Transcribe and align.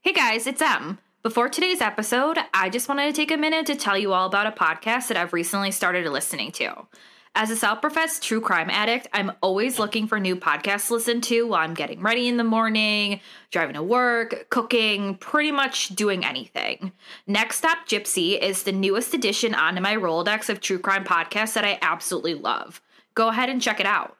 Hey 0.00 0.12
guys, 0.12 0.46
it's 0.46 0.62
Em. 0.62 1.00
Before 1.24 1.48
today's 1.48 1.80
episode, 1.80 2.38
I 2.54 2.70
just 2.70 2.88
wanted 2.88 3.06
to 3.06 3.12
take 3.12 3.32
a 3.32 3.36
minute 3.36 3.66
to 3.66 3.74
tell 3.74 3.98
you 3.98 4.12
all 4.12 4.28
about 4.28 4.46
a 4.46 4.52
podcast 4.52 5.08
that 5.08 5.16
I've 5.16 5.32
recently 5.32 5.72
started 5.72 6.06
listening 6.06 6.52
to. 6.52 6.86
As 7.34 7.50
a 7.50 7.56
self 7.56 7.80
professed 7.80 8.22
true 8.22 8.40
crime 8.40 8.70
addict, 8.70 9.08
I'm 9.12 9.32
always 9.42 9.80
looking 9.80 10.06
for 10.06 10.20
new 10.20 10.36
podcasts 10.36 10.86
to 10.86 10.94
listen 10.94 11.20
to 11.22 11.48
while 11.48 11.62
I'm 11.62 11.74
getting 11.74 12.00
ready 12.00 12.28
in 12.28 12.36
the 12.36 12.44
morning, 12.44 13.18
driving 13.50 13.74
to 13.74 13.82
work, 13.82 14.46
cooking, 14.50 15.16
pretty 15.16 15.50
much 15.50 15.88
doing 15.88 16.24
anything. 16.24 16.92
Next 17.26 17.58
Stop 17.58 17.88
Gypsy 17.88 18.40
is 18.40 18.62
the 18.62 18.72
newest 18.72 19.14
addition 19.14 19.52
onto 19.52 19.80
my 19.80 19.96
Rolodex 19.96 20.48
of 20.48 20.60
true 20.60 20.78
crime 20.78 21.04
podcasts 21.04 21.54
that 21.54 21.64
I 21.64 21.76
absolutely 21.82 22.34
love. 22.34 22.80
Go 23.16 23.28
ahead 23.30 23.48
and 23.48 23.60
check 23.60 23.80
it 23.80 23.86
out. 23.86 24.16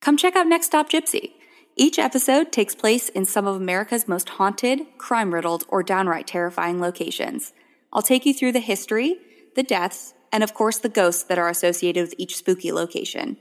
Come 0.00 0.16
check 0.16 0.36
out 0.36 0.46
Next 0.46 0.68
Stop 0.68 0.88
Gypsy. 0.88 1.32
Each 1.78 1.98
episode 1.98 2.52
takes 2.52 2.74
place 2.74 3.10
in 3.10 3.26
some 3.26 3.46
of 3.46 3.54
America's 3.54 4.08
most 4.08 4.30
haunted, 4.30 4.80
crime 4.96 5.34
riddled, 5.34 5.64
or 5.68 5.82
downright 5.82 6.26
terrifying 6.26 6.80
locations. 6.80 7.52
I'll 7.92 8.00
take 8.00 8.24
you 8.24 8.32
through 8.32 8.52
the 8.52 8.60
history, 8.60 9.18
the 9.56 9.62
deaths, 9.62 10.14
and 10.32 10.42
of 10.42 10.54
course 10.54 10.78
the 10.78 10.88
ghosts 10.88 11.22
that 11.24 11.36
are 11.36 11.50
associated 11.50 12.00
with 12.00 12.14
each 12.16 12.34
spooky 12.34 12.72
location. 12.72 13.36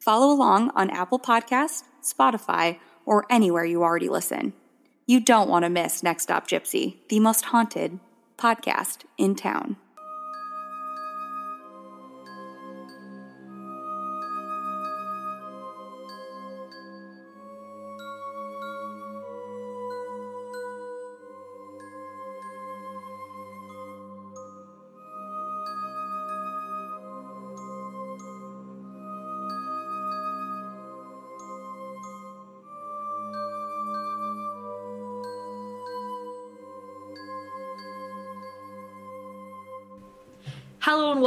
Follow 0.00 0.34
along 0.34 0.70
on 0.74 0.90
Apple 0.90 1.20
Podcasts, 1.20 1.84
Spotify, 2.02 2.80
or 3.04 3.24
anywhere 3.30 3.64
you 3.64 3.84
already 3.84 4.08
listen. 4.08 4.52
You 5.06 5.20
don't 5.20 5.48
want 5.48 5.64
to 5.64 5.70
miss 5.70 6.02
Next 6.02 6.24
Stop 6.24 6.48
Gypsy, 6.48 6.96
the 7.08 7.20
most 7.20 7.46
haunted 7.46 8.00
podcast 8.36 9.04
in 9.16 9.36
town. 9.36 9.76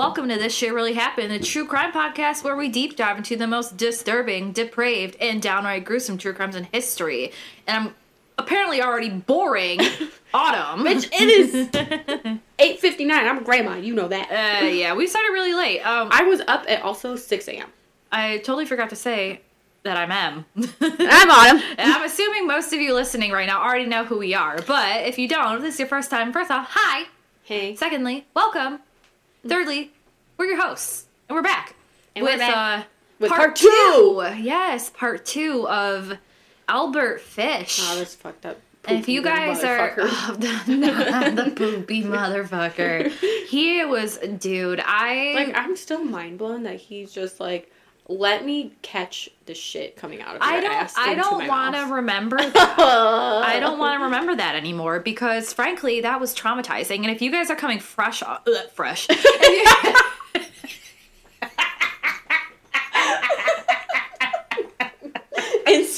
Welcome 0.10 0.28
to 0.28 0.38
This 0.40 0.56
Shit 0.56 0.74
Really 0.74 0.96
Happened, 0.96 1.32
a 1.32 1.38
true 1.38 1.68
crime 1.68 1.92
podcast 1.92 2.44
where 2.44 2.56
we 2.56 2.68
deep 2.68 2.96
dive 2.96 3.18
into 3.18 3.36
the 3.36 3.46
most 3.46 3.78
disturbing, 3.78 4.52
depraved, 4.54 5.16
and 5.22 5.40
downright 5.40 5.86
gruesome 5.86 6.18
true 6.18 6.34
crimes 6.34 6.56
in 6.56 6.64
history. 6.64 7.32
And 7.68 7.90
I'm 7.90 7.96
apparently 8.40 8.82
already 8.82 9.12
boring 9.12 9.80
Autumn. 10.34 10.84
Bitch, 10.84 11.08
it 11.14 11.30
is 11.30 12.40
eight 12.58 12.80
fifty 12.80 13.06
nine. 13.06 13.28
I'm 13.28 13.38
a 13.38 13.44
grandma. 13.44 13.76
You 13.76 13.94
know 13.94 14.08
that. 14.08 14.64
Uh, 14.64 14.66
yeah, 14.66 14.96
we 14.96 15.06
started 15.06 15.30
really 15.32 15.54
late. 15.54 15.82
Um, 15.82 16.10
I 16.12 16.24
was 16.24 16.42
up 16.48 16.66
at 16.68 16.82
also 16.82 17.16
six 17.16 17.48
a.m. 17.48 17.70
I 18.12 18.38
totally 18.40 18.66
forgot 18.66 18.90
to 18.90 18.96
say 18.96 19.42
that 19.84 19.96
I'm 19.96 20.12
M. 20.12 20.46
I'm 20.82 21.30
Autumn. 21.30 21.62
And 21.78 21.94
I'm 21.94 22.04
assuming 22.04 22.48
most 22.48 22.74
of 22.74 22.82
you 22.82 22.96
listening 22.96 23.32
right 23.32 23.46
now 23.46 23.62
already 23.62 23.86
know 23.86 24.06
who 24.06 24.18
we 24.18 24.34
are. 24.34 24.60
But 24.64 25.06
if 25.06 25.20
you 25.20 25.28
don't, 25.28 25.58
if 25.58 25.62
this 25.62 25.76
is 25.76 25.82
your 25.82 25.88
first 25.88 26.10
time, 26.10 26.34
first 26.34 26.50
off, 26.50 26.66
hi. 26.72 27.06
Hey. 27.44 27.76
Secondly, 27.76 28.26
welcome. 28.34 28.80
Thirdly, 29.48 29.92
we're 30.40 30.46
your 30.46 30.62
hosts. 30.62 31.06
And 31.28 31.36
we're 31.36 31.44
back. 31.44 31.76
And 32.16 32.24
we're 32.24 32.32
with 32.32 32.40
back. 32.40 32.80
uh 32.80 32.88
With 33.20 33.30
part, 33.30 33.42
part 33.42 33.56
two. 33.58 34.26
Yes, 34.38 34.90
part 34.90 35.26
two 35.26 35.68
of 35.68 36.18
Albert 36.68 37.20
Fish. 37.20 37.80
Oh, 37.84 38.00
this 38.00 38.16
fucked 38.16 38.46
up. 38.46 38.58
and 38.86 39.00
if 39.00 39.10
you 39.10 39.22
guys 39.22 39.64
are 39.66 39.96
oh, 39.98 40.36
the, 40.40 41.34
the 41.44 41.52
poopy 41.52 42.04
motherfucker. 42.04 43.12
He 43.50 43.84
was 43.84 44.20
dude, 44.20 44.80
I 44.80 45.34
like, 45.34 45.56
I'm 45.56 45.76
still 45.76 46.04
mind 46.04 46.38
blown 46.38 46.64
that 46.64 46.76
he's 46.76 47.12
just 47.12 47.40
like, 47.40 47.72
let 48.08 48.46
me 48.46 48.74
catch 48.84 49.28
the 49.48 49.56
shit 49.56 49.96
coming 49.96 50.22
out 50.22 50.36
of 50.36 50.44
your 50.44 50.44
I 50.44 50.62
don't 50.62 50.72
ass. 50.72 50.94
I 50.96 51.16
don't 51.16 51.48
want 51.48 51.76
to 51.76 51.96
remember 51.96 52.38
that. 52.38 52.80
I 52.80 53.60
don't 53.60 53.80
want 53.80 54.00
to 54.00 54.04
remember 54.04 54.36
that 54.36 54.54
anymore 54.54 55.00
because 55.00 55.52
frankly 55.52 56.02
that 56.02 56.20
was 56.22 56.36
traumatizing 56.36 56.98
and 56.98 57.10
if 57.10 57.24
you 57.24 57.32
guys 57.32 57.50
are 57.50 57.56
coming 57.56 57.80
fresh 57.80 58.22
ugh, 58.22 58.40
fresh 58.72 59.08
if 59.10 60.16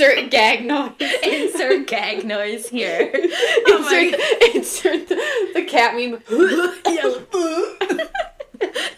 insert 0.01 0.31
gag 0.31 0.65
noise. 0.65 0.91
insert 1.23 1.87
gag 1.87 2.25
noise 2.25 2.69
here 2.69 3.11
Oh 3.13 4.09
insert 4.55 4.55
insert 4.55 5.07
the, 5.07 5.51
the 5.53 5.63
cat 5.63 5.95
meme. 5.95 6.21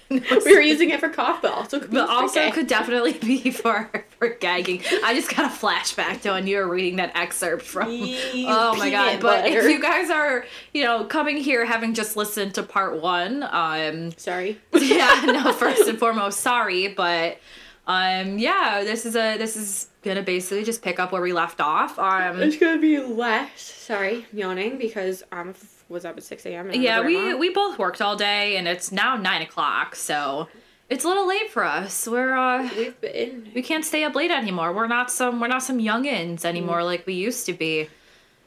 we 0.09 0.55
were 0.55 0.61
using 0.61 0.89
it 0.89 0.99
for 0.99 1.09
cough, 1.09 1.41
but 1.41 1.51
also 1.51 1.79
could 1.79 1.91
be 1.91 1.97
but 1.97 2.09
also 2.09 2.51
could 2.51 2.67
definitely 2.67 3.13
be 3.13 3.51
for 3.51 3.89
for 4.19 4.29
gagging. 4.29 4.81
I 5.03 5.13
just 5.13 5.33
got 5.33 5.45
a 5.45 5.55
flashback 5.55 6.21
to 6.21 6.31
when 6.31 6.47
you 6.47 6.57
were 6.57 6.67
reading 6.67 6.97
that 6.97 7.15
excerpt 7.15 7.63
from. 7.63 7.91
You 7.91 8.45
oh 8.47 8.75
my 8.77 8.89
god! 8.89 9.21
But 9.21 9.47
if 9.47 9.69
you 9.69 9.81
guys 9.81 10.09
are, 10.09 10.45
you 10.73 10.83
know, 10.83 11.05
coming 11.05 11.37
here 11.37 11.65
having 11.65 11.93
just 11.93 12.15
listened 12.15 12.55
to 12.55 12.63
part 12.63 13.01
one, 13.01 13.43
um, 13.43 14.11
Sorry. 14.17 14.59
yeah, 14.73 15.21
no. 15.25 15.53
First 15.53 15.87
and 15.87 15.99
foremost, 15.99 16.41
sorry, 16.41 16.89
but 16.89 17.39
um, 17.85 18.37
yeah, 18.37 18.83
this 18.83 19.05
is 19.05 19.15
a 19.15 19.37
this 19.37 19.57
is 19.57 19.87
gonna 20.03 20.21
basically 20.21 20.63
just 20.63 20.81
pick 20.81 20.99
up 20.99 21.11
where 21.11 21.21
we 21.21 21.33
left 21.33 21.59
off. 21.59 21.99
Um, 21.99 22.41
It's 22.41 22.57
gonna 22.57 22.79
be 22.79 22.99
less. 22.99 23.61
Sorry, 23.61 24.25
yawning 24.31 24.77
because 24.77 25.23
I 25.31 25.41
am 25.41 25.53
was 25.89 26.05
up 26.05 26.17
at 26.17 26.23
six 26.23 26.45
a.m. 26.45 26.67
and 26.67 26.75
I'm 26.75 26.81
a 26.81 26.83
yeah, 26.83 27.01
we 27.01 27.33
we 27.33 27.49
both 27.49 27.77
worked 27.77 28.01
all 28.01 28.15
day, 28.15 28.57
and 28.57 28.67
it's 28.67 28.91
now 28.91 29.15
nine 29.15 29.41
o'clock, 29.41 29.95
so 29.95 30.47
it's 30.89 31.03
a 31.03 31.07
little 31.07 31.27
late 31.27 31.49
for 31.49 31.63
us. 31.63 32.07
We're 32.07 32.35
uh. 32.35 32.69
we've 32.77 32.99
been 33.01 33.51
we 33.53 33.61
can't 33.61 33.83
stay 33.83 34.03
up 34.03 34.15
late 34.15 34.31
anymore. 34.31 34.71
We're 34.73 34.87
not 34.87 35.11
some 35.11 35.39
we're 35.41 35.47
not 35.47 35.63
some 35.63 35.79
youngins 35.79 36.45
anymore 36.45 36.83
like 36.83 37.05
we 37.05 37.13
used 37.13 37.45
to 37.47 37.53
be. 37.53 37.89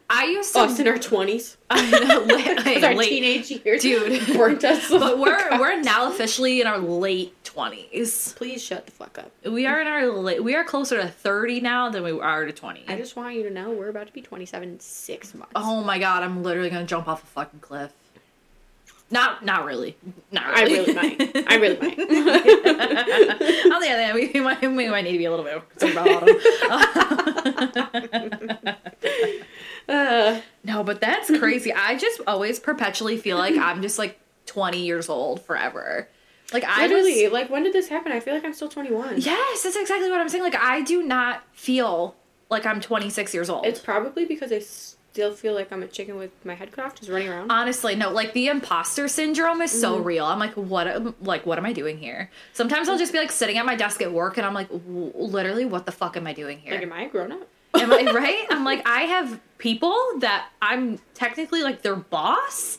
I 0.08 0.26
used 0.26 0.52
to 0.52 0.60
us 0.60 0.78
in 0.78 0.86
our 0.86 0.98
twenties. 0.98 1.56
I 1.70 1.90
know, 1.90 2.20
late, 2.64 2.84
Our 2.84 2.94
late- 2.94 3.08
teenage 3.08 3.50
years, 3.50 3.82
Dude. 3.82 4.24
burnt 4.36 4.62
us. 4.64 4.88
but 4.88 5.18
we're 5.18 5.58
we're 5.58 5.80
now 5.82 6.08
officially 6.10 6.60
in 6.60 6.66
our 6.68 6.78
late 6.78 7.34
twenties. 7.44 8.32
Please 8.36 8.62
shut 8.62 8.86
the 8.86 8.92
fuck 8.92 9.18
up. 9.18 9.32
We 9.44 9.66
are 9.66 9.80
in 9.80 9.86
our 9.88 10.06
late, 10.06 10.44
we 10.44 10.54
are 10.54 10.62
closer 10.64 11.00
to 11.00 11.08
thirty 11.08 11.60
now 11.60 11.90
than 11.90 12.04
we 12.04 12.12
are 12.12 12.44
to 12.44 12.52
twenty. 12.52 12.84
I 12.86 12.96
just 12.96 13.16
want 13.16 13.34
you 13.34 13.42
to 13.44 13.50
know 13.50 13.70
we're 13.72 13.88
about 13.88 14.06
to 14.06 14.12
be 14.12 14.22
twenty-seven 14.22 14.68
in 14.68 14.78
six 14.80 15.34
months. 15.34 15.52
oh 15.56 15.82
my 15.82 15.98
god, 15.98 16.22
I'm 16.22 16.42
literally 16.44 16.70
gonna 16.70 16.86
jump 16.86 17.08
off 17.08 17.22
a 17.24 17.26
fucking 17.26 17.58
cliff. 17.60 17.92
Not 19.10 19.44
not 19.44 19.64
really. 19.64 19.96
Not 20.32 20.44
I 20.46 20.62
really. 20.64 20.92
really 20.92 20.94
might. 20.94 21.44
I 21.48 21.54
really 21.56 21.78
might. 21.80 21.98
On 21.98 23.80
the 23.80 23.88
other 23.88 24.02
hand, 24.02 24.14
we, 24.14 24.30
we 24.34 24.40
might, 24.40 24.60
we 24.62 24.88
might 24.88 25.02
need 25.02 25.12
to 25.12 25.18
be 25.18 25.24
a 25.26 25.30
little 25.30 25.44
bit 25.44 25.62
concerned 25.78 25.92
about 25.92 26.28
autumn. 28.12 28.76
Uh, 29.88 30.40
No, 30.64 30.82
but 30.82 31.00
that's 31.00 31.28
crazy. 31.38 31.72
I 31.72 31.96
just 31.96 32.20
always 32.26 32.58
perpetually 32.58 33.16
feel 33.16 33.38
like 33.38 33.56
I'm 33.56 33.82
just 33.82 33.98
like 33.98 34.18
20 34.46 34.84
years 34.84 35.08
old 35.08 35.40
forever. 35.42 36.08
Like 36.52 36.64
I 36.64 36.86
literally, 36.88 37.24
was 37.24 37.32
like 37.32 37.50
when 37.50 37.62
did 37.64 37.72
this 37.72 37.88
happen? 37.88 38.10
I 38.12 38.20
feel 38.20 38.34
like 38.34 38.44
I'm 38.44 38.52
still 38.54 38.68
twenty-one. 38.68 39.14
Yes, 39.20 39.62
that's 39.64 39.74
exactly 39.76 40.08
what 40.10 40.20
I'm 40.20 40.28
saying. 40.28 40.44
Like 40.44 40.54
I 40.56 40.80
do 40.82 41.02
not 41.02 41.42
feel 41.52 42.14
like 42.50 42.64
I'm 42.66 42.80
26 42.80 43.34
years 43.34 43.50
old. 43.50 43.66
It's 43.66 43.80
probably 43.80 44.24
because 44.26 44.52
I 44.52 44.60
still 44.60 45.32
feel 45.32 45.54
like 45.54 45.72
I'm 45.72 45.82
a 45.82 45.88
chicken 45.88 46.16
with 46.16 46.30
my 46.44 46.54
head 46.54 46.70
cut 46.70 46.84
off, 46.84 46.94
just 46.94 47.10
running 47.10 47.28
around. 47.28 47.50
Honestly, 47.50 47.96
no. 47.96 48.10
Like 48.10 48.32
the 48.32 48.46
imposter 48.46 49.08
syndrome 49.08 49.60
is 49.60 49.72
so 49.72 49.98
real. 49.98 50.24
I'm 50.24 50.38
like, 50.38 50.54
what? 50.54 50.86
am- 50.86 51.14
Like, 51.20 51.46
what 51.46 51.58
am 51.58 51.66
I 51.66 51.72
doing 51.72 51.98
here? 51.98 52.30
Sometimes 52.52 52.88
I'll 52.88 52.98
just 52.98 53.12
be 53.12 53.18
like 53.18 53.32
sitting 53.32 53.58
at 53.58 53.66
my 53.66 53.74
desk 53.74 54.00
at 54.02 54.12
work, 54.12 54.36
and 54.36 54.46
I'm 54.46 54.54
like, 54.54 54.68
w- 54.70 55.12
literally, 55.16 55.64
what 55.64 55.84
the 55.86 55.92
fuck 55.92 56.16
am 56.16 56.26
I 56.28 56.32
doing 56.32 56.58
here? 56.58 56.74
like, 56.74 56.82
am 56.82 56.92
I 56.92 57.02
a 57.02 57.08
grown 57.08 57.32
up? 57.32 57.48
Am 57.80 57.92
I 57.92 58.12
right? 58.12 58.46
I'm 58.50 58.64
like, 58.64 58.86
I 58.86 59.02
have 59.02 59.40
people 59.58 59.96
that 60.18 60.48
I'm 60.60 60.98
technically 61.14 61.62
like 61.62 61.82
their 61.82 61.96
boss. 61.96 62.78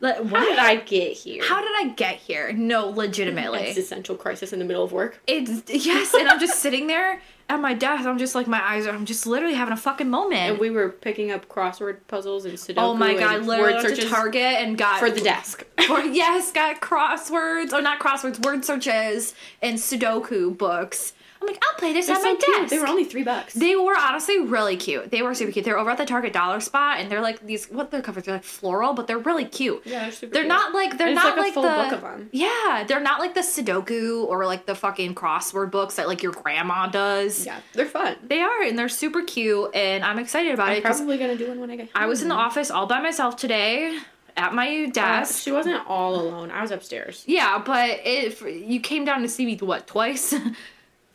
Like, 0.00 0.16
How 0.16 0.22
what? 0.24 0.44
did 0.44 0.58
I 0.58 0.76
get 0.76 1.12
here? 1.12 1.42
How 1.42 1.60
did 1.62 1.70
I 1.74 1.94
get 1.94 2.16
here? 2.16 2.52
No, 2.52 2.88
legitimately. 2.88 3.60
Existential 3.60 4.14
crisis 4.14 4.52
in 4.52 4.58
the 4.58 4.64
middle 4.64 4.84
of 4.84 4.92
work. 4.92 5.20
It's 5.26 5.62
yes, 5.72 6.12
and 6.12 6.28
I'm 6.28 6.38
just 6.38 6.58
sitting 6.60 6.86
there 6.86 7.22
at 7.48 7.60
my 7.60 7.72
desk. 7.72 8.04
I'm 8.04 8.18
just 8.18 8.34
like 8.34 8.46
my 8.46 8.60
eyes 8.62 8.86
are. 8.86 8.90
I'm 8.90 9.06
just 9.06 9.26
literally 9.26 9.54
having 9.54 9.72
a 9.72 9.76
fucking 9.76 10.10
moment. 10.10 10.40
And 10.40 10.58
we 10.58 10.68
were 10.68 10.90
picking 10.90 11.30
up 11.30 11.48
crossword 11.48 12.00
puzzles 12.08 12.44
and 12.44 12.58
Sudoku 12.58 12.74
oh 12.78 12.94
my 12.94 13.14
god, 13.14 13.36
and 13.36 13.46
literally 13.46 13.72
word 13.72 13.82
went 13.82 13.88
to 13.88 13.96
searches 13.96 14.10
Target 14.10 14.42
and 14.42 14.76
got 14.76 15.00
for 15.00 15.10
the 15.10 15.20
desk. 15.22 15.64
for- 15.86 16.00
yes, 16.00 16.52
got 16.52 16.82
crosswords 16.82 17.72
or 17.72 17.80
not 17.80 17.98
crosswords, 17.98 18.44
word 18.44 18.66
searches 18.66 19.34
and 19.62 19.78
Sudoku 19.78 20.56
books. 20.56 21.14
I'm 21.40 21.46
like, 21.46 21.62
I'll 21.62 21.78
play 21.78 21.92
this 21.92 22.06
They're 22.06 22.16
on 22.16 22.22
so 22.22 22.32
my 22.32 22.36
cute. 22.40 22.56
desk. 22.56 22.70
They 22.70 22.78
were 22.78 22.86
only 22.86 23.04
three 23.04 23.22
bucks. 23.22 23.52
They 23.54 23.76
were 23.76 23.94
honestly 23.96 24.40
really 24.40 24.76
cute. 24.76 25.10
They 25.10 25.22
were 25.22 25.34
super 25.34 25.52
cute. 25.52 25.64
They're 25.64 25.78
over 25.78 25.90
at 25.90 25.98
the 25.98 26.06
Target 26.06 26.32
dollar 26.32 26.60
spot, 26.60 26.98
and 26.98 27.10
they're 27.10 27.20
like 27.20 27.44
these. 27.46 27.66
What 27.66 27.90
they're 27.90 28.00
covers? 28.02 28.24
They're 28.24 28.34
like 28.36 28.44
floral, 28.44 28.94
but 28.94 29.06
they're 29.06 29.18
really 29.18 29.44
cute. 29.44 29.82
Yeah, 29.84 30.00
they're 30.04 30.12
super 30.12 30.32
They're 30.32 30.42
cute. 30.44 30.48
not 30.48 30.74
like 30.74 30.96
they're 30.98 31.12
not 31.14 31.36
like 31.36 31.36
a 31.36 31.40
like 31.40 31.54
full 31.54 31.62
the 31.64 31.68
book 31.68 31.92
of 31.92 32.04
'em. 32.04 32.28
yeah. 32.32 32.84
They're 32.88 33.00
not 33.00 33.20
like 33.20 33.34
the 33.34 33.40
Sudoku 33.40 34.24
or 34.24 34.46
like 34.46 34.66
the 34.66 34.74
fucking 34.74 35.14
crossword 35.14 35.70
books 35.70 35.96
that 35.96 36.08
like 36.08 36.22
your 36.22 36.32
grandma 36.32 36.86
does. 36.86 37.44
yeah, 37.44 37.60
they're 37.74 37.86
fun. 37.86 38.16
They 38.22 38.40
are, 38.40 38.62
and 38.62 38.78
they're 38.78 38.88
super 38.88 39.22
cute, 39.22 39.74
and 39.74 40.04
I'm 40.04 40.18
excited 40.18 40.54
about 40.54 40.70
I'm 40.70 40.76
it 40.78 40.84
probably 40.84 41.18
gonna 41.18 41.36
do 41.36 41.48
one 41.48 41.60
when 41.60 41.70
I 41.70 41.76
get. 41.76 41.88
I 41.94 42.06
was 42.06 42.22
in 42.22 42.28
the 42.28 42.34
office 42.34 42.70
all 42.70 42.86
by 42.86 43.00
myself 43.00 43.36
today 43.36 43.98
at 44.38 44.52
my 44.54 44.84
Uh, 44.88 44.90
desk. 44.90 45.42
she 45.42 45.50
wasn't 45.52 45.82
all 45.86 46.14
alone. 46.20 46.50
I 46.50 46.60
was 46.62 46.70
upstairs. 46.70 47.24
yeah, 47.26 47.58
but 47.64 48.00
if 48.04 48.42
you 48.42 48.80
came 48.80 49.04
down 49.04 49.22
to 49.22 49.28
see 49.28 49.44
me 49.46 49.56
what 49.58 49.86
twice. 49.86 50.34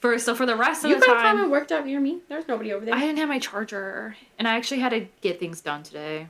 For 0.01 0.17
so 0.19 0.33
for 0.35 0.45
the 0.45 0.55
rest 0.55 0.83
of 0.83 0.89
the. 0.89 0.95
Time. 0.95 1.03
You 1.07 1.13
could 1.13 1.21
come 1.21 1.41
and 1.43 1.51
worked 1.51 1.71
out 1.71 1.85
near 1.85 1.99
me. 1.99 2.19
There's 2.27 2.47
nobody 2.47 2.73
over 2.73 2.83
there. 2.83 2.95
I 2.95 2.99
didn't 2.99 3.19
have 3.19 3.29
my 3.29 3.39
charger, 3.39 4.15
and 4.39 4.47
I 4.47 4.57
actually 4.57 4.79
had 4.81 4.89
to 4.89 5.05
get 5.21 5.39
things 5.39 5.61
done 5.61 5.83
today. 5.83 6.27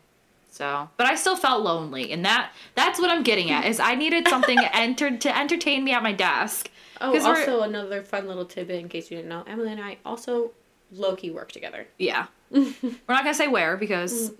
So, 0.51 0.89
but 0.97 1.07
I 1.07 1.15
still 1.15 1.38
felt 1.38 1.63
lonely, 1.63 2.12
and 2.12 2.25
that 2.25 2.51
that's 2.75 3.00
what 3.00 3.09
I'm 3.09 3.23
getting 3.23 3.50
at 3.51 3.65
is 3.65 3.79
I 3.79 3.95
needed 3.95 4.27
something 4.27 4.59
entered 4.73 5.21
to 5.21 5.35
entertain 5.35 5.85
me 5.85 5.94
at 5.94 6.03
my 6.03 6.12
desk. 6.12 6.69
oh, 7.00 7.13
we're- 7.13 7.23
also 7.23 7.62
another 7.62 8.03
fun 8.03 8.27
little 8.27 8.44
tidbit 8.45 8.77
in 8.81 8.89
case 8.89 9.09
you 9.09 9.15
didn't 9.15 9.29
know. 9.29 9.44
Emily 9.47 9.71
and 9.71 9.81
I 9.81 9.97
also 10.06 10.51
low 10.91 11.15
key 11.15 11.31
work 11.31 11.53
together. 11.53 11.88
Yeah, 11.97 12.25
we're 12.51 12.65
not 13.07 13.23
gonna 13.23 13.33
say 13.33 13.47
where 13.47 13.77
because 13.77 14.33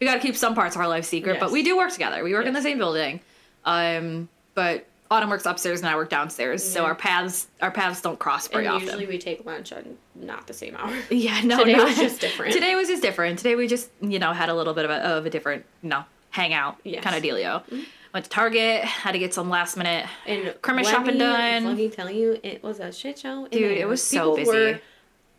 we 0.00 0.06
got 0.06 0.14
to 0.14 0.20
keep 0.20 0.36
some 0.36 0.54
parts 0.54 0.76
of 0.76 0.80
our 0.80 0.88
life 0.88 1.04
secret. 1.04 1.40
But 1.40 1.50
we 1.50 1.64
do 1.64 1.76
work 1.76 1.90
together. 1.90 2.22
We 2.22 2.32
work 2.32 2.46
in 2.46 2.54
the 2.54 2.62
same 2.62 2.78
building. 2.78 3.18
Um, 3.64 4.28
but 4.54 4.86
Autumn 5.10 5.28
works 5.30 5.44
upstairs 5.44 5.80
and 5.80 5.88
I 5.88 5.96
work 5.96 6.08
downstairs, 6.08 6.62
so 6.62 6.84
our 6.84 6.94
paths 6.94 7.48
our 7.60 7.70
paths 7.72 8.00
don't 8.00 8.18
cross 8.18 8.46
very 8.46 8.66
and 8.66 8.74
often. 8.76 8.86
usually 8.86 9.06
we 9.06 9.18
take 9.18 9.44
lunch 9.44 9.72
on 9.72 9.96
not 10.14 10.46
the 10.46 10.52
same 10.54 10.76
hour. 10.76 10.94
Yeah, 11.10 11.40
no, 11.42 11.58
Today 11.58 11.74
no. 11.76 11.84
was 11.84 11.96
just 11.96 12.20
different. 12.20 12.52
Today 12.52 12.76
was 12.76 12.86
just 12.88 13.02
different. 13.02 13.38
Today 13.38 13.56
we 13.56 13.66
just, 13.66 13.90
you 14.00 14.18
know, 14.20 14.32
had 14.32 14.48
a 14.48 14.54
little 14.54 14.72
bit 14.74 14.84
of 14.84 14.90
a, 14.92 14.94
of 15.16 15.26
a 15.26 15.30
different, 15.30 15.64
you 15.82 15.88
know, 15.88 16.04
hangout 16.30 16.78
Yes. 16.84 17.02
kind 17.02 17.16
of 17.16 17.22
dealio. 17.24 17.64
Mm-hmm. 17.64 17.80
Went 18.14 18.24
to 18.24 18.30
Target, 18.30 18.84
had 18.84 19.12
to 19.12 19.18
get 19.18 19.34
some 19.34 19.48
last 19.50 19.76
minute. 19.76 20.06
And 20.26 20.54
Christmas 20.62 20.86
let 20.86 20.94
shopping 20.94 21.14
me 21.14 21.18
done. 21.20 21.62
fucking 21.64 21.90
tell 21.90 22.10
you, 22.10 22.38
it 22.42 22.62
was 22.62 22.78
a 22.80 22.92
shit 22.92 23.18
show. 23.18 23.48
Dude, 23.48 23.62
it 23.78 23.86
was 23.88 24.02
so 24.02 24.34
busy. 24.36 24.50
Were 24.50 24.80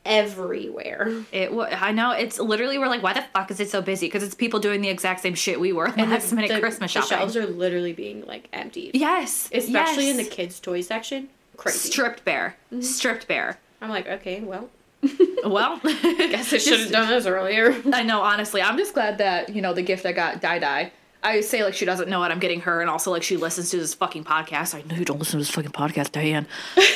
everywhere. 0.06 1.12
It 1.32 1.52
I 1.54 1.92
know 1.92 2.12
it's 2.12 2.40
literally 2.40 2.78
we're 2.78 2.88
like, 2.88 3.04
why 3.04 3.14
the 3.14 3.22
fuck 3.34 3.52
is 3.52 3.60
it 3.60 3.70
so 3.70 3.82
busy? 3.82 4.08
Because 4.08 4.24
it's 4.24 4.36
people 4.36 4.60
doing 4.60 4.82
the 4.82 4.90
exact 4.90 5.22
same 5.22 5.36
shit 5.36 5.60
we 5.60 5.74
were 5.74 5.86
and 5.98 6.10
last 6.12 6.32
minute 6.34 6.50
the, 6.52 6.60
Christmas 6.60 6.92
shopping. 6.92 7.10
the 7.10 7.16
shelves 7.18 7.38
are 7.38 7.46
literally 7.48 7.94
being 7.94 8.26
like 8.26 8.48
emptied. 8.54 8.92
yes, 8.96 9.50
Especially 9.54 10.10
in 10.10 10.18
the 10.18 10.24
kids' 10.24 10.60
toy 10.60 10.82
section. 10.82 11.30
Crazy. 11.58 11.90
stripped 11.90 12.26
bare, 12.26 12.56
Mm-hmm. 12.72 12.82
stripped 12.82 13.28
bare. 13.28 13.60
I'm 13.82 13.90
like, 13.90 14.08
okay, 14.08 14.42
well, 14.42 14.70
Well, 15.44 15.80
I 15.84 16.28
guess 16.32 16.54
I 16.54 16.58
should 16.58 16.80
have 16.82 16.92
done 16.92 17.08
this 17.10 17.26
earlier. 17.26 17.76
I 17.92 18.04
know, 18.04 18.22
honestly, 18.22 18.62
I'm 18.62 18.78
just 18.78 18.94
glad 18.94 19.18
that 19.20 19.50
you 19.50 19.62
know 19.62 19.74
the 19.74 19.82
gift 19.82 20.06
I 20.06 20.12
got, 20.12 20.42
Die 20.42 20.60
Die. 20.60 20.92
I 21.24 21.42
say 21.42 21.64
like 21.64 21.74
she 21.76 21.86
doesn't 21.86 22.10
know 22.10 22.20
what 22.20 22.32
I'm 22.32 22.40
getting 22.40 22.62
her, 22.62 22.82
and 22.82 22.90
also 22.90 23.12
like 23.12 23.24
she 23.24 23.38
listens 23.38 23.70
to 23.72 23.78
this 23.78 23.94
fucking 23.94 24.24
podcast. 24.24 24.74
I 24.76 24.82
know 24.90 24.96
you 24.96 25.06
don't 25.06 25.20
listen 25.20 25.34
to 25.34 25.38
this 25.40 25.50
fucking 25.52 25.72
podcast, 25.72 26.12
Diane. 26.12 26.48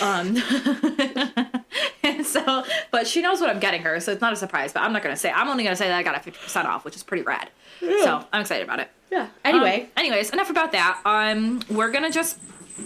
Um, 0.01 0.37
and 2.03 2.25
so, 2.25 2.63
but 2.91 3.07
she 3.07 3.21
knows 3.21 3.39
what 3.41 3.49
I'm 3.49 3.59
getting 3.59 3.81
her, 3.83 3.99
so 3.99 4.11
it's 4.11 4.21
not 4.21 4.33
a 4.33 4.35
surprise. 4.35 4.73
But 4.73 4.81
I'm 4.83 4.93
not 4.93 5.03
gonna 5.03 5.15
say. 5.15 5.31
I'm 5.31 5.47
only 5.49 5.63
gonna 5.63 5.75
say 5.75 5.87
that 5.87 5.97
I 5.97 6.03
got 6.03 6.15
a 6.15 6.19
50% 6.31 6.65
off, 6.65 6.85
which 6.85 6.95
is 6.95 7.03
pretty 7.03 7.23
rad. 7.23 7.49
So 7.79 8.25
I'm 8.33 8.41
excited 8.41 8.63
about 8.63 8.79
it. 8.79 8.89
yeah. 9.11 9.27
Anyway, 9.43 9.81
Um, 9.83 9.87
anyways, 9.97 10.31
enough 10.31 10.49
about 10.49 10.71
that. 10.71 11.01
Um, 11.05 11.61
we're 11.69 11.91
gonna 11.91 12.11
just 12.11 12.39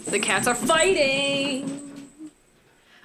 the 0.08 0.20
cats 0.20 0.48
are 0.48 0.56
fighting. 0.56 1.89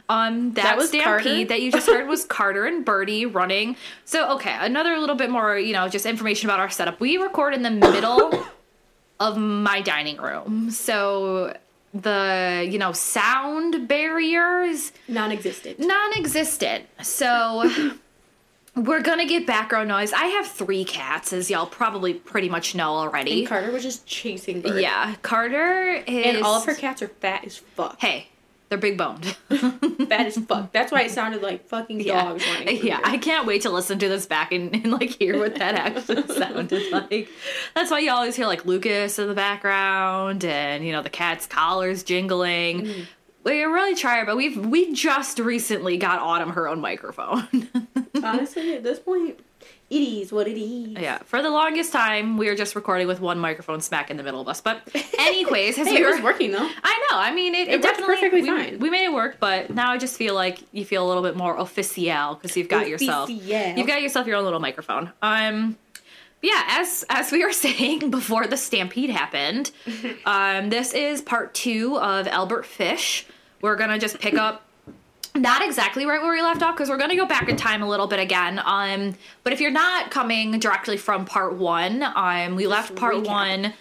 Um, 0.09 0.53
that, 0.55 0.63
That 0.65 0.77
was 0.77 0.89
stampede 0.89 1.05
Carter? 1.25 1.45
that 1.47 1.63
you 1.63 1.73
just 1.73 1.87
heard 1.87 2.07
was 2.07 2.25
Carter 2.29 2.67
and 2.67 2.85
Birdie 2.85 3.25
running. 3.27 3.77
So, 4.05 4.35
okay, 4.35 4.55
another 4.61 4.99
little 4.99 5.17
bit 5.17 5.31
more, 5.31 5.57
you 5.59 5.73
know, 5.73 5.89
just 5.89 6.05
information 6.05 6.49
about 6.51 6.61
our 6.61 6.69
setup. 6.71 7.01
We 7.01 7.17
record 7.17 7.55
in 7.55 7.63
the 7.63 7.71
middle 7.71 8.45
of 9.21 9.39
my 9.39 9.81
dining 9.81 10.19
room, 10.19 10.71
so 10.71 11.57
the 11.95 12.67
you 12.69 12.77
know 12.79 12.91
sound 12.93 13.87
barriers 13.87 14.91
non-existent. 15.07 15.79
non-existent. 15.79 16.85
So 17.03 17.71
we're 18.75 19.01
gonna 19.01 19.25
get 19.27 19.47
background 19.47 19.89
noise. 19.89 20.13
I 20.13 20.25
have 20.27 20.49
three 20.49 20.85
cats, 20.85 21.33
as 21.33 21.49
y'all 21.49 21.67
probably 21.67 22.13
pretty 22.13 22.49
much 22.49 22.75
know 22.75 22.91
already. 22.97 23.41
And 23.41 23.49
Carter 23.49 23.71
was 23.71 23.85
just 23.85 24.05
chasing 24.07 24.61
Bird. 24.61 24.81
Yeah, 24.83 25.15
Carter 25.23 26.03
is. 26.07 26.27
And 26.37 26.45
all 26.45 26.57
of 26.57 26.65
her 26.67 26.75
cats 26.75 27.01
are 27.01 27.09
fat 27.09 27.45
as 27.45 27.57
fuck. 27.59 28.01
Hey, 28.01 28.29
they're 28.69 28.79
big 28.79 28.97
boned. 28.99 29.25
Fat 29.49 30.27
as 30.27 30.39
fuck. 30.39 30.73
That's 30.73 30.91
why 30.91 31.03
it 31.03 31.11
sounded 31.11 31.43
like 31.43 31.67
fucking 31.69 32.03
dogs 32.05 32.45
through 32.45 32.73
yeah. 32.73 33.01
I 33.05 33.19
can't 33.19 33.47
wait 33.47 33.63
to 33.63 33.71
listen 33.71 33.99
to 33.99 34.09
this 34.09 34.27
back 34.27 34.53
and, 34.53 34.75
and 34.75 34.93
like 34.93 35.11
hear 35.11 35.39
what 35.39 35.57
that 35.57 35.75
actually 35.75 36.27
sounded 36.35 36.91
like. 36.91 37.29
That's 37.75 37.91
why 37.91 38.01
you 38.01 38.11
always 38.11 38.37
hear 38.37 38.47
like 38.47 38.65
Lucas 38.65 39.19
in 39.19 39.29
the 39.29 39.35
background 39.35 40.45
and 40.45 40.85
you 40.85 40.93
know 40.93 41.03
the 41.03 41.11
cat's 41.11 41.47
collars 41.47 42.03
jingling. 42.03 42.83
Mm-hmm. 42.83 43.03
We 43.45 43.63
really 43.63 43.95
try, 43.95 44.25
but 44.25 44.37
we've 44.37 44.57
we 44.57 44.95
just 44.95 45.39
recently 45.39 45.99
got 45.99 46.19
Autumn 46.21 46.51
her 46.51 46.67
own 46.67 46.81
microphone. 46.81 47.69
Honestly, 48.23 48.75
at 48.75 48.83
this 48.83 48.99
point, 48.99 49.39
it 49.95 49.99
is 50.21 50.33
what 50.33 50.49
it 50.49 50.59
is. 50.61 50.93
yeah, 51.01 51.19
for 51.19 51.41
the 51.43 51.51
longest 51.51 51.93
time 51.93 52.37
we 52.37 52.49
were 52.49 52.55
just 52.55 52.75
recording 52.75 53.07
with 53.07 53.21
one 53.21 53.39
microphone 53.39 53.81
smack 53.81 54.11
in 54.11 54.17
the 54.17 54.23
middle 54.23 54.41
of 54.41 54.49
us. 54.49 54.61
But 54.61 54.83
anyways, 55.19 55.79
as 55.79 55.87
Hey, 55.87 55.95
we 55.95 55.99
it 56.03 56.05
were 56.07 56.13
was 56.15 56.23
working 56.23 56.51
though. 56.53 56.69
I 56.83 57.07
know. 57.11 57.19
I 57.19 57.33
mean, 57.33 57.55
it, 57.55 57.69
it, 57.69 57.69
It 57.69 57.73
worked 57.75 57.83
definitely 57.85 58.15
perfectly 58.17 58.43
we, 58.43 58.49
fine. 58.49 58.79
We 58.81 58.91
made 58.91 59.05
it 59.05 59.13
work, 59.13 59.37
but 59.41 59.71
now 59.71 59.91
I 59.93 59.99
just 59.99 60.17
feel 60.17 60.35
like 60.35 60.59
you 60.73 60.85
feel 60.85 61.05
a 61.05 61.09
little 61.09 61.23
bit 61.23 61.37
more 61.37 61.57
official 61.57 62.35
because 62.35 62.57
you've 62.57 62.69
got 62.69 62.89
yourself. 62.89 63.31
Official. 63.31 63.79
You've 63.79 63.87
got 63.87 64.03
yourself 64.03 64.27
your 64.27 64.37
own 64.37 64.45
little 64.45 64.61
microphone. 64.61 65.13
Um, 65.23 65.77
yeah. 66.43 66.63
As 66.69 67.05
as 67.09 67.31
we 67.33 67.45
were 67.45 67.53
saying 67.67 68.11
before 68.11 68.47
the 68.47 68.57
stampede 68.57 69.11
happened, 69.11 69.71
um, 70.27 70.71
this 70.71 70.93
is 70.93 71.23
part 71.23 71.55
two 71.55 71.99
of 71.99 72.27
Albert 72.29 72.67
Fish. 72.67 73.27
We're 73.61 73.77
gonna 73.77 73.99
just 73.99 74.19
pick 74.19 74.35
up 74.35 74.64
not 75.37 75.65
exactly 75.65 76.07
right 76.07 76.23
where 76.23 76.33
we 76.33 76.43
left 76.43 76.63
off 76.63 76.77
because 76.77 76.89
we're 76.89 76.97
going 76.97 77.11
to 77.11 77.17
go 77.17 77.27
back 77.27 77.49
in 77.49 77.57
time 77.57 77.83
a 77.83 77.89
little 77.89 78.07
bit 78.07 78.21
again. 78.21 78.61
Um, 78.65 79.15
but 79.43 79.53
if 79.53 79.61
you're 79.61 79.71
not 79.71 80.11
coming 80.11 80.59
directly 80.61 80.97
from 80.97 81.25
part 81.25 81.55
one, 81.55 82.03
um, 82.15 82.55
we 82.55 82.67
left 82.67 82.95
part 82.95 83.17
recap. 83.17 83.27
one. 83.27 83.75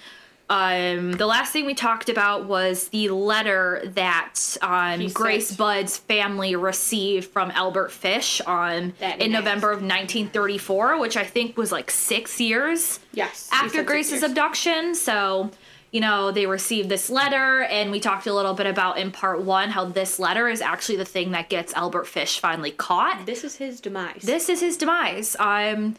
Um, 0.50 1.14
the 1.14 1.26
last 1.26 1.54
thing 1.54 1.66
we 1.66 1.74
talked 1.74 2.10
about 2.10 2.46
was 2.46 2.90
the 2.90 3.10
letter 3.10 3.82
that 3.96 4.36
um, 4.62 5.08
Grace 5.08 5.48
sent. 5.50 5.58
Budd's 5.58 5.98
family 5.98 6.56
received 6.56 7.30
from 7.32 7.50
Albert 7.52 7.92
Fish 7.92 8.42
on 8.42 8.94
That 9.00 9.22
in. 9.22 9.32
November 9.32 9.72
of 9.72 9.80
1934, 9.82 11.00
which 11.00 11.18
I 11.18 11.24
think 11.24 11.56
was 11.58 11.72
like 11.72 11.90
six 11.90 12.40
years 12.42 13.00
Yes. 13.14 13.50
after 13.54 13.84
Grace's 13.84 14.22
abduction. 14.22 14.96
So, 14.96 15.50
you 15.94 16.02
know, 16.02 16.32
they 16.32 16.48
received 16.48 16.90
this 16.90 17.08
letter, 17.12 17.62
and 17.66 17.92
we 17.92 18.00
talked 18.00 18.26
a 18.26 18.34
little 18.34 18.56
bit 18.56 18.66
about 18.66 18.98
in 18.98 19.12
part 19.12 19.44
one 19.44 19.70
how 19.70 19.86
this 19.86 20.18
letter 20.18 20.50
is 20.50 20.60
actually 20.60 20.96
the 20.96 21.06
thing 21.06 21.32
that 21.32 21.50
gets 21.50 21.72
Albert 21.76 22.08
Fish 22.08 22.40
finally 22.40 22.72
caught. 22.72 23.28
This 23.28 23.44
is 23.44 23.58
his 23.58 23.80
demise. 23.80 24.24
This 24.24 24.50
is 24.50 24.60
his 24.60 24.76
demise. 24.76 25.36
Um, 25.38 25.96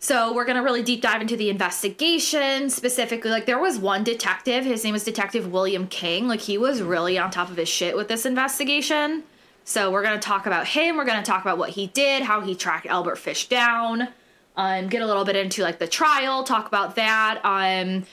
so 0.00 0.34
we're 0.34 0.44
gonna 0.44 0.64
really 0.64 0.82
deep 0.82 1.00
dive 1.00 1.22
into 1.22 1.36
the 1.36 1.48
investigation 1.48 2.68
specifically. 2.68 3.30
Like 3.30 3.46
there 3.46 3.60
was 3.60 3.78
one 3.78 4.02
detective, 4.02 4.64
his 4.64 4.82
name 4.82 4.94
was 4.94 5.04
Detective 5.04 5.52
William 5.52 5.86
King. 5.86 6.26
Like 6.26 6.40
he 6.40 6.58
was 6.58 6.82
really 6.82 7.16
on 7.16 7.30
top 7.30 7.50
of 7.50 7.56
his 7.56 7.68
shit 7.68 7.96
with 7.96 8.08
this 8.08 8.26
investigation. 8.26 9.22
So 9.62 9.92
we're 9.92 10.02
gonna 10.02 10.18
talk 10.18 10.46
about 10.46 10.66
him. 10.66 10.96
We're 10.96 11.04
gonna 11.04 11.22
talk 11.22 11.42
about 11.42 11.56
what 11.56 11.70
he 11.70 11.86
did, 11.86 12.24
how 12.24 12.40
he 12.40 12.56
tracked 12.56 12.86
Albert 12.86 13.16
Fish 13.16 13.48
down. 13.48 14.08
Um, 14.56 14.88
get 14.88 15.02
a 15.02 15.06
little 15.06 15.24
bit 15.24 15.36
into 15.36 15.62
like 15.62 15.78
the 15.78 15.86
trial, 15.86 16.42
talk 16.42 16.66
about 16.66 16.96
that. 16.96 17.40
Um, 17.44 18.04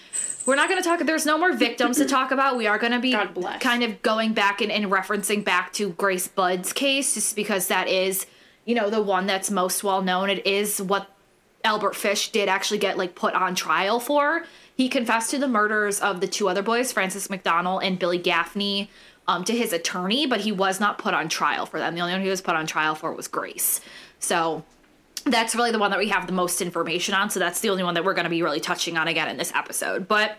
we're 0.46 0.56
not 0.56 0.70
going 0.70 0.82
to 0.82 0.88
talk. 0.88 1.00
There's 1.06 1.26
no 1.26 1.38
more 1.38 1.54
victims 1.54 1.98
to 1.98 2.06
talk 2.06 2.32
about. 2.32 2.58
We 2.58 2.68
are 2.68 2.78
going 2.78 2.94
to 2.94 3.00
be 3.00 3.14
kind 3.60 3.84
of 3.84 4.02
going 4.02 4.34
back 4.34 4.62
and, 4.62 4.72
and 4.72 4.86
referencing 4.86 5.44
back 5.44 5.74
to 5.74 5.90
Grace 5.92 6.28
Budd's 6.28 6.74
case, 6.74 7.14
just 7.14 7.36
because 7.36 7.68
that 7.68 7.88
is, 7.88 8.26
you 8.66 8.76
know, 8.76 8.90
the 8.90 9.02
one 9.02 9.28
that's 9.28 9.52
most 9.52 9.84
well 9.84 10.02
known. 10.02 10.30
It 10.30 10.46
is 10.46 10.82
what 10.82 11.10
Albert 11.64 11.96
Fish 11.96 12.32
did 12.32 12.50
actually 12.50 12.80
get 12.80 12.98
like 12.98 13.16
put 13.16 13.34
on 13.34 13.56
trial 13.56 14.00
for. 14.00 14.46
He 14.76 14.90
confessed 14.90 15.30
to 15.32 15.38
the 15.38 15.48
murders 15.48 16.00
of 16.00 16.22
the 16.22 16.28
two 16.28 16.50
other 16.50 16.64
boys, 16.64 16.92
Francis 16.92 17.30
McDonald 17.30 17.84
and 17.84 18.00
Billy 18.00 18.18
Gaffney, 18.18 18.90
um, 19.28 19.44
to 19.44 19.56
his 19.56 19.74
attorney, 19.74 20.26
but 20.26 20.42
he 20.42 20.52
was 20.52 20.80
not 20.80 20.98
put 20.98 21.14
on 21.14 21.30
trial 21.30 21.66
for 21.66 21.80
them. 21.80 21.94
The 21.94 22.02
only 22.02 22.14
one 22.14 22.22
he 22.22 22.30
was 22.30 22.42
put 22.42 22.56
on 22.56 22.66
trial 22.66 22.96
for 22.96 23.14
was 23.14 23.28
Grace. 23.28 23.80
So 24.20 24.64
that's 25.22 25.56
really 25.56 25.72
the 25.72 25.80
one 25.80 25.92
that 25.92 26.00
we 26.00 26.10
have 26.10 26.28
the 26.28 26.34
most 26.34 26.62
information 26.62 27.14
on. 27.14 27.30
So 27.30 27.40
that's 27.40 27.60
the 27.62 27.70
only 27.70 27.84
one 27.84 27.94
that 27.94 28.04
we're 28.04 28.14
going 28.14 28.26
to 28.26 28.30
be 28.30 28.44
really 28.44 28.60
touching 28.60 28.98
on 28.98 29.08
again 29.08 29.30
in 29.30 29.38
this 29.38 29.52
episode. 29.54 30.08
But 30.08 30.38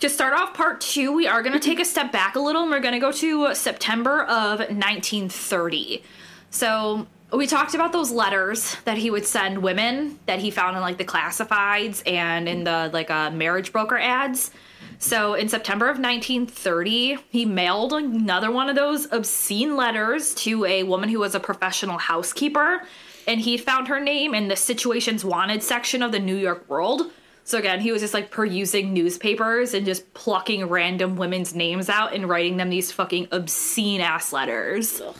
to 0.00 0.08
start 0.08 0.34
off 0.34 0.54
part 0.54 0.80
two, 0.80 1.12
we 1.12 1.26
are 1.26 1.42
going 1.42 1.52
to 1.52 1.60
take 1.60 1.80
a 1.80 1.84
step 1.84 2.12
back 2.12 2.34
a 2.34 2.40
little 2.40 2.62
and 2.62 2.70
we're 2.70 2.80
going 2.80 2.94
to 2.94 3.00
go 3.00 3.12
to 3.12 3.54
September 3.54 4.22
of 4.22 4.58
1930. 4.58 6.02
So 6.50 7.06
we 7.32 7.46
talked 7.46 7.74
about 7.74 7.92
those 7.92 8.10
letters 8.10 8.76
that 8.84 8.98
he 8.98 9.10
would 9.10 9.24
send 9.24 9.58
women 9.58 10.18
that 10.26 10.38
he 10.38 10.50
found 10.50 10.76
in 10.76 10.82
like 10.82 10.98
the 10.98 11.04
classifieds 11.04 12.02
and 12.06 12.48
in 12.48 12.64
the 12.64 12.90
like 12.92 13.10
uh, 13.10 13.30
marriage 13.30 13.72
broker 13.72 13.98
ads. 13.98 14.50
So 14.98 15.34
in 15.34 15.48
September 15.48 15.86
of 15.86 15.98
1930, 15.98 17.18
he 17.30 17.44
mailed 17.44 17.92
another 17.92 18.50
one 18.52 18.68
of 18.68 18.76
those 18.76 19.10
obscene 19.10 19.76
letters 19.76 20.34
to 20.36 20.64
a 20.64 20.84
woman 20.84 21.08
who 21.08 21.18
was 21.18 21.34
a 21.34 21.40
professional 21.40 21.98
housekeeper, 21.98 22.82
and 23.26 23.40
he 23.40 23.56
found 23.56 23.88
her 23.88 24.00
name 24.00 24.34
in 24.34 24.48
the 24.48 24.56
Situations 24.56 25.24
Wanted 25.24 25.62
section 25.62 26.02
of 26.02 26.12
the 26.12 26.18
New 26.18 26.36
York 26.36 26.68
World. 26.68 27.10
So 27.44 27.58
again, 27.58 27.80
he 27.80 27.90
was 27.92 28.02
just 28.02 28.14
like 28.14 28.30
perusing 28.30 28.92
newspapers 28.92 29.74
and 29.74 29.84
just 29.84 30.12
plucking 30.14 30.66
random 30.66 31.16
women's 31.16 31.54
names 31.54 31.88
out 31.88 32.14
and 32.14 32.28
writing 32.28 32.56
them 32.56 32.70
these 32.70 32.92
fucking 32.92 33.28
obscene 33.32 34.00
ass 34.00 34.32
letters. 34.32 35.00
Ugh. 35.00 35.16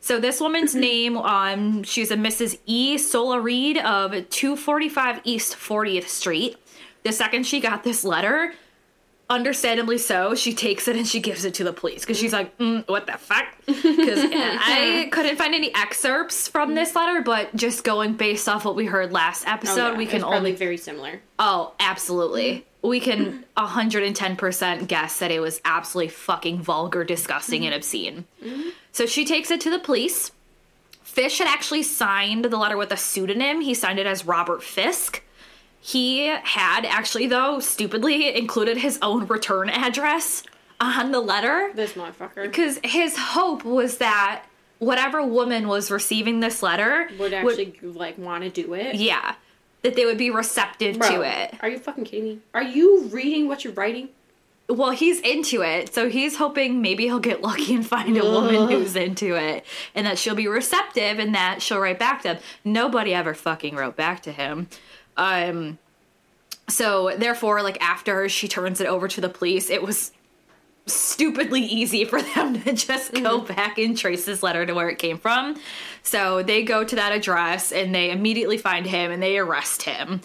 So 0.00 0.18
this 0.18 0.40
woman's 0.40 0.74
name, 0.88 1.16
um, 1.18 1.82
she's 1.82 2.10
a 2.10 2.16
Mrs. 2.16 2.58
E. 2.66 2.96
Sola 2.98 3.40
Reed 3.40 3.76
of 3.78 4.12
245 4.30 5.20
East 5.24 5.54
40th 5.54 6.08
Street. 6.08 6.56
The 7.02 7.12
second 7.12 7.44
she 7.44 7.60
got 7.60 7.84
this 7.84 8.04
letter, 8.04 8.54
understandably 9.30 9.98
so, 9.98 10.34
she 10.34 10.54
takes 10.54 10.88
it 10.88 10.96
and 10.96 11.06
she 11.06 11.20
gives 11.20 11.44
it 11.44 11.54
to 11.54 11.64
the 11.64 11.72
police 11.72 12.02
because 12.02 12.18
she's 12.18 12.32
like, 12.32 12.56
mm, 12.58 12.86
"What 12.88 13.06
the 13.06 13.12
fuck?" 13.12 13.46
Because 13.66 13.80
I 14.24 15.08
couldn't 15.12 15.36
find 15.36 15.54
any 15.54 15.74
excerpts 15.74 16.48
from 16.48 16.74
this 16.74 16.94
letter, 16.94 17.20
but 17.22 17.54
just 17.54 17.84
going 17.84 18.14
based 18.14 18.48
off 18.48 18.64
what 18.64 18.76
we 18.76 18.86
heard 18.86 19.12
last 19.12 19.44
Oh, 19.46 19.52
episode, 19.52 19.92
yeah, 19.92 19.96
we 19.98 20.06
can 20.06 20.24
only 20.24 20.52
very 20.52 20.76
similar. 20.76 21.20
Oh, 21.38 21.72
absolutely. 21.78 22.64
We 22.80 23.00
can 23.00 23.44
110% 23.56 24.86
guess 24.86 25.18
that 25.18 25.30
it 25.30 25.40
was 25.40 25.60
absolutely 25.64 26.10
fucking 26.10 26.62
vulgar, 26.62 27.02
disgusting, 27.04 27.66
and 27.66 27.74
obscene. 27.74 28.24
So 28.92 29.04
she 29.06 29.24
takes 29.24 29.50
it 29.50 29.60
to 29.62 29.70
the 29.70 29.78
police. 29.80 30.30
Fish 31.02 31.38
had 31.38 31.48
actually 31.48 31.82
signed 31.82 32.44
the 32.44 32.56
letter 32.56 32.76
with 32.76 32.92
a 32.92 32.96
pseudonym. 32.96 33.60
He 33.62 33.74
signed 33.74 33.98
it 33.98 34.06
as 34.06 34.24
Robert 34.24 34.62
Fisk. 34.62 35.22
He 35.80 36.26
had 36.26 36.84
actually, 36.84 37.26
though, 37.26 37.60
stupidly 37.60 38.36
included 38.36 38.78
his 38.78 38.98
own 39.00 39.26
return 39.26 39.70
address 39.70 40.42
on 40.80 41.10
the 41.12 41.20
letter 41.20 41.70
This 41.74 41.94
motherfucker 41.94 42.42
because 42.44 42.78
his 42.84 43.16
hope 43.16 43.64
was 43.64 43.98
that 43.98 44.44
whatever 44.78 45.24
woman 45.26 45.66
was 45.66 45.90
receiving 45.90 46.40
this 46.40 46.62
letter 46.62 47.08
would 47.18 47.32
actually 47.32 47.74
like 47.82 48.16
want 48.18 48.44
to 48.44 48.50
do 48.50 48.74
it. 48.74 48.94
yeah, 48.96 49.34
that 49.82 49.96
they 49.96 50.04
would 50.04 50.18
be 50.18 50.30
receptive 50.30 50.98
to 51.00 51.22
it. 51.22 51.54
Are 51.60 51.68
you 51.68 51.78
fucking 51.78 52.04
kidding 52.04 52.24
me? 52.24 52.38
Are 52.54 52.62
you 52.62 53.04
reading 53.06 53.48
what 53.48 53.64
you're 53.64 53.72
writing? 53.72 54.10
Well, 54.68 54.90
he's 54.90 55.18
into 55.20 55.62
it, 55.62 55.94
so 55.94 56.10
he's 56.10 56.36
hoping 56.36 56.82
maybe 56.82 57.04
he'll 57.04 57.20
get 57.20 57.40
lucky 57.42 57.74
and 57.74 57.86
find 57.86 58.18
a 58.18 58.24
woman 58.24 58.68
who's 58.68 58.94
into 58.96 59.34
it, 59.34 59.64
and 59.94 60.06
that 60.06 60.18
she'll 60.18 60.34
be 60.34 60.46
receptive, 60.46 61.18
and 61.18 61.34
that 61.34 61.62
she'll 61.62 61.80
write 61.80 61.98
back 61.98 62.20
to 62.22 62.34
him. 62.34 62.42
Nobody 62.64 63.14
ever 63.14 63.32
fucking 63.32 63.74
wrote 63.76 63.96
back 63.96 64.22
to 64.24 64.32
him. 64.32 64.68
Um, 65.18 65.78
so 66.68 67.14
therefore, 67.16 67.62
like 67.62 67.80
after 67.82 68.28
she 68.28 68.48
turns 68.48 68.80
it 68.80 68.86
over 68.86 69.08
to 69.08 69.20
the 69.20 69.28
police, 69.28 69.68
it 69.68 69.82
was 69.82 70.12
stupidly 70.86 71.60
easy 71.60 72.04
for 72.04 72.22
them 72.34 72.62
to 72.62 72.72
just 72.72 73.12
go 73.12 73.40
back 73.40 73.78
and 73.78 73.96
trace 73.96 74.24
this 74.24 74.42
letter 74.42 74.64
to 74.64 74.72
where 74.72 74.88
it 74.88 74.98
came 74.98 75.18
from. 75.18 75.56
So 76.02 76.42
they 76.42 76.62
go 76.62 76.84
to 76.84 76.96
that 76.96 77.12
address 77.12 77.72
and 77.72 77.94
they 77.94 78.10
immediately 78.10 78.58
find 78.58 78.86
him 78.86 79.10
and 79.10 79.22
they 79.22 79.38
arrest 79.38 79.82
him. 79.82 80.20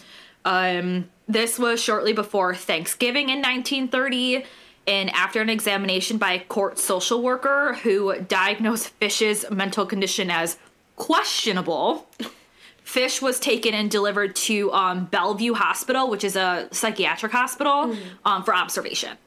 Um, 0.46 1.10
this 1.28 1.58
was 1.58 1.82
shortly 1.82 2.14
before 2.14 2.54
Thanksgiving 2.54 3.30
in 3.30 3.42
1930. 3.42 4.46
And 4.86 5.10
after 5.12 5.42
an 5.42 5.50
examination 5.50 6.18
by 6.18 6.34
a 6.34 6.40
court 6.40 6.78
social 6.78 7.22
worker 7.22 7.76
who 7.84 8.20
diagnosed 8.20 8.90
Fish's 8.90 9.46
mental 9.50 9.86
condition 9.86 10.30
as 10.30 10.58
questionable, 10.98 12.08
Fish 12.94 13.24
was 13.24 13.40
taken 13.40 13.74
and 13.74 13.90
delivered 13.90 14.36
to 14.36 14.72
um, 14.72 15.06
Bellevue 15.06 15.56
Hospital, 15.56 16.12
which 16.12 16.24
is 16.24 16.36
a 16.36 16.68
psychiatric 16.70 17.32
hospital, 17.32 17.98
um, 18.24 18.44
for 18.44 18.56
observation. 18.56 19.18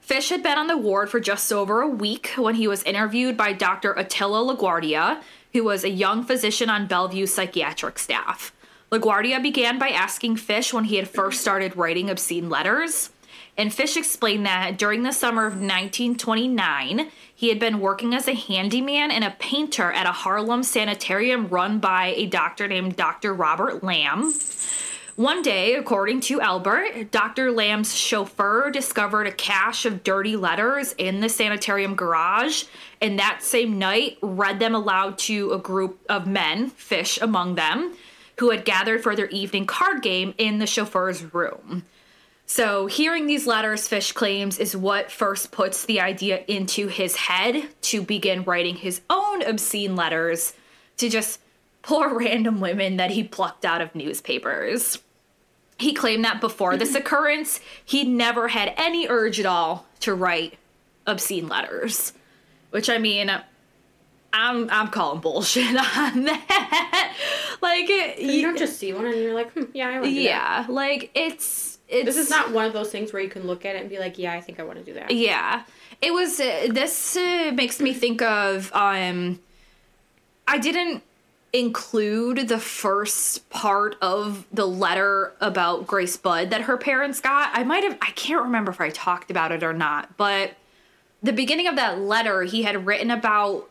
Fish 0.00 0.30
had 0.30 0.42
been 0.42 0.56
on 0.56 0.66
the 0.66 0.78
ward 0.78 1.10
for 1.10 1.20
just 1.20 1.52
over 1.52 1.82
a 1.82 1.86
week 1.86 2.28
when 2.38 2.54
he 2.54 2.66
was 2.66 2.82
interviewed 2.84 3.36
by 3.36 3.52
Dr. 3.52 3.92
Attila 3.92 4.56
LaGuardia, 4.56 5.20
who 5.52 5.64
was 5.64 5.84
a 5.84 5.90
young 5.90 6.24
physician 6.24 6.70
on 6.70 6.86
Bellevue's 6.86 7.34
psychiatric 7.34 7.98
staff. 7.98 8.54
LaGuardia 8.90 9.42
began 9.42 9.78
by 9.78 9.90
asking 9.90 10.36
Fish 10.36 10.72
when 10.72 10.84
he 10.84 10.96
had 10.96 11.10
first 11.10 11.42
started 11.42 11.76
writing 11.76 12.08
obscene 12.08 12.48
letters. 12.48 13.10
And 13.58 13.70
Fish 13.70 13.98
explained 13.98 14.46
that 14.46 14.78
during 14.78 15.02
the 15.02 15.12
summer 15.12 15.44
of 15.44 15.56
1929, 15.56 17.10
he 17.40 17.48
had 17.48 17.58
been 17.58 17.80
working 17.80 18.14
as 18.14 18.28
a 18.28 18.34
handyman 18.34 19.10
and 19.10 19.24
a 19.24 19.34
painter 19.38 19.90
at 19.92 20.04
a 20.04 20.12
Harlem 20.12 20.62
sanitarium 20.62 21.48
run 21.48 21.78
by 21.78 22.08
a 22.08 22.26
doctor 22.26 22.68
named 22.68 22.96
Dr. 22.96 23.32
Robert 23.32 23.82
Lamb. 23.82 24.34
One 25.16 25.40
day, 25.40 25.72
according 25.72 26.20
to 26.22 26.42
Albert, 26.42 27.10
Dr. 27.10 27.50
Lamb's 27.50 27.94
chauffeur 27.94 28.70
discovered 28.70 29.26
a 29.26 29.32
cache 29.32 29.86
of 29.86 30.04
dirty 30.04 30.36
letters 30.36 30.94
in 30.98 31.20
the 31.20 31.30
sanitarium 31.30 31.94
garage, 31.94 32.64
and 33.00 33.18
that 33.18 33.42
same 33.42 33.78
night 33.78 34.18
read 34.20 34.58
them 34.58 34.74
aloud 34.74 35.16
to 35.20 35.52
a 35.52 35.58
group 35.58 35.98
of 36.10 36.26
men, 36.26 36.68
Fish 36.68 37.18
among 37.22 37.54
them, 37.54 37.96
who 38.38 38.50
had 38.50 38.66
gathered 38.66 39.02
for 39.02 39.16
their 39.16 39.28
evening 39.28 39.64
card 39.64 40.02
game 40.02 40.34
in 40.36 40.58
the 40.58 40.66
chauffeur's 40.66 41.32
room. 41.32 41.84
So, 42.52 42.86
hearing 42.86 43.28
these 43.28 43.46
letters, 43.46 43.86
Fish 43.86 44.10
claims, 44.10 44.58
is 44.58 44.76
what 44.76 45.12
first 45.12 45.52
puts 45.52 45.84
the 45.84 46.00
idea 46.00 46.42
into 46.48 46.88
his 46.88 47.14
head 47.14 47.68
to 47.82 48.02
begin 48.02 48.42
writing 48.42 48.74
his 48.74 49.02
own 49.08 49.42
obscene 49.42 49.94
letters 49.94 50.52
to 50.96 51.08
just 51.08 51.38
poor 51.82 52.12
random 52.18 52.58
women 52.58 52.96
that 52.96 53.12
he 53.12 53.22
plucked 53.22 53.64
out 53.64 53.80
of 53.80 53.94
newspapers. 53.94 54.98
He 55.78 55.92
claimed 55.92 56.24
that 56.24 56.40
before 56.40 56.76
this 56.76 56.92
occurrence, 56.96 57.60
he 57.84 58.02
never 58.02 58.48
had 58.48 58.74
any 58.76 59.06
urge 59.06 59.38
at 59.38 59.46
all 59.46 59.86
to 60.00 60.12
write 60.12 60.58
obscene 61.06 61.46
letters. 61.46 62.14
Which 62.70 62.90
I 62.90 62.98
mean, 62.98 63.30
I'm 64.32 64.68
I'm 64.70 64.88
calling 64.88 65.20
bullshit 65.20 65.68
on 65.96 66.24
that. 66.24 67.16
like, 67.62 67.88
You 67.88 68.42
don't 68.42 68.58
just 68.58 68.76
see 68.80 68.92
one 68.92 69.06
and 69.06 69.14
you're 69.18 69.34
like, 69.34 69.52
hmm, 69.52 69.66
yeah, 69.72 69.88
I 69.88 69.92
want 69.92 70.04
to 70.06 70.10
do 70.10 70.16
that. 70.16 70.22
yeah, 70.24 70.66
like 70.68 71.12
it's 71.14 71.78
it's 71.90 72.06
This 72.06 72.16
is 72.16 72.30
not 72.30 72.52
one 72.52 72.64
of 72.64 72.72
those 72.72 72.90
things 72.90 73.12
where 73.12 73.20
you 73.20 73.28
can 73.28 73.46
look 73.46 73.64
at 73.64 73.74
it 73.74 73.80
and 73.80 73.90
be 73.90 73.98
like, 73.98 74.18
yeah, 74.18 74.32
I 74.32 74.40
think 74.40 74.60
I 74.60 74.62
want 74.62 74.78
to 74.78 74.84
do 74.84 74.94
that. 74.94 75.10
Yeah. 75.10 75.64
It 76.00 76.12
was 76.12 76.40
uh, 76.40 76.68
this 76.70 77.16
uh, 77.16 77.50
makes 77.54 77.80
me 77.80 77.92
think 77.92 78.22
of 78.22 78.70
um 78.72 79.40
I 80.46 80.58
didn't 80.58 81.02
include 81.52 82.48
the 82.48 82.60
first 82.60 83.50
part 83.50 83.96
of 84.00 84.46
the 84.52 84.66
letter 84.66 85.32
about 85.40 85.86
Grace 85.86 86.16
Budd 86.16 86.50
that 86.50 86.62
her 86.62 86.76
parents 86.76 87.20
got. 87.20 87.50
I 87.52 87.64
might 87.64 87.82
have 87.82 87.98
I 88.00 88.12
can't 88.12 88.44
remember 88.44 88.70
if 88.70 88.80
I 88.80 88.90
talked 88.90 89.30
about 89.30 89.52
it 89.52 89.62
or 89.62 89.72
not, 89.72 90.16
but 90.16 90.52
the 91.22 91.32
beginning 91.32 91.66
of 91.66 91.76
that 91.76 91.98
letter 92.00 92.44
he 92.44 92.62
had 92.62 92.86
written 92.86 93.10
about 93.10 93.68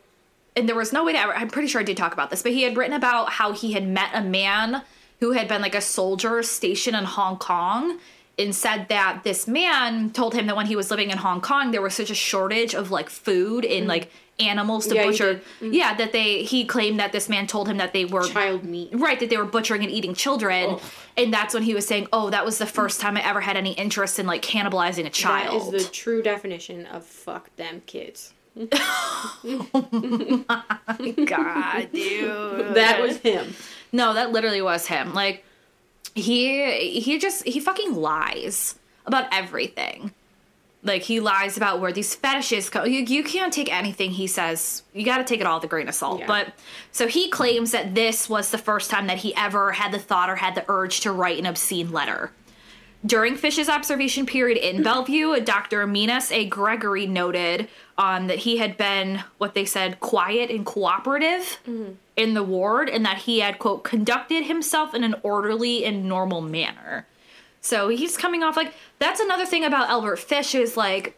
and 0.56 0.68
there 0.68 0.76
was 0.76 0.92
no 0.92 1.06
way 1.06 1.14
to 1.14 1.20
ever, 1.20 1.34
I'm 1.34 1.50
pretty 1.50 1.68
sure 1.70 1.80
I 1.80 1.84
did 1.86 1.96
talk 1.96 2.12
about 2.12 2.30
this, 2.30 2.42
but 2.42 2.52
he 2.52 2.64
had 2.64 2.76
written 2.76 2.94
about 2.94 3.30
how 3.30 3.54
he 3.54 3.72
had 3.72 3.88
met 3.88 4.10
a 4.14 4.22
man 4.22 4.82
who 5.20 5.32
had 5.32 5.48
been 5.48 5.62
like 5.62 5.76
a 5.76 5.82
soldier 5.82 6.42
stationed 6.44 6.96
in 6.96 7.04
Hong 7.04 7.38
Kong 7.38 8.00
and 8.38 8.56
said 8.56 8.88
that 8.88 9.22
this 9.24 9.48
man 9.48 10.12
told 10.12 10.34
him 10.34 10.48
that 10.48 10.56
when 10.56 10.66
he 10.66 10.76
was 10.76 10.90
living 10.90 11.12
in 11.12 11.18
Hong 11.18 11.42
Kong, 11.42 11.72
there 11.72 11.82
was 11.82 11.94
such 11.94 12.10
a 12.10 12.16
shortage 12.16 12.74
of 12.74 12.90
like 12.90 13.10
food 13.10 13.66
and 13.66 13.86
like 13.88 14.10
animals 14.40 14.88
to. 14.88 14.96
Yeah, 14.96 15.06
butcher. 15.06 15.34
did. 15.34 15.44
Mm. 15.62 15.74
Yeah, 15.74 15.94
that 15.96 16.14
they, 16.14 16.44
he 16.44 16.64
claimed 16.64 17.00
that 17.02 17.12
this 17.12 17.28
man 17.28 17.48
told 17.48 17.68
him 17.68 17.78
that 17.78 17.92
they 17.92 18.06
were 18.06 18.28
Child 18.28 18.64
meat. 18.64 18.90
Right, 18.94 19.20
that 19.20 19.30
they 19.30 19.36
were 19.36 19.46
butchering 19.46 19.84
and 19.84 19.92
eating 19.92 20.14
children. 20.14 20.72
Ugh. 20.72 20.82
And 21.18 21.34
that's 21.34 21.54
when 21.54 21.64
he 21.64 21.74
was 21.74 21.86
saying, 21.86 22.08
oh, 22.14 22.30
that 22.30 22.46
was 22.46 22.58
the 22.58 22.66
first 22.66 23.02
time 23.02 23.18
I 23.18 23.28
ever 23.28 23.42
had 23.42 23.58
any 23.58 23.74
interest 23.74 24.20
in 24.20 24.26
like 24.26 24.42
cannibalizing 24.42 25.06
a 25.06 25.10
child. 25.10 25.74
That 25.74 25.76
is 25.76 25.86
the 25.86 25.92
true 25.92 26.22
definition 26.22 26.86
of 26.86 27.06
fuck 27.06 27.54
them 27.58 27.82
kids. 27.86 28.34
oh 28.56 30.46
my 30.48 31.12
God, 31.26 31.90
dude. 31.92 32.76
That 32.76 33.02
was 33.02 33.18
him. 33.18 33.54
No, 33.92 34.14
that 34.14 34.32
literally 34.32 34.62
was 34.62 34.88
him. 34.88 35.14
Like 35.14 35.44
he 36.16 37.00
he 37.00 37.18
just 37.18 37.46
he 37.48 37.60
fucking 37.60 37.94
lies 37.94 38.76
about 39.06 39.28
everything. 39.32 40.14
Like 40.82 41.02
he 41.02 41.20
lies 41.20 41.58
about 41.58 41.82
where 41.82 41.92
these 41.92 42.16
fetishes 42.16 42.70
come. 42.70 42.88
You, 42.88 43.02
you 43.02 43.22
can't 43.24 43.52
take 43.52 43.74
anything 43.74 44.12
he 44.12 44.28
says. 44.28 44.84
You 44.94 45.04
got 45.04 45.18
to 45.18 45.26
take 45.26 45.42
it 45.42 45.46
all 45.46 45.58
with 45.58 45.66
a 45.66 45.68
grain 45.68 45.90
of 45.90 45.96
salt. 45.96 46.22
Yeah. 46.22 46.28
But 46.28 46.54
so 46.94 47.08
he 47.08 47.30
claims 47.30 47.72
that 47.72 47.96
this 47.96 48.30
was 48.30 48.52
the 48.52 48.58
first 48.58 48.90
time 48.90 49.08
that 49.08 49.18
he 49.18 49.36
ever 49.36 49.74
had 49.74 49.92
the 49.92 50.00
thought 50.00 50.30
or 50.30 50.38
had 50.38 50.56
the 50.56 50.64
urge 50.70 51.02
to 51.02 51.12
write 51.12 51.38
an 51.38 51.46
obscene 51.46 51.92
letter. 51.92 52.32
During 53.06 53.36
Fish's 53.36 53.70
observation 53.70 54.26
period 54.26 54.58
in 54.58 54.84
Bellevue, 54.84 55.40
Dr. 55.42 55.88
Minas 55.88 56.32
A. 56.32 56.46
Gregory 56.46 57.08
noted 57.08 57.70
um, 57.98 58.28
that 58.28 58.40
he 58.40 58.58
had 58.58 58.78
been 58.78 59.24
what 59.38 59.54
they 59.54 59.66
said 59.66 60.00
quiet 60.00 60.50
and 60.50 60.66
cooperative 60.66 61.60
in 62.16 62.34
the 62.34 62.44
ward, 62.44 62.90
and 62.90 63.06
that 63.06 63.20
he 63.20 63.40
had 63.40 63.60
quote 63.60 63.84
conducted 63.84 64.44
himself 64.44 64.94
in 64.94 65.04
an 65.04 65.16
orderly 65.24 65.86
and 65.86 66.06
normal 66.10 66.42
manner. 66.42 67.06
So 67.62 67.90
he's 67.90 68.18
coming 68.18 68.44
off 68.44 68.56
like 68.58 68.74
that's 69.00 69.20
another 69.20 69.46
thing 69.46 69.64
about 69.66 69.90
Albert 69.90 70.18
Fish 70.18 70.56
is 70.56 70.76
like 70.78 71.16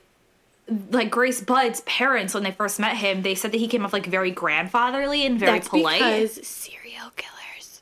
like 0.92 1.10
Grace 1.10 1.42
Budd's 1.42 1.82
parents 1.82 2.34
when 2.34 2.44
they 2.44 2.52
first 2.52 2.80
met 2.80 2.96
him, 2.98 3.24
they 3.24 3.36
said 3.36 3.52
that 3.52 3.58
he 3.58 3.68
came 3.68 3.84
off 3.86 3.94
like 3.94 4.06
very 4.06 4.32
grandfatherly 4.32 5.26
and 5.26 5.40
very 5.40 5.54
That's 5.54 5.68
polite. 5.68 6.00
because 6.00 6.48
serial 6.48 7.10
killers 7.16 7.82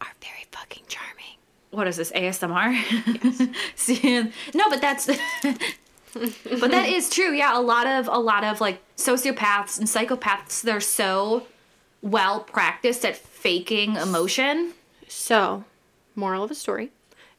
are 0.00 0.12
very 0.20 0.46
fucking 0.52 0.84
charming. 0.88 1.38
What 1.74 1.86
is 1.86 1.96
this 1.96 2.12
ASMR? 2.12 2.74
See, 3.76 4.32
no, 4.54 4.70
but 4.70 4.80
that's 4.80 5.06
but 6.14 6.70
that 6.70 6.88
is 6.88 7.10
true. 7.10 7.32
Yeah, 7.32 7.58
a 7.58 7.60
lot 7.60 7.86
of 7.86 8.08
a 8.08 8.18
lot 8.18 8.44
of 8.44 8.60
like 8.60 8.80
sociopaths 8.96 9.78
and 9.78 9.88
psychopaths 9.88 10.62
they're 10.62 10.80
so 10.80 11.46
well 12.02 12.40
practiced 12.40 13.04
at 13.04 13.16
faking 13.16 13.96
emotion. 13.96 14.72
So, 15.08 15.64
moral 16.14 16.44
of 16.44 16.48
the 16.48 16.54
story: 16.54 16.90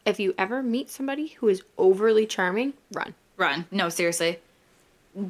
if 0.06 0.20
you 0.20 0.34
ever 0.38 0.62
meet 0.62 0.89
somebody 0.89 1.27
who 1.27 1.48
is 1.48 1.63
overly 1.77 2.25
charming, 2.25 2.74
run 2.94 3.15
Run. 3.38 3.65
No, 3.72 3.89
seriously. 3.89 4.39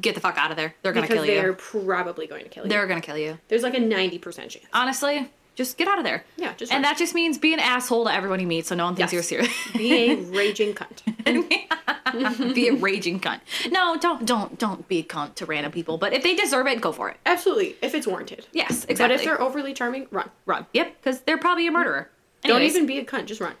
Get 0.00 0.14
the 0.14 0.20
fuck 0.20 0.36
out 0.36 0.50
of 0.50 0.56
there. 0.56 0.74
They're 0.82 0.92
going 0.92 1.06
to 1.06 1.12
kill 1.12 1.24
they're 1.24 1.52
probably 1.52 2.26
going 2.26 2.42
to 2.42 2.48
kill 2.48 2.64
you. 2.64 2.70
They're 2.70 2.86
going 2.86 3.00
to 3.00 3.06
kill 3.06 3.18
you. 3.18 3.38
There's 3.48 3.62
like 3.62 3.74
a 3.74 3.80
ninety 3.80 4.18
percent 4.18 4.50
chance. 4.50 4.66
Honestly, 4.72 5.30
just 5.56 5.76
get 5.76 5.88
out 5.88 5.98
of 5.98 6.04
there. 6.04 6.22
Yeah, 6.36 6.52
just 6.56 6.70
And 6.70 6.76
run. 6.84 6.92
that 6.92 6.96
just 6.98 7.14
means 7.14 7.36
be 7.38 7.52
an 7.52 7.58
asshole 7.60 8.04
to 8.04 8.12
everyone 8.14 8.38
you 8.38 8.46
meet 8.46 8.66
so 8.66 8.76
no 8.76 8.84
one 8.84 8.94
thinks 8.94 9.12
Yes. 9.12 9.30
you're 9.32 9.44
serious. 9.44 9.72
Be 9.76 10.12
a 10.12 10.16
raging 10.30 10.74
cunt. 10.74 11.02
be 12.54 12.68
a 12.68 12.74
raging 12.74 13.18
cunt. 13.20 13.40
No, 13.72 13.96
don't 13.98 14.24
don't 14.24 14.58
don't 14.58 14.86
be 14.86 14.98
a 15.00 15.02
cunt 15.02 15.34
to 15.36 15.46
random 15.46 15.72
people, 15.72 15.98
but 15.98 16.12
if 16.12 16.22
they 16.22 16.34
deserve 16.36 16.66
it, 16.68 16.80
go 16.80 16.92
for 16.92 17.08
it. 17.10 17.16
Absolutely, 17.26 17.76
if 17.82 17.94
it's 17.94 18.06
warranted. 18.06 18.46
Yes, 18.52 18.84
exactly. 18.84 18.96
But 18.96 19.10
if 19.12 19.24
they're 19.24 19.40
overly 19.40 19.74
charming, 19.74 20.06
run. 20.10 20.30
run. 20.46 20.66
Yep, 20.72 20.96
because 21.00 21.20
they're 21.22 21.38
probably 21.38 21.66
a 21.66 21.72
murderer. 21.72 22.10
Don't 22.42 22.62
even 22.62 22.86
be 22.86 22.98
a 22.98 23.04
cunt. 23.04 23.24
Just 23.26 23.40
run. 23.40 23.54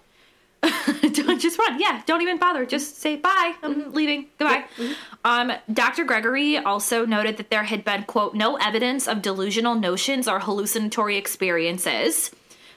don't 1.12 1.40
just 1.40 1.58
run. 1.58 1.80
Yeah, 1.80 2.02
don't 2.06 2.22
even 2.22 2.38
bother. 2.38 2.66
Just 2.66 3.00
say 3.00 3.16
bye. 3.16 3.54
I'm 3.62 3.74
mm-hmm. 3.74 3.92
leaving. 3.92 4.26
Goodbye. 4.38 4.64
Mm-hmm. 4.76 4.92
Um, 5.24 5.52
Dr. 5.72 6.04
Gregory 6.04 6.58
also 6.58 7.04
noted 7.04 7.36
that 7.36 7.50
there 7.50 7.64
had 7.64 7.84
been 7.84 8.04
quote 8.04 8.34
no 8.34 8.56
evidence 8.56 9.06
of 9.06 9.22
delusional 9.22 9.74
notions 9.74 10.28
or 10.28 10.40
hallucinatory 10.40 11.16
experiences. 11.16 12.30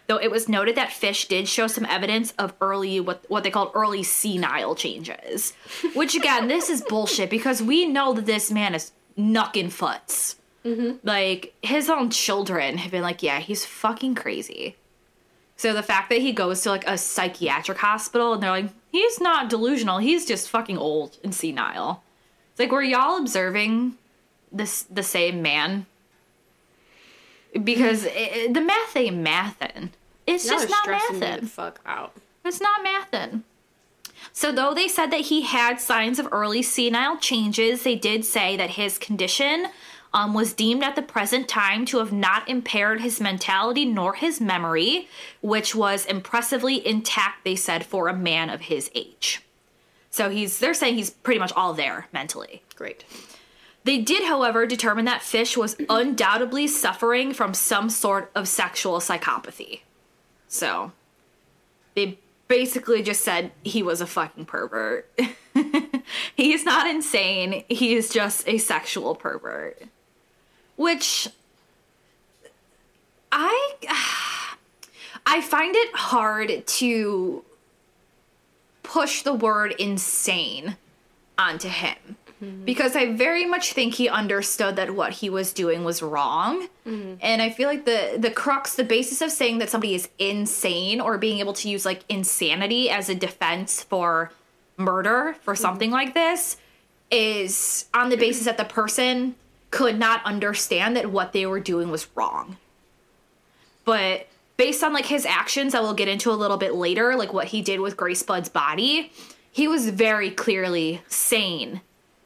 Though 0.08 0.18
it 0.18 0.32
was 0.32 0.50
noted 0.50 0.76
that 0.76 0.92
Fish 0.92 1.28
did 1.28 1.48
show 1.48 1.68
some 1.68 1.86
evidence 1.86 2.34
of 2.40 2.54
early 2.62 3.00
what 3.00 3.24
what 3.28 3.44
they 3.44 3.52
called 3.52 3.72
early 3.76 4.04
senile 4.04 4.76
changes, 4.76 5.54
which 5.94 6.16
again 6.16 6.48
this 6.48 6.70
is 6.70 6.82
bullshit 6.82 7.30
because 7.30 7.62
we 7.62 7.86
know 7.86 8.14
that 8.14 8.26
this 8.26 8.52
man 8.52 8.74
is 8.76 8.92
knucking 9.18 9.70
foots. 9.70 10.38
Mm-hmm. 10.66 11.08
Like 11.08 11.54
his 11.62 11.90
own 11.90 12.10
children 12.10 12.78
have 12.78 12.92
been 12.92 13.04
like, 13.04 13.24
yeah, 13.24 13.40
he's 13.40 13.66
fucking 13.66 14.16
crazy. 14.16 14.76
So 15.60 15.74
the 15.74 15.84
fact 15.84 16.10
that 16.10 16.22
he 16.22 16.32
goes 16.32 16.62
to 16.62 16.70
like 16.70 16.88
a 16.88 16.98
psychiatric 16.98 17.80
hospital 17.80 18.32
and 18.32 18.42
they're 18.42 18.50
like, 18.50 18.70
he's 18.94 19.20
not 19.20 19.50
delusional, 19.50 19.98
he's 19.98 20.26
just 20.26 20.48
fucking 20.48 20.78
old 20.78 21.18
and 21.22 21.36
senile. 21.36 22.02
It's 22.52 22.62
like, 22.62 22.72
were 22.72 22.82
y'all 22.82 23.18
observing 23.18 23.96
this 24.54 24.84
the 24.84 25.04
same 25.04 25.42
man? 25.42 25.86
Because 27.62 28.06
mm. 28.06 28.12
it, 28.16 28.54
the 28.54 28.62
math 28.62 28.96
ain't 28.96 29.18
mathin'. 29.18 29.90
It's 30.26 30.48
Y'all 30.48 30.60
just 30.60 30.70
not 30.70 30.88
mathin'. 30.88 31.50
fuck 31.50 31.82
out. 31.86 32.14
It's 32.46 32.62
not 32.62 32.82
mathin'. 32.82 33.44
So, 34.32 34.54
though 34.54 34.74
they 34.74 34.88
said 34.88 35.08
that 35.08 35.22
he 35.22 35.42
had 35.42 35.82
signs 35.82 36.20
of 36.20 36.30
early 36.32 36.62
senile 36.62 37.18
changes, 37.18 37.84
they 37.84 37.96
did 37.96 38.24
say 38.24 38.56
that 38.56 38.72
his 38.72 38.98
condition 38.98 39.68
um, 40.14 40.34
was 40.34 40.54
deemed 40.54 40.84
at 40.84 40.96
the 40.96 41.02
present 41.02 41.48
time 41.48 41.86
to 41.86 42.00
have 42.00 42.12
not 42.12 42.48
impaired 42.50 43.02
his 43.02 43.22
mentality 43.22 43.86
nor 43.86 44.16
his 44.16 44.42
memory, 44.42 45.08
which 45.42 45.76
was 45.76 46.06
impressively 46.06 46.86
intact, 46.86 47.44
they 47.44 47.56
said, 47.56 47.86
for 47.86 48.08
a 48.08 48.16
man 48.16 48.50
of 48.50 48.62
his 48.62 48.90
age. 48.96 49.42
So 50.10 50.30
he's 50.30 50.60
they're 50.60 50.74
saying 50.74 50.96
he's 50.96 51.12
pretty 51.12 51.40
much 51.40 51.54
all 51.56 51.74
there 51.74 52.08
mentally. 52.12 52.64
Great. 52.76 53.04
They 53.84 54.00
did, 54.00 54.24
however, 54.24 54.66
determine 54.66 55.06
that 55.06 55.22
Fish 55.22 55.56
was 55.56 55.78
undoubtedly 55.90 56.68
suffering 56.68 57.34
from 57.34 57.54
some 57.54 57.90
sort 57.90 58.30
of 58.36 58.48
sexual 58.48 59.00
psychopathy. 59.00 59.82
So, 60.48 60.92
they 61.96 62.20
basically 62.48 63.02
just 63.02 63.24
said 63.24 63.52
he 63.64 63.82
was 63.82 64.02
a 64.02 64.08
fucking 64.08 64.46
pervert. 64.46 65.10
he 66.36 66.52
is 66.54 66.66
not 66.66 66.88
insane, 66.88 67.64
he 67.70 67.94
is 67.94 68.10
just 68.10 68.48
a 68.48 68.58
sexual 68.58 69.16
pervert. 69.16 69.82
Which 70.80 71.28
I 73.34 73.74
I 75.26 75.42
find 75.42 75.76
it 75.76 75.94
hard 75.94 76.66
to 76.66 77.44
push 78.82 79.24
the 79.24 79.34
word 79.34 79.76
insane 79.78 80.78
onto 81.38 81.68
him. 81.68 81.98
Mm-hmm. 82.42 82.64
Because 82.64 82.96
I 82.96 83.12
very 83.12 83.46
much 83.46 83.74
think 83.74 83.96
he 83.96 84.08
understood 84.08 84.78
that 84.78 84.96
what 84.96 85.12
he 85.12 85.30
was 85.30 85.52
doing 85.52 85.84
was 85.84 86.02
wrong. 86.02 86.70
Mm-hmm. 86.88 87.16
And 87.22 87.42
I 87.42 87.50
feel 87.50 87.68
like 87.68 87.84
the 87.84 88.16
the 88.18 88.32
crux, 88.32 88.76
the 88.76 88.86
basis 88.86 89.22
of 89.22 89.32
saying 89.32 89.58
that 89.58 89.70
somebody 89.70 89.96
is 89.96 90.08
insane 90.18 91.02
or 91.02 91.18
being 91.18 91.40
able 91.40 91.54
to 91.56 91.70
use 91.70 91.86
like 91.86 92.06
insanity 92.08 92.90
as 92.90 93.10
a 93.10 93.16
defense 93.16 93.84
for 93.84 94.32
murder 94.78 95.36
for 95.42 95.56
mm-hmm. 95.56 95.62
something 95.62 95.92
like 95.92 96.14
this 96.14 96.56
is 97.12 97.86
on 97.94 98.08
the 98.08 98.16
basis 98.16 98.46
that 98.46 98.58
the 98.58 98.64
person 98.64 99.36
could 99.72 100.00
not 100.00 100.24
understand 100.26 100.96
that 100.96 101.12
what 101.12 101.34
they 101.34 101.46
were 101.46 101.60
doing 101.60 101.92
was 101.92 102.08
wrong. 102.16 102.58
But 103.86 104.28
based 104.58 104.84
on 104.84 104.94
like 104.94 105.06
his 105.06 105.26
actions 105.26 105.74
that 105.74 105.82
we'll 105.82 105.94
get 105.94 106.08
into 106.08 106.32
a 106.32 106.34
little 106.34 106.58
bit 106.58 106.76
later, 106.76 107.16
like 107.16 107.34
what 107.34 107.48
he 107.48 107.62
did 107.62 107.80
with 107.80 107.98
Grace 107.98 108.24
Budd's 108.24 108.50
body, 108.50 109.12
he 109.52 109.68
was 109.68 109.90
very 109.90 110.32
clearly 110.32 111.02
sane 111.08 111.82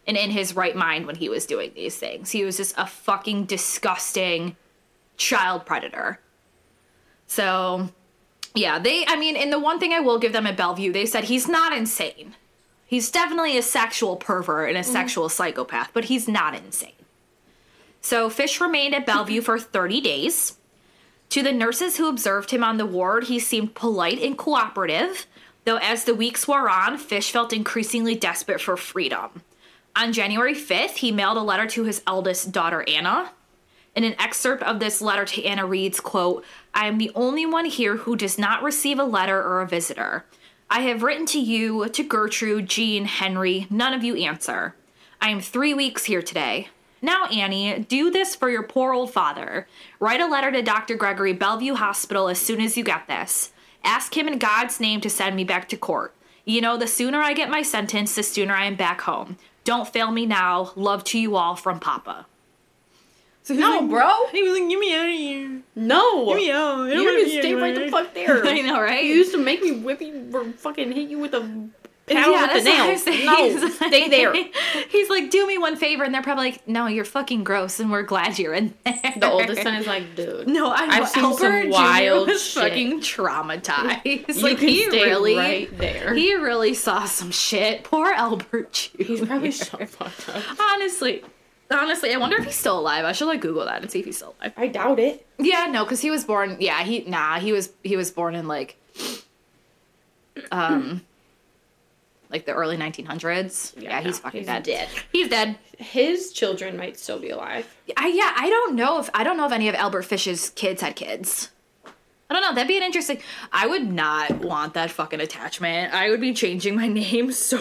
and 0.05 0.17
in 0.17 0.31
his 0.31 0.55
right 0.55 0.75
mind 0.75 1.05
when 1.05 1.15
he 1.15 1.29
was 1.29 1.45
doing 1.45 1.71
these 1.75 1.97
things. 1.97 2.31
He 2.31 2.43
was 2.43 2.57
just 2.57 2.75
a 2.77 2.85
fucking 2.85 3.45
disgusting 3.45 4.55
child 5.17 5.65
predator. 5.65 6.19
So, 7.27 7.89
yeah, 8.53 8.79
they, 8.79 9.05
I 9.05 9.15
mean, 9.15 9.35
and 9.35 9.51
the 9.51 9.59
one 9.59 9.79
thing 9.79 9.93
I 9.93 9.99
will 9.99 10.19
give 10.19 10.33
them 10.33 10.47
at 10.47 10.57
Bellevue, 10.57 10.91
they 10.91 11.05
said 11.05 11.25
he's 11.25 11.47
not 11.47 11.75
insane. 11.75 12.35
He's 12.85 13.09
definitely 13.09 13.57
a 13.57 13.63
sexual 13.63 14.17
pervert 14.17 14.69
and 14.69 14.77
a 14.77 14.81
mm-hmm. 14.81 14.91
sexual 14.91 15.29
psychopath, 15.29 15.91
but 15.93 16.05
he's 16.05 16.27
not 16.27 16.53
insane. 16.53 16.91
So, 18.03 18.29
Fish 18.29 18.59
remained 18.59 18.93
at 18.93 19.05
Bellevue 19.05 19.41
for 19.41 19.57
30 19.57 20.01
days. 20.01 20.57
To 21.29 21.41
the 21.41 21.53
nurses 21.53 21.97
who 21.97 22.09
observed 22.09 22.51
him 22.51 22.61
on 22.61 22.75
the 22.75 22.85
ward, 22.85 23.23
he 23.23 23.39
seemed 23.39 23.75
polite 23.75 24.21
and 24.21 24.37
cooperative, 24.37 25.25
though 25.63 25.77
as 25.77 26.03
the 26.03 26.13
weeks 26.13 26.45
wore 26.45 26.69
on, 26.69 26.97
Fish 26.97 27.31
felt 27.31 27.53
increasingly 27.53 28.13
desperate 28.13 28.59
for 28.59 28.75
freedom. 28.75 29.41
On 29.95 30.11
January 30.11 30.53
5th, 30.53 30.97
he 30.97 31.13
mailed 31.13 31.37
a 31.37 31.41
letter 31.41 31.65
to 31.67 31.85
his 31.85 32.03
eldest 32.05 32.51
daughter, 32.51 32.83
Anna. 32.89 33.31
In 33.95 34.03
an 34.03 34.19
excerpt 34.19 34.63
of 34.63 34.79
this 34.79 35.01
letter 35.01 35.23
to 35.23 35.43
Anna 35.45 35.65
reads, 35.65 36.01
quote, 36.01 36.43
I 36.73 36.87
am 36.87 36.97
the 36.97 37.11
only 37.15 37.45
one 37.45 37.65
here 37.65 37.95
who 37.95 38.17
does 38.17 38.37
not 38.37 38.63
receive 38.63 38.99
a 38.99 39.05
letter 39.05 39.41
or 39.41 39.61
a 39.61 39.67
visitor. 39.67 40.25
I 40.69 40.81
have 40.81 41.03
written 41.03 41.25
to 41.27 41.39
you, 41.39 41.87
to 41.87 42.03
Gertrude, 42.03 42.67
Jean, 42.67 43.05
Henry. 43.05 43.65
None 43.69 43.93
of 43.93 44.03
you 44.03 44.17
answer. 44.17 44.75
I 45.21 45.29
am 45.29 45.39
three 45.39 45.73
weeks 45.73 46.03
here 46.05 46.21
today. 46.21 46.67
Now, 47.03 47.25
Annie, 47.25 47.79
do 47.79 48.09
this 48.09 48.33
for 48.33 48.49
your 48.49 48.63
poor 48.63 48.93
old 48.93 49.11
father. 49.11 49.67
Write 49.99 50.21
a 50.21 50.25
letter 50.25 50.53
to 50.53 50.61
Dr. 50.61 50.95
Gregory 50.95 51.33
Bellevue 51.33 51.75
Hospital 51.75 52.29
as 52.29 52.39
soon 52.39 52.61
as 52.61 52.77
you 52.77 52.83
get 52.85 53.07
this. 53.07 53.51
Ask 53.83 54.15
him 54.15 54.25
in 54.25 54.39
God's 54.39 54.79
name 54.79 55.01
to 55.01 55.09
send 55.09 55.35
me 55.35 55.43
back 55.43 55.67
to 55.67 55.77
court. 55.77 56.15
You 56.45 56.61
know, 56.61 56.77
the 56.77 56.87
sooner 56.87 57.19
I 57.19 57.33
get 57.33 57.49
my 57.49 57.61
sentence, 57.61 58.15
the 58.15 58.23
sooner 58.23 58.53
I 58.53 58.67
am 58.67 58.75
back 58.75 59.01
home. 59.01 59.37
Don't 59.65 59.85
fail 59.85 60.11
me 60.11 60.25
now. 60.25 60.71
Love 60.77 61.03
to 61.05 61.19
you 61.19 61.35
all 61.35 61.57
from 61.57 61.81
Papa. 61.81 62.25
So 63.43 63.53
No, 63.53 63.85
bro. 63.85 64.27
He 64.31 64.41
was 64.41 64.57
like, 64.57 64.69
"Get 64.69 64.79
me 64.79 64.95
out 64.95 65.09
of 65.09 65.11
here." 65.11 65.61
No. 65.75 66.27
Get 66.27 66.35
me 66.37 66.51
out. 66.51 66.85
You 66.85 67.17
need 67.17 67.25
to 67.25 67.39
stay 67.41 67.53
right 67.53 67.75
the 67.75 67.89
fuck 67.91 68.13
there. 68.13 68.45
I 68.47 68.61
know, 68.61 68.79
right? 68.81 69.03
You 69.03 69.15
used 69.15 69.33
to 69.33 69.37
make 69.37 69.61
me 69.61 69.71
whip 69.73 70.01
you 70.01 70.29
or 70.33 70.45
fucking 70.53 70.93
hit 70.93 71.09
you 71.09 71.19
with 71.19 71.33
a 71.33 71.69
paddle 72.13 72.33
Yeah, 72.33 72.53
with 72.53 72.63
the 72.63 72.69
that's 72.69 73.05
what 73.05 73.15
I'm 73.15 73.23
nails. 73.23 73.61
No, 73.61 73.67
He's 73.67 73.75
stay 73.75 74.09
there. 74.09 74.33
He's 74.89 75.09
like, 75.09 75.29
do 75.31 75.45
me 75.47 75.57
one 75.57 75.75
favor, 75.75 76.03
and 76.03 76.13
they're 76.13 76.21
probably 76.21 76.51
like, 76.51 76.67
no, 76.67 76.87
you're 76.87 77.05
fucking 77.05 77.43
gross, 77.43 77.79
and 77.79 77.91
we're 77.91 78.03
glad 78.03 78.39
you're 78.39 78.53
in 78.53 78.73
there. 78.85 79.13
The 79.17 79.29
oldest 79.31 79.61
son 79.61 79.75
is 79.75 79.87
like, 79.87 80.15
dude. 80.15 80.47
No, 80.47 80.69
I, 80.71 80.83
I've 80.85 81.09
seen 81.09 81.23
Albert 81.23 81.37
some 81.39 81.63
Jr. 81.63 81.69
wild 81.69 82.27
was 82.27 82.43
shit. 82.43 82.63
fucking 82.63 82.99
traumatized. 83.01 84.01
You 84.05 84.41
like 84.43 84.59
he 84.59 84.87
really, 84.89 85.35
right 85.35 85.77
there. 85.77 86.13
he 86.13 86.33
really 86.35 86.73
saw 86.73 87.05
some 87.05 87.31
shit. 87.31 87.83
Poor 87.83 88.11
Albert 88.11 88.71
Jr. 88.73 89.03
He's 89.03 89.25
probably 89.25 89.51
so 89.51 89.77
fucked 89.85 90.29
up. 90.29 90.43
honestly, 90.59 91.23
honestly, 91.71 92.13
I 92.13 92.17
wonder 92.17 92.37
if 92.37 92.45
he's 92.45 92.55
still 92.55 92.79
alive. 92.79 93.05
I 93.05 93.11
should 93.13 93.25
like 93.27 93.41
Google 93.41 93.65
that 93.65 93.81
and 93.81 93.89
see 93.89 93.99
if 93.99 94.05
he's 94.05 94.17
still 94.17 94.35
alive. 94.41 94.53
I 94.57 94.67
doubt 94.67 94.99
it. 94.99 95.25
Yeah, 95.39 95.67
no, 95.67 95.83
because 95.83 96.01
he 96.01 96.09
was 96.11 96.23
born. 96.25 96.57
Yeah, 96.59 96.83
he 96.83 97.01
nah, 97.01 97.39
he 97.39 97.51
was 97.51 97.71
he 97.83 97.97
was 97.97 98.11
born 98.11 98.35
in 98.35 98.47
like, 98.47 98.77
um, 100.51 101.01
like 102.33 102.45
the 102.45 102.51
early 102.53 102.75
1900s. 102.75 103.79
Yeah, 103.81 104.01
he's 104.01 104.17
no, 104.17 104.23
fucking 104.23 104.39
he's 104.41 104.47
dead. 104.47 104.63
dead. 104.63 104.89
He's 105.11 105.29
dead. 105.29 105.57
His 105.77 106.33
children 106.33 106.75
might 106.75 106.97
still 106.99 107.19
be 107.19 107.29
alive. 107.29 107.73
I 107.95 108.07
yeah, 108.07 108.33
I 108.35 108.49
don't 108.49 108.75
know 108.75 108.99
if 108.99 109.09
I 109.13 109.23
don't 109.23 109.37
know 109.37 109.45
if 109.45 109.51
any 109.51 109.69
of 109.69 109.75
Albert 109.75 110.01
Fish's 110.03 110.49
kids 110.49 110.81
had 110.81 110.95
kids. 110.95 111.51
I 111.85 112.33
don't 112.33 112.41
know. 112.41 112.55
That'd 112.55 112.67
be 112.67 112.77
an 112.77 112.83
interesting. 112.83 113.19
I 113.51 113.67
would 113.67 113.85
not 113.87 114.43
want 114.43 114.73
that 114.73 114.89
fucking 114.89 115.19
attachment. 115.21 115.93
I 115.93 116.09
would 116.09 116.21
be 116.21 116.33
changing 116.33 116.75
my 116.75 116.87
name 116.87 117.31
so 117.33 117.59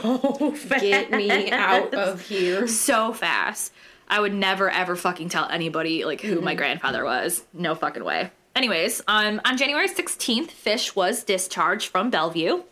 fast. 0.53 0.83
Get 0.83 1.11
me 1.11 1.51
out 1.51 1.93
of 1.93 2.23
here. 2.23 2.67
so 2.67 3.13
fast. 3.13 3.73
I 4.09 4.21
would 4.21 4.33
never 4.35 4.71
ever 4.71 4.97
fucking 4.97 5.29
tell 5.29 5.49
anybody 5.49 6.05
like 6.05 6.23
who 6.23 6.41
my 6.41 6.55
grandfather 6.55 7.05
was. 7.05 7.45
No 7.53 7.75
fucking 7.75 8.05
way. 8.05 8.31
Anyways, 8.55 9.01
um, 9.09 9.41
on 9.47 9.57
January 9.57 9.89
16th, 9.89 10.51
Fish 10.51 10.95
was 10.95 11.25
discharged 11.25 11.89
from 11.89 12.11
Bellevue. 12.11 12.63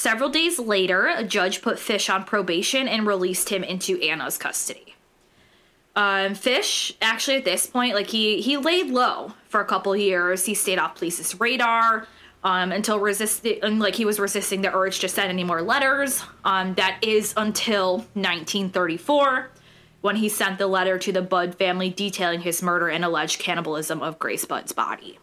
Several 0.00 0.30
days 0.30 0.58
later, 0.58 1.08
a 1.14 1.22
judge 1.22 1.60
put 1.60 1.78
Fish 1.78 2.08
on 2.08 2.24
probation 2.24 2.88
and 2.88 3.06
released 3.06 3.50
him 3.50 3.62
into 3.62 4.00
Anna's 4.00 4.38
custody. 4.38 4.94
Um, 5.94 6.34
Fish 6.34 6.94
actually 7.02 7.36
at 7.36 7.44
this 7.44 7.66
point, 7.66 7.94
like 7.94 8.06
he 8.06 8.40
he 8.40 8.56
laid 8.56 8.86
low 8.86 9.34
for 9.50 9.60
a 9.60 9.66
couple 9.66 9.94
years. 9.94 10.46
He 10.46 10.54
stayed 10.54 10.78
off 10.78 10.94
police's 10.94 11.38
radar 11.38 12.06
um, 12.42 12.72
until 12.72 12.98
resisting, 12.98 13.78
like 13.78 13.94
he 13.94 14.06
was 14.06 14.18
resisting 14.18 14.62
the 14.62 14.74
urge 14.74 15.00
to 15.00 15.08
send 15.10 15.28
any 15.28 15.44
more 15.44 15.60
letters. 15.60 16.22
Um, 16.46 16.72
that 16.76 16.96
is 17.02 17.34
until 17.36 17.98
1934, 18.14 19.50
when 20.00 20.16
he 20.16 20.30
sent 20.30 20.56
the 20.56 20.66
letter 20.66 20.98
to 20.98 21.12
the 21.12 21.20
Budd 21.20 21.56
family 21.56 21.90
detailing 21.90 22.40
his 22.40 22.62
murder 22.62 22.88
and 22.88 23.04
alleged 23.04 23.38
cannibalism 23.38 24.00
of 24.00 24.18
Grace 24.18 24.46
Budd's 24.46 24.72
body. 24.72 25.18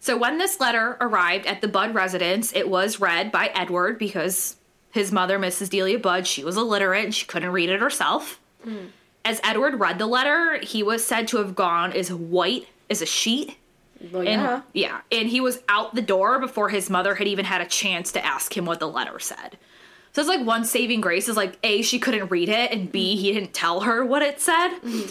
So 0.00 0.16
when 0.16 0.38
this 0.38 0.58
letter 0.60 0.96
arrived 1.00 1.46
at 1.46 1.60
the 1.60 1.68
Budd 1.68 1.94
residence, 1.94 2.54
it 2.54 2.68
was 2.68 3.00
read 3.00 3.30
by 3.30 3.48
Edward 3.54 3.98
because 3.98 4.56
his 4.92 5.12
mother, 5.12 5.38
Mrs. 5.38 5.68
Delia 5.68 5.98
Budd, 5.98 6.26
she 6.26 6.42
was 6.42 6.56
illiterate 6.56 7.04
and 7.04 7.14
she 7.14 7.26
couldn't 7.26 7.52
read 7.52 7.68
it 7.68 7.80
herself. 7.80 8.40
Hmm. 8.64 8.86
As 9.24 9.40
Edward 9.44 9.78
read 9.78 9.98
the 9.98 10.06
letter, 10.06 10.58
he 10.62 10.82
was 10.82 11.04
said 11.04 11.28
to 11.28 11.36
have 11.36 11.54
gone 11.54 11.92
as 11.92 12.12
white 12.12 12.66
as 12.88 13.02
a 13.02 13.06
sheet. 13.06 13.56
Well, 14.10 14.22
And 14.22 14.40
yeah. 14.42 14.62
yeah, 14.72 15.00
and 15.12 15.28
he 15.28 15.42
was 15.42 15.60
out 15.68 15.94
the 15.94 16.00
door 16.00 16.38
before 16.38 16.70
his 16.70 16.88
mother 16.88 17.14
had 17.14 17.28
even 17.28 17.44
had 17.44 17.60
a 17.60 17.66
chance 17.66 18.10
to 18.12 18.24
ask 18.24 18.56
him 18.56 18.64
what 18.64 18.80
the 18.80 18.88
letter 18.88 19.18
said. 19.18 19.58
So 20.12 20.22
it's 20.22 20.28
like 20.28 20.44
one 20.44 20.64
saving 20.64 21.02
grace 21.02 21.28
is 21.28 21.36
like 21.36 21.58
A, 21.62 21.82
she 21.82 21.98
couldn't 21.98 22.30
read 22.30 22.48
it, 22.48 22.72
and 22.72 22.90
B, 22.90 23.16
he 23.16 23.32
didn't 23.32 23.52
tell 23.52 23.80
her 23.80 24.02
what 24.02 24.22
it 24.22 24.40
said. 24.40 24.70
Mm-hmm. 24.78 25.10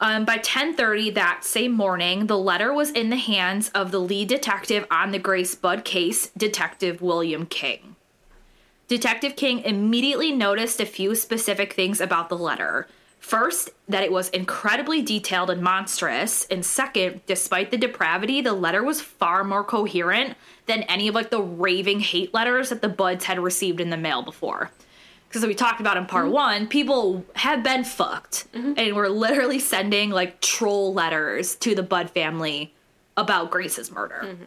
Um, 0.00 0.24
by 0.24 0.38
10:30 0.38 1.10
that 1.14 1.44
same 1.44 1.72
morning, 1.72 2.26
the 2.26 2.38
letter 2.38 2.72
was 2.72 2.90
in 2.90 3.10
the 3.10 3.16
hands 3.16 3.68
of 3.70 3.90
the 3.90 3.98
lead 3.98 4.28
detective 4.28 4.86
on 4.92 5.10
the 5.10 5.18
Grace 5.18 5.56
Budd 5.56 5.84
case, 5.84 6.28
Detective 6.36 7.02
William 7.02 7.46
King. 7.46 7.96
Detective 8.86 9.34
King 9.34 9.58
immediately 9.60 10.30
noticed 10.30 10.80
a 10.80 10.86
few 10.86 11.16
specific 11.16 11.72
things 11.72 12.00
about 12.00 12.28
the 12.28 12.38
letter. 12.38 12.86
First, 13.18 13.70
that 13.88 14.04
it 14.04 14.12
was 14.12 14.28
incredibly 14.28 15.02
detailed 15.02 15.50
and 15.50 15.60
monstrous, 15.60 16.46
and 16.48 16.64
second, 16.64 17.20
despite 17.26 17.72
the 17.72 17.76
depravity, 17.76 18.40
the 18.40 18.52
letter 18.52 18.84
was 18.84 19.00
far 19.00 19.42
more 19.42 19.64
coherent 19.64 20.36
than 20.66 20.84
any 20.84 21.08
of 21.08 21.16
like 21.16 21.30
the 21.30 21.42
raving 21.42 21.98
hate 21.98 22.32
letters 22.32 22.68
that 22.68 22.82
the 22.82 22.88
Budds 22.88 23.24
had 23.24 23.40
received 23.40 23.80
in 23.80 23.90
the 23.90 23.96
mail 23.96 24.22
before. 24.22 24.70
Because 25.28 25.46
we 25.46 25.54
talked 25.54 25.80
about 25.80 25.96
in 25.96 26.06
part 26.06 26.24
mm-hmm. 26.24 26.34
one, 26.34 26.66
people 26.66 27.24
have 27.34 27.62
been 27.62 27.84
fucked 27.84 28.50
mm-hmm. 28.52 28.72
and 28.76 28.96
were 28.96 29.10
literally 29.10 29.58
sending 29.58 30.10
like 30.10 30.40
troll 30.40 30.94
letters 30.94 31.54
to 31.56 31.74
the 31.74 31.82
Budd 31.82 32.10
family 32.10 32.74
about 33.16 33.50
Grace's 33.50 33.90
murder. 33.90 34.22
Mm-hmm. 34.24 34.44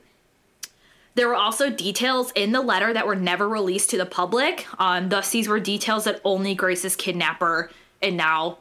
There 1.13 1.27
were 1.27 1.35
also 1.35 1.69
details 1.69 2.31
in 2.35 2.51
the 2.51 2.61
letter 2.61 2.93
that 2.93 3.05
were 3.05 3.15
never 3.15 3.47
released 3.47 3.89
to 3.91 3.97
the 3.97 4.05
public. 4.05 4.65
Um, 4.79 5.09
thus, 5.09 5.29
these 5.29 5.47
were 5.47 5.59
details 5.59 6.05
that 6.05 6.21
only 6.23 6.55
Grace's 6.55 6.95
kidnapper 6.95 7.69
and 8.01 8.17
now, 8.17 8.57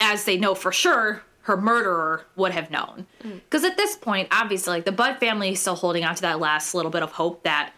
as 0.00 0.24
they 0.24 0.36
know 0.36 0.54
for 0.54 0.72
sure, 0.72 1.22
her 1.42 1.56
murderer 1.56 2.24
would 2.36 2.52
have 2.52 2.70
known. 2.70 3.06
Mm. 3.22 3.40
Because 3.44 3.64
at 3.64 3.76
this 3.76 3.96
point, 3.96 4.28
obviously, 4.30 4.72
like 4.74 4.84
the 4.84 4.92
Budd 4.92 5.18
family 5.18 5.52
is 5.52 5.60
still 5.60 5.74
holding 5.74 6.04
on 6.04 6.14
to 6.14 6.22
that 6.22 6.40
last 6.40 6.74
little 6.74 6.90
bit 6.90 7.02
of 7.02 7.12
hope 7.12 7.42
that 7.44 7.72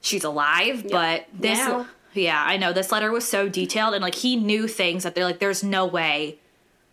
she's 0.00 0.24
alive. 0.24 0.86
But 0.90 1.26
this, 1.32 1.58
Now. 1.58 1.86
Yeah, 2.18 2.42
I 2.46 2.56
know 2.56 2.72
this 2.72 2.92
letter 2.92 3.10
was 3.10 3.26
so 3.26 3.48
detailed, 3.48 3.94
and 3.94 4.02
like 4.02 4.14
he 4.14 4.36
knew 4.36 4.68
things 4.68 5.04
that 5.04 5.14
they're 5.14 5.24
like, 5.24 5.38
there's 5.38 5.64
no 5.64 5.86
way 5.86 6.38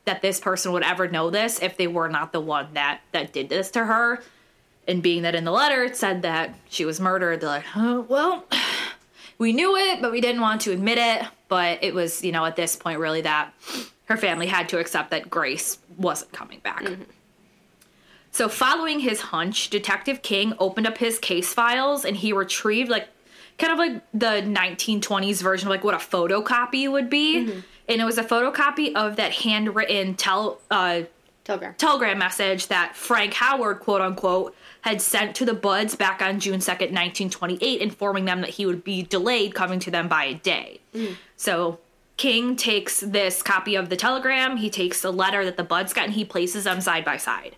that 0.06 0.22
this 0.22 0.40
person 0.40 0.72
would 0.72 0.84
ever 0.84 1.08
know 1.08 1.30
this 1.30 1.62
if 1.62 1.78
they 1.78 1.88
were 1.88 2.08
not 2.08 2.32
the 2.32 2.40
one 2.40 2.68
that 2.74 3.02
that 3.12 3.34
did 3.34 3.50
this 3.50 3.72
to 3.72 3.86
her. 3.86 4.24
And 4.88 5.02
being 5.02 5.24
that 5.24 5.34
in 5.34 5.46
the 5.46 5.52
letter 5.52 5.84
it 5.84 5.98
said 5.98 6.22
that 6.22 6.56
she 6.70 6.86
was 6.86 7.00
murdered, 7.00 7.42
they're 7.42 7.50
like, 7.50 7.66
oh, 7.76 8.02
well, 8.02 8.46
we 9.38 9.52
knew 9.52 9.76
it, 9.76 10.02
but 10.02 10.12
we 10.12 10.22
didn't 10.22 10.42
want 10.42 10.62
to 10.62 10.72
admit 10.72 11.00
it. 11.00 11.26
But 11.48 11.84
it 11.84 11.94
was, 11.94 12.24
you 12.24 12.32
know, 12.32 12.46
at 12.46 12.56
this 12.56 12.76
point, 12.76 13.00
really 13.00 13.22
that 13.22 13.54
her 14.06 14.18
family 14.18 14.48
had 14.48 14.70
to 14.70 14.80
accept 14.80 15.12
that 15.12 15.30
Grace 15.30 15.80
wasn't 15.98 16.32
coming 16.32 16.60
back. 16.60 16.84
Mm-hmm. 16.84 17.04
So, 18.32 18.50
following 18.50 19.00
his 19.00 19.22
hunch, 19.22 19.70
Detective 19.70 20.22
King 20.22 20.54
opened 20.60 20.88
up 20.88 20.98
his 20.98 21.18
case 21.20 21.54
files 21.54 22.04
and 22.04 22.18
he 22.18 22.34
retrieved, 22.34 22.90
like, 22.90 23.08
kind 23.58 23.74
of 23.74 23.80
like 23.80 24.02
the 24.14 24.42
1920s 24.42 25.42
version 25.42 25.68
of 25.68 25.72
like 25.72 25.84
what 25.84 25.94
a 25.94 25.98
photocopy 25.98 26.92
would 26.92 27.10
be. 27.10 27.64
And 27.88 28.02
it 28.02 28.04
was 28.04 28.18
a 28.18 28.24
photocopy 28.24 28.94
of 28.96 29.16
that 29.18 29.32
handwritten 29.32 30.16
tel- 30.16 30.60
uh, 30.72 31.02
Telegram. 31.44 31.76
telegram 31.78 32.18
message 32.18 32.68
that 32.68 32.96
Frank 32.96 33.34
Howard, 33.36 33.80
quote 33.80 34.02
unquote, 34.02 34.56
had 34.82 35.00
sent 35.02 35.36
to 35.36 35.46
the 35.46 35.54
Budds 35.54 35.96
back 35.96 36.22
on 36.22 36.40
June 36.40 36.60
2nd, 36.60 36.92
1928, 36.92 37.82
informing 37.82 38.26
them 38.26 38.42
that 38.42 38.50
he 38.50 38.66
would 38.66 38.84
be 38.84 39.04
delayed 39.04 39.54
coming 39.54 39.80
to 39.80 39.92
them 39.92 40.08
by 40.08 40.26
a 40.26 40.34
day. 40.34 40.80
So 41.38 41.80
King 42.18 42.56
takes 42.56 43.00
this 43.02 43.44
copy 43.44 43.76
of 43.76 43.90
the 43.90 43.96
telegram, 43.96 44.58
he 44.58 44.70
takes 44.72 45.02
the 45.02 45.12
letter 45.14 45.46
that 45.46 45.56
the 45.58 45.64
Budds 45.64 45.94
got, 45.94 46.06
and 46.06 46.14
he 46.14 46.26
places 46.26 46.64
them 46.64 46.82
side 46.82 47.06
by 47.06 47.18
side. 47.18 47.56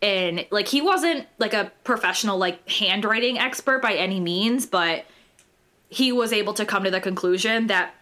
And 0.00 0.46
like 0.50 0.68
he 0.68 0.80
wasn't 0.80 1.26
like 1.38 1.54
a 1.54 1.72
professional 1.82 2.38
like 2.38 2.68
handwriting 2.68 3.38
expert 3.38 3.80
by 3.82 3.94
any 3.94 4.20
means, 4.20 4.66
but 4.66 5.06
he 5.88 6.12
was 6.12 6.32
able 6.32 6.54
to 6.54 6.64
come 6.64 6.84
to 6.84 6.90
the 6.90 7.00
conclusion 7.00 7.68
that 7.68 7.94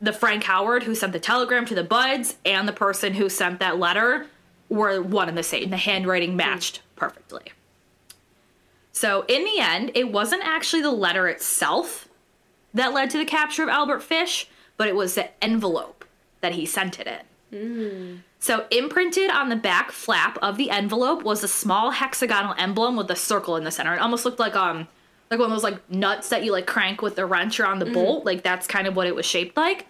the 0.00 0.12
Frank 0.12 0.44
Howard 0.44 0.84
who 0.84 0.94
sent 0.94 1.12
the 1.12 1.20
telegram 1.20 1.64
to 1.66 1.74
the 1.74 1.84
Budds 1.84 2.36
and 2.44 2.68
the 2.68 2.72
person 2.72 3.14
who 3.14 3.28
sent 3.28 3.60
that 3.60 3.78
letter 3.78 4.26
were 4.68 5.02
one 5.02 5.28
and 5.28 5.36
the 5.36 5.42
same. 5.42 5.70
The 5.70 5.76
handwriting 5.76 6.36
matched 6.36 6.82
perfectly. 6.94 7.52
So, 8.92 9.24
in 9.28 9.44
the 9.44 9.60
end, 9.60 9.92
it 9.94 10.10
wasn't 10.10 10.44
actually 10.44 10.82
the 10.82 10.90
letter 10.90 11.28
itself 11.28 12.08
that 12.74 12.92
led 12.92 13.10
to 13.10 13.18
the 13.18 13.24
capture 13.24 13.62
of 13.62 13.68
Albert 13.68 14.00
Fish, 14.00 14.48
but 14.76 14.88
it 14.88 14.96
was 14.96 15.14
the 15.14 15.30
envelope 15.42 16.04
that 16.40 16.52
he 16.52 16.66
sent 16.66 16.98
it 17.00 17.06
in. 17.06 18.22
So, 18.40 18.66
imprinted 18.70 19.30
on 19.30 19.48
the 19.48 19.56
back 19.56 19.90
flap 19.92 20.38
of 20.42 20.56
the 20.56 20.70
envelope 20.70 21.22
was 21.22 21.42
a 21.42 21.48
small 21.48 21.92
hexagonal 21.92 22.54
emblem 22.58 22.96
with 22.96 23.10
a 23.10 23.16
circle 23.16 23.56
in 23.56 23.64
the 23.64 23.70
center. 23.70 23.94
It 23.94 24.00
almost 24.00 24.24
looked 24.24 24.38
like 24.38 24.56
um 24.56 24.88
like 25.30 25.38
one 25.40 25.50
of 25.50 25.56
those 25.56 25.62
like 25.62 25.90
nuts 25.90 26.28
that 26.30 26.44
you 26.44 26.52
like 26.52 26.66
crank 26.66 27.02
with 27.02 27.16
the 27.16 27.26
wrench 27.26 27.60
around 27.60 27.78
the 27.78 27.84
mm-hmm. 27.84 27.94
bolt. 27.94 28.24
Like 28.24 28.42
that's 28.42 28.66
kind 28.66 28.86
of 28.86 28.96
what 28.96 29.06
it 29.06 29.14
was 29.14 29.26
shaped 29.26 29.56
like. 29.56 29.86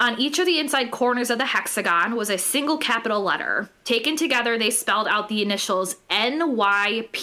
On 0.00 0.20
each 0.20 0.38
of 0.40 0.46
the 0.46 0.58
inside 0.58 0.90
corners 0.90 1.30
of 1.30 1.38
the 1.38 1.46
hexagon 1.46 2.16
was 2.16 2.28
a 2.28 2.36
single 2.36 2.76
capital 2.76 3.22
letter. 3.22 3.70
Taken 3.84 4.16
together, 4.16 4.58
they 4.58 4.70
spelled 4.70 5.06
out 5.06 5.28
the 5.28 5.42
initials 5.42 5.94
NYPCBA. 6.10 7.14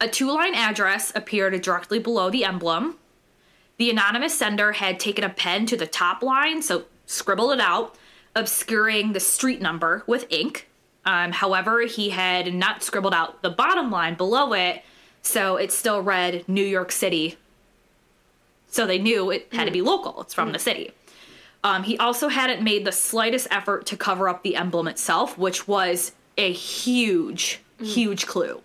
A 0.00 0.08
two 0.08 0.30
line 0.32 0.54
address 0.54 1.10
appeared 1.16 1.60
directly 1.60 1.98
below 1.98 2.30
the 2.30 2.44
emblem. 2.44 2.96
The 3.78 3.90
anonymous 3.90 4.38
sender 4.38 4.70
had 4.72 5.00
taken 5.00 5.24
a 5.24 5.28
pen 5.28 5.66
to 5.66 5.76
the 5.76 5.86
top 5.86 6.22
line, 6.22 6.62
so 6.62 6.84
scribbled 7.06 7.54
it 7.54 7.60
out, 7.60 7.96
obscuring 8.36 9.12
the 9.12 9.20
street 9.20 9.60
number 9.60 10.04
with 10.06 10.30
ink. 10.30 10.67
Um, 11.08 11.32
however, 11.32 11.80
he 11.86 12.10
had 12.10 12.52
not 12.52 12.82
scribbled 12.82 13.14
out 13.14 13.40
the 13.40 13.48
bottom 13.48 13.90
line 13.90 14.14
below 14.14 14.52
it, 14.52 14.84
so 15.22 15.56
it 15.56 15.72
still 15.72 16.02
read 16.02 16.46
New 16.46 16.62
York 16.62 16.92
City. 16.92 17.38
So 18.66 18.86
they 18.86 18.98
knew 18.98 19.30
it 19.30 19.48
had 19.50 19.64
to 19.64 19.70
be 19.70 19.80
local. 19.80 20.20
It's 20.20 20.34
from 20.34 20.52
the 20.52 20.58
city. 20.58 20.92
Um, 21.64 21.82
he 21.82 21.96
also 21.96 22.28
hadn't 22.28 22.62
made 22.62 22.84
the 22.84 22.92
slightest 22.92 23.48
effort 23.50 23.86
to 23.86 23.96
cover 23.96 24.28
up 24.28 24.42
the 24.42 24.54
emblem 24.54 24.86
itself, 24.86 25.38
which 25.38 25.66
was 25.66 26.12
a 26.36 26.52
huge, 26.52 27.60
huge 27.80 28.26
clue. 28.26 28.60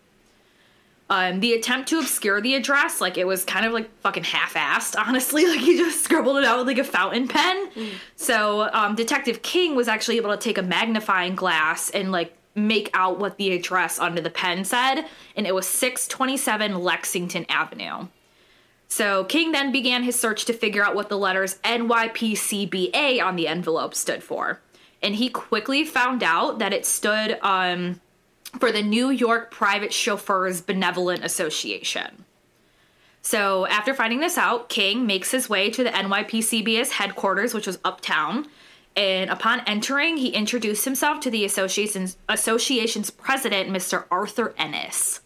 Um, 1.10 1.42
the 1.42 1.54
attempt 1.54 1.90
to 1.90 2.00
obscure 2.00 2.42
the 2.42 2.56
address, 2.56 3.02
like 3.02 3.18
it 3.18 3.28
was 3.28 3.44
kind 3.46 3.66
of 3.66 3.74
like 3.74 3.90
fucking 4.00 4.24
half-assed, 4.24 4.96
honestly. 5.08 5.46
Like 5.46 5.60
he 5.60 5.78
just 5.78 6.04
scribbled 6.04 6.38
it 6.38 6.46
out 6.46 6.60
with 6.60 6.68
like 6.68 6.78
a 6.78 6.84
fountain 6.84 7.28
pen. 7.28 7.70
So 8.16 8.70
um, 8.74 8.96
Detective 8.96 9.42
King 9.42 9.76
was 9.76 9.88
actually 9.88 10.18
able 10.18 10.32
to 10.32 10.38
take 10.38 10.58
a 10.58 10.64
magnifying 10.64 11.36
glass 11.36 11.90
and 11.90 12.12
like 12.12 12.36
make 12.56 12.90
out 12.94 13.20
what 13.20 13.38
the 13.38 13.52
address 13.54 14.00
under 14.00 14.22
the 14.22 14.30
pen 14.30 14.64
said, 14.64 15.06
and 15.36 15.48
it 15.48 15.56
was 15.56 15.68
627 15.68 16.80
Lexington 16.80 17.46
Avenue. 17.50 18.08
So 18.88 19.24
King 19.24 19.52
then 19.52 19.72
began 19.72 20.04
his 20.04 20.20
search 20.20 20.46
to 20.46 20.54
figure 20.54 20.84
out 20.84 20.94
what 20.94 21.10
the 21.10 21.18
letters 21.18 21.58
NYPCBA 21.64 23.24
on 23.24 23.36
the 23.36 23.48
envelope 23.48 23.96
stood 23.96 24.22
for. 24.22 24.62
And 25.02 25.16
he 25.16 25.30
quickly 25.30 25.84
found 25.84 26.22
out 26.22 26.60
that 26.60 26.74
it 26.74 26.86
stood 26.86 27.40
um, 27.42 28.00
for 28.64 28.72
the 28.72 28.82
New 28.82 29.10
York 29.10 29.52
Private 29.52 29.92
Chauffeurs 29.92 30.62
Benevolent 30.62 31.26
Association. 31.26 32.24
So 33.22 33.68
after 33.68 33.94
finding 33.94 34.22
this 34.22 34.38
out, 34.38 34.70
King 34.70 35.06
makes 35.06 35.32
his 35.32 35.50
way 35.50 35.70
to 35.70 35.84
the 35.84 35.90
NYPCB's 35.90 36.94
headquarters, 36.94 37.54
which 37.54 37.68
was 37.68 37.80
uptown, 37.84 38.48
And 38.96 39.30
upon 39.30 39.64
entering, 39.68 40.16
he 40.16 40.30
introduced 40.30 40.86
himself 40.86 41.20
to 41.24 41.30
the 41.30 41.44
association's, 41.44 42.16
association's 42.30 43.10
president, 43.10 43.70
Mr. 43.70 44.06
Arthur 44.10 44.56
Ennis. 44.58 45.20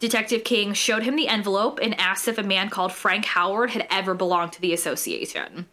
Detective 0.00 0.42
King 0.42 0.72
showed 0.72 1.02
him 1.02 1.16
the 1.16 1.28
envelope 1.28 1.78
and 1.82 2.00
asked 2.00 2.26
if 2.26 2.38
a 2.38 2.42
man 2.42 2.70
called 2.70 2.94
Frank 2.94 3.26
Howard 3.26 3.72
had 3.72 3.86
ever 3.90 4.14
belonged 4.14 4.52
to 4.52 4.62
the 4.62 4.72
association. 4.72 5.66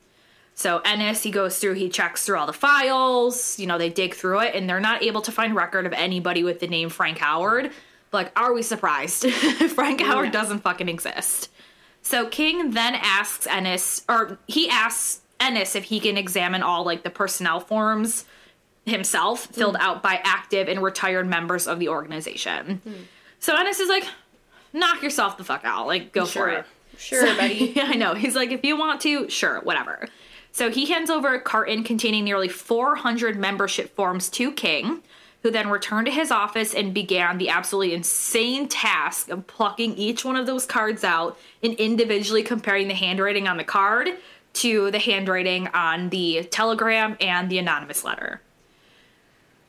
So 0.56 0.82
Ennis, 0.86 1.24
he 1.24 1.32
goes 1.32 1.58
through, 1.58 1.74
he 1.74 1.90
checks 1.90 2.26
through 2.26 2.38
all 2.38 2.46
the 2.46 2.54
files, 2.54 3.58
you 3.58 3.66
know, 3.66 3.78
they 3.78 3.90
dig 3.90 4.14
through 4.14 4.42
it, 4.42 4.56
and 4.56 4.70
they're 4.70 4.80
not 4.80 5.02
able 5.02 5.22
to 5.22 5.32
find 5.32 5.56
record 5.56 5.86
of 5.86 5.94
anybody 5.94 6.44
with 6.44 6.60
the 6.60 6.68
name 6.68 6.90
Frank 6.90 7.18
Howard. 7.18 7.72
Like, 8.12 8.32
are 8.40 8.54
we 8.54 8.62
surprised? 8.62 9.28
Frank 9.32 10.02
Howard 10.02 10.32
doesn't 10.32 10.60
fucking 10.60 10.90
exist. 10.90 11.50
So 12.04 12.28
King 12.28 12.72
then 12.72 12.96
asks 12.96 13.48
Ennis, 13.48 14.04
or 14.08 14.38
he 14.46 14.70
asks 14.70 15.22
Ennis 15.40 15.76
if 15.76 15.86
he 15.86 16.00
can 16.00 16.18
examine 16.18 16.62
all 16.62 16.86
like 16.86 17.04
the 17.04 17.10
personnel 17.10 17.60
forms 17.60 18.26
himself 18.86 19.48
hmm. 19.48 19.54
filled 19.54 19.78
out 19.80 20.04
by 20.04 20.22
active 20.24 20.68
and 20.68 20.84
retired 20.84 21.28
members 21.28 21.68
of 21.68 21.80
the 21.80 21.90
organization. 21.90 22.82
Hmm. 22.84 22.94
So 23.40 23.56
Ennis 23.56 23.80
is 23.80 23.90
like, 23.90 24.06
knock 24.72 25.02
yourself 25.02 25.38
the 25.38 25.44
fuck 25.44 25.62
out. 25.64 25.88
Like, 25.88 26.12
go 26.12 26.26
Sure. 26.26 26.44
for 26.44 26.50
it. 26.50 26.66
Sure, 26.98 27.36
buddy. 27.38 27.74
I 27.82 27.96
know. 27.96 28.14
He's 28.14 28.36
like, 28.36 28.52
if 28.52 28.64
you 28.64 28.78
want 28.78 29.02
to, 29.02 29.30
sure, 29.30 29.62
whatever. 29.62 30.08
So 30.54 30.70
he 30.70 30.86
hands 30.86 31.10
over 31.10 31.34
a 31.34 31.42
carton 31.42 31.84
containing 31.84 32.24
nearly 32.24 32.48
400 32.48 33.36
membership 33.36 33.96
forms 33.96 34.30
to 34.30 34.52
King, 34.52 35.02
who 35.42 35.50
then 35.50 35.68
returned 35.68 36.06
to 36.06 36.12
his 36.12 36.30
office 36.30 36.76
and 36.76 36.94
began 36.94 37.40
the 37.40 37.50
absolutely 37.50 37.96
insane 37.96 38.68
task 38.68 39.30
of 39.30 39.48
plucking 39.48 39.96
each 39.96 40.24
one 40.24 40.36
of 40.36 40.46
those 40.46 40.68
cards 40.68 41.04
out 41.04 41.40
and 41.64 41.74
individually 41.74 42.44
comparing 42.44 42.88
the 42.88 42.94
handwriting 42.94 43.48
on 43.48 43.58
the 43.58 43.64
card 43.64 44.10
to 44.54 44.92
the 44.92 45.00
handwriting 45.00 45.70
on 45.70 46.10
the 46.10 46.44
telegram 46.44 47.18
and 47.20 47.50
the 47.50 47.58
anonymous 47.58 48.04
letter. 48.04 48.40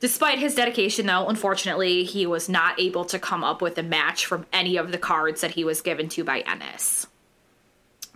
Despite 0.00 0.38
his 0.38 0.54
dedication, 0.54 1.06
though, 1.06 1.28
unfortunately, 1.28 2.04
he 2.04 2.26
was 2.26 2.46
not 2.46 2.78
able 2.78 3.06
to 3.06 3.18
come 3.18 3.42
up 3.42 3.62
with 3.62 3.78
a 3.78 3.82
match 3.82 4.26
from 4.26 4.44
any 4.52 4.76
of 4.76 4.92
the 4.92 4.98
cards 4.98 5.40
that 5.40 5.52
he 5.52 5.64
was 5.64 5.80
given 5.80 6.10
to 6.10 6.24
by 6.24 6.40
Ennis. 6.40 7.06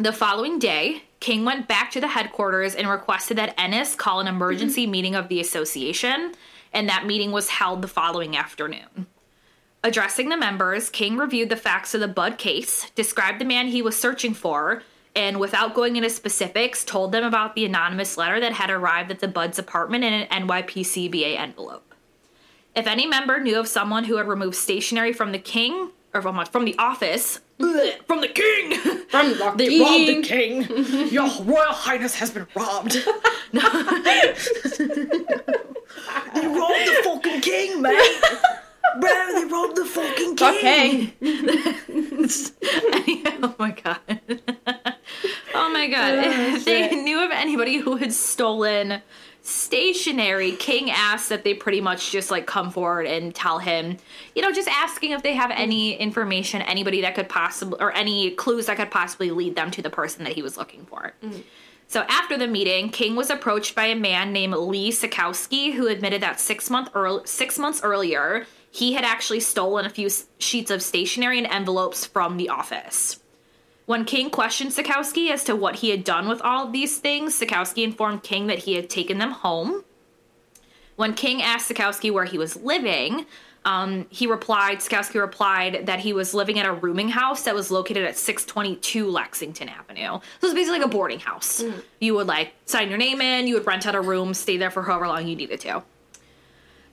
The 0.00 0.12
following 0.12 0.60
day, 0.60 1.02
King 1.18 1.44
went 1.44 1.66
back 1.66 1.90
to 1.90 2.00
the 2.00 2.06
headquarters 2.06 2.76
and 2.76 2.88
requested 2.88 3.36
that 3.38 3.58
Ennis 3.58 3.96
call 3.96 4.20
an 4.20 4.26
mm-hmm. 4.26 4.36
emergency 4.36 4.86
meeting 4.86 5.16
of 5.16 5.28
the 5.28 5.40
association, 5.40 6.34
and 6.72 6.88
that 6.88 7.04
meeting 7.04 7.32
was 7.32 7.48
held 7.48 7.82
the 7.82 7.88
following 7.88 8.36
afternoon. 8.36 9.08
Addressing 9.82 10.28
the 10.28 10.36
members, 10.36 10.88
King 10.88 11.16
reviewed 11.16 11.48
the 11.48 11.56
facts 11.56 11.94
of 11.94 12.00
the 12.00 12.06
Budd 12.06 12.38
case, 12.38 12.90
described 12.90 13.40
the 13.40 13.44
man 13.44 13.66
he 13.66 13.82
was 13.82 13.98
searching 13.98 14.34
for, 14.34 14.84
and 15.16 15.40
without 15.40 15.74
going 15.74 15.96
into 15.96 16.10
specifics, 16.10 16.84
told 16.84 17.10
them 17.10 17.24
about 17.24 17.56
the 17.56 17.64
anonymous 17.64 18.16
letter 18.16 18.38
that 18.38 18.52
had 18.52 18.70
arrived 18.70 19.10
at 19.10 19.18
the 19.18 19.26
Budd's 19.26 19.58
apartment 19.58 20.04
in 20.04 20.12
an 20.12 20.46
NYPCBA 20.46 21.36
envelope. 21.36 21.92
If 22.76 22.86
any 22.86 23.06
member 23.06 23.40
knew 23.40 23.58
of 23.58 23.66
someone 23.66 24.04
who 24.04 24.18
had 24.18 24.28
removed 24.28 24.54
stationery 24.54 25.12
from 25.12 25.32
the 25.32 25.40
king, 25.40 25.90
or 26.14 26.22
from, 26.22 26.44
from 26.46 26.66
the 26.66 26.78
office, 26.78 27.40
from 27.58 28.20
the 28.20 28.28
king, 28.28 28.78
From 29.08 29.30
the 29.30 29.54
they 29.56 29.80
robbed 29.80 30.06
the 30.08 30.22
king. 30.22 30.64
king. 30.64 31.08
Your 31.12 31.28
Royal 31.42 31.72
Highness 31.72 32.14
has 32.16 32.30
been 32.30 32.46
robbed. 32.54 32.92
they 33.52 33.60
robbed 36.46 36.86
the 36.86 37.00
fucking 37.04 37.40
king, 37.40 37.82
man. 37.82 38.00
Bro, 39.00 39.10
they 39.34 39.44
robbed 39.44 39.76
the 39.76 39.84
fucking 39.84 40.36
king. 40.36 40.48
Okay. 40.56 41.14
Oh, 43.40 43.42
oh 43.42 43.54
my 43.58 43.70
god. 43.72 44.00
oh 45.54 45.70
my 45.72 45.86
god. 45.88 46.14
Oh, 46.14 46.54
if 46.56 46.64
they 46.64 46.94
knew 46.94 47.22
of 47.24 47.30
anybody 47.32 47.78
who 47.78 47.96
had 47.96 48.12
stolen 48.12 49.02
stationery, 49.48 50.52
King 50.52 50.90
asked 50.90 51.28
that 51.30 51.42
they 51.42 51.54
pretty 51.54 51.80
much 51.80 52.10
just 52.10 52.30
like 52.30 52.46
come 52.46 52.70
forward 52.70 53.06
and 53.06 53.34
tell 53.34 53.58
him, 53.58 53.96
you 54.34 54.42
know, 54.42 54.52
just 54.52 54.68
asking 54.68 55.12
if 55.12 55.22
they 55.22 55.34
have 55.34 55.50
mm-hmm. 55.50 55.62
any 55.62 55.94
information, 55.94 56.62
anybody 56.62 57.00
that 57.00 57.14
could 57.14 57.28
possibly, 57.28 57.78
or 57.80 57.92
any 57.92 58.32
clues 58.32 58.66
that 58.66 58.76
could 58.76 58.90
possibly 58.90 59.30
lead 59.30 59.56
them 59.56 59.70
to 59.70 59.82
the 59.82 59.90
person 59.90 60.24
that 60.24 60.34
he 60.34 60.42
was 60.42 60.56
looking 60.56 60.84
for. 60.86 61.14
Mm-hmm. 61.22 61.40
So 61.86 62.04
after 62.08 62.36
the 62.36 62.46
meeting, 62.46 62.90
King 62.90 63.16
was 63.16 63.30
approached 63.30 63.74
by 63.74 63.86
a 63.86 63.96
man 63.96 64.32
named 64.32 64.54
Lee 64.54 64.90
Sikowski, 64.90 65.72
who 65.72 65.86
admitted 65.86 66.20
that 66.20 66.38
six 66.38 66.68
month 66.68 66.90
earl- 66.94 67.24
six 67.24 67.58
months 67.58 67.82
earlier 67.82 68.46
he 68.70 68.92
had 68.92 69.04
actually 69.04 69.40
stolen 69.40 69.86
a 69.86 69.90
few 69.90 70.06
s- 70.06 70.26
sheets 70.38 70.70
of 70.70 70.82
stationery 70.82 71.38
and 71.38 71.46
envelopes 71.46 72.06
from 72.06 72.36
the 72.36 72.48
office. 72.48 73.20
When 73.88 74.04
King 74.04 74.28
questioned 74.28 74.72
Sikowski 74.72 75.30
as 75.30 75.44
to 75.44 75.56
what 75.56 75.76
he 75.76 75.88
had 75.88 76.04
done 76.04 76.28
with 76.28 76.42
all 76.42 76.66
of 76.66 76.74
these 76.74 76.98
things, 76.98 77.40
Sikowski 77.40 77.84
informed 77.84 78.22
King 78.22 78.46
that 78.48 78.58
he 78.58 78.74
had 78.74 78.90
taken 78.90 79.16
them 79.16 79.30
home. 79.30 79.82
When 80.96 81.14
King 81.14 81.40
asked 81.40 81.70
Sikowski 81.70 82.12
where 82.12 82.26
he 82.26 82.36
was 82.36 82.54
living, 82.56 83.24
um, 83.64 84.04
he 84.10 84.26
replied, 84.26 84.80
Sikowski 84.80 85.18
replied 85.18 85.86
that 85.86 86.00
he 86.00 86.12
was 86.12 86.34
living 86.34 86.58
at 86.58 86.66
a 86.66 86.72
rooming 86.74 87.08
house 87.08 87.44
that 87.44 87.54
was 87.54 87.70
located 87.70 88.04
at 88.04 88.18
622 88.18 89.10
Lexington 89.10 89.70
Avenue. 89.70 90.20
So 90.42 90.48
it's 90.48 90.52
basically 90.52 90.80
like 90.80 90.86
a 90.86 90.90
boarding 90.90 91.20
house. 91.20 91.64
You 91.98 92.12
would 92.16 92.26
like 92.26 92.52
sign 92.66 92.90
your 92.90 92.98
name 92.98 93.22
in, 93.22 93.46
you 93.46 93.54
would 93.54 93.66
rent 93.66 93.86
out 93.86 93.94
a 93.94 94.02
room, 94.02 94.34
stay 94.34 94.58
there 94.58 94.70
for 94.70 94.82
however 94.82 95.08
long 95.08 95.26
you 95.26 95.34
needed 95.34 95.60
to. 95.60 95.82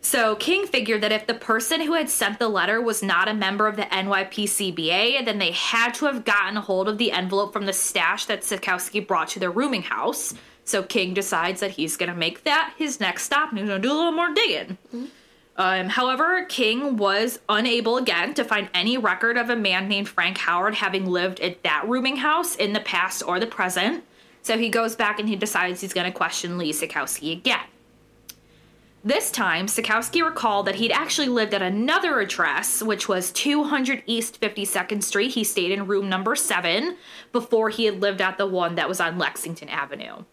So 0.06 0.36
King 0.36 0.68
figured 0.68 1.02
that 1.02 1.12
if 1.12 1.26
the 1.26 1.34
person 1.34 1.82
who 1.82 1.94
had 1.94 2.12
sent 2.12 2.38
the 2.38 2.48
letter 2.48 2.80
was 2.80 3.02
not 3.02 3.28
a 3.28 3.34
member 3.34 3.66
of 3.66 3.76
the 3.76 3.86
NYPCBA, 3.86 5.26
then 5.26 5.40
they 5.40 5.50
had 5.50 5.96
to 5.96 6.06
have 6.06 6.24
gotten 6.24 6.58
a 6.58 6.62
hold 6.62 6.88
of 6.88 7.00
the 7.00 7.12
envelope 7.12 7.52
from 7.52 7.66
the 7.66 7.74
stash 7.74 8.26
that 8.26 8.42
Sikowski 8.42 9.06
brought 9.06 9.30
to 9.30 9.40
their 9.40 9.50
rooming 9.50 9.82
house. 9.82 10.36
So 10.64 10.84
King 10.84 11.16
decides 11.16 11.60
that 11.62 11.72
he's 11.72 11.98
going 11.98 12.12
to 12.12 12.16
make 12.16 12.44
that 12.44 12.76
his 12.78 13.00
next 13.00 13.24
stop 13.24 13.50
and 13.50 13.58
he's 13.58 13.68
going 13.68 13.82
to 13.82 13.88
do 13.88 13.92
a 13.92 13.98
little 13.98 14.12
more 14.12 14.32
digging. 14.32 14.78
Um, 15.58 15.90
however, 15.90 16.46
King 16.46 16.98
was 16.98 17.40
unable 17.50 17.98
again 17.98 18.36
to 18.36 18.44
find 18.44 18.70
any 18.76 19.00
record 19.00 19.40
of 19.40 19.50
a 19.50 19.56
man 19.56 19.88
named 19.88 20.08
Frank 20.08 20.38
Howard 20.38 20.76
having 20.76 21.08
lived 21.08 21.40
at 21.40 21.64
that 21.64 21.84
rooming 21.88 22.18
house 22.18 22.56
in 22.56 22.74
the 22.74 22.80
past 22.80 23.24
or 23.26 23.40
the 23.40 23.48
present. 23.48 24.04
So 24.44 24.56
he 24.56 24.70
goes 24.70 24.96
back 24.96 25.20
and 25.20 25.28
he 25.28 25.36
decides 25.36 25.82
he's 25.82 25.94
going 25.94 26.06
to 26.06 26.16
question 26.16 26.60
Lee 26.60 26.74
Sikowski 26.74 27.32
again. 27.32 27.66
This 29.06 29.30
time, 29.30 29.68
Sikowski 29.68 30.26
recalled 30.26 30.66
that 30.66 30.74
he'd 30.76 30.92
actually 30.92 31.28
lived 31.28 31.54
at 31.54 31.62
another 31.62 32.20
address, 32.20 32.82
which 32.82 33.08
was 33.08 33.32
200 33.34 34.02
East 34.08 34.42
52nd 34.42 35.04
Street. 35.04 35.30
He 35.30 35.44
stayed 35.44 35.72
in 35.72 35.86
room 35.86 36.10
number 36.10 36.36
7 36.36 36.98
before 37.32 37.70
he 37.70 37.86
had 37.86 38.02
lived 38.02 38.20
at 38.20 38.40
the 38.40 38.48
one 38.48 38.74
that 38.74 38.90
was 38.90 39.00
on 39.00 39.20
Lexington 39.20 39.70
Avenue. 39.70 40.24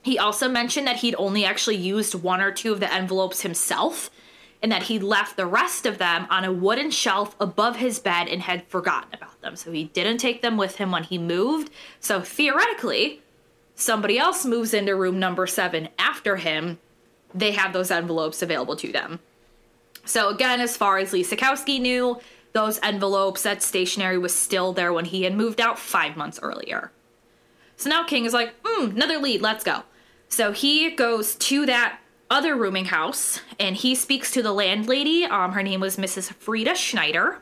He 0.00 0.18
also 0.18 0.48
mentioned 0.48 0.86
that 0.86 0.96
he'd 0.96 1.16
only 1.18 1.44
actually 1.44 1.76
used 1.76 2.14
one 2.14 2.40
or 2.40 2.50
two 2.50 2.72
of 2.72 2.80
the 2.80 2.90
envelopes 2.90 3.42
himself 3.42 4.08
and 4.62 4.72
that 4.72 4.84
he 4.84 4.98
left 4.98 5.36
the 5.36 5.44
rest 5.44 5.84
of 5.84 5.98
them 5.98 6.26
on 6.30 6.46
a 6.46 6.52
wooden 6.52 6.90
shelf 6.90 7.36
above 7.38 7.76
his 7.76 7.98
bed 7.98 8.26
and 8.26 8.40
had 8.40 8.66
forgotten 8.68 9.12
about 9.12 9.38
them. 9.42 9.54
So 9.54 9.70
he 9.70 9.84
didn't 9.84 10.16
take 10.16 10.40
them 10.40 10.56
with 10.56 10.76
him 10.76 10.90
when 10.92 11.04
he 11.04 11.18
moved. 11.18 11.70
So 12.00 12.22
theoretically, 12.22 13.20
somebody 13.74 14.18
else 14.18 14.46
moves 14.46 14.72
into 14.72 14.96
room 14.96 15.18
number 15.18 15.46
7 15.46 15.90
after 15.98 16.36
him 16.36 16.78
they 17.38 17.52
have 17.52 17.72
those 17.72 17.90
envelopes 17.90 18.42
available 18.42 18.76
to 18.76 18.92
them. 18.92 19.20
So 20.04 20.30
again, 20.30 20.60
as 20.60 20.76
far 20.76 20.98
as 20.98 21.12
Lee 21.12 21.22
Sikowski 21.22 21.80
knew, 21.80 22.18
those 22.52 22.78
envelopes, 22.82 23.42
that 23.42 23.62
stationery 23.62 24.18
was 24.18 24.34
still 24.34 24.72
there 24.72 24.92
when 24.92 25.04
he 25.04 25.24
had 25.24 25.34
moved 25.34 25.60
out 25.60 25.78
five 25.78 26.16
months 26.16 26.40
earlier. 26.42 26.90
So 27.76 27.90
now 27.90 28.04
King 28.04 28.24
is 28.24 28.32
like, 28.32 28.54
hmm, 28.64 28.90
another 28.90 29.18
lead, 29.18 29.42
let's 29.42 29.62
go. 29.62 29.82
So 30.28 30.52
he 30.52 30.90
goes 30.90 31.36
to 31.36 31.66
that 31.66 32.00
other 32.30 32.56
rooming 32.56 32.86
house 32.86 33.40
and 33.58 33.76
he 33.76 33.94
speaks 33.94 34.30
to 34.32 34.42
the 34.42 34.52
landlady. 34.52 35.24
Um, 35.24 35.52
her 35.52 35.62
name 35.62 35.80
was 35.80 35.96
Mrs. 35.96 36.32
Frida 36.32 36.74
Schneider. 36.74 37.40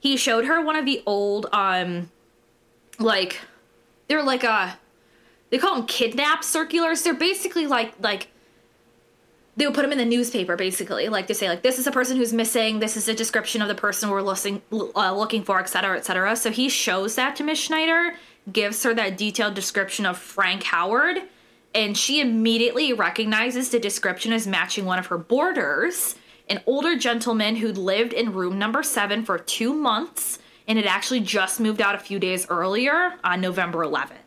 He 0.00 0.16
showed 0.16 0.46
her 0.46 0.60
one 0.60 0.76
of 0.76 0.84
the 0.84 1.02
old, 1.06 1.46
um, 1.52 2.10
like, 2.98 3.40
they're 4.08 4.22
like 4.22 4.44
a, 4.44 4.78
they 5.50 5.58
call 5.58 5.76
them 5.76 5.86
kidnap 5.86 6.42
circulars. 6.42 7.02
They're 7.02 7.14
basically 7.14 7.66
like, 7.66 7.94
like, 8.00 8.28
they 9.56 9.66
would 9.66 9.74
put 9.74 9.82
them 9.82 9.92
in 9.92 9.98
the 9.98 10.04
newspaper 10.04 10.56
basically. 10.56 11.08
Like 11.08 11.26
to 11.26 11.34
say 11.34 11.48
like 11.48 11.62
this 11.62 11.78
is 11.78 11.86
a 11.86 11.92
person 11.92 12.16
who's 12.16 12.32
missing 12.32 12.78
this 12.78 12.96
is 12.96 13.08
a 13.08 13.14
description 13.14 13.62
of 13.62 13.68
the 13.68 13.74
person 13.74 14.10
we're 14.10 14.22
listening, 14.22 14.62
uh, 14.72 15.14
looking 15.14 15.42
for 15.42 15.60
et 15.60 15.68
cetera 15.68 15.96
et 15.96 16.04
cetera. 16.04 16.34
So 16.36 16.50
he 16.50 16.68
shows 16.68 17.14
that 17.16 17.36
to 17.36 17.44
miss 17.44 17.58
schneider 17.58 18.14
gives 18.50 18.82
her 18.82 18.94
that 18.94 19.16
detailed 19.16 19.54
description 19.54 20.06
of 20.06 20.18
frank 20.18 20.62
howard 20.64 21.18
and 21.74 21.96
she 21.96 22.20
immediately 22.20 22.92
recognizes 22.92 23.70
the 23.70 23.78
description 23.78 24.32
as 24.32 24.46
matching 24.46 24.84
one 24.84 24.98
of 24.98 25.06
her 25.06 25.18
boarders 25.18 26.16
an 26.48 26.60
older 26.66 26.96
gentleman 26.96 27.56
who'd 27.56 27.78
lived 27.78 28.12
in 28.12 28.32
room 28.32 28.58
number 28.58 28.82
seven 28.82 29.24
for 29.24 29.38
two 29.38 29.72
months 29.72 30.40
and 30.66 30.76
had 30.76 30.86
actually 30.86 31.20
just 31.20 31.60
moved 31.60 31.80
out 31.80 31.94
a 31.94 31.98
few 31.98 32.18
days 32.18 32.46
earlier 32.50 33.14
on 33.22 33.40
november 33.40 33.84
11th 33.84 34.21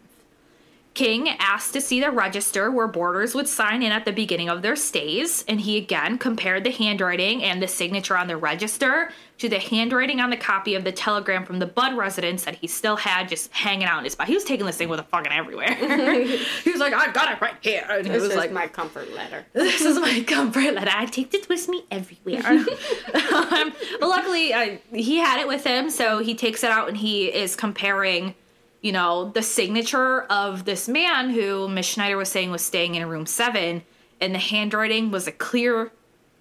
King 0.95 1.29
asked 1.39 1.73
to 1.73 1.81
see 1.81 1.99
the 1.99 2.09
register 2.09 2.71
where 2.71 2.87
boarders 2.87 3.35
would 3.35 3.49
sign 3.49 3.83
in 3.83 3.91
at 3.91 4.05
the 4.05 4.13
beginning 4.13 4.49
of 4.49 4.61
their 4.61 4.77
stays, 4.77 5.43
and 5.47 5.59
he 5.59 5.77
again 5.77 6.17
compared 6.17 6.63
the 6.63 6.71
handwriting 6.71 7.43
and 7.43 7.61
the 7.61 7.67
signature 7.67 8.17
on 8.17 8.27
the 8.27 8.37
register 8.37 9.11
to 9.37 9.49
the 9.49 9.59
handwriting 9.59 10.21
on 10.21 10.29
the 10.29 10.37
copy 10.37 10.73
of 10.73 10.85
the 10.85 10.93
telegram 10.93 11.45
from 11.45 11.59
the 11.59 11.65
Budd 11.65 11.97
residence 11.97 12.45
that 12.45 12.55
he 12.55 12.67
still 12.67 12.95
had 12.95 13.27
just 13.27 13.51
hanging 13.51 13.85
out 13.85 13.97
in 13.97 14.05
his 14.05 14.13
spot. 14.13 14.27
He 14.27 14.33
was 14.33 14.45
taking 14.45 14.65
this 14.65 14.77
thing 14.77 14.87
with 14.87 15.01
a 15.01 15.03
fucking 15.03 15.33
everywhere. 15.33 15.73
he 16.63 16.71
was 16.71 16.79
like, 16.79 16.93
I've 16.93 17.13
got 17.13 17.29
it 17.33 17.41
right 17.41 17.55
here. 17.59 17.85
And 17.89 18.05
This 18.05 18.13
it 18.13 18.21
was 18.21 18.31
is 18.31 18.37
like, 18.37 18.53
my 18.53 18.67
comfort 18.67 19.13
letter. 19.13 19.45
this 19.53 19.81
is 19.81 19.99
my 19.99 20.23
comfort 20.25 20.73
letter. 20.73 20.91
I 20.93 21.05
take 21.07 21.33
it 21.33 21.49
with 21.49 21.67
me 21.67 21.83
everywhere. 21.91 22.45
um, 22.47 23.73
but 23.99 24.07
luckily, 24.07 24.53
uh, 24.53 24.77
he 24.93 25.17
had 25.17 25.41
it 25.41 25.47
with 25.49 25.65
him, 25.65 25.89
so 25.89 26.19
he 26.19 26.33
takes 26.35 26.63
it 26.63 26.71
out 26.71 26.87
and 26.87 26.95
he 26.95 27.25
is 27.25 27.57
comparing, 27.57 28.35
you 28.85 28.91
know, 28.91 29.31
the 29.31 29.41
signature 29.41 30.25
of 30.25 30.65
this 30.65 30.87
man 30.87 31.31
who 31.31 31.67
Miss 31.67 31.87
Schneider 31.87 32.17
was 32.17 32.29
saying 32.29 32.51
was 32.51 32.61
staying 32.61 32.93
in 32.93 33.09
room 33.09 33.25
seven, 33.25 33.81
and 34.21 34.35
the 34.35 34.39
handwriting 34.39 35.09
was 35.09 35.25
a 35.25 35.31
clear, 35.31 35.91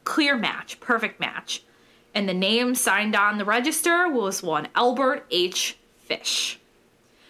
clear 0.04 0.36
match, 0.36 0.78
perfect 0.78 1.18
match, 1.18 1.62
and 2.14 2.28
the 2.28 2.34
name 2.34 2.74
signed 2.74 3.16
on 3.16 3.38
the 3.38 3.46
register 3.46 4.10
was 4.10 4.42
one 4.42 4.68
Albert 4.74 5.24
H. 5.30 5.78
Fish. 6.02 6.60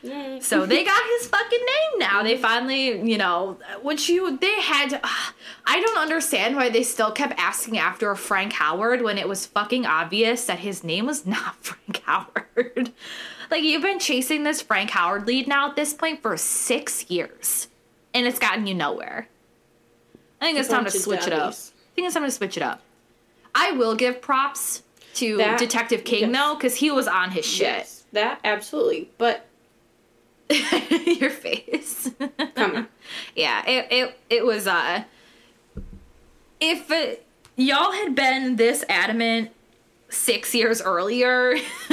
Yay. 0.03 0.40
So 0.40 0.66
they 0.66 0.85
got 0.85 1.00
his 1.18 1.29
fucking 1.29 1.61
name 1.61 1.98
now. 2.00 2.24
They 2.24 2.35
mm-hmm. 2.35 2.42
finally, 2.42 3.09
you 3.09 3.16
know, 3.16 3.57
which 3.83 4.09
you 4.09 4.37
they 4.37 4.61
had. 4.62 4.90
To, 4.90 5.00
I 5.66 5.81
don't 5.81 5.98
understand 5.98 6.57
why 6.57 6.70
they 6.70 6.83
still 6.83 7.12
kept 7.12 7.38
asking 7.38 7.79
after 7.79 8.12
Frank 8.16 8.55
Howard 8.55 9.00
when 9.00 9.16
it 9.16 9.29
was 9.29 9.46
fucking 9.46 9.87
obvious 9.87 10.46
that 10.46 10.59
his 10.59 10.83
name 10.83 11.07
was 11.07 11.24
not 11.24 11.55
Frank 11.61 12.03
Howard. 12.05 12.90
Like 13.51 13.63
you've 13.63 13.83
been 13.83 13.99
chasing 13.99 14.43
this 14.45 14.63
Frank 14.63 14.91
Howard 14.91 15.27
lead 15.27 15.47
now 15.49 15.69
at 15.69 15.77
this 15.77 15.93
point 15.95 16.23
for 16.23 16.37
six 16.37 17.09
years, 17.11 17.69
and 18.13 18.27
it's 18.27 18.39
gotten 18.39 18.67
you 18.67 18.75
nowhere. 18.75 19.29
I 20.41 20.47
think 20.47 20.59
it's 20.59 20.69
time 20.69 20.85
to 20.85 20.91
switch 20.91 21.27
it 21.27 21.33
up. 21.33 21.53
I 21.53 21.95
think 21.95 22.07
it's 22.07 22.15
time 22.15 22.25
to 22.25 22.31
switch 22.31 22.57
it 22.57 22.63
up. 22.63 22.83
I 23.55 23.73
will 23.73 23.95
give 23.95 24.21
props 24.21 24.83
to 25.15 25.37
That- 25.39 25.59
Detective 25.59 26.05
King 26.05 26.31
yes. 26.31 26.33
though, 26.33 26.55
because 26.55 26.77
he 26.77 26.91
was 26.91 27.07
on 27.07 27.31
his 27.31 27.47
shit. 27.47 27.67
Yes, 27.67 28.05
that 28.13 28.41
absolutely. 28.45 29.11
But 29.17 29.47
Your 30.51 31.31
face. 31.31 32.11
come 32.55 32.77
on. 32.77 32.89
yeah 33.35 33.65
it, 33.67 33.87
it 33.91 34.19
it 34.29 34.45
was 34.45 34.67
uh 34.67 35.05
if 36.61 36.91
it, 36.91 37.25
y'all 37.57 37.93
had 37.93 38.15
been 38.15 38.57
this 38.57 38.85
adamant 38.91 39.51
six 40.14 40.55
years 40.55 40.81
earlier 40.83 41.57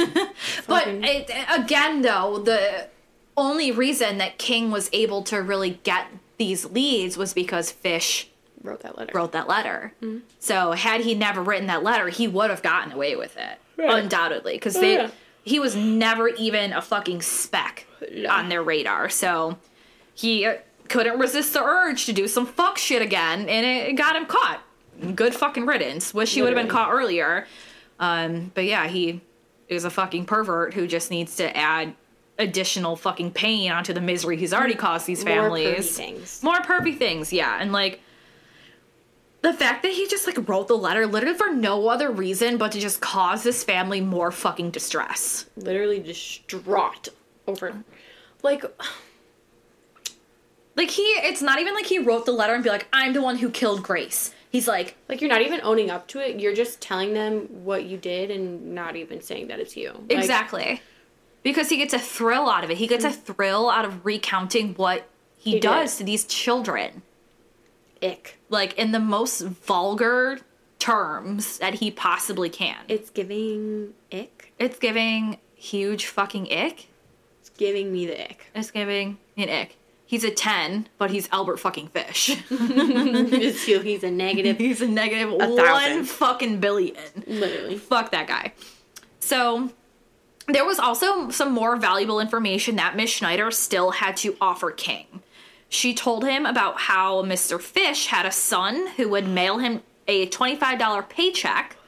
but 0.66 0.84
it, 0.88 1.30
again 1.50 2.02
though 2.02 2.38
the 2.38 2.88
only 3.36 3.70
reason 3.72 4.18
that 4.18 4.38
king 4.38 4.70
was 4.70 4.88
able 4.92 5.22
to 5.22 5.38
really 5.42 5.80
get 5.84 6.06
these 6.38 6.64
leads 6.66 7.16
was 7.16 7.34
because 7.34 7.70
fish 7.70 8.28
Wrote 8.62 8.80
that 8.82 8.96
letter. 8.96 9.12
wrote 9.14 9.32
that 9.32 9.48
letter 9.48 9.92
Mm-hmm. 10.02 10.18
so 10.38 10.72
had 10.72 11.00
he 11.02 11.14
never 11.14 11.42
written 11.42 11.66
that 11.66 11.82
letter 11.82 12.08
he 12.08 12.28
would 12.28 12.50
have 12.50 12.62
gotten 12.62 12.92
away 12.92 13.16
with 13.16 13.36
it 13.36 13.58
Right. 13.76 14.02
undoubtedly 14.04 14.52
because 14.54 14.76
Oh, 14.76 14.80
they 14.80 14.94
yeah. 14.94 15.10
he 15.44 15.58
was 15.58 15.74
never 15.74 16.28
even 16.28 16.72
a 16.72 16.82
fucking 16.82 17.22
speck 17.22 17.86
on 18.28 18.48
their 18.48 18.62
radar 18.62 19.08
so 19.08 19.58
he 20.14 20.48
couldn't 20.88 21.18
resist 21.18 21.54
the 21.54 21.62
urge 21.64 22.04
to 22.06 22.12
do 22.12 22.28
some 22.28 22.44
fuck 22.46 22.76
shit 22.76 23.00
again 23.02 23.48
and 23.48 23.64
it 23.66 23.94
got 23.96 24.14
him 24.14 24.26
caught 24.26 24.60
good 25.14 25.34
fucking 25.34 25.64
riddance 25.64 26.12
wish 26.12 26.34
he 26.34 26.42
would 26.42 26.52
have 26.52 26.62
been 26.62 26.70
caught 26.70 26.92
earlier 26.92 27.46
um 28.02 28.50
but 28.54 28.64
yeah 28.64 28.86
he 28.88 29.22
is 29.68 29.84
a 29.86 29.90
fucking 29.90 30.26
pervert 30.26 30.74
who 30.74 30.86
just 30.86 31.10
needs 31.10 31.36
to 31.36 31.56
add 31.56 31.94
additional 32.38 32.96
fucking 32.96 33.30
pain 33.30 33.70
onto 33.72 33.92
the 33.94 34.00
misery 34.00 34.36
he's 34.36 34.52
already 34.52 34.74
caused 34.74 35.06
these 35.06 35.24
More 35.24 35.34
pervy 35.34 35.38
families 35.38 35.96
things. 35.96 36.42
more 36.42 36.58
pervy 36.60 36.98
things 36.98 37.32
yeah 37.32 37.58
and 37.60 37.72
like 37.72 38.00
the 39.42 39.52
fact 39.52 39.82
that 39.82 39.92
he 39.92 40.06
just 40.08 40.26
like 40.26 40.48
wrote 40.48 40.68
the 40.68 40.76
letter 40.76 41.06
literally 41.06 41.36
for 41.36 41.52
no 41.52 41.88
other 41.88 42.10
reason 42.10 42.58
but 42.58 42.72
to 42.72 42.80
just 42.80 43.00
cause 43.00 43.42
this 43.42 43.62
family 43.64 44.00
more 44.00 44.30
fucking 44.32 44.70
distress 44.70 45.46
Literally 45.56 45.98
distraught 46.00 47.08
over. 47.46 47.82
Like, 48.42 48.64
like 50.76 50.90
he 50.90 51.02
it's 51.02 51.42
not 51.42 51.60
even 51.60 51.74
like 51.74 51.86
he 51.86 51.98
wrote 51.98 52.24
the 52.26 52.32
letter 52.32 52.54
and 52.54 52.64
be 52.64 52.70
like 52.70 52.88
i'm 52.92 53.12
the 53.12 53.22
one 53.22 53.36
who 53.36 53.50
killed 53.50 53.82
grace 53.82 54.32
he's 54.52 54.68
like 54.68 54.96
like 55.08 55.20
you're 55.20 55.30
not 55.30 55.42
even 55.42 55.60
owning 55.64 55.90
up 55.90 56.06
to 56.08 56.20
it. 56.20 56.38
You're 56.38 56.54
just 56.54 56.80
telling 56.80 57.14
them 57.14 57.64
what 57.64 57.84
you 57.86 57.96
did 57.96 58.30
and 58.30 58.74
not 58.74 58.94
even 58.94 59.20
saying 59.20 59.48
that 59.48 59.58
it's 59.58 59.76
you. 59.76 59.92
Like, 60.08 60.18
exactly 60.18 60.80
because 61.42 61.68
he 61.68 61.76
gets 61.76 61.94
a 61.94 61.98
thrill 61.98 62.48
out 62.48 62.64
of 62.64 62.70
it 62.70 62.76
he 62.76 62.86
gets 62.86 63.04
a 63.04 63.08
mm-hmm. 63.08 63.32
thrill 63.32 63.70
out 63.70 63.84
of 63.84 64.04
recounting 64.04 64.74
what 64.74 65.08
he, 65.36 65.52
He 65.52 65.60
does 65.60 65.92
did. 65.92 65.98
to 65.98 66.04
these 66.04 66.24
children 66.24 67.02
Ick. 68.02 68.38
like 68.48 68.76
in 68.78 68.92
the 68.92 69.00
most 69.00 69.40
vulgar 69.40 70.38
terms 70.78 71.58
that 71.58 71.74
he 71.74 71.90
possibly 71.90 72.48
can 72.48 72.78
It's 72.88 73.10
giving 73.10 73.94
ick. 74.12 74.52
it's 74.58 74.78
giving 74.78 75.38
huge 75.54 76.06
fucking 76.06 76.52
ick 76.52 76.88
It's 77.40 77.50
giving 77.50 77.92
me 77.92 78.06
the 78.06 78.20
ick. 78.20 78.46
It's 78.54 78.70
giving 78.70 79.18
an 79.36 79.48
ick. 79.48 79.76
He's 80.12 80.24
a 80.24 80.30
10, 80.30 80.88
but 80.98 81.10
he's 81.10 81.26
Albert 81.32 81.56
fucking 81.56 81.88
Fish. 81.88 82.26
He's 82.50 84.04
a 84.04 84.10
negative. 84.10 84.58
he's 84.58 84.82
a 84.82 84.86
negative 84.86 85.30
A 85.40 85.48
one 85.48 86.04
fucking 86.04 86.60
billion. 86.60 86.98
Literally. 87.26 87.78
Fuck 87.78 88.10
that 88.10 88.26
guy. 88.26 88.52
So 89.20 89.70
there 90.48 90.66
was 90.66 90.78
also 90.78 91.30
some 91.30 91.52
more 91.52 91.76
valuable 91.76 92.20
information 92.20 92.76
that 92.76 92.94
Miss 92.94 93.08
Schneider 93.08 93.50
still 93.50 93.92
had 93.92 94.18
to 94.18 94.36
offer 94.38 94.70
King. 94.70 95.22
She 95.70 95.94
told 95.94 96.24
him 96.24 96.44
about 96.44 96.80
how 96.80 97.22
Mr. 97.22 97.58
Fish 97.58 98.08
had 98.08 98.26
a 98.26 98.32
son 98.32 98.88
who 98.98 99.08
would 99.08 99.26
mail 99.26 99.60
him 99.60 99.80
a 100.06 100.26
$25 100.26 101.08
paycheck, 101.08 101.78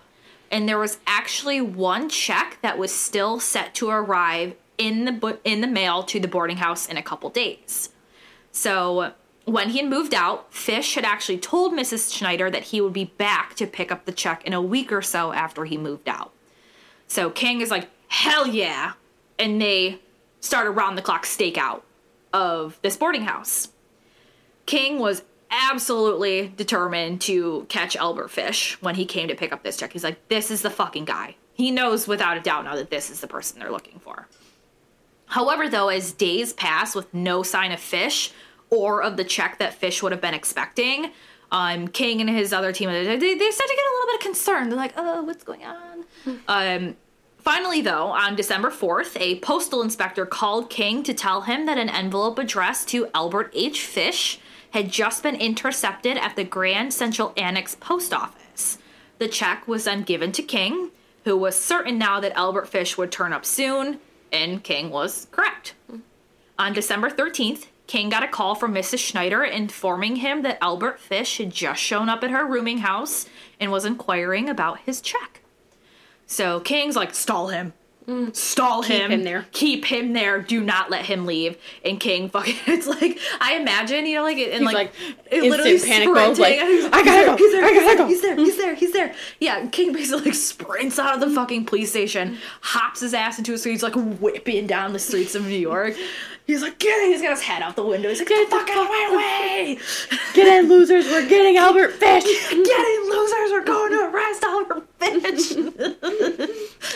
and 0.50 0.66
there 0.66 0.78
was 0.78 0.96
actually 1.06 1.60
one 1.60 2.08
check 2.08 2.56
that 2.62 2.78
was 2.78 2.90
still 2.90 3.38
set 3.38 3.74
to 3.74 3.90
arrive 3.90 4.54
in 4.78 5.04
the 5.04 5.38
in 5.44 5.60
the 5.60 5.66
mail 5.66 6.02
to 6.04 6.18
the 6.18 6.26
boarding 6.26 6.56
house 6.56 6.88
in 6.88 6.96
a 6.96 7.02
couple 7.02 7.28
days. 7.28 7.90
So 8.54 9.12
when 9.44 9.70
he 9.70 9.78
had 9.78 9.90
moved 9.90 10.14
out, 10.14 10.54
Fish 10.54 10.94
had 10.94 11.04
actually 11.04 11.38
told 11.38 11.72
Mrs. 11.72 12.16
Schneider 12.16 12.50
that 12.50 12.62
he 12.62 12.80
would 12.80 12.92
be 12.92 13.04
back 13.04 13.54
to 13.56 13.66
pick 13.66 13.92
up 13.92 14.06
the 14.06 14.12
check 14.12 14.44
in 14.44 14.54
a 14.54 14.62
week 14.62 14.92
or 14.92 15.02
so 15.02 15.32
after 15.32 15.64
he 15.66 15.76
moved 15.76 16.08
out. 16.08 16.32
So 17.08 17.30
King 17.30 17.60
is 17.60 17.70
like, 17.70 17.90
hell 18.08 18.46
yeah. 18.46 18.92
And 19.38 19.60
they 19.60 19.98
start 20.40 20.68
a 20.68 20.70
round 20.70 20.96
the 20.96 21.02
clock 21.02 21.24
stakeout 21.26 21.82
of 22.32 22.78
this 22.80 22.96
boarding 22.96 23.24
house. 23.24 23.68
King 24.66 24.98
was 24.98 25.24
absolutely 25.50 26.52
determined 26.56 27.20
to 27.22 27.66
catch 27.68 27.96
Albert 27.96 28.28
Fish 28.28 28.80
when 28.80 28.94
he 28.94 29.04
came 29.04 29.28
to 29.28 29.34
pick 29.34 29.52
up 29.52 29.62
this 29.64 29.76
check. 29.76 29.92
He's 29.92 30.04
like, 30.04 30.28
this 30.28 30.50
is 30.50 30.62
the 30.62 30.70
fucking 30.70 31.04
guy. 31.04 31.34
He 31.54 31.70
knows 31.70 32.06
without 32.08 32.36
a 32.36 32.40
doubt 32.40 32.64
now 32.64 32.76
that 32.76 32.90
this 32.90 33.10
is 33.10 33.20
the 33.20 33.26
person 33.26 33.58
they're 33.58 33.70
looking 33.70 33.98
for. 33.98 34.28
However, 35.26 35.68
though, 35.68 35.88
as 35.88 36.12
days 36.12 36.52
pass 36.52 36.94
with 36.94 37.12
no 37.12 37.42
sign 37.42 37.72
of 37.72 37.80
Fish 37.80 38.32
or 38.70 39.02
of 39.02 39.16
the 39.16 39.24
check 39.24 39.58
that 39.58 39.74
Fish 39.74 40.02
would 40.02 40.12
have 40.12 40.20
been 40.20 40.34
expecting, 40.34 41.10
um, 41.50 41.88
King 41.88 42.20
and 42.20 42.30
his 42.30 42.52
other 42.52 42.72
team 42.72 42.90
they, 42.90 43.04
they 43.04 43.50
start 43.50 43.70
to 43.70 43.76
get 43.76 43.84
a 43.84 43.94
little 43.94 44.14
bit 44.14 44.20
concerned. 44.20 44.70
They're 44.70 44.78
like, 44.78 44.94
"Oh, 44.96 45.22
what's 45.22 45.44
going 45.44 45.64
on?" 45.64 46.04
um, 46.48 46.96
finally, 47.38 47.80
though, 47.80 48.06
on 48.08 48.34
December 48.36 48.70
fourth, 48.70 49.16
a 49.18 49.38
postal 49.40 49.82
inspector 49.82 50.26
called 50.26 50.70
King 50.70 51.02
to 51.04 51.14
tell 51.14 51.42
him 51.42 51.66
that 51.66 51.78
an 51.78 51.88
envelope 51.88 52.38
addressed 52.38 52.88
to 52.88 53.08
Albert 53.14 53.50
H. 53.54 53.82
Fish 53.82 54.40
had 54.70 54.90
just 54.90 55.22
been 55.22 55.36
intercepted 55.36 56.16
at 56.16 56.34
the 56.34 56.42
Grand 56.42 56.92
Central 56.92 57.32
Annex 57.36 57.76
Post 57.76 58.12
Office. 58.12 58.78
The 59.18 59.28
check 59.28 59.68
was 59.68 59.84
then 59.84 60.02
given 60.02 60.32
to 60.32 60.42
King, 60.42 60.90
who 61.24 61.36
was 61.36 61.56
certain 61.56 61.96
now 61.96 62.18
that 62.18 62.32
Albert 62.36 62.66
Fish 62.66 62.98
would 62.98 63.12
turn 63.12 63.32
up 63.32 63.44
soon, 63.44 64.00
and 64.34 64.62
King 64.62 64.90
was 64.90 65.28
correct. 65.30 65.74
On 66.58 66.72
December 66.72 67.08
13th, 67.08 67.66
King 67.86 68.08
got 68.08 68.22
a 68.22 68.28
call 68.28 68.54
from 68.54 68.74
Mrs. 68.74 68.98
Schneider 68.98 69.44
informing 69.44 70.16
him 70.16 70.42
that 70.42 70.58
Albert 70.60 70.98
Fish 70.98 71.38
had 71.38 71.50
just 71.50 71.80
shown 71.80 72.08
up 72.08 72.24
at 72.24 72.30
her 72.30 72.46
rooming 72.46 72.78
house 72.78 73.28
and 73.60 73.70
was 73.70 73.84
inquiring 73.84 74.48
about 74.48 74.80
his 74.80 75.00
check. 75.00 75.40
So 76.26 76.60
King's 76.60 76.96
like, 76.96 77.14
stall 77.14 77.48
him. 77.48 77.74
Mm. 78.06 78.36
Stall 78.36 78.82
Keep 78.82 79.00
him. 79.00 79.10
him 79.10 79.24
there. 79.24 79.46
Keep 79.52 79.86
him 79.86 80.12
there. 80.12 80.40
Do 80.42 80.60
not 80.62 80.90
let 80.90 81.06
him 81.06 81.24
leave. 81.24 81.56
And 81.84 81.98
King 81.98 82.28
fucking, 82.28 82.56
it's 82.66 82.86
like, 82.86 83.18
I 83.40 83.56
imagine, 83.56 84.04
you 84.04 84.16
know, 84.16 84.22
like, 84.22 84.36
and 84.36 84.64
like, 84.64 84.74
like, 84.74 84.92
it 85.30 85.42
literally 85.42 85.78
panic 85.80 86.08
sprinting. 86.08 86.42
like, 86.42 86.58
I 86.92 87.02
gotta 87.02 87.24
go, 87.26 87.36
He's 87.36 87.52
there, 87.52 87.64
I 87.64 87.72
gotta 87.72 87.96
go. 87.96 88.06
He's 88.06 88.20
there, 88.20 88.36
he's 88.36 88.56
there, 88.58 88.74
he's 88.74 88.92
there. 88.92 89.14
Yeah, 89.40 89.66
King 89.68 89.92
basically 89.94 90.26
like 90.26 90.34
sprints 90.34 90.98
out 90.98 91.14
of 91.14 91.20
the 91.20 91.30
fucking 91.34 91.64
police 91.64 91.90
station, 91.90 92.36
hops 92.60 93.00
his 93.00 93.14
ass 93.14 93.38
into 93.38 93.54
a 93.54 93.58
street, 93.58 93.72
he's 93.72 93.82
like 93.82 93.94
whipping 93.94 94.66
down 94.66 94.92
the 94.92 94.98
streets 94.98 95.34
of 95.34 95.44
New 95.46 95.56
York. 95.56 95.94
He's 96.46 96.60
like, 96.60 96.78
get 96.78 97.02
in, 97.04 97.12
he's 97.12 97.22
got 97.22 97.30
his 97.30 97.40
head 97.40 97.62
out 97.62 97.74
the 97.74 97.82
window. 97.86 98.10
He's 98.10 98.18
like, 98.18 98.28
get 98.28 98.50
the 98.50 98.54
fuck 98.54 98.68
out 98.68 98.82
of 98.84 98.88
my 98.90 99.16
way! 99.16 99.78
Get 100.34 100.46
in, 100.46 100.68
losers. 100.68 101.06
We're 101.06 101.26
getting 101.26 101.56
Albert 101.56 101.92
Fish. 101.92 102.22
Get 102.22 102.50
in, 102.52 103.10
losers, 103.10 103.50
we're 103.50 103.64
going 103.64 103.92
to 103.92 104.10
arrest 104.10 104.44
Albert 104.44 104.86
Fish! 104.98 105.54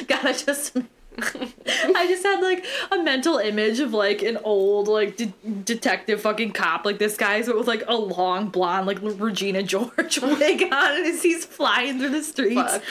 Gotta 0.07 0.45
just 0.45 0.77
I 1.21 2.07
just 2.09 2.23
had 2.23 2.41
like 2.41 2.65
a 2.91 2.99
mental 3.03 3.39
image 3.39 3.81
of 3.81 3.93
like 3.93 4.23
an 4.23 4.37
old 4.45 4.89
like 4.89 5.17
de- 5.17 5.33
detective 5.65 6.21
fucking 6.21 6.53
cop 6.53 6.85
like 6.85 6.99
this 6.99 7.17
guy 7.17 7.43
so 7.43 7.57
with 7.59 7.67
like 7.67 7.83
a 7.89 7.97
long 7.97 8.49
blonde 8.49 8.87
like 8.87 8.99
Regina 9.03 9.63
George 9.63 10.19
wig 10.23 10.63
on 10.63 10.97
and 10.97 11.07
as 11.07 11.23
he's 11.23 11.45
flying 11.45 11.99
through 11.99 12.11
the 12.11 12.23
streets 12.23 12.55
Fuck. 12.61 12.83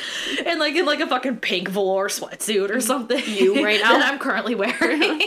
and 0.46 0.60
like 0.60 0.76
in 0.76 0.86
like 0.86 1.00
a 1.00 1.08
fucking 1.08 1.38
pink 1.38 1.70
velour 1.70 2.10
sweatsuit 2.10 2.70
or 2.70 2.82
something. 2.82 3.22
You 3.26 3.63
right 3.63 3.80
now? 3.84 3.98
that 3.98 4.12
I'm 4.12 4.20
currently 4.20 4.56
wearing. 4.56 5.22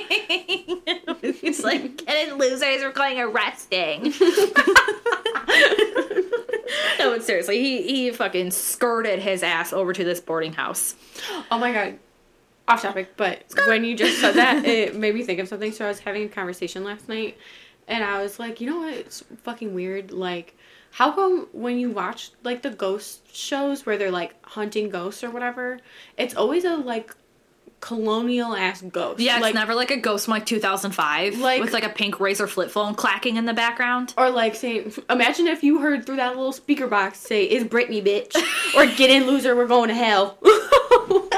He's 1.40 1.62
like, 1.62 2.04
get 2.04 2.28
in 2.28 2.38
losers, 2.38 2.82
we're 2.82 2.92
going 2.92 3.18
arresting. 3.20 4.12
no, 6.98 7.10
but 7.10 7.22
seriously, 7.24 7.58
he 7.60 7.82
he 7.82 8.10
fucking 8.10 8.50
skirted 8.50 9.18
his 9.20 9.42
ass 9.42 9.72
over 9.72 9.92
to 9.92 10.04
this 10.04 10.20
boarding 10.20 10.52
house. 10.52 10.94
Oh 11.50 11.58
my 11.58 11.72
god. 11.72 11.98
Off 12.70 12.82
topic, 12.82 13.16
but 13.16 13.44
when 13.66 13.84
you 13.84 13.96
just 13.96 14.20
said 14.20 14.34
that, 14.34 14.64
it 14.64 14.94
made 14.94 15.14
me 15.14 15.24
think 15.24 15.40
of 15.40 15.48
something. 15.48 15.72
So 15.72 15.84
I 15.84 15.88
was 15.88 15.98
having 15.98 16.24
a 16.24 16.28
conversation 16.28 16.84
last 16.84 17.08
night, 17.08 17.36
and 17.88 18.04
I 18.04 18.22
was 18.22 18.38
like, 18.38 18.60
you 18.60 18.70
know 18.70 18.78
what? 18.78 18.94
It's 18.94 19.24
fucking 19.42 19.74
weird. 19.74 20.12
Like, 20.12 20.56
how 20.92 21.10
come 21.12 21.48
when 21.52 21.78
you 21.78 21.90
watch 21.90 22.30
like 22.44 22.62
the 22.62 22.70
ghost 22.70 23.34
shows 23.34 23.86
where 23.86 23.98
they're 23.98 24.10
like 24.10 24.34
hunting 24.46 24.88
ghosts 24.88 25.24
or 25.24 25.30
whatever, 25.30 25.80
it's 26.16 26.36
always 26.36 26.64
a 26.64 26.76
like 26.76 27.14
colonial 27.80 28.54
ass 28.54 28.82
ghost. 28.82 29.20
Yeah, 29.20 29.36
it's 29.36 29.42
like 29.42 29.54
never 29.54 29.74
like 29.74 29.90
a 29.90 29.96
ghost 29.96 30.26
from 30.26 30.32
like 30.32 30.46
2005 30.46 31.38
Like- 31.38 31.60
with 31.60 31.72
like 31.72 31.84
a 31.84 31.88
pink 31.88 32.16
RAZR 32.16 32.48
flip 32.48 32.70
phone 32.70 32.94
clacking 32.94 33.36
in 33.36 33.46
the 33.46 33.54
background. 33.54 34.14
Or 34.18 34.30
like 34.30 34.54
saying, 34.54 34.92
imagine 35.08 35.46
if 35.46 35.62
you 35.62 35.80
heard 35.80 36.04
through 36.06 36.16
that 36.16 36.36
little 36.36 36.52
speaker 36.52 36.86
box 36.86 37.18
say, 37.18 37.44
"Is 37.44 37.64
Britney 37.64 38.04
bitch?" 38.04 38.34
or 38.76 38.86
"Get 38.96 39.10
in, 39.10 39.26
loser, 39.26 39.56
we're 39.56 39.66
going 39.66 39.88
to 39.88 39.94
hell." 39.94 40.38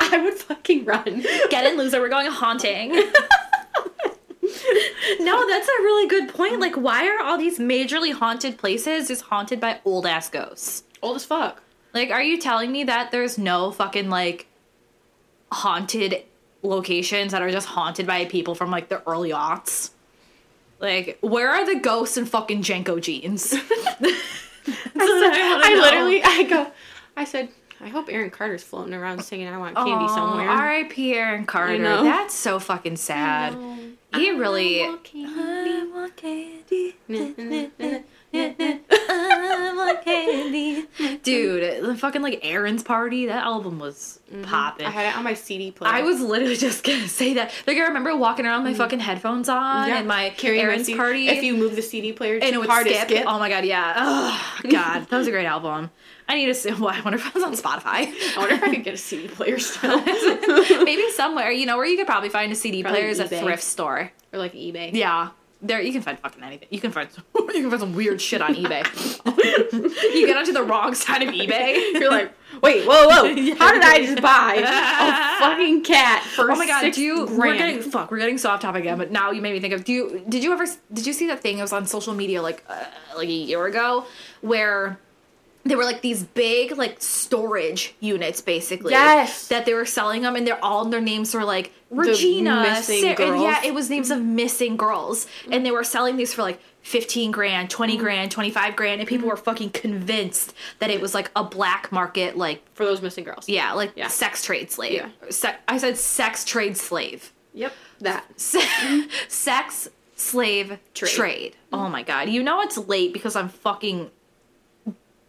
I 0.00 0.20
would 0.22 0.34
fucking 0.34 0.84
run. 0.84 1.24
Get 1.50 1.66
in, 1.66 1.76
loser. 1.76 2.00
We're 2.00 2.08
going 2.08 2.30
haunting. 2.30 2.90
no, 5.20 5.48
that's 5.48 5.68
a 5.68 5.82
really 5.82 6.08
good 6.08 6.28
point. 6.28 6.60
Like, 6.60 6.76
why 6.76 7.08
are 7.08 7.22
all 7.24 7.38
these 7.38 7.58
majorly 7.58 8.12
haunted 8.12 8.58
places 8.58 9.08
just 9.08 9.22
haunted 9.22 9.60
by 9.60 9.80
old 9.84 10.06
ass 10.06 10.30
ghosts? 10.30 10.84
Old 11.02 11.16
as 11.16 11.24
fuck. 11.24 11.62
Like, 11.96 12.10
are 12.10 12.22
you 12.22 12.38
telling 12.38 12.70
me 12.70 12.84
that 12.84 13.10
there's 13.10 13.38
no 13.38 13.70
fucking 13.70 14.10
like 14.10 14.46
haunted 15.50 16.24
locations 16.62 17.32
that 17.32 17.40
are 17.40 17.50
just 17.50 17.68
haunted 17.68 18.06
by 18.06 18.26
people 18.26 18.54
from 18.54 18.70
like 18.70 18.90
the 18.90 19.02
early 19.08 19.30
aughts? 19.30 19.92
Like, 20.78 21.16
where 21.22 21.48
are 21.48 21.64
the 21.64 21.80
ghosts 21.80 22.18
and 22.18 22.28
fucking 22.28 22.60
JNCO 22.60 23.00
jeans? 23.00 23.54
What 24.66 25.30
wanna 25.30 25.62
I 25.64 25.74
literally, 25.80 26.22
I 26.24 26.42
go, 26.42 26.70
I 27.16 27.24
said, 27.24 27.50
I 27.80 27.88
hope 27.88 28.08
Aaron 28.10 28.30
Carter's 28.30 28.64
floating 28.64 28.94
around 28.94 29.22
singing 29.22 29.46
"I 29.46 29.56
Want 29.56 29.76
Candy" 29.76 29.92
Aw, 29.92 30.14
somewhere. 30.14 30.48
R.I.P. 30.48 31.14
Aaron 31.14 31.46
Carter. 31.46 31.78
know. 31.78 32.02
That's 32.02 32.34
so 32.34 32.58
fucking 32.58 32.96
sad. 32.96 33.54
He 34.14 34.30
really. 34.32 34.82
I 34.82 34.88
want 34.88 35.04
candy. 35.04 35.30
I 35.34 35.90
want 35.94 36.16
candy. 36.16 36.96
I 38.38 38.78
I 39.86 39.94
candy. 39.96 41.18
Dude, 41.22 41.84
the 41.84 41.96
fucking 41.96 42.22
like 42.22 42.40
Aaron's 42.42 42.82
party, 42.82 43.26
that 43.26 43.44
album 43.44 43.78
was 43.78 44.20
mm-hmm. 44.30 44.44
popping. 44.44 44.86
I 44.86 44.90
had 44.90 45.06
it 45.06 45.16
on 45.16 45.24
my 45.24 45.34
CD 45.34 45.70
player. 45.70 45.92
I 45.92 46.02
was 46.02 46.20
literally 46.20 46.56
just 46.68 46.84
gonna 46.84 47.08
say 47.08 47.34
that. 47.34 47.52
Like 47.66 47.76
I 47.76 47.82
remember 47.82 48.16
walking 48.16 48.46
around 48.46 48.62
with 48.62 48.64
my 48.64 48.72
mm-hmm. 48.72 48.82
fucking 48.82 49.00
headphones 49.00 49.48
on 49.48 49.90
and 49.90 50.08
my 50.08 50.30
carrying 50.30 50.64
Aaron's 50.64 50.86
CD 50.86 50.98
party. 50.98 51.28
If 51.28 51.42
you 51.42 51.56
move 51.56 51.76
the 51.76 51.82
CD 51.82 52.12
player, 52.12 52.34
and 52.34 52.54
it 52.54 52.58
would 52.58 52.68
hard 52.68 52.86
to 52.86 52.94
skip. 52.94 53.24
Oh 53.26 53.38
my 53.38 53.48
god, 53.48 53.64
yeah. 53.64 53.94
Oh 53.96 54.58
god, 54.70 55.06
that 55.08 55.18
was 55.18 55.26
a 55.26 55.30
great 55.30 55.46
album. 55.46 55.90
I 56.28 56.34
need 56.34 56.46
to 56.46 56.54
see. 56.54 56.66
Well, 56.76 56.88
I 56.88 57.00
wonder 57.00 57.18
if 57.18 57.26
it 57.26 57.34
was 57.34 57.42
on 57.42 57.54
Spotify. 57.54 58.12
I 58.12 58.34
wonder 58.36 58.56
if 58.56 58.62
I 58.62 58.74
could 58.74 58.84
get 58.84 58.94
a 58.94 58.98
CD 58.98 59.28
player 59.28 59.58
still, 59.58 60.00
Maybe 60.84 61.10
somewhere, 61.12 61.50
you 61.50 61.64
know, 61.64 61.76
where 61.76 61.86
you 61.86 61.96
could 61.96 62.06
probably 62.06 62.28
find 62.28 62.52
a 62.52 62.54
CD 62.54 62.82
Probably 62.82 63.00
player 63.00 63.10
is 63.10 63.18
a 63.18 63.28
thrift 63.28 63.62
store. 63.62 64.12
or 64.32 64.38
like 64.38 64.52
eBay. 64.52 64.92
Yeah. 64.92 65.30
There 65.62 65.80
you 65.80 65.92
can 65.92 66.02
find 66.02 66.18
fucking 66.18 66.42
anything. 66.42 66.68
You 66.70 66.80
can 66.80 66.92
find 66.92 67.08
you 67.34 67.46
can 67.46 67.70
find 67.70 67.80
some 67.80 67.94
weird 67.94 68.20
shit 68.20 68.42
on 68.42 68.54
eBay. 68.54 68.84
you 70.14 70.26
get 70.26 70.36
onto 70.36 70.52
the 70.52 70.62
wrong 70.62 70.94
side 70.94 71.22
of 71.22 71.30
eBay. 71.32 71.92
You're 71.94 72.10
like, 72.10 72.32
wait, 72.62 72.86
whoa, 72.86 73.08
whoa! 73.08 73.54
How 73.56 73.72
did 73.72 73.82
I 73.82 74.04
just 74.04 74.20
buy 74.20 74.56
a 74.56 75.40
fucking 75.40 75.82
cat 75.82 76.22
for 76.22 76.50
Oh 76.50 76.56
my 76.56 76.66
god, 76.66 76.80
six 76.80 76.96
do 76.96 77.02
you 77.02 77.26
we're 77.26 77.56
getting 77.56 77.80
fuck, 77.82 78.10
we're 78.10 78.18
getting 78.18 78.38
so 78.38 78.50
off 78.50 78.60
topic 78.60 78.82
again, 78.82 78.98
but 78.98 79.10
now 79.10 79.30
you 79.30 79.40
made 79.40 79.52
me 79.52 79.60
think 79.60 79.72
of 79.72 79.84
do 79.84 79.92
you 79.92 80.24
did 80.28 80.44
you 80.44 80.52
ever 80.52 80.66
did 80.92 81.06
you 81.06 81.12
see 81.12 81.26
that 81.28 81.40
thing 81.40 81.56
that 81.56 81.62
was 81.62 81.72
on 81.72 81.86
social 81.86 82.12
media 82.12 82.42
like 82.42 82.62
uh, 82.68 82.84
like 83.16 83.28
a 83.28 83.32
year 83.32 83.64
ago 83.66 84.04
where 84.42 84.98
there 85.70 85.76
were 85.76 85.84
like 85.84 86.02
these 86.02 86.22
big 86.22 86.76
like 86.76 86.96
storage 87.00 87.94
units 88.00 88.40
basically 88.40 88.92
Yes. 88.92 89.48
that 89.48 89.66
they 89.66 89.74
were 89.74 89.84
selling 89.84 90.22
them 90.22 90.36
and 90.36 90.46
they're 90.46 90.62
all 90.64 90.84
their 90.84 91.00
names 91.00 91.34
were 91.34 91.44
like 91.44 91.72
Regina 91.90 92.62
missing 92.62 93.00
Sarah- 93.00 93.32
and 93.32 93.42
yeah 93.42 93.64
it 93.64 93.74
was 93.74 93.90
names 93.90 94.10
of 94.10 94.22
missing 94.22 94.76
girls 94.76 95.26
and 95.50 95.64
they 95.64 95.70
were 95.70 95.84
selling 95.84 96.16
these 96.16 96.34
for 96.34 96.42
like 96.42 96.60
15 96.82 97.30
grand 97.30 97.68
20 97.70 97.94
mm-hmm. 97.94 98.02
grand 98.02 98.30
25 98.30 98.76
grand 98.76 99.00
and 99.00 99.08
people 99.08 99.24
mm-hmm. 99.24 99.30
were 99.30 99.36
fucking 99.36 99.70
convinced 99.70 100.54
that 100.78 100.90
it 100.90 101.00
was 101.00 101.14
like 101.14 101.30
a 101.36 101.42
black 101.44 101.90
market 101.90 102.36
like 102.36 102.62
for 102.74 102.84
those 102.84 103.02
missing 103.02 103.24
girls. 103.24 103.48
yeah 103.48 103.72
like 103.72 103.92
Yeah. 103.96 104.08
sex 104.08 104.42
trade 104.44 104.70
slave 104.70 104.92
Yeah. 104.92 105.08
Se- 105.30 105.56
i 105.68 105.78
said 105.78 105.96
sex 105.96 106.44
trade 106.44 106.76
slave 106.76 107.32
Yep. 107.56 107.72
That. 108.00 108.24
Se- 108.38 109.08
sex 109.28 109.88
slave 110.14 110.78
Trade. 110.94 111.10
trade. 111.10 111.56
Oh 111.72 111.88
my 111.88 112.02
god. 112.02 112.28
You 112.28 112.42
know 112.42 112.60
it's 112.60 112.76
late 112.78 113.12
because 113.12 113.34
I'm 113.34 113.48
fucking 113.48 114.10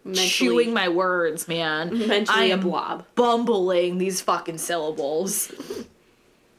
Mentally, 0.08 0.28
chewing 0.28 0.74
my 0.74 0.90
words, 0.90 1.48
man. 1.48 1.90
mentally 2.08 2.26
I 2.30 2.44
a 2.46 2.54
am 2.54 2.62
blob. 2.62 3.06
bumbling 3.16 3.98
these 3.98 4.22
fucking 4.22 4.58
syllables. 4.58 5.52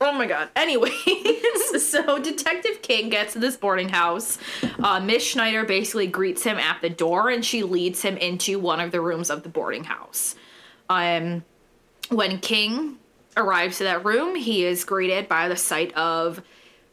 Oh 0.00 0.12
my 0.12 0.26
god. 0.26 0.48
Anyways, 0.54 0.92
so 1.84 2.18
Detective 2.20 2.82
King 2.82 3.08
gets 3.08 3.32
to 3.32 3.40
this 3.40 3.56
boarding 3.56 3.88
house. 3.88 4.38
Uh, 4.82 5.00
Miss 5.00 5.24
Schneider 5.24 5.64
basically 5.64 6.06
greets 6.06 6.44
him 6.44 6.56
at 6.58 6.80
the 6.80 6.90
door 6.90 7.30
and 7.30 7.44
she 7.44 7.64
leads 7.64 8.02
him 8.02 8.16
into 8.16 8.58
one 8.60 8.78
of 8.78 8.92
the 8.92 9.00
rooms 9.00 9.28
of 9.28 9.42
the 9.42 9.48
boarding 9.48 9.84
house. 9.84 10.36
Um, 10.88 11.44
when 12.10 12.38
King 12.38 12.98
arrives 13.36 13.78
to 13.78 13.84
that 13.84 14.04
room, 14.04 14.36
he 14.36 14.64
is 14.64 14.84
greeted 14.84 15.28
by 15.28 15.48
the 15.48 15.56
sight 15.56 15.92
of 15.94 16.42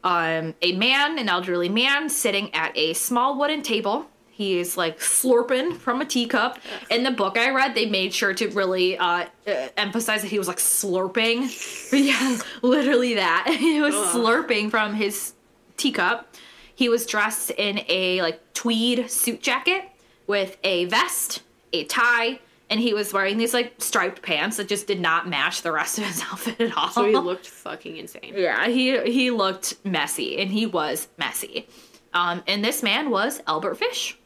um, 0.03 0.53
a 0.61 0.75
man, 0.75 1.17
an 1.19 1.29
elderly 1.29 1.69
man, 1.69 2.09
sitting 2.09 2.53
at 2.55 2.75
a 2.77 2.93
small 2.93 3.37
wooden 3.37 3.61
table. 3.61 4.07
He 4.35 4.59
is 4.59 4.75
like 4.75 4.99
slurping 4.99 5.77
from 5.77 6.01
a 6.01 6.05
teacup. 6.05 6.59
In 6.91 7.03
the 7.03 7.11
book 7.11 7.37
I 7.37 7.51
read, 7.51 7.73
they 7.73 7.85
made 7.85 8.13
sure 8.13 8.33
to 8.33 8.49
really 8.49 8.97
uh, 8.97 9.27
uh, 9.47 9.67
emphasize 9.77 10.23
that 10.23 10.27
he 10.27 10.37
was 10.37 10.49
like 10.49 10.57
slurping. 10.57 11.47
yeah, 11.93 12.37
literally 12.61 13.13
that. 13.13 13.47
he 13.57 13.79
was 13.79 13.93
slurping 13.93 14.69
from 14.69 14.93
his 14.93 15.35
teacup. 15.77 16.35
He 16.75 16.89
was 16.89 17.05
dressed 17.05 17.51
in 17.51 17.79
a 17.87 18.21
like 18.21 18.41
tweed 18.53 19.09
suit 19.09 19.41
jacket 19.41 19.85
with 20.27 20.57
a 20.65 20.83
vest, 20.83 21.41
a 21.71 21.85
tie, 21.85 22.41
and 22.69 22.81
he 22.81 22.93
was 22.93 23.13
wearing 23.13 23.37
these 23.37 23.53
like 23.53 23.75
striped 23.77 24.21
pants 24.21 24.57
that 24.57 24.67
just 24.67 24.85
did 24.85 24.99
not 24.99 25.29
match 25.29 25.61
the 25.61 25.71
rest 25.71 25.97
of 25.97 26.03
his 26.03 26.21
outfit 26.29 26.59
at 26.59 26.75
all. 26.75 26.89
So 26.89 27.05
he 27.05 27.15
looked 27.15 27.47
fucking 27.47 27.95
insane. 27.95 28.33
Yeah, 28.35 28.67
he 28.67 28.99
he 29.09 29.31
looked 29.31 29.75
messy, 29.85 30.39
and 30.39 30.51
he 30.51 30.65
was 30.65 31.07
messy. 31.17 31.69
Um, 32.13 32.43
and 32.47 32.65
this 32.65 32.83
man 32.83 33.09
was 33.09 33.41
Albert 33.47 33.75
Fish. 33.75 34.17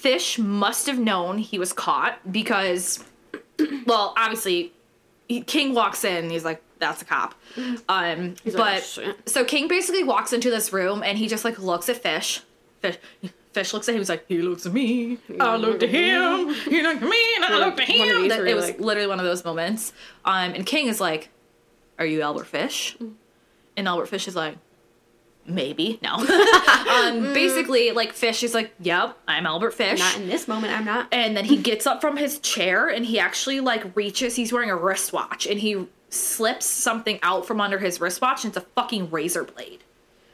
Fish 0.00 0.38
must 0.38 0.86
have 0.86 0.98
known 0.98 1.38
he 1.38 1.58
was 1.58 1.72
caught 1.72 2.18
because, 2.32 3.04
well, 3.86 4.14
obviously, 4.16 4.72
King 5.46 5.74
walks 5.74 6.04
in 6.04 6.16
and 6.24 6.30
he's 6.32 6.44
like, 6.44 6.62
"That's 6.78 7.02
a 7.02 7.04
cop." 7.04 7.34
Um, 7.88 8.34
He's 8.42 8.54
but 8.54 8.60
like, 8.98 9.16
so 9.26 9.44
King 9.44 9.68
basically 9.68 10.02
walks 10.04 10.32
into 10.32 10.50
this 10.50 10.72
room 10.72 11.02
and 11.02 11.18
he 11.18 11.28
just 11.28 11.44
like 11.44 11.58
looks 11.58 11.88
at 11.88 11.96
Fish. 12.02 12.40
Fish. 12.80 12.96
Fish 13.52 13.72
looks 13.74 13.88
at 13.88 13.94
him. 13.96 14.00
He's 14.00 14.08
like, 14.08 14.24
he 14.28 14.38
looks 14.42 14.64
at 14.64 14.72
me. 14.72 15.18
I 15.40 15.56
looked 15.56 15.82
at 15.82 15.88
him. 15.90 16.54
He 16.54 16.82
looked 16.82 17.02
at 17.02 17.08
me, 17.08 17.34
and 17.36 17.44
I 17.44 17.58
looked 17.58 17.80
at 17.80 17.88
him. 17.88 18.28
That- 18.28 18.46
It 18.46 18.54
was 18.54 18.66
like- 18.66 18.78
literally 18.80 19.08
one 19.08 19.18
of 19.18 19.24
those 19.26 19.44
moments. 19.44 19.92
Um, 20.24 20.52
and 20.54 20.64
King 20.64 20.86
is 20.86 21.00
like, 21.00 21.30
"Are 21.98 22.06
you 22.06 22.22
Albert 22.22 22.46
Fish?" 22.46 22.96
And 23.76 23.88
Albert 23.88 24.06
Fish 24.06 24.28
is 24.28 24.36
like, 24.36 24.56
"Maybe, 25.46 25.98
no." 26.02 26.14
um, 26.90 27.32
basically, 27.32 27.90
like 27.92 28.12
Fish 28.12 28.42
is 28.42 28.54
like, 28.54 28.72
"Yep, 28.80 29.16
I'm 29.28 29.46
Albert 29.46 29.72
Fish." 29.72 29.98
Not 29.98 30.16
in 30.16 30.28
this 30.28 30.46
moment. 30.48 30.72
I'm 30.72 30.84
not. 30.84 31.08
and 31.12 31.36
then 31.36 31.44
he 31.44 31.56
gets 31.70 31.86
up 31.86 32.00
from 32.00 32.16
his 32.16 32.38
chair 32.40 32.88
and 32.88 33.04
he 33.04 33.18
actually 33.18 33.60
like 33.60 33.96
reaches. 33.96 34.36
He's 34.36 34.52
wearing 34.52 34.70
a 34.70 34.76
wristwatch 34.76 35.46
and 35.46 35.60
he 35.60 35.86
slips 36.08 36.66
something 36.66 37.18
out 37.22 37.46
from 37.46 37.60
under 37.60 37.78
his 37.78 38.00
wristwatch 38.00 38.44
and 38.44 38.54
it's 38.54 38.64
a 38.64 38.66
fucking 38.74 39.10
razor 39.10 39.44
blade. 39.44 39.84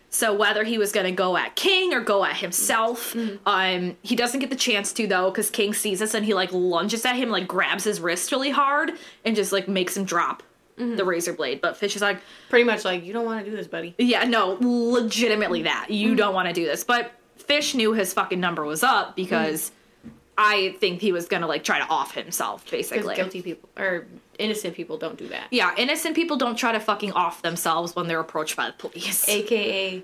So 0.08 0.32
whether 0.32 0.64
he 0.64 0.78
was 0.78 0.92
gonna 0.92 1.12
go 1.12 1.36
at 1.36 1.56
King 1.56 1.92
or 1.92 2.00
go 2.00 2.24
at 2.24 2.36
himself, 2.36 3.14
um, 3.44 3.96
he 4.02 4.16
doesn't 4.16 4.40
get 4.40 4.48
the 4.48 4.56
chance 4.56 4.92
to 4.94 5.06
though, 5.06 5.30
because 5.30 5.50
King 5.50 5.74
sees 5.74 5.98
this 5.98 6.14
and 6.14 6.24
he 6.24 6.32
like 6.32 6.50
lunges 6.52 7.04
at 7.04 7.16
him, 7.16 7.28
like 7.28 7.46
grabs 7.46 7.84
his 7.84 8.00
wrist 8.00 8.32
really 8.32 8.48
hard 8.50 8.92
and 9.24 9.36
just 9.36 9.52
like 9.52 9.68
makes 9.68 9.94
him 9.96 10.04
drop 10.04 10.42
the 10.76 11.04
razor 11.04 11.32
blade. 11.32 11.60
But 11.60 11.76
Fish 11.76 11.96
is 11.96 12.02
like, 12.02 12.20
Pretty 12.50 12.64
much 12.64 12.84
like 12.84 13.04
you 13.04 13.12
don't 13.12 13.24
want 13.24 13.44
to 13.44 13.50
do 13.50 13.56
this, 13.56 13.66
buddy. 13.66 13.94
yeah, 13.98 14.24
no, 14.24 14.58
legitimately 14.60 15.62
that. 15.62 15.90
You 15.90 16.14
don't 16.14 16.34
want 16.34 16.48
to 16.48 16.54
do 16.54 16.64
this. 16.64 16.84
But 16.84 17.12
Fish 17.36 17.74
knew 17.74 17.92
his 17.92 18.12
fucking 18.12 18.40
number 18.40 18.64
was 18.64 18.82
up 18.82 19.16
because 19.16 19.70
I 20.38 20.76
think 20.80 21.00
he 21.00 21.12
was 21.12 21.26
gonna 21.28 21.46
like 21.46 21.64
try 21.64 21.78
to 21.78 21.86
off 21.86 22.12
himself, 22.14 22.68
basically. 22.70 23.14
guilty 23.14 23.40
people 23.40 23.68
or 23.78 24.06
innocent 24.38 24.74
people 24.74 24.98
don't 24.98 25.16
do 25.16 25.28
that. 25.28 25.44
Yeah, 25.50 25.72
innocent 25.78 26.14
people 26.14 26.36
don't 26.36 26.56
try 26.56 26.72
to 26.72 26.80
fucking 26.80 27.12
off 27.12 27.40
themselves 27.42 27.96
when 27.96 28.06
they're 28.06 28.20
approached 28.20 28.54
by 28.56 28.66
the 28.66 28.72
police. 28.74 29.26
AKA, 29.28 30.02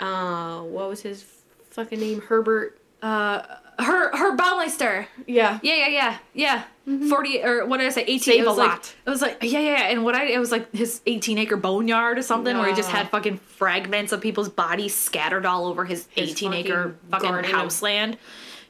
uh, 0.00 0.60
what 0.62 0.88
was 0.88 1.02
his 1.02 1.24
fucking 1.70 2.00
name? 2.00 2.20
Herbert. 2.22 2.80
Uh, 3.02 3.42
her 3.80 4.16
her 4.16 4.36
Baumeister. 4.36 5.06
Yeah. 5.26 5.58
Yeah, 5.62 5.74
yeah, 5.74 5.88
yeah, 5.88 6.18
yeah. 6.34 6.64
Mm-hmm. 6.88 7.08
Forty 7.08 7.42
or 7.42 7.66
what 7.66 7.78
did 7.78 7.86
I 7.86 7.90
say? 7.90 8.02
Eighteen. 8.02 8.20
Save 8.20 8.40
it 8.42 8.46
was 8.46 8.56
a 8.56 8.60
like 8.60 8.70
lot. 8.70 8.94
it 9.06 9.10
was 9.10 9.22
like 9.22 9.38
yeah, 9.42 9.58
yeah. 9.60 9.78
yeah. 9.78 9.88
And 9.90 10.04
what 10.04 10.14
I 10.14 10.24
it 10.26 10.38
was 10.38 10.50
like 10.50 10.72
his 10.74 11.00
eighteen 11.06 11.38
acre 11.38 11.56
boneyard 11.56 12.18
or 12.18 12.22
something 12.22 12.56
where 12.56 12.68
he 12.68 12.74
just 12.74 12.90
had 12.90 13.08
fucking 13.10 13.38
fragments 13.38 14.12
of 14.12 14.20
people's 14.20 14.48
bodies 14.48 14.94
scattered 14.94 15.46
all 15.46 15.66
over 15.66 15.84
his, 15.84 16.06
His 16.10 16.30
eighteen 16.30 16.52
acre 16.52 16.96
fucking 17.10 17.28
fucking 17.28 17.50
house 17.50 17.82
land. 17.82 18.18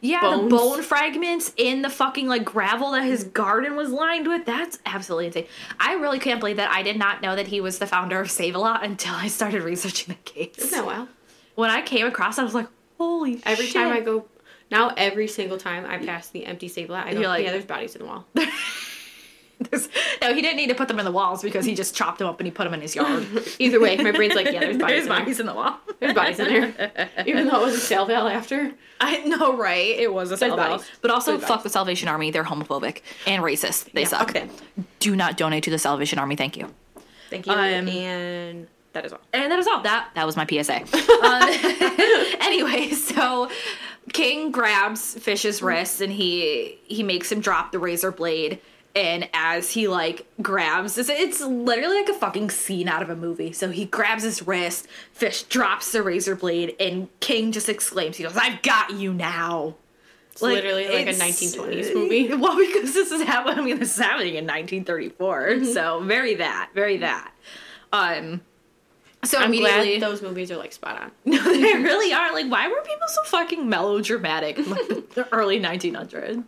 Yeah, 0.03 0.21
bones. 0.23 0.43
the 0.51 0.57
bone 0.57 0.83
fragments 0.83 1.53
in 1.59 1.83
the 1.83 1.91
fucking 1.91 2.27
like 2.27 2.45
gravel 2.45 2.93
that 2.93 3.05
his 3.05 3.25
garden 3.25 3.77
was 3.77 3.91
lined 3.91 4.27
with. 4.27 4.47
That's 4.47 4.79
absolutely 4.87 5.27
insane. 5.27 5.47
I 5.79 5.95
really 5.95 6.19
can't 6.19 6.41
believe 6.41 6.57
that 6.57 6.71
I 6.71 6.83
did 6.83 6.99
not 6.99 7.21
know 7.21 7.37
that 7.37 7.49
he 7.49 7.61
was 7.61 7.79
the 7.79 7.87
founder 7.87 8.19
of 8.19 8.31
Save 8.31 8.55
a 8.55 8.59
Lot 8.59 8.83
until 8.83 9.15
I 9.15 9.29
started 9.29 9.63
researching 9.63 10.15
the 10.15 10.31
case. 10.31 10.57
Isn't 10.57 10.71
that 10.71 10.87
wild? 10.87 11.09
When 11.55 11.69
I 11.71 11.83
came 11.83 12.07
across, 12.07 12.39
it, 12.39 12.41
I 12.41 12.45
was 12.45 12.55
like, 12.55 12.69
"Holy!" 12.97 13.41
Every 13.45 13.67
shit. 13.67 13.75
time 13.75 13.93
I 13.93 14.01
go, 14.01 14.25
now 14.71 14.93
every 14.97 15.27
single 15.29 15.59
time 15.59 15.85
I 15.87 15.99
pass 15.99 16.29
the 16.29 16.47
empty 16.47 16.69
save 16.69 16.91
lot, 16.91 17.07
I 17.07 17.13
go, 17.15 17.21
You're 17.21 17.29
like- 17.29 17.45
yeah, 17.45 17.53
there's 17.53 17.65
bodies 17.65 17.95
in 17.97 18.03
the 18.03 18.07
wall. 18.09 18.25
There's- 19.71 19.91
no, 20.23 20.33
he 20.33 20.41
didn't 20.41 20.57
need 20.57 20.69
to 20.69 20.75
put 20.75 20.89
them 20.89 20.99
in 20.99 21.05
the 21.05 21.13
walls 21.13 21.43
because 21.43 21.67
he 21.67 21.75
just 21.75 21.95
chopped 21.95 22.19
them 22.19 22.29
up 22.29 22.41
and 22.41 22.47
he 22.47 22.51
put 22.51 22.65
them 22.65 22.73
in 22.73 22.81
his 22.81 22.97
yard. 22.97 23.27
Either 23.59 23.79
way, 23.79 23.95
my 23.99 24.11
brain's 24.11 24.35
like, 24.35 24.47
yeah, 24.51 24.61
there's 24.61 24.79
bodies 24.79 25.07
There's 25.07 25.07
in 25.07 25.09
there. 25.11 25.19
bodies 25.21 25.41
in 25.41 25.47
the 25.47 25.55
wall. 25.55 25.77
There's 26.01 26.15
bodies 26.15 26.39
in 26.41 26.47
there. 26.49 27.11
Even 27.27 27.47
though 27.47 27.61
it 27.61 27.65
was 27.67 27.75
a 27.75 27.79
sale 27.79 28.07
val 28.07 28.27
after. 28.27 28.73
I 29.03 29.19
know, 29.19 29.55
right? 29.59 29.99
It 29.99 30.15
was 30.15 30.29
a 30.33 30.37
There's 30.37 30.51
salvation, 30.53 30.71
bodies. 30.71 30.87
but 31.03 31.11
also 31.11 31.33
There's 31.33 31.43
fuck 31.43 31.49
bodies. 31.51 31.63
the 31.65 31.69
Salvation 31.71 32.09
Army. 32.09 32.31
They're 32.31 32.45
homophobic 32.45 33.03
and 33.27 33.43
racist. 33.43 33.93
They 33.93 34.07
suck. 34.07 34.21
fuck 34.29 34.33
them. 34.33 34.49
Do 34.99 35.15
not 35.15 35.37
donate 35.37 35.65
to 35.65 35.71
the 35.71 35.79
Salvation 35.79 36.19
Army. 36.19 36.37
Thank 36.37 36.57
you. 36.57 36.73
Thank 37.29 37.47
you. 37.47 37.53
Um, 37.53 37.59
and 37.61 38.67
that 38.95 39.05
is 39.05 39.13
all. 39.13 39.21
And 39.35 39.53
that 39.53 39.59
is 39.59 39.67
all. 39.67 39.83
That 39.83 40.09
that 40.15 40.25
was 40.25 40.37
my 40.39 40.47
PSA. 40.47 40.85
uh, 41.23 42.37
anyway, 42.41 42.91
so 42.93 43.51
King 44.13 44.51
grabs 44.51 45.15
Fish's 45.15 45.63
wrist 45.63 46.01
and 46.01 46.13
he 46.13 46.79
he 46.85 47.03
makes 47.03 47.31
him 47.31 47.41
drop 47.41 47.73
the 47.73 47.79
razor 47.79 48.13
blade. 48.13 48.61
And 48.97 49.29
as 49.33 49.71
he 49.71 49.87
like 49.87 50.27
grabs, 50.43 50.99
it's, 50.99 51.09
it's 51.09 51.41
literally 51.41 52.01
like 52.01 52.09
a 52.09 52.15
fucking 52.15 52.51
scene 52.51 52.89
out 52.89 53.03
of 53.03 53.11
a 53.11 53.15
movie. 53.15 53.53
So 53.53 53.71
he 53.71 53.85
grabs 53.85 54.25
his 54.25 54.45
wrist, 54.45 54.89
Fish 55.13 55.45
drops 55.45 55.93
the 55.93 56.03
razor 56.03 56.35
blade, 56.35 56.75
and 56.81 57.09
King 57.21 57.53
just 57.53 57.69
exclaims, 57.69 58.17
"He 58.17 58.25
goes, 58.25 58.37
I've 58.37 58.63
got 58.63 58.93
you 58.95 59.13
now." 59.13 59.77
It's 60.33 60.43
literally 60.43 60.89
like 60.89 61.07
a 61.07 61.19
1920s 61.19 61.95
movie. 61.95 62.35
Well, 62.35 62.57
because 62.57 62.95
this 62.95 63.13
is 63.13 63.23
happening. 63.23 63.59
I 63.59 63.63
mean, 63.63 63.79
this 63.79 63.97
is 63.97 64.03
happening 64.03 64.35
in 64.35 64.45
1934. 64.45 65.49
Mm-hmm. 65.49 65.65
So 65.67 66.01
very 66.01 66.35
that, 66.37 66.71
very 66.75 66.97
that. 66.99 67.33
Um. 67.93 68.41
So 69.25 69.39
I'm 69.39 69.49
immediately, 69.49 69.99
glad 69.99 70.11
those 70.11 70.23
movies 70.23 70.51
are 70.51 70.57
like 70.57 70.73
spot 70.73 71.01
on. 71.01 71.11
no, 71.25 71.43
they 71.43 71.75
really 71.75 72.13
are. 72.13 72.33
Like, 72.33 72.51
why 72.51 72.69
were 72.69 72.81
people 72.81 73.07
so 73.09 73.23
fucking 73.25 73.69
melodramatic 73.69 74.59
in 74.59 74.71
like, 74.71 74.89
the, 75.15 75.29
early 75.33 75.61
1900s? 75.61 76.45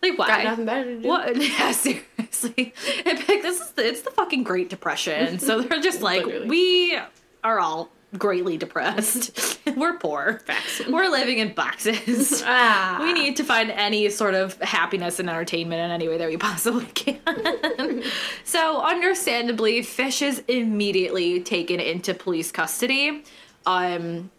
Like, 0.00 0.18
why? 0.18 0.28
Got 0.28 0.44
nothing 0.44 0.66
better 0.66 0.84
to 0.84 1.00
do. 1.00 1.08
What? 1.08 1.36
Yeah, 1.40 1.72
seriously. 1.72 2.74
It, 3.04 3.42
this 3.42 3.60
is 3.60 3.70
the, 3.72 3.86
it's 3.86 4.02
the 4.02 4.10
fucking 4.10 4.44
Great 4.44 4.70
Depression. 4.70 5.38
So 5.38 5.62
they're 5.62 5.80
just 5.80 6.02
like, 6.02 6.24
Literally. 6.24 6.48
we 6.48 6.98
are 7.42 7.58
all 7.58 7.90
greatly 8.18 8.56
depressed. 8.56 9.58
We're 9.76 9.98
poor. 9.98 10.40
Facts. 10.44 10.82
We're 10.88 11.08
living 11.08 11.38
in 11.38 11.52
boxes. 11.54 12.42
Ah. 12.56 13.00
We 13.02 13.12
need 13.12 13.36
to 13.36 13.44
find 13.44 13.70
any 13.70 14.08
sort 14.10 14.34
of 14.34 14.60
happiness 14.60 15.18
and 15.18 15.30
entertainment 15.30 15.80
in 15.80 15.90
any 15.90 16.08
way 16.08 16.18
that 16.18 16.28
we 16.28 16.36
possibly 16.36 16.84
can. 16.86 18.02
so, 18.44 18.80
understandably, 18.82 19.82
Fish 19.82 20.20
is 20.22 20.42
immediately 20.46 21.40
taken 21.40 21.80
into 21.80 22.14
police 22.14 22.52
custody. 22.52 23.24
Um, 23.66 24.30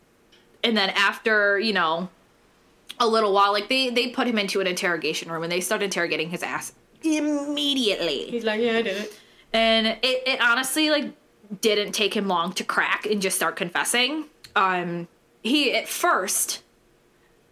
and 0.63 0.77
then 0.77 0.91
after, 0.91 1.59
you 1.59 1.73
know, 1.73 2.09
a 2.99 3.07
little 3.07 3.33
while, 3.33 3.51
like 3.51 3.69
they 3.69 3.89
they 3.89 4.09
put 4.09 4.27
him 4.27 4.37
into 4.37 4.61
an 4.61 4.67
interrogation 4.67 5.31
room 5.31 5.43
and 5.43 5.51
they 5.51 5.61
start 5.61 5.81
interrogating 5.81 6.29
his 6.29 6.43
ass 6.43 6.73
immediately. 7.03 8.29
He's 8.29 8.43
like, 8.43 8.61
yeah, 8.61 8.77
I 8.77 8.81
did 8.81 8.97
it. 8.97 9.19
And 9.53 9.87
it, 9.87 9.99
it 10.03 10.41
honestly 10.41 10.89
like 10.89 11.13
didn't 11.61 11.93
take 11.93 12.15
him 12.15 12.27
long 12.27 12.53
to 12.53 12.63
crack 12.63 13.05
and 13.05 13.21
just 13.21 13.35
start 13.35 13.55
confessing. 13.55 14.25
Um 14.55 15.07
he 15.43 15.73
at 15.73 15.87
first 15.87 16.63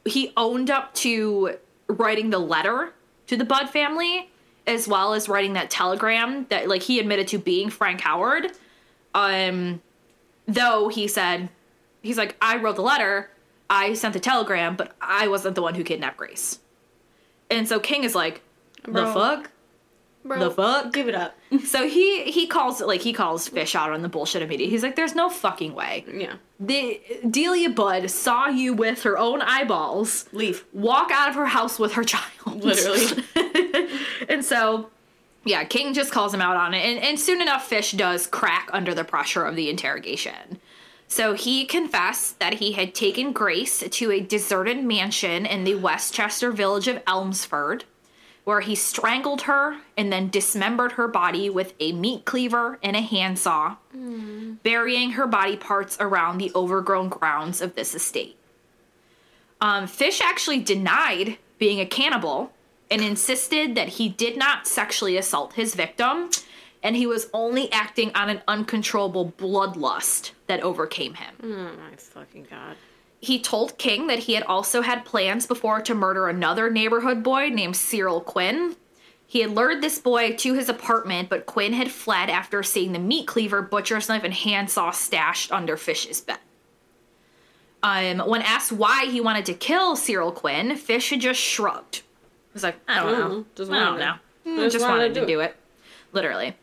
he 0.05 0.33
owned 0.35 0.69
up 0.69 0.93
to 0.95 1.57
writing 1.87 2.29
the 2.29 2.39
letter 2.39 2.93
to 3.27 3.37
the 3.37 3.45
Budd 3.45 3.69
family 3.69 4.29
as 4.65 4.87
well 4.87 5.13
as 5.13 5.27
writing 5.27 5.53
that 5.53 5.69
telegram 5.69 6.45
that 6.49 6.67
like 6.67 6.83
he 6.83 6.99
admitted 6.99 7.27
to 7.29 7.37
being 7.37 7.69
Frank 7.69 8.01
Howard. 8.01 8.51
Um 9.13 9.81
though 10.47 10.89
he 10.89 11.07
said 11.07 11.49
he's 12.01 12.17
like 12.17 12.35
I 12.41 12.57
wrote 12.57 12.75
the 12.75 12.81
letter, 12.81 13.29
I 13.69 13.93
sent 13.93 14.13
the 14.13 14.19
telegram, 14.19 14.75
but 14.75 14.95
I 15.01 15.27
wasn't 15.27 15.55
the 15.55 15.61
one 15.61 15.73
who 15.75 15.83
kidnapped 15.83 16.17
Grace. 16.17 16.59
And 17.49 17.67
so 17.67 17.79
King 17.79 18.03
is 18.03 18.15
like, 18.15 18.41
the 18.83 18.91
Bro. 18.91 19.13
fuck? 19.13 19.51
Bro, 20.25 20.39
The 20.39 20.51
fuck? 20.51 20.93
Give 20.93 21.07
it 21.07 21.15
up. 21.15 21.35
So 21.65 21.87
he 21.87 22.23
he 22.31 22.47
calls 22.47 22.81
like 22.81 23.01
he 23.01 23.13
calls 23.13 23.47
Fish 23.47 23.75
out 23.75 23.91
on 23.91 24.01
the 24.01 24.09
bullshit 24.09 24.41
immediately. 24.41 24.71
He's 24.71 24.81
like, 24.83 24.95
"There's 24.95 25.13
no 25.15 25.29
fucking 25.29 25.75
way. 25.75 26.03
Yeah. 26.11 26.33
The 26.59 26.99
Delia 27.29 27.69
Budd 27.69 28.09
saw 28.09 28.47
you 28.47 28.73
with 28.73 29.03
her 29.03 29.17
own 29.17 29.41
eyeballs 29.41 30.25
Leave. 30.31 30.65
walk 30.73 31.11
out 31.11 31.29
of 31.29 31.35
her 31.35 31.45
house 31.45 31.77
with 31.77 31.93
her 31.93 32.03
child, 32.13 32.63
Literally. 32.63 33.23
and 34.29 34.43
so, 34.43 34.89
yeah, 35.43 35.63
King 35.65 35.93
just 35.93 36.11
calls 36.11 36.33
him 36.33 36.41
out 36.41 36.55
on 36.55 36.73
it, 36.73 36.79
and, 36.85 36.99
and 37.03 37.19
soon 37.19 37.41
enough, 37.41 37.67
Fish 37.67 37.91
does 37.91 38.25
crack 38.27 38.69
under 38.73 38.93
the 38.95 39.03
pressure 39.03 39.43
of 39.45 39.55
the 39.55 39.69
interrogation. 39.69 40.59
So 41.07 41.33
he 41.33 41.65
confessed 41.65 42.39
that 42.39 42.55
he 42.55 42.71
had 42.71 42.95
taken 42.95 43.33
Grace 43.33 43.83
to 43.87 44.11
a 44.11 44.19
deserted 44.19 44.83
mansion 44.83 45.45
in 45.45 45.63
the 45.65 45.75
Westchester 45.75 46.51
village 46.51 46.87
of 46.87 47.03
Elmsford, 47.05 47.83
where 48.43 48.61
he 48.61 48.75
strangled 48.75 49.43
her 49.43 49.77
and 49.95 50.11
then 50.11 50.29
dismembered 50.29 50.93
her 50.93 51.07
body 51.07 51.49
with 51.49 51.73
a 51.79 51.93
meat 51.93 52.25
cleaver 52.25 52.77
and 52.83 52.95
a 52.95 53.01
handsaw, 53.01 53.75
burying 54.63 55.11
her 55.11 55.27
body 55.27 55.55
parts 55.55 55.97
around 55.99 56.37
the 56.37 56.51
overgrown 56.53 57.09
grounds 57.09 57.61
of 57.61 57.75
this 57.75 57.95
estate. 57.95 58.35
Um, 59.61 59.87
Fish 59.87 60.19
actually 60.19 60.59
denied 60.59 61.37
being 61.57 61.79
a 61.79 61.85
cannibal 61.85 62.51
and 62.91 63.01
insisted 63.01 63.75
that 63.75 63.87
he 63.87 64.09
did 64.09 64.37
not 64.37 64.67
sexually 64.67 65.15
assault 65.15 65.53
his 65.53 65.73
victim 65.73 66.29
and 66.83 66.97
he 66.97 67.07
was 67.07 67.29
only 67.33 67.71
acting 67.71 68.11
on 68.13 68.29
an 68.29 68.41
uncontrollable 68.45 69.31
bloodlust 69.37 70.31
that 70.47 70.61
overcame 70.61 71.13
him. 71.13 71.33
Oh 71.41 71.71
my 71.77 71.95
fucking 71.95 72.47
god. 72.49 72.75
He 73.23 73.39
told 73.39 73.77
King 73.77 74.07
that 74.07 74.19
he 74.19 74.33
had 74.33 74.43
also 74.43 74.81
had 74.81 75.05
plans 75.05 75.47
before 75.47 75.79
to 75.83 75.95
murder 75.95 76.27
another 76.27 76.69
neighborhood 76.69 77.23
boy 77.23 77.47
named 77.47 77.77
Cyril 77.77 78.19
Quinn. 78.19 78.75
He 79.25 79.39
had 79.39 79.51
lured 79.51 79.81
this 79.81 79.97
boy 79.97 80.35
to 80.35 80.53
his 80.53 80.67
apartment, 80.67 81.29
but 81.29 81.45
Quinn 81.45 81.71
had 81.71 81.89
fled 81.89 82.29
after 82.29 82.61
seeing 82.63 82.91
the 82.91 82.99
meat 82.99 83.25
cleaver, 83.25 83.61
butcher's 83.61 84.09
knife, 84.09 84.25
and 84.25 84.33
handsaw 84.33 84.91
stashed 84.91 85.53
under 85.53 85.77
Fish's 85.77 86.19
bed. 86.19 86.39
Um, 87.81 88.19
when 88.27 88.41
asked 88.41 88.73
why 88.73 89.05
he 89.05 89.21
wanted 89.21 89.45
to 89.45 89.53
kill 89.53 89.95
Cyril 89.95 90.33
Quinn, 90.33 90.75
Fish 90.75 91.09
had 91.09 91.21
just 91.21 91.39
shrugged. 91.39 91.95
He 91.99 92.03
was 92.55 92.63
like, 92.63 92.75
I 92.89 93.01
don't 93.01 93.19
know. 93.19 93.29
Mhm. 93.29 93.45
Just 93.55 93.71
I 93.71 93.79
don't 93.79 93.99
know. 93.99 94.15
Just 94.57 94.73
Just, 94.73 94.85
wanted 94.85 94.97
wanted 94.97 95.13
to 95.13 95.21
do 95.21 95.27
do 95.27 95.39
it. 95.39 95.55
Literally. 96.11 96.57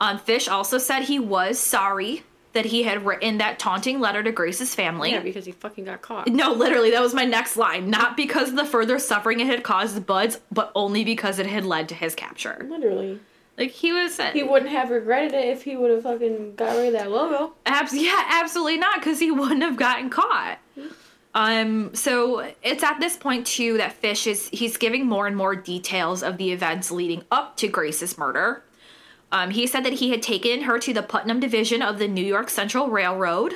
Um, 0.00 0.18
Fish 0.18 0.48
also 0.48 0.78
said 0.78 1.02
he 1.02 1.18
was 1.18 1.58
sorry 1.58 2.22
that 2.56 2.64
he 2.64 2.82
had 2.82 3.06
written 3.06 3.38
that 3.38 3.58
taunting 3.58 4.00
letter 4.00 4.22
to 4.22 4.32
Grace's 4.32 4.74
family. 4.74 5.12
Yeah, 5.12 5.20
because 5.20 5.44
he 5.46 5.52
fucking 5.52 5.84
got 5.84 6.02
caught. 6.02 6.26
No, 6.26 6.52
literally, 6.52 6.90
that 6.90 7.00
was 7.02 7.14
my 7.14 7.24
next 7.24 7.56
line. 7.56 7.88
Not 7.90 8.16
because 8.16 8.48
of 8.48 8.56
the 8.56 8.64
further 8.64 8.98
suffering 8.98 9.40
it 9.40 9.46
had 9.46 9.62
caused 9.62 10.04
Budds, 10.06 10.40
but 10.50 10.72
only 10.74 11.04
because 11.04 11.38
it 11.38 11.46
had 11.46 11.64
led 11.64 11.88
to 11.90 11.94
his 11.94 12.14
capture. 12.14 12.66
Literally. 12.68 13.20
Like 13.58 13.70
he 13.70 13.92
was, 13.92 14.18
He 14.32 14.42
wouldn't 14.42 14.70
have 14.70 14.90
regretted 14.90 15.32
it 15.34 15.46
if 15.48 15.62
he 15.62 15.76
would 15.76 15.90
have 15.90 16.02
fucking 16.02 16.56
got 16.56 16.76
rid 16.76 16.88
of 16.88 16.92
that 16.94 17.10
logo. 17.10 17.52
abs- 17.64 17.94
yeah, 17.96 18.22
absolutely 18.32 18.78
not, 18.78 19.00
because 19.00 19.18
he 19.18 19.30
wouldn't 19.30 19.62
have 19.62 19.76
gotten 19.76 20.10
caught. 20.10 20.58
Um, 21.34 21.94
so 21.94 22.50
it's 22.62 22.82
at 22.82 22.98
this 22.98 23.16
point 23.16 23.46
too 23.46 23.76
that 23.76 23.92
Fish 23.92 24.26
is 24.26 24.48
he's 24.48 24.78
giving 24.78 25.06
more 25.06 25.26
and 25.26 25.36
more 25.36 25.54
details 25.54 26.22
of 26.22 26.38
the 26.38 26.50
events 26.50 26.90
leading 26.90 27.24
up 27.30 27.56
to 27.58 27.68
Grace's 27.68 28.16
murder. 28.16 28.62
Um, 29.36 29.50
he 29.50 29.66
said 29.66 29.84
that 29.84 29.92
he 29.92 30.10
had 30.10 30.22
taken 30.22 30.62
her 30.62 30.78
to 30.78 30.94
the 30.94 31.02
Putnam 31.02 31.40
division 31.40 31.82
of 31.82 31.98
the 31.98 32.08
New 32.08 32.24
York 32.24 32.48
Central 32.48 32.88
Railroad, 32.88 33.52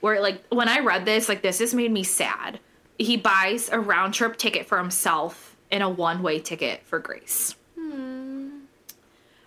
where 0.00 0.20
like 0.20 0.44
when 0.50 0.68
I 0.68 0.80
read 0.80 1.06
this, 1.06 1.30
like 1.30 1.40
this 1.40 1.60
has 1.60 1.72
made 1.72 1.90
me 1.90 2.04
sad. 2.04 2.60
He 2.98 3.16
buys 3.16 3.70
a 3.70 3.80
round 3.80 4.12
trip 4.12 4.36
ticket 4.36 4.66
for 4.66 4.76
himself 4.76 5.56
and 5.70 5.82
a 5.82 5.88
one 5.88 6.22
way 6.22 6.40
ticket 6.40 6.82
for 6.84 6.98
Grace. 6.98 7.56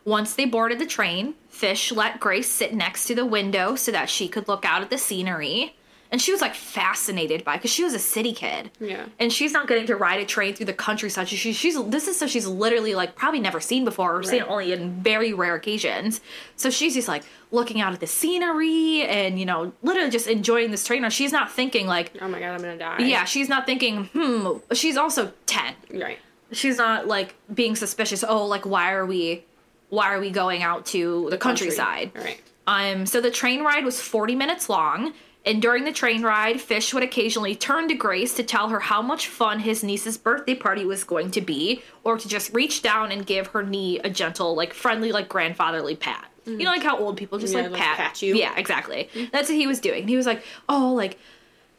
Once 0.04 0.34
they 0.34 0.46
boarded 0.46 0.80
the 0.80 0.86
train, 0.88 1.36
Fish 1.48 1.92
let 1.92 2.20
Grace 2.20 2.50
sit 2.50 2.74
next 2.74 3.06
to 3.06 3.14
the 3.14 3.26
window 3.26 3.76
so 3.76 3.92
that 3.92 4.10
she 4.10 4.28
could 4.28 4.48
look 4.48 4.66
out 4.66 4.82
at 4.82 4.90
the 4.90 4.98
scenery. 4.98 5.76
And 6.12 6.22
she 6.22 6.32
was 6.32 6.42
like 6.42 6.56
fascinated 6.56 7.44
by 7.44 7.58
because 7.58 7.72
she 7.72 7.84
was 7.84 7.94
a 7.94 8.00
city 8.00 8.34
kid. 8.34 8.72
Yeah. 8.80 9.06
And 9.20 9.32
she's 9.32 9.52
not 9.52 9.68
getting 9.68 9.86
to 9.88 9.96
ride 9.96 10.20
a 10.20 10.26
train 10.26 10.54
through 10.56 10.68
the 10.68 10.74
countryside. 10.74 11.28
She, 11.28 11.54
she's 11.54 11.82
this 11.86 12.08
is 12.08 12.18
so 12.18 12.28
she's 12.28 12.48
literally 12.48 12.96
like 12.96 13.16
probably 13.16 13.40
never 13.40 13.60
seen 13.60 13.86
before 13.86 14.16
or 14.18 14.24
seen 14.24 14.44
only 14.44 14.72
in 14.74 15.02
very 15.02 15.34
rare 15.34 15.56
occasions. 15.56 16.22
So 16.56 16.70
she's 16.70 16.94
just 16.94 17.08
like 17.08 17.24
looking 17.52 17.80
out 17.82 17.94
at 17.94 18.00
the 18.00 18.08
scenery 18.08 19.04
and 19.04 19.40
you 19.40 19.46
know 19.46 19.72
literally 19.82 20.10
just 20.10 20.28
enjoying 20.28 20.72
this 20.72 20.86
train. 20.86 21.04
Or 21.04 21.10
she's 21.10 21.32
not 21.32 21.52
thinking 21.52 21.88
like 21.88 22.12
Oh 22.22 22.28
my 22.28 22.40
god, 22.40 22.52
I'm 22.56 22.62
gonna 22.62 22.78
die. 22.78 23.00
yeah, 23.00 23.26
she's 23.26 23.50
not 23.50 23.66
thinking 23.66 24.06
hmm. 24.06 24.58
She's 24.74 24.98
also 24.98 25.32
ten. 25.46 25.74
Right. 25.94 26.20
She's 26.52 26.78
not 26.78 27.08
like 27.08 27.36
being 27.54 27.76
suspicious. 27.76 28.24
Oh, 28.28 28.46
like 28.46 28.66
why 28.66 28.94
are 28.94 29.06
we, 29.06 29.44
why 29.90 30.14
are 30.14 30.20
we 30.20 30.30
going 30.32 30.64
out 30.64 30.86
to 30.88 31.28
the 31.30 31.38
countryside? 31.38 32.12
Right. 32.16 32.40
Um, 32.68 33.06
so 33.06 33.22
the 33.22 33.32
train 33.32 33.64
ride 33.64 33.86
was 33.86 34.00
40 34.02 34.36
minutes 34.36 34.70
long, 34.70 35.14
and 35.46 35.62
during 35.62 35.86
the 35.86 35.92
train 35.94 36.24
ride, 36.24 36.60
Fish 36.60 36.94
would 36.94 37.04
occasionally 37.04 37.56
turn 37.56 37.88
to 37.88 37.94
Grace 37.96 38.34
to 38.36 38.44
tell 38.44 38.68
her 38.70 38.80
how 38.82 39.02
much 39.02 39.28
fun 39.28 39.60
his 39.60 39.84
niece's 39.84 40.18
birthday 40.18 40.56
party 40.56 40.84
was 40.84 41.04
going 41.06 41.32
to 41.32 41.42
be, 41.42 41.82
or 42.04 42.18
to 42.18 42.28
just 42.28 42.54
reach 42.54 42.82
down 42.82 43.12
and 43.12 43.26
give 43.26 43.48
her 43.48 43.64
knee 43.64 44.00
a 44.00 44.10
gentle, 44.10 44.56
like 44.56 44.74
friendly, 44.74 45.12
like 45.12 45.30
grandfatherly 45.30 45.96
pat. 45.96 46.26
You 46.46 46.60
know, 46.60 46.72
like 46.72 46.84
how 46.84 46.98
old 46.98 47.18
people 47.18 47.40
just 47.40 47.54
Yeah, 47.54 47.64
like 47.64 47.74
pat. 47.74 47.98
pat 47.98 48.22
you. 48.22 48.34
Yeah, 48.36 48.54
exactly. 48.58 49.10
Mm-hmm. 49.14 49.26
That's 49.34 49.50
what 49.50 49.58
he 49.58 49.68
was 49.68 49.82
doing. 49.82 50.08
He 50.08 50.16
was 50.16 50.26
like, 50.26 50.44
"Oh, 50.70 50.94
like 50.94 51.20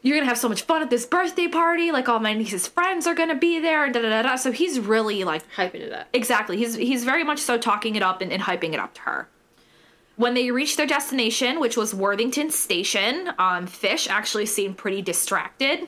you're 0.03 0.15
gonna 0.15 0.29
have 0.29 0.37
so 0.37 0.47
much 0.47 0.61
fun 0.61 0.83
at 0.83 0.91
this 0.91 1.07
birthday 1.07 1.47
party. 1.47 1.91
Like 1.91 2.07
all 2.07 2.19
my 2.19 2.33
niece's 2.35 2.67
friends 2.67 3.07
are 3.07 3.15
gonna 3.15 3.33
be 3.35 3.59
there." 3.59 3.85
And 3.85 3.93
da 3.95 4.01
da 4.03 4.09
da 4.09 4.21
da. 4.21 4.35
So 4.35 4.51
he's 4.51 4.79
really 4.79 5.23
like 5.23 5.41
Hyping 5.55 5.81
it 5.81 5.91
up. 5.91 6.07
Exactly. 6.13 6.55
He's 6.57 6.75
he's 6.75 7.03
very 7.03 7.23
much 7.23 7.39
so 7.39 7.57
talking 7.57 7.95
it 7.95 8.03
up 8.03 8.21
and, 8.21 8.31
and 8.31 8.43
hyping 8.43 8.73
it 8.73 8.79
up 8.79 8.93
to 8.95 9.01
her. 9.01 9.27
When 10.19 10.33
they 10.33 10.51
reached 10.51 10.75
their 10.75 10.85
destination, 10.85 11.61
which 11.61 11.77
was 11.77 11.95
Worthington 11.95 12.49
Station, 12.51 13.31
um, 13.39 13.65
Fish 13.67 14.05
actually 14.09 14.47
seemed 14.47 14.77
pretty 14.77 15.01
distracted, 15.01 15.87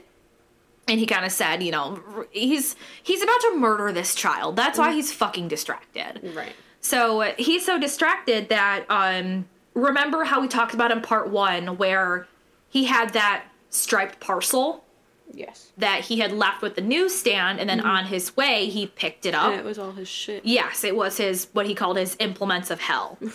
and 0.88 1.00
he 1.02 1.06
kind 1.06 1.26
of 1.26 1.34
said, 1.34 1.62
you 1.62 1.70
know, 1.72 2.02
he's 2.32 2.78
he's 3.04 3.22
about 3.22 3.42
to 3.42 3.58
murder 3.58 3.92
this 3.92 4.16
child. 4.16 4.56
That's 4.56 4.80
why 4.80 4.94
he's 4.94 5.12
fucking 5.12 5.50
distracted. 5.50 6.32
Right. 6.34 6.54
So 6.80 7.34
he's 7.38 7.66
so 7.66 7.78
distracted 7.78 8.48
that 8.48 8.86
um, 8.90 9.50
remember 9.74 10.24
how 10.24 10.40
we 10.40 10.48
talked 10.48 10.74
about 10.74 10.92
in 10.92 11.02
part 11.02 11.30
one 11.30 11.76
where 11.78 12.26
he 12.70 12.86
had 12.86 13.12
that 13.12 13.44
striped 13.70 14.22
parcel 14.22 14.86
Yes. 15.34 15.74
that 15.78 16.06
he 16.06 16.20
had 16.20 16.32
left 16.32 16.62
with 16.62 16.76
the 16.76 16.82
newsstand, 16.82 17.60
and 17.60 17.70
then 17.70 17.82
on 17.82 18.06
his 18.06 18.38
way 18.38 18.68
he 18.68 18.88
picked 18.88 19.26
it 19.26 19.36
up. 19.36 19.52
And 19.52 19.60
it 19.60 19.66
was 19.66 19.78
all 19.78 19.92
his 19.92 20.08
shit. 20.08 20.46
Yes, 20.46 20.86
it 20.86 20.96
was 20.96 21.18
his 21.18 21.48
what 21.52 21.66
he 21.66 21.76
called 21.76 21.98
his 21.98 22.16
implements 22.22 22.72
of 22.72 22.80
hell. 22.80 23.18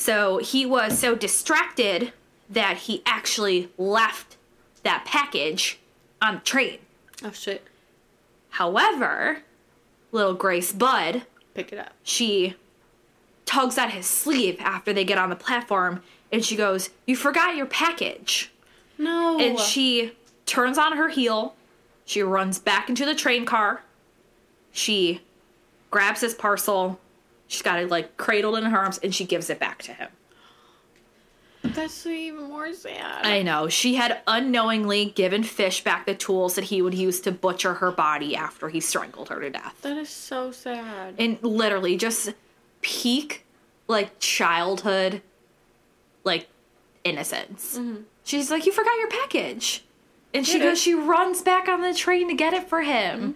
so 0.00 0.38
he 0.38 0.64
was 0.64 0.98
so 0.98 1.14
distracted 1.14 2.12
that 2.48 2.78
he 2.78 3.02
actually 3.04 3.68
left 3.76 4.38
that 4.82 5.04
package 5.04 5.78
on 6.22 6.36
the 6.36 6.40
train. 6.40 6.78
Oh 7.22 7.32
shit. 7.32 7.66
However, 8.48 9.42
little 10.10 10.32
Grace 10.34 10.72
Budd, 10.72 11.22
Pick 11.54 11.72
it 11.72 11.78
up. 11.78 11.92
she 12.02 12.56
tugs 13.44 13.76
at 13.76 13.90
his 13.90 14.06
sleeve 14.06 14.56
after 14.60 14.92
they 14.94 15.04
get 15.04 15.18
on 15.18 15.28
the 15.28 15.36
platform 15.36 16.02
and 16.32 16.42
she 16.42 16.56
goes, 16.56 16.88
You 17.06 17.14
forgot 17.14 17.56
your 17.56 17.66
package. 17.66 18.50
No. 18.96 19.38
And 19.38 19.58
she 19.58 20.12
turns 20.46 20.78
on 20.78 20.96
her 20.96 21.10
heel. 21.10 21.54
She 22.06 22.22
runs 22.22 22.58
back 22.58 22.88
into 22.88 23.04
the 23.04 23.14
train 23.14 23.44
car. 23.44 23.82
She 24.72 25.20
grabs 25.90 26.22
his 26.22 26.34
parcel. 26.34 26.98
She's 27.50 27.62
got 27.62 27.80
it 27.80 27.88
like 27.90 28.16
cradled 28.16 28.56
in 28.58 28.62
her 28.62 28.78
arms 28.78 28.98
and 29.02 29.12
she 29.12 29.24
gives 29.24 29.50
it 29.50 29.58
back 29.58 29.82
to 29.82 29.92
him. 29.92 30.08
That's 31.64 32.06
even 32.06 32.44
more 32.44 32.72
sad. 32.72 33.26
I 33.26 33.42
know. 33.42 33.68
She 33.68 33.96
had 33.96 34.20
unknowingly 34.28 35.06
given 35.06 35.42
Fish 35.42 35.82
back 35.82 36.06
the 36.06 36.14
tools 36.14 36.54
that 36.54 36.64
he 36.64 36.80
would 36.80 36.94
use 36.94 37.20
to 37.22 37.32
butcher 37.32 37.74
her 37.74 37.90
body 37.90 38.36
after 38.36 38.68
he 38.68 38.78
strangled 38.78 39.30
her 39.30 39.40
to 39.40 39.50
death. 39.50 39.74
that 39.82 39.96
is 39.96 40.08
so 40.08 40.52
sad. 40.52 41.16
And 41.18 41.42
literally 41.42 41.96
just 41.96 42.32
peak 42.82 43.44
like 43.88 44.20
childhood 44.20 45.20
like 46.22 46.46
innocence. 47.02 47.76
Mm-hmm. 47.76 48.02
She's 48.22 48.48
like, 48.52 48.64
You 48.64 48.70
forgot 48.70 48.96
your 48.96 49.08
package. 49.08 49.82
And 50.32 50.46
she 50.46 50.60
goes, 50.60 50.78
it. 50.78 50.80
she 50.80 50.94
runs 50.94 51.42
back 51.42 51.66
on 51.66 51.80
the 51.82 51.92
train 51.92 52.28
to 52.28 52.34
get 52.34 52.54
it 52.54 52.68
for 52.68 52.82
him. 52.82 53.20
Mm-hmm. 53.20 53.30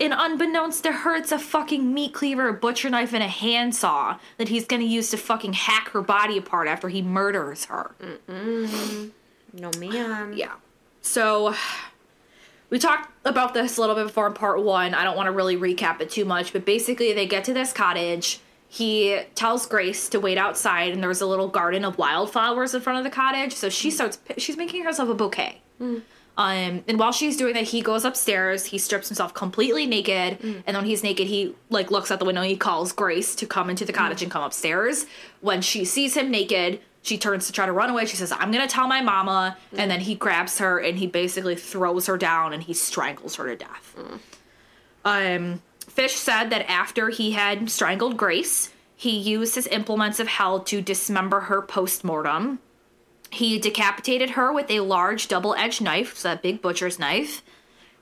And 0.00 0.14
unbeknownst 0.16 0.82
to 0.84 0.92
her, 0.92 1.14
it's 1.14 1.30
a 1.30 1.38
fucking 1.38 1.92
meat 1.92 2.14
cleaver, 2.14 2.48
a 2.48 2.54
butcher 2.54 2.88
knife, 2.88 3.12
and 3.12 3.22
a 3.22 3.28
handsaw 3.28 4.16
that 4.38 4.48
he's 4.48 4.64
gonna 4.64 4.84
use 4.84 5.10
to 5.10 5.18
fucking 5.18 5.52
hack 5.52 5.90
her 5.90 6.00
body 6.00 6.38
apart 6.38 6.68
after 6.68 6.88
he 6.88 7.02
murders 7.02 7.66
her. 7.66 7.94
no 9.52 9.70
ma'am. 9.78 10.32
Yeah. 10.36 10.54
So 11.02 11.54
we 12.70 12.78
talked 12.78 13.10
about 13.26 13.52
this 13.52 13.76
a 13.76 13.80
little 13.80 13.94
bit 13.96 14.06
before 14.06 14.26
in 14.26 14.32
part 14.32 14.62
one. 14.62 14.94
I 14.94 15.04
don't 15.04 15.16
want 15.16 15.26
to 15.26 15.32
really 15.32 15.56
recap 15.56 16.00
it 16.00 16.08
too 16.10 16.24
much, 16.24 16.52
but 16.52 16.64
basically 16.64 17.12
they 17.12 17.26
get 17.26 17.44
to 17.44 17.52
this 17.52 17.72
cottage. 17.72 18.40
He 18.68 19.20
tells 19.34 19.66
Grace 19.66 20.08
to 20.10 20.20
wait 20.20 20.38
outside, 20.38 20.92
and 20.92 21.02
there's 21.02 21.20
a 21.20 21.26
little 21.26 21.48
garden 21.48 21.84
of 21.84 21.98
wildflowers 21.98 22.74
in 22.74 22.80
front 22.80 22.98
of 22.98 23.04
the 23.04 23.10
cottage. 23.10 23.54
So 23.54 23.68
she 23.68 23.90
starts. 23.90 24.18
She's 24.38 24.56
making 24.56 24.84
herself 24.84 25.08
a 25.08 25.14
bouquet. 25.14 25.60
Mm. 25.80 26.02
Um, 26.36 26.84
and 26.88 26.98
while 26.98 27.12
she's 27.12 27.36
doing 27.36 27.54
that, 27.54 27.64
he 27.64 27.82
goes 27.82 28.04
upstairs. 28.04 28.64
He 28.66 28.78
strips 28.78 29.08
himself 29.08 29.34
completely 29.34 29.84
naked, 29.84 30.38
and 30.66 30.76
when 30.76 30.86
he's 30.86 31.02
naked, 31.02 31.26
he 31.26 31.54
like 31.68 31.90
looks 31.90 32.10
out 32.10 32.18
the 32.18 32.24
window. 32.24 32.40
And 32.40 32.50
he 32.50 32.56
calls 32.56 32.92
Grace 32.92 33.34
to 33.34 33.46
come 33.46 33.68
into 33.68 33.84
the 33.84 33.92
cottage 33.92 34.22
and 34.22 34.30
come 34.30 34.42
upstairs. 34.42 35.06
When 35.40 35.60
she 35.60 35.84
sees 35.84 36.16
him 36.16 36.30
naked, 36.30 36.80
she 37.02 37.18
turns 37.18 37.46
to 37.46 37.52
try 37.52 37.66
to 37.66 37.72
run 37.72 37.90
away. 37.90 38.06
She 38.06 38.16
says, 38.16 38.32
"I'm 38.32 38.50
gonna 38.50 38.66
tell 38.68 38.86
my 38.88 39.02
mama," 39.02 39.56
and 39.76 39.90
then 39.90 40.00
he 40.00 40.14
grabs 40.14 40.58
her 40.58 40.78
and 40.78 40.98
he 40.98 41.06
basically 41.06 41.56
throws 41.56 42.06
her 42.06 42.16
down 42.16 42.52
and 42.52 42.62
he 42.62 42.72
strangles 42.74 43.36
her 43.36 43.46
to 43.46 43.56
death. 43.56 43.96
Um, 45.04 45.62
Fish 45.88 46.14
said 46.14 46.50
that 46.50 46.70
after 46.70 47.08
he 47.10 47.32
had 47.32 47.68
strangled 47.70 48.16
Grace, 48.16 48.70
he 48.96 49.10
used 49.16 49.54
his 49.54 49.66
implements 49.68 50.20
of 50.20 50.28
hell 50.28 50.60
to 50.60 50.80
dismember 50.80 51.40
her 51.40 51.60
post 51.62 52.04
mortem. 52.04 52.60
He 53.30 53.58
decapitated 53.58 54.30
her 54.30 54.52
with 54.52 54.70
a 54.70 54.80
large 54.80 55.28
double 55.28 55.54
edged 55.54 55.80
knife, 55.80 56.16
so 56.16 56.28
that 56.28 56.42
big 56.42 56.60
butcher's 56.60 56.98
knife. 56.98 57.42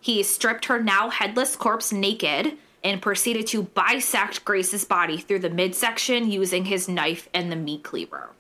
He 0.01 0.23
stripped 0.23 0.67
her 0.67 0.83
now 0.83 1.11
headless 1.11 1.55
corpse 1.57 1.93
naked 1.93 2.57
and 2.83 3.03
proceeded 3.03 3.47
to 3.49 3.65
bisect 3.65 4.45
Grace's 4.45 4.85
body 4.85 5.19
through 5.19 5.41
the 5.41 5.51
midsection 5.51 6.31
using 6.31 6.65
his 6.65 6.89
knife 6.89 7.29
and 7.35 7.51
the 7.51 7.57
meat 7.57 7.83
cleaver. 7.83 8.31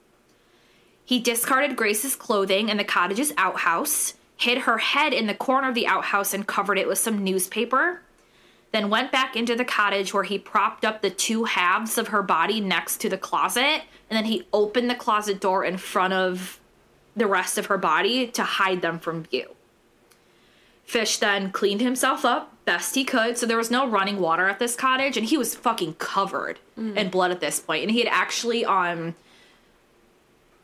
He 1.04 1.18
discarded 1.18 1.76
Grace's 1.76 2.14
clothing 2.14 2.68
in 2.68 2.76
the 2.76 2.84
cottage's 2.84 3.32
outhouse, 3.36 4.14
hid 4.36 4.58
her 4.58 4.78
head 4.78 5.12
in 5.12 5.26
the 5.26 5.34
corner 5.34 5.68
of 5.68 5.74
the 5.74 5.86
outhouse, 5.86 6.32
and 6.32 6.46
covered 6.46 6.78
it 6.78 6.86
with 6.86 6.98
some 6.98 7.24
newspaper. 7.24 8.02
Then 8.72 8.90
went 8.90 9.10
back 9.10 9.34
into 9.34 9.56
the 9.56 9.64
cottage 9.64 10.12
where 10.12 10.24
he 10.24 10.38
propped 10.38 10.84
up 10.84 11.00
the 11.00 11.10
two 11.10 11.44
halves 11.44 11.98
of 11.98 12.08
her 12.08 12.22
body 12.22 12.60
next 12.60 12.98
to 12.98 13.08
the 13.08 13.18
closet, 13.18 13.82
and 14.10 14.16
then 14.16 14.26
he 14.26 14.46
opened 14.52 14.90
the 14.90 14.94
closet 14.94 15.40
door 15.40 15.64
in 15.64 15.78
front 15.78 16.12
of 16.12 16.60
the 17.18 17.26
rest 17.26 17.58
of 17.58 17.66
her 17.66 17.78
body 17.78 18.26
to 18.28 18.42
hide 18.42 18.82
them 18.82 18.98
from 18.98 19.24
view. 19.24 19.54
Fish 20.84 21.18
then 21.18 21.50
cleaned 21.50 21.82
himself 21.82 22.24
up 22.24 22.54
best 22.64 22.94
he 22.94 23.04
could, 23.04 23.36
so 23.36 23.46
there 23.46 23.56
was 23.56 23.70
no 23.70 23.86
running 23.88 24.20
water 24.20 24.48
at 24.48 24.58
this 24.58 24.74
cottage, 24.74 25.16
and 25.16 25.26
he 25.26 25.36
was 25.36 25.54
fucking 25.54 25.94
covered 25.94 26.58
mm. 26.78 26.96
in 26.96 27.08
blood 27.10 27.30
at 27.30 27.40
this 27.40 27.60
point. 27.60 27.82
And 27.82 27.90
he 27.90 27.98
had 27.98 28.08
actually, 28.08 28.64
um, 28.64 29.14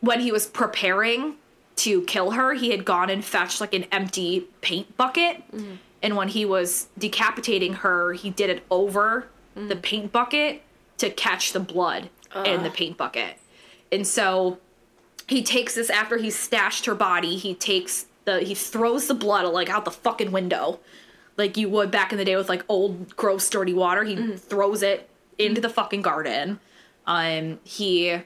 when 0.01 0.21
he 0.21 0.33
was 0.33 0.47
preparing 0.47 1.37
to 1.77 2.03
kill 2.03 2.33
her, 2.33 2.55
he 2.55 2.71
had 2.71 2.85
gone 2.85 3.11
and 3.11 3.25
fetched 3.25 3.61
like 3.61 3.75
an 3.75 3.85
empty 3.91 4.47
paint 4.61 4.97
bucket. 4.97 5.43
Mm. 5.51 5.79
And 6.03 6.17
when 6.17 6.29
he 6.29 6.45
was 6.45 6.89
decapitating 6.99 7.75
her, 7.75 8.13
he 8.13 8.31
did 8.31 8.51
it 8.51 8.65
over 8.71 9.29
mm. 9.57 9.69
the 9.69 9.77
paint 9.77 10.13
bucket 10.13 10.63
to 10.99 11.11
catch 11.11 11.53
the 11.53 11.61
blood 11.61 12.11
in 12.45 12.63
the 12.63 12.71
paint 12.71 12.97
bucket. 12.97 13.39
And 13.93 14.07
so 14.07 14.59
he 15.27 15.43
takes 15.43 15.75
this 15.75 15.91
after 15.91 16.17
he's 16.17 16.39
stashed 16.39 16.87
her 16.87 16.95
body, 16.95 17.37
he 17.37 17.55
takes 17.55 18.07
the 18.25 18.41
he 18.41 18.55
throws 18.55 19.07
the 19.07 19.15
blood 19.15 19.47
like 19.53 19.69
out 19.69 19.85
the 19.85 19.91
fucking 19.91 20.33
window. 20.33 20.81
Like 21.37 21.57
you 21.57 21.69
would 21.69 21.91
back 21.91 22.13
in 22.13 22.19
the 22.19 22.25
day 22.25 22.37
with 22.37 22.49
like 22.49 22.65
old 22.69 23.17
gross 23.17 23.49
dirty 23.49 23.75
water. 23.75 24.05
He 24.05 24.37
throws 24.37 24.83
it 24.83 25.09
into 25.39 25.61
the 25.61 25.69
fucking 25.69 26.03
garden. 26.03 26.61
Um 27.07 27.59
he 27.65 28.21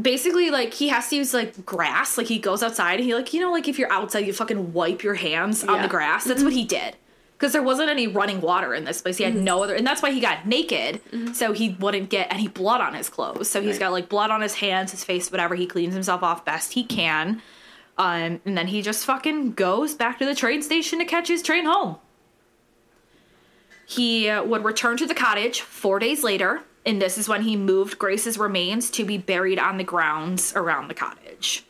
basically 0.00 0.50
like 0.50 0.74
he 0.74 0.88
has 0.88 1.08
to 1.10 1.16
use 1.16 1.34
like 1.34 1.64
grass 1.66 2.16
like 2.16 2.28
he 2.28 2.38
goes 2.38 2.62
outside 2.62 3.00
and 3.00 3.04
he 3.04 3.14
like 3.14 3.34
you 3.34 3.40
know 3.40 3.50
like 3.50 3.66
if 3.66 3.78
you're 3.78 3.92
outside 3.92 4.20
you 4.20 4.32
fucking 4.32 4.72
wipe 4.72 5.02
your 5.02 5.14
hands 5.14 5.64
on 5.64 5.82
the 5.82 5.88
grass 5.88 6.24
that's 6.24 6.44
what 6.44 6.52
he 6.52 6.64
did 6.64 6.94
because 7.38 7.52
there 7.52 7.62
wasn't 7.62 7.88
any 7.88 8.08
running 8.08 8.40
water 8.40 8.74
in 8.74 8.84
this 8.84 9.00
place. 9.00 9.16
He 9.18 9.24
had 9.24 9.36
no 9.36 9.62
other 9.62 9.74
and 9.74 9.86
that's 9.86 10.02
why 10.02 10.10
he 10.10 10.20
got 10.20 10.46
naked 10.46 11.00
so 11.34 11.52
he 11.52 11.76
wouldn't 11.78 12.10
get 12.10 12.32
any 12.32 12.48
blood 12.48 12.80
on 12.80 12.94
his 12.94 13.08
clothes. 13.08 13.48
So 13.48 13.62
he's 13.62 13.74
Right. 13.74 13.80
got 13.80 13.92
like 13.92 14.08
blood 14.08 14.30
on 14.30 14.40
his 14.40 14.54
hands 14.54 14.90
his 14.90 15.04
face 15.04 15.30
whatever. 15.30 15.54
He 15.54 15.66
cleans 15.66 15.94
himself 15.94 16.22
off 16.22 16.44
best 16.44 16.72
he 16.72 16.82
can 16.84 17.40
um, 17.96 18.40
and 18.44 18.56
then 18.56 18.68
he 18.68 18.82
just 18.82 19.04
fucking 19.04 19.52
goes 19.52 19.94
back 19.94 20.18
to 20.18 20.24
the 20.26 20.34
train 20.34 20.62
station 20.62 20.98
to 21.00 21.04
catch 21.04 21.28
his 21.28 21.42
train 21.42 21.64
home. 21.64 21.96
He 23.86 24.28
uh, 24.28 24.44
would 24.44 24.64
return 24.64 24.96
to 24.98 25.06
the 25.06 25.14
cottage 25.14 25.62
four 25.62 25.98
days 25.98 26.22
later, 26.22 26.60
and 26.84 27.00
this 27.00 27.16
is 27.18 27.28
when 27.28 27.42
he 27.42 27.56
moved 27.56 27.98
Grace's 27.98 28.38
remains 28.38 28.90
to 28.92 29.04
be 29.04 29.16
buried 29.18 29.58
on 29.58 29.78
the 29.78 29.84
grounds 29.84 30.52
around 30.54 30.88
the 30.88 30.94
cottage. 30.94 31.64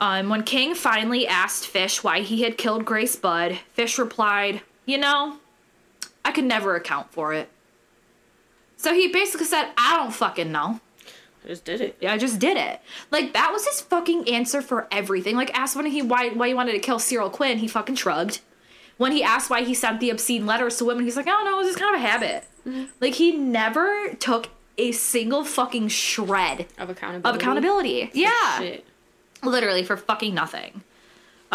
Um, 0.00 0.28
when 0.28 0.42
King 0.42 0.74
finally 0.74 1.26
asked 1.26 1.66
Fish 1.66 2.02
why 2.02 2.20
he 2.20 2.42
had 2.42 2.58
killed 2.58 2.84
Grace 2.84 3.16
Budd, 3.16 3.58
Fish 3.72 3.98
replied, 3.98 4.62
You 4.86 4.98
know, 4.98 5.36
I 6.24 6.32
could 6.32 6.44
never 6.44 6.74
account 6.76 7.12
for 7.12 7.32
it. 7.34 7.48
So 8.76 8.94
he 8.94 9.08
basically 9.08 9.46
said, 9.46 9.70
I 9.76 9.96
don't 9.96 10.12
fucking 10.12 10.50
know. 10.52 10.80
I 11.44 11.48
just 11.48 11.64
did 11.64 11.80
it. 11.80 11.96
Yeah, 12.00 12.12
I 12.12 12.18
just 12.18 12.38
did 12.38 12.56
it. 12.56 12.80
Like 13.10 13.32
that 13.34 13.52
was 13.52 13.66
his 13.66 13.80
fucking 13.80 14.28
answer 14.28 14.60
for 14.62 14.88
everything. 14.90 15.36
Like 15.36 15.56
asked 15.56 15.76
when 15.76 15.86
he 15.86 16.02
why 16.02 16.30
why 16.30 16.48
he 16.48 16.54
wanted 16.54 16.72
to 16.72 16.78
kill 16.80 16.98
Cyril 16.98 17.30
Quinn, 17.30 17.58
he 17.58 17.68
fucking 17.68 17.94
shrugged. 17.96 18.40
When 18.96 19.12
he 19.12 19.22
asked 19.22 19.50
why 19.50 19.62
he 19.62 19.74
sent 19.74 20.00
the 20.00 20.10
obscene 20.10 20.46
letters 20.46 20.78
to 20.78 20.84
women, 20.86 21.04
he's 21.04 21.16
like, 21.16 21.26
I 21.26 21.30
don't 21.30 21.44
know, 21.44 21.60
it's 21.60 21.68
just 21.68 21.78
kind 21.78 21.94
of 21.94 22.00
a 22.00 22.06
habit. 22.06 22.44
Mm-hmm. 22.66 22.84
Like 23.00 23.14
he 23.14 23.32
never 23.36 24.14
took 24.14 24.48
a 24.78 24.92
single 24.92 25.44
fucking 25.44 25.88
shred 25.88 26.66
Of 26.78 26.90
accountability. 26.90 27.28
of 27.28 27.36
accountability. 27.36 28.10
Yeah 28.12 28.58
Shit. 28.58 28.84
literally 29.42 29.84
for 29.84 29.96
fucking 29.96 30.34
nothing. 30.34 30.82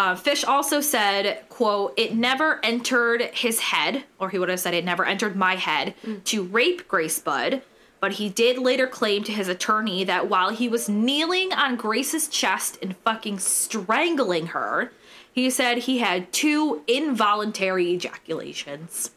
Uh, 0.02 0.16
Fish 0.16 0.44
also 0.44 0.82
said, 0.82 1.48
"quote 1.48 1.94
It 1.96 2.16
never 2.16 2.60
entered 2.64 3.22
his 3.36 3.60
head, 3.60 4.04
or 4.18 4.32
he 4.32 4.40
would 4.40 4.50
have 4.50 4.60
said 4.60 4.74
it 4.74 4.84
never 4.84 5.06
entered 5.06 5.36
my 5.36 5.58
head 5.58 5.94
to 6.26 6.42
rape 6.42 6.88
Grace 6.88 7.20
Budd." 7.20 7.62
But 8.00 8.14
he 8.14 8.28
did 8.28 8.58
later 8.58 8.88
claim 8.88 9.24
to 9.26 9.32
his 9.32 9.48
attorney 9.48 10.04
that 10.06 10.28
while 10.28 10.50
he 10.50 10.68
was 10.68 10.90
kneeling 10.90 11.54
on 11.54 11.76
Grace's 11.76 12.28
chest 12.28 12.80
and 12.82 12.98
fucking 12.98 13.38
strangling 13.38 14.48
her, 14.48 14.92
he 15.32 15.52
said 15.52 15.78
he 15.78 16.00
had 16.00 16.34
two 16.34 16.82
involuntary 16.88 17.94
ejaculations. 17.94 19.12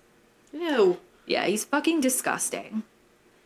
Ew. 0.53 0.99
Yeah, 1.25 1.47
he's 1.47 1.65
fucking 1.65 2.03
disgusting. 2.03 2.83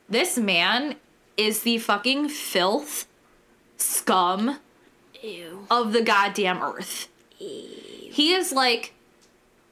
This 0.08 0.38
man 0.38 0.96
is 1.36 1.62
the 1.62 1.78
fucking 1.78 2.30
filth, 2.30 3.06
scum 3.76 4.58
Ew. 5.22 5.68
of 5.70 5.92
the 5.92 6.02
goddamn 6.02 6.60
earth. 6.60 7.06
He 7.38 8.32
is 8.32 8.52
like 8.52 8.94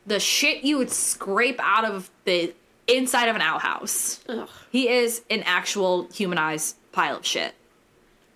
the 0.07 0.21
shit 0.21 0.64
you 0.64 0.79
would 0.79 0.91
scrape 0.91 1.59
out 1.61 1.85
of 1.85 2.11
the 2.25 2.55
inside 2.87 3.29
of 3.29 3.37
an 3.37 3.43
outhouse. 3.43 4.21
Ugh. 4.29 4.49
He 4.71 4.89
is 4.89 5.23
an 5.31 5.43
actual 5.45 6.09
humanized 6.12 6.77
pile 6.93 7.17
of 7.17 7.27
shit. 7.27 7.55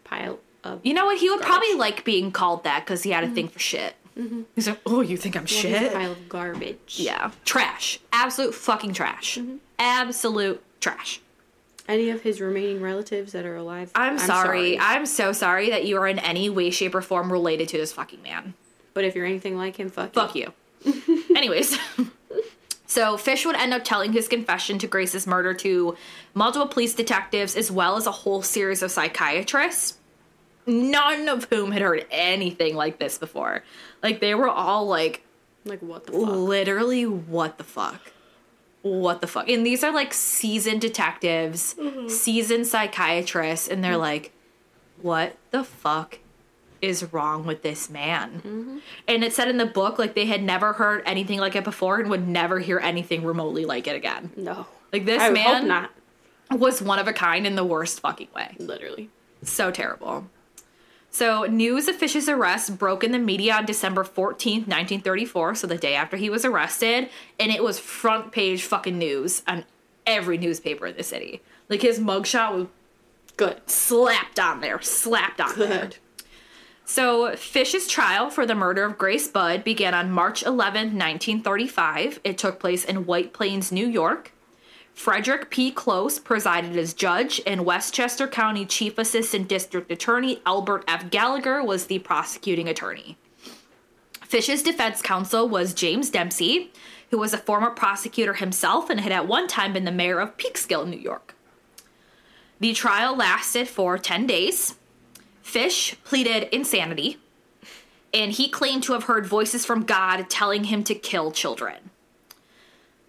Pile 0.05 0.39
of. 0.65 0.81
You 0.85 0.95
know 0.95 1.07
what? 1.07 1.19
He 1.19 1.31
would 1.31 1.41
Garbage. 1.41 1.49
probably 1.49 1.75
like 1.75 2.05
being 2.05 2.33
called 2.33 2.65
that 2.65 2.85
because 2.85 3.03
he 3.03 3.11
had 3.11 3.23
a 3.23 3.27
mm-hmm. 3.27 3.35
thing 3.37 3.49
for 3.49 3.59
shit. 3.59 3.95
Mm-hmm. 4.19 4.43
He's 4.55 4.69
like, 4.69 4.81
oh, 4.85 5.01
you 5.01 5.17
think 5.17 5.37
I'm 5.37 5.47
He's 5.47 5.65
a 5.65 5.69
shit? 5.69 5.93
pile 5.93 6.13
of 6.13 6.29
garbage. 6.29 6.97
Yeah, 6.99 7.31
trash. 7.45 8.01
Absolute 8.13 8.55
fucking 8.55 8.93
trash. 8.93 9.39
Mm-hmm. 9.39 9.57
Absolute 9.79 10.63
trash. 10.81 11.21
Any 11.89 12.11
of 12.11 12.23
his 12.23 12.41
remaining 12.41 12.81
relatives 12.81 13.33
that 13.33 13.45
are 13.47 13.57
alive? 13.57 13.91
I'm, 13.95 14.19
sorry. 14.19 14.79
I'm 14.79 15.07
so 15.07 15.33
sorry 15.33 15.71
that 15.71 15.87
you 15.87 15.97
are 15.97 16.07
in 16.07 16.19
any 16.21 16.49
way, 16.49 16.71
shape, 16.71 16.95
or 16.95 17.03
form 17.03 17.33
related 17.33 17.69
to 17.71 17.79
this 17.79 17.93
fucking 17.93 18.23
man. 18.23 18.55
But 18.95 19.05
if 19.05 19.15
you're 19.15 19.27
anything 19.27 19.57
like 19.57 19.77
him, 19.77 19.91
fuck. 19.91 20.13
Fuck 20.13 20.35
you. 20.35 20.53
Anyways. 21.37 21.79
So 22.91 23.17
Fish 23.17 23.47
would 23.47 23.55
end 23.55 23.73
up 23.73 23.85
telling 23.85 24.13
his 24.13 24.27
confession 24.27 24.77
to 24.81 24.89
Grace's 24.89 25.25
murder 25.25 25.55
to 25.55 25.97
multiple 26.35 26.67
police 26.67 26.93
detectives 26.93 27.55
as 27.55 27.71
well 27.71 27.97
as 27.97 28.09
a 28.09 28.11
whole 28.11 28.43
series 28.43 28.83
of 28.83 28.91
psychiatrists, 28.91 29.97
none 30.67 31.29
of 31.29 31.45
whom 31.45 31.71
had 31.71 31.83
heard 31.83 32.05
anything 32.11 32.75
like 32.75 32.99
this 32.99 33.17
before. 33.17 33.63
Like 34.03 34.19
they 34.19 34.35
were 34.35 34.49
all 34.49 34.87
like. 34.87 35.23
Like 35.65 35.79
what 35.83 36.07
the 36.07 36.13
fuck? 36.15 36.31
literally 36.31 37.07
what 37.07 37.59
the 37.59 37.65
fuck? 37.65 38.13
What 38.83 39.21
the 39.21 39.29
fuck? 39.29 39.49
And 39.49 39.65
these 39.65 39.85
are 39.85 39.93
like 39.93 40.13
seasoned 40.13 40.81
detectives, 40.81 41.77
mm-hmm. 41.79 42.09
seasoned 42.09 42.67
psychiatrists 42.67 43.69
and 43.69 43.85
they're 43.85 43.93
mm-hmm. 43.93 44.01
like 44.01 44.33
what 45.01 45.37
the 45.53 45.63
fuck 45.63 46.19
is 46.83 47.13
wrong 47.13 47.47
with 47.47 47.63
this 47.63 47.91
man? 47.91 48.43
Mm-hmm. 48.45 48.79
And 49.09 49.25
it 49.25 49.33
said 49.33 49.49
in 49.49 49.57
the 49.57 49.67
book 49.67 49.99
like 49.99 50.15
they 50.15 50.27
had 50.27 50.43
never 50.43 50.73
heard 50.73 51.03
anything 51.07 51.39
like 51.39 51.57
it 51.57 51.65
before 51.65 51.99
and 51.99 52.11
would 52.11 52.27
never 52.27 52.59
hear 52.59 52.79
anything 52.79 53.25
remotely 53.25 53.65
like 53.65 53.87
it 53.87 53.97
again. 53.97 54.31
No. 54.37 54.67
Like 54.93 55.05
this 55.05 55.23
I 55.23 55.31
man 55.31 55.89
was 56.51 56.83
one 56.83 56.99
of 56.99 57.07
a 57.07 57.13
kind 57.13 57.47
in 57.47 57.55
the 57.55 57.65
worst 57.65 58.01
fucking 58.01 58.29
way. 58.35 58.57
Literally. 58.59 59.09
So 59.43 59.71
terrible. 59.71 60.27
So, 61.13 61.43
news 61.45 61.89
of 61.89 61.97
Fish's 61.97 62.29
arrest 62.29 62.79
broke 62.79 63.03
in 63.03 63.11
the 63.11 63.19
media 63.19 63.55
on 63.55 63.67
December 63.67 64.05
14th, 64.05 64.69
1934, 64.69 65.57
so 65.57 65.67
the 65.67 65.77
day 65.77 65.97
after 65.97 66.17
he 66.17 66.31
was 66.31 66.45
arrested, 66.45 67.09
and 67.41 67.51
it 67.51 67.65
was 67.65 67.81
front 67.81 68.31
page 68.31 68.63
fucking 68.63 68.97
news 68.97 69.43
on 69.49 69.65
every 70.07 70.39
newspaper 70.39 70.87
in 70.87 70.97
the 70.97 71.03
city. 71.03 71.43
Like 71.69 71.83
his 71.83 71.99
mugshot 71.99 72.55
was 72.55 72.67
Good. 73.37 73.61
slapped 73.69 74.39
on 74.39 74.61
there, 74.61 74.81
slapped 74.83 75.41
on 75.41 75.59
there. 75.59 75.91
So, 76.93 77.37
Fish's 77.37 77.87
trial 77.87 78.31
for 78.31 78.45
the 78.45 78.57
murder 78.57 78.85
of 78.85 78.99
Grace 78.99 79.29
Budd 79.29 79.63
began 79.63 79.95
on 79.95 80.11
March 80.11 80.43
11, 80.43 80.99
1935. 80.99 82.19
It 82.25 82.37
took 82.37 82.59
place 82.59 82.85
in 82.85 83.07
White 83.07 83.33
Plains, 83.33 83.71
New 83.71 83.87
York. 83.87 84.33
Frederick 84.93 85.51
P. 85.51 85.71
Close 85.71 86.19
presided 86.19 86.77
as 86.77 86.93
judge, 86.93 87.41
and 87.47 87.65
Westchester 87.65 88.27
County 88.27 88.67
Chief 88.67 88.99
Assistant 88.99 89.47
District 89.47 89.89
Attorney 89.89 90.43
Albert 90.45 90.83
F. 90.89 91.09
Gallagher 91.11 91.63
was 91.63 91.87
the 91.87 92.01
prosecuting 92.01 92.69
attorney. 92.69 93.17
Fish's 94.23 94.65
defense 94.65 95.01
counsel 95.01 95.49
was 95.49 95.73
James 95.73 96.11
Dempsey, 96.11 96.73
who 97.13 97.19
was 97.19 97.33
a 97.33 97.39
former 97.39 97.71
prosecutor 97.71 98.35
himself 98.35 98.91
and 98.91 99.01
had 99.01 99.13
at 99.13 99.29
one 99.29 99.47
time 99.47 99.73
been 99.73 99.85
the 99.85 99.93
mayor 99.93 100.19
of 100.19 100.37
Peekskill, 100.37 100.89
New 100.89 100.99
York. 100.99 101.37
The 102.59 102.73
trial 102.73 103.17
lasted 103.17 103.69
for 103.69 103.97
10 103.97 104.27
days. 104.27 104.75
Fish 105.51 105.97
pleaded 106.05 106.45
insanity, 106.55 107.19
and 108.15 108.31
he 108.31 108.49
claimed 108.49 108.85
to 108.85 108.93
have 108.93 109.05
heard 109.05 109.27
voices 109.27 109.67
from 109.67 109.83
God 109.83 110.31
telling 110.31 110.63
him 110.63 110.85
to 110.85 110.95
kill 110.95 111.33
children. 111.33 111.91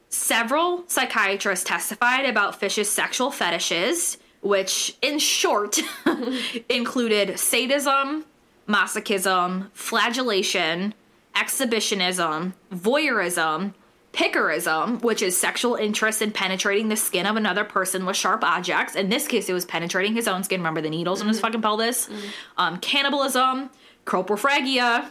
Several 0.10 0.84
psychiatrists 0.88 1.64
testified 1.64 2.26
about 2.26 2.60
Fish's 2.60 2.90
sexual 2.90 3.30
fetishes, 3.30 4.18
which, 4.42 4.98
in 5.04 5.20
short, 5.20 5.82
included 6.70 7.40
sadism, 7.40 8.26
masochism, 8.68 9.70
flagellation, 9.74 10.96
exhibitionism, 11.36 12.56
voyeurism, 12.74 13.76
piquerism, 14.14 15.02
which 15.02 15.22
is 15.22 15.38
sexual 15.38 15.76
interest 15.76 16.22
in 16.22 16.32
penetrating 16.32 16.90
the 16.90 16.98
skin 16.98 17.26
of 17.26 17.36
another 17.36 17.64
person 17.64 18.06
with 18.06 18.18
sharp 18.18 18.44
objects. 18.44 18.96
In 18.96 19.10
this 19.10 19.28
case, 19.28 19.48
it 19.48 19.54
was 19.54 19.66
penetrating 19.66 20.14
his 20.14 20.28
own 20.28 20.44
skin. 20.44 20.60
Remember 20.60 20.82
the 20.82 20.90
needles 20.90 21.22
in 21.22 21.28
his 21.28 21.40
fucking 21.40 21.62
pelvis? 21.62 22.10
Um, 22.58 22.78
cannibalism, 22.78 23.70
coprophagia, 24.06 25.10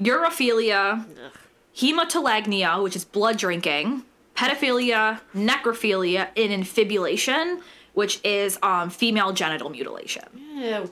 urophilia, 0.00 1.04
hematolagnia, 1.76 2.82
which 2.82 2.96
is 2.96 3.04
blood 3.04 3.36
drinking, 3.36 4.02
pedophilia, 4.34 5.20
necrophilia, 5.34 6.28
and 6.36 6.52
infibulation, 6.52 7.60
which 7.94 8.20
is 8.24 8.58
um, 8.62 8.88
female 8.88 9.32
genital 9.32 9.68
mutilation. 9.68 10.24
Ew. 10.54 10.90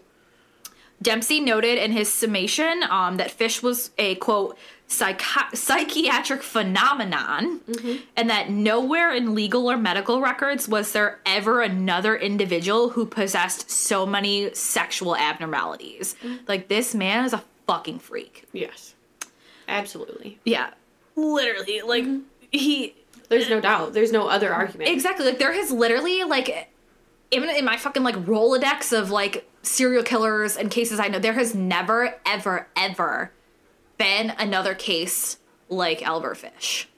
Dempsey 1.02 1.40
noted 1.40 1.82
in 1.82 1.92
his 1.92 2.12
summation 2.12 2.82
um, 2.90 3.16
that 3.16 3.30
Fish 3.30 3.62
was 3.62 3.90
a 3.96 4.16
quote 4.16 4.58
psychi- 4.90 5.56
psychiatric 5.56 6.42
phenomenon, 6.42 7.60
mm-hmm. 7.60 7.96
and 8.16 8.28
that 8.28 8.50
nowhere 8.50 9.14
in 9.14 9.34
legal 9.34 9.70
or 9.70 9.76
medical 9.76 10.20
records 10.20 10.68
was 10.68 10.92
there 10.92 11.20
ever 11.24 11.62
another 11.62 12.16
individual 12.16 12.90
who 12.90 13.06
possessed 13.06 13.70
so 13.70 14.04
many 14.04 14.52
sexual 14.52 15.16
abnormalities. 15.16 16.16
Mm. 16.22 16.40
Like 16.48 16.68
this 16.68 16.94
man 16.94 17.24
is 17.24 17.32
a 17.32 17.42
fucking 17.66 18.00
freak. 18.00 18.46
Yes. 18.52 18.94
Absolutely. 19.68 20.40
Yeah, 20.44 20.70
literally. 21.14 21.80
Like 21.82 22.04
mm-hmm. 22.04 22.22
he 22.50 22.94
There's 23.28 23.48
no 23.48 23.60
doubt. 23.60 23.92
There's 23.92 24.12
no 24.12 24.28
other 24.28 24.52
argument. 24.52 24.90
Exactly. 24.90 25.24
Like 25.24 25.38
there 25.38 25.52
has 25.52 25.70
literally 25.70 26.24
like 26.24 26.68
even 27.30 27.48
in 27.50 27.64
my 27.64 27.76
fucking 27.76 28.02
like 28.02 28.16
Rolodex 28.16 28.96
of 28.96 29.12
like 29.12 29.48
serial 29.62 30.02
killers 30.02 30.56
and 30.56 30.68
cases 30.68 30.98
I 30.98 31.06
know, 31.06 31.20
there 31.20 31.34
has 31.34 31.54
never, 31.54 32.16
ever, 32.26 32.66
ever 32.76 33.30
been 34.00 34.30
another 34.38 34.74
case 34.74 35.36
like 35.68 36.02
Albert 36.02 36.36
Fish. 36.36 36.88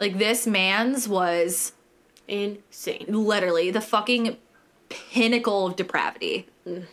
Like 0.00 0.18
this 0.18 0.46
man's 0.46 1.08
was 1.08 1.72
Insane. 2.28 3.06
literally 3.08 3.70
the 3.70 3.80
fucking 3.80 4.36
pinnacle 4.88 5.66
of 5.68 5.76
depravity. 5.76 6.48
Mm. 6.66 6.86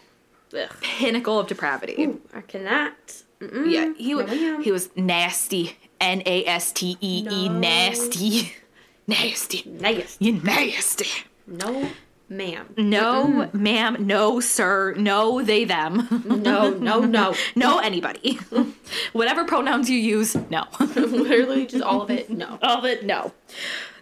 Ugh. 0.54 0.70
Pinnacle 0.82 1.40
of 1.40 1.48
depravity. 1.48 1.96
Ooh, 2.00 2.22
I 2.34 2.42
cannot. 2.42 2.94
Mm-mm. 3.42 3.70
Yeah, 3.72 3.94
he 3.98 4.14
was 4.16 4.28
ma'am. 4.28 4.62
he 4.64 4.72
was 4.72 4.90
nasty. 4.96 5.78
N 6.00 6.22
A 6.26 6.46
S 6.46 6.72
T 6.72 6.98
E 7.02 7.26
E 7.30 7.50
No. 7.50 7.60
nasty. 7.60 8.54
Nasty. 9.10 9.64
Nasty. 9.66 10.26
You 10.26 10.34
nasty. 10.34 11.08
No, 11.48 11.90
ma'am. 12.30 12.74
No, 12.78 13.50
ma'am. 13.54 13.98
No, 14.06 14.40
sir. 14.40 14.94
No, 14.96 15.42
they, 15.42 15.66
them. 15.66 16.24
No, 16.48 16.70
no, 16.70 17.00
no. 17.02 17.34
no, 17.56 17.80
anybody. 17.80 18.40
Whatever 19.14 19.44
pronouns 19.46 19.90
you 19.90 19.98
use, 19.98 20.36
no. 20.50 20.66
Literally 20.80 21.66
just 21.66 21.84
all 21.84 22.02
of 22.02 22.10
it. 22.12 22.30
No. 22.30 22.58
All 22.62 22.80
of 22.80 22.86
it, 22.86 23.06
no. 23.06 23.34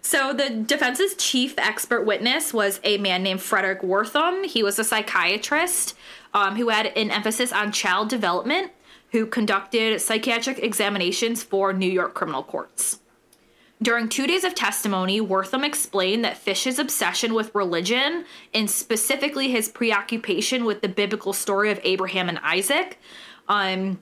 So 0.01 0.33
the 0.33 0.49
defense's 0.49 1.15
chief 1.15 1.57
expert 1.57 2.03
witness 2.05 2.53
was 2.53 2.79
a 2.83 2.97
man 2.97 3.23
named 3.23 3.41
Frederick 3.41 3.81
Wertham. 3.81 4.45
He 4.45 4.61
was 4.63 4.77
a 4.77 4.83
psychiatrist 4.83 5.95
um, 6.33 6.55
who 6.55 6.69
had 6.69 6.87
an 6.87 7.09
emphasis 7.11 7.51
on 7.51 7.71
child 7.71 8.09
development. 8.09 8.71
who 9.11 9.25
conducted 9.25 10.01
psychiatric 10.01 10.59
examinations 10.59 11.41
for 11.41 11.71
New 11.73 11.89
York 11.89 12.13
criminal 12.13 12.43
courts. 12.43 12.99
During 13.81 14.07
two 14.07 14.25
days 14.25 14.45
of 14.45 14.55
testimony, 14.55 15.19
Wertham 15.19 15.65
explained 15.65 16.23
that 16.23 16.37
Fish's 16.37 16.79
obsession 16.79 17.33
with 17.33 17.53
religion, 17.53 18.25
and 18.53 18.69
specifically 18.69 19.51
his 19.51 19.67
preoccupation 19.67 20.63
with 20.63 20.81
the 20.81 20.87
biblical 20.87 21.33
story 21.33 21.71
of 21.71 21.79
Abraham 21.83 22.29
and 22.29 22.39
Isaac, 22.39 22.97
um, 23.49 23.99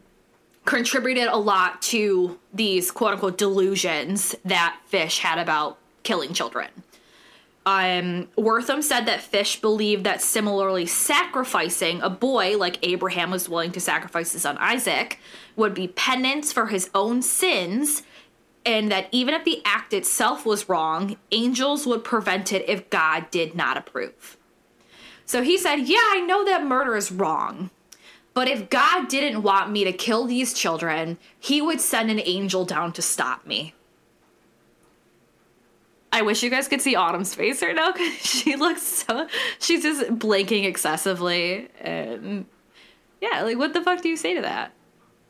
contributed 0.66 1.28
a 1.28 1.38
lot 1.38 1.82
to 1.82 2.40
these 2.54 2.92
quote 2.92 3.14
unquote 3.14 3.38
delusions 3.38 4.36
that 4.46 4.78
Fish 4.86 5.20
had 5.20 5.40
about 5.40 5.78
killing 6.04 6.34
children. 6.34 6.70
Um, 7.66 8.28
Wertham 8.38 8.84
said 8.84 9.06
that 9.06 9.22
Fish 9.22 9.62
believed 9.62 10.04
that 10.04 10.22
similarly 10.22 10.86
sacrificing 10.86 12.02
a 12.02 12.10
boy 12.10 12.58
like 12.58 12.78
Abraham 12.86 13.32
was 13.32 13.48
willing 13.48 13.72
to 13.72 13.80
sacrifice 13.80 14.34
his 14.34 14.42
son 14.42 14.58
Isaac 14.60 15.18
would 15.56 15.74
be 15.74 15.88
penance 15.88 16.52
for 16.52 16.68
his 16.68 16.90
own 16.94 17.22
sins, 17.22 18.04
and 18.66 18.92
that 18.92 19.08
even 19.12 19.34
if 19.34 19.44
the 19.44 19.62
act 19.66 19.94
itself 19.94 20.46
was 20.46 20.70
wrong, 20.70 21.18
angels 21.32 21.86
would 21.86 22.04
prevent 22.04 22.54
it 22.54 22.68
if 22.68 22.90
God 22.90 23.30
did 23.32 23.56
not 23.56 23.78
approve. 23.78 24.38
So 25.26 25.42
he 25.42 25.58
said, 25.58 25.78
Yeah, 25.78 25.98
I 26.00 26.22
know 26.22 26.46
that 26.46 26.66
murder 26.66 26.96
is 26.96 27.12
wrong, 27.12 27.70
but 28.34 28.48
if 28.48 28.70
God 28.70 29.08
didn't 29.08 29.44
want 29.44 29.72
me 29.72 29.84
to 29.84 29.94
kill 29.94 30.26
these 30.26 30.54
children, 30.54 31.18
he 31.40 31.62
would 31.62 31.82
send 31.82 32.10
an 32.10 32.22
angel 32.24 32.66
down 32.66 32.94
to 32.94 33.02
stop 33.02 33.46
me. 33.46 33.74
I 36.12 36.22
wish 36.22 36.44
you 36.44 36.52
guys 36.52 36.68
could 36.68 36.82
see 36.82 36.96
Autumn's 36.96 37.34
face 37.34 37.64
right 37.64 37.76
now 37.76 37.92
because 37.92 38.14
she 38.18 38.56
looks 38.56 38.84
so. 38.84 39.28
She's 39.60 39.82
just 39.82 40.20
blinking 40.20 40.64
excessively. 40.64 41.70
And 41.82 42.46
yeah, 43.20 43.42
like, 43.42 43.58
what 43.58 43.74
the 43.74 43.82
fuck 43.82 44.02
do 44.02 44.10
you 44.10 44.18
say 44.18 44.36
to 44.36 44.42
that? 44.42 44.74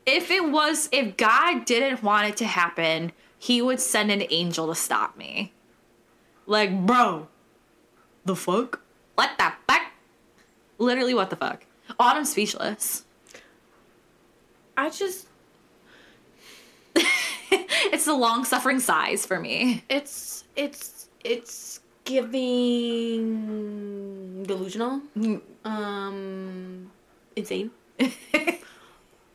If 0.05 0.29
it 0.29 0.51
was, 0.51 0.89
if 0.91 1.15
God 1.15 1.63
didn't 1.63 2.03
want 2.03 2.27
it 2.27 2.37
to 2.37 2.45
happen, 2.45 3.13
he 3.43 3.61
would 3.61 3.81
send 3.81 4.09
an 4.09 4.23
angel 4.29 4.67
to 4.67 4.75
stop 4.75 5.17
me. 5.17 5.51
Like, 6.45 6.85
bro, 6.85 7.27
the 8.23 8.37
fuck? 8.37 8.79
What 9.15 9.31
the 9.37 9.51
fuck? 9.67 9.81
Literally, 10.77 11.13
what 11.13 11.29
the 11.29 11.35
fuck? 11.35 11.65
Autumn's 11.99 12.31
speechless. 12.31 13.03
I 14.77 14.89
just 14.89 15.27
it's 16.95 18.05
the 18.05 18.13
long 18.13 18.45
suffering 18.45 18.79
sighs 18.79 19.25
for 19.25 19.41
me. 19.41 19.83
it's 19.89 20.45
it's 20.55 21.09
it's 21.25 21.81
giving 22.05 23.33
delusional. 24.43 25.01
Um 25.65 26.89
insane. 27.35 27.71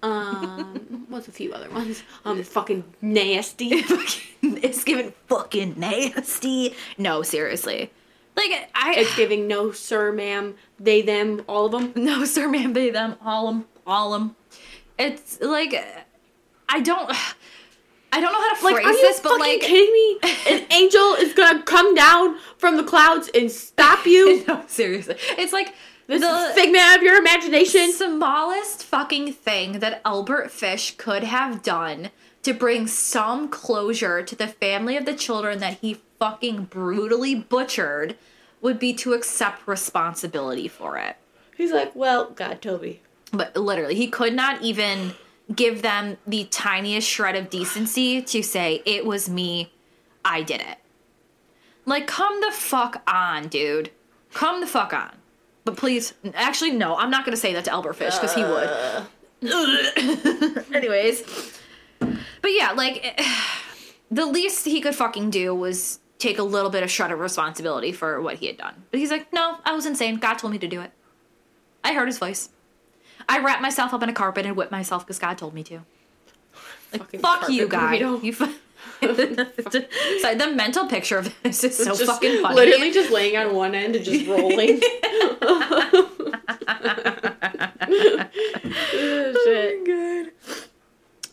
um 0.03 1.07
what's 1.09 1.29
a 1.29 1.33
few 1.33 1.53
other 1.53 1.71
ones? 1.71 2.03
Um 2.25 2.43
fucking 2.43 2.85
nasty. 3.01 3.69
it's 4.43 4.85
giving 4.85 5.13
fucking 5.27 5.75
nasty. 5.79 6.75
No, 6.97 7.23
seriously. 7.23 7.91
Like 8.37 8.71
I 8.75 8.95
It's 8.97 9.17
giving 9.17 9.49
no 9.49 9.73
sir 9.73 10.13
ma'am, 10.13 10.55
they 10.79 11.03
them, 11.03 11.43
all 11.49 11.67
of 11.67 11.73
them. 11.73 11.93
no 12.05 12.25
sir 12.25 12.49
ma'am, 12.49 12.73
they, 12.73 12.91
them 12.91 13.17
all 13.25 13.49
of 13.49 13.55
them 13.55 13.65
all 13.87 14.15
of 14.15 14.21
them. 14.21 14.37
It's 14.99 15.41
like 15.41 15.75
I 16.69 16.81
don't 16.81 17.11
I 18.13 18.21
don't 18.21 18.33
know 18.33 18.41
how 18.41 18.55
to 18.55 18.65
Like, 18.65 18.75
phrase 18.77 18.87
are 18.87 18.93
you 18.93 19.01
this, 19.03 19.21
but 19.21 19.39
like 19.39 19.61
kidding 19.61 19.93
me? 19.93 20.19
An 20.49 20.73
angel 20.73 21.15
is 21.15 21.35
gonna 21.35 21.63
come 21.63 21.95
down 21.95 22.39
from 22.57 22.77
the 22.77 22.83
clouds 22.85 23.29
and 23.35 23.51
stop 23.51 24.07
you. 24.07 24.45
no, 24.47 24.65
seriously. 24.67 25.17
It's 25.37 25.53
like 25.53 25.75
This 26.09 26.23
the 26.23 26.55
figment 26.55 26.97
of 26.97 27.03
your 27.03 27.19
imagination. 27.19 27.93
smallest 27.93 28.83
fucking 28.83 29.35
thing 29.35 29.81
that 29.81 30.01
Albert 30.07 30.51
Fish 30.51 30.97
could 30.97 31.23
have 31.23 31.63
done 31.63 32.09
to 32.43 32.55
bring 32.55 32.87
some 32.87 33.49
closure 33.49 34.23
to 34.23 34.35
the 34.35 34.49
family 34.49 34.97
of 34.97 35.05
the 35.05 35.13
children 35.13 35.59
that 35.59 35.79
he 35.81 36.01
fucking 36.19 36.65
brutally 36.65 37.35
butchered 37.35 38.17
would 38.63 38.79
be 38.79 38.95
to 38.95 39.13
accept 39.13 39.69
responsibility 39.69 40.67
for 40.67 40.97
it. 40.97 41.17
He's 41.57 41.73
like, 41.73 41.95
well, 41.95 42.31
God, 42.31 42.63
Toby. 42.63 43.03
But 43.31 43.55
literally, 43.55 43.95
he 43.95 44.09
could 44.09 44.33
not 44.33 44.63
even 44.63 45.13
give 45.55 45.83
them 45.83 46.17
the 46.27 46.45
tiniest 46.45 47.07
shred 47.07 47.37
of 47.37 47.51
decency 47.51 48.23
to 48.23 48.43
say, 48.43 48.83
it 48.87 49.05
was 49.05 49.29
me, 49.29 49.73
I 50.25 50.43
did 50.43 50.63
it. 50.63 50.79
Like, 51.85 52.07
come 52.07 52.41
the 52.41 52.53
fuck 52.53 53.03
on, 53.07 53.49
dude. 53.49 53.91
Come 54.33 54.61
the 54.63 54.67
fuck 54.67 54.95
on. 54.95 55.13
But 55.69 55.77
please, 55.77 56.15
actually, 56.33 56.71
no, 56.71 56.97
I'm 56.97 57.11
not 57.11 57.27
gonna 57.27 57.37
say 57.37 57.53
that 57.53 57.67
to 57.67 57.71
Albert 57.71 57.93
Fish 57.93 58.15
because 58.15 58.33
he 58.35 58.43
would. 58.43 58.71
Anyways. 60.75 61.23
But 62.01 62.53
yeah, 62.55 62.73
like, 62.73 63.21
the 64.11 64.25
least 64.25 64.65
he 64.65 64.81
could 64.81 64.95
fucking 64.95 65.29
do 65.29 65.55
was 65.55 66.01
take 66.19 66.39
a 66.39 66.43
little 66.43 66.71
bit 66.71 66.83
of 66.83 66.91
shred 66.91 67.13
of 67.13 67.19
responsibility 67.19 67.93
for 67.93 68.19
what 68.23 68.37
he 68.37 68.47
had 68.47 68.57
done. 68.57 68.83
But 68.91 69.01
he's 69.01 69.11
like, 69.11 69.31
no, 69.31 69.59
I 69.67 69.75
was 69.75 69.85
insane. 69.85 70.17
God 70.17 70.39
told 70.39 70.55
me 70.55 70.59
to 70.59 70.69
do 70.69 70.81
it. 70.81 70.91
I 71.85 71.93
heard 71.93 72.07
his 72.09 72.19
voice. 72.19 72.49
I 73.29 73.39
wrapped 73.39 73.61
myself 73.61 73.93
up 73.93 74.03
in 74.03 74.09
a 74.09 74.15
carpet 74.15 74.47
and 74.47 74.57
whipped 74.57 74.73
myself 74.73 75.05
because 75.05 75.19
God 75.19 75.37
told 75.37 75.53
me 75.53 75.63
to. 75.65 75.81
Like, 76.93 77.03
Fucking 77.03 77.21
fuck 77.21 77.51
you, 77.51 77.69
burrito. 77.69 78.25
You 78.25 78.33
fu- 78.33 78.55
Sorry, 79.01 80.35
the 80.35 80.53
mental 80.55 80.87
picture 80.87 81.19
of 81.19 81.35
this 81.43 81.63
is 81.65 81.77
so 81.77 81.97
Just 81.97 82.05
fucking 82.05 82.43
funny. 82.43 82.55
Literally 82.55 82.93
just 82.93 83.11
laying 83.11 83.37
on 83.37 83.55
one 83.55 83.75
end 83.75 83.97
and 83.97 84.05
just 84.05 84.27
rolling. 84.27 84.81
oh, 85.43 86.11
shit. 89.45 90.35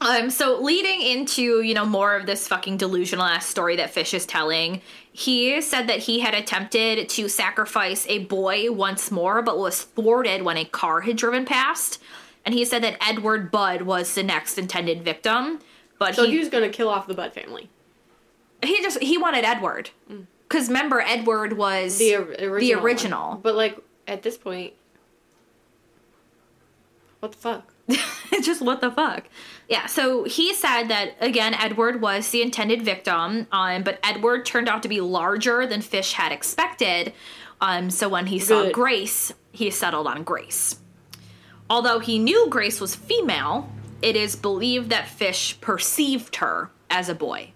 Um, 0.01 0.29
so 0.29 0.61
leading 0.61 1.01
into, 1.01 1.61
you 1.61 1.73
know, 1.73 1.85
more 1.85 2.15
of 2.15 2.27
this 2.27 2.47
fucking 2.47 2.77
delusional 2.77 3.25
ass 3.25 3.47
story 3.47 3.77
that 3.77 3.89
Fish 3.89 4.13
is 4.13 4.27
telling, 4.27 4.81
he 5.13 5.59
said 5.61 5.87
that 5.87 5.99
he 5.99 6.19
had 6.19 6.35
attempted 6.35 7.09
to 7.09 7.27
sacrifice 7.27 8.05
a 8.07 8.19
boy 8.19 8.71
once 8.71 9.09
more, 9.09 9.41
but 9.41 9.57
was 9.57 9.81
thwarted 9.81 10.43
when 10.43 10.57
a 10.57 10.65
car 10.65 11.01
had 11.01 11.17
driven 11.17 11.43
past. 11.43 11.99
And 12.45 12.53
he 12.53 12.65
said 12.65 12.83
that 12.83 12.97
Edward 13.01 13.49
Budd 13.49 13.83
was 13.83 14.13
the 14.13 14.21
next 14.21 14.59
intended 14.59 15.03
victim. 15.03 15.59
But 15.99 16.15
So 16.15 16.25
he, 16.25 16.31
he 16.33 16.39
was 16.39 16.49
gonna 16.49 16.69
kill 16.69 16.89
off 16.89 17.07
the 17.07 17.13
Budd 17.13 17.33
family. 17.33 17.69
he 18.63 18.81
just 18.81 19.01
he 19.01 19.17
wanted 19.17 19.45
Edward. 19.45 19.89
Because 20.47 20.67
remember, 20.67 21.01
Edward 21.01 21.53
was 21.57 21.97
The, 21.97 22.15
original. 22.15 22.59
the 22.59 22.75
one. 22.75 22.83
original. 22.83 23.35
But 23.41 23.55
like 23.55 23.79
at 24.07 24.21
this 24.23 24.37
point, 24.37 24.73
what 27.19 27.31
the 27.31 27.37
fuck? 27.37 27.73
just 28.41 28.61
what 28.63 28.81
the 28.81 28.89
fuck 28.91 29.25
yeah 29.69 29.85
so 29.85 30.23
he 30.23 30.53
said 30.55 30.85
that 30.87 31.11
again 31.21 31.53
edward 31.53 32.01
was 32.01 32.27
the 32.31 32.41
intended 32.41 32.81
victim 32.81 33.45
um, 33.51 33.83
but 33.83 33.99
edward 34.03 34.43
turned 34.43 34.67
out 34.67 34.81
to 34.81 34.89
be 34.89 34.99
larger 34.99 35.67
than 35.67 35.81
fish 35.81 36.13
had 36.13 36.31
expected 36.31 37.13
um, 37.61 37.91
so 37.91 38.09
when 38.09 38.25
he 38.25 38.39
saw 38.39 38.63
Good. 38.63 38.73
grace 38.73 39.31
he 39.51 39.69
settled 39.69 40.07
on 40.07 40.23
grace 40.23 40.79
although 41.69 41.99
he 41.99 42.17
knew 42.17 42.47
grace 42.49 42.81
was 42.81 42.95
female 42.95 43.69
it 44.05 44.15
is 44.15 44.35
believed 44.35 44.89
that 44.89 45.07
fish 45.07 45.59
perceived 45.61 46.37
her 46.37 46.69
as 46.89 47.09
a 47.09 47.15
boy 47.15 47.51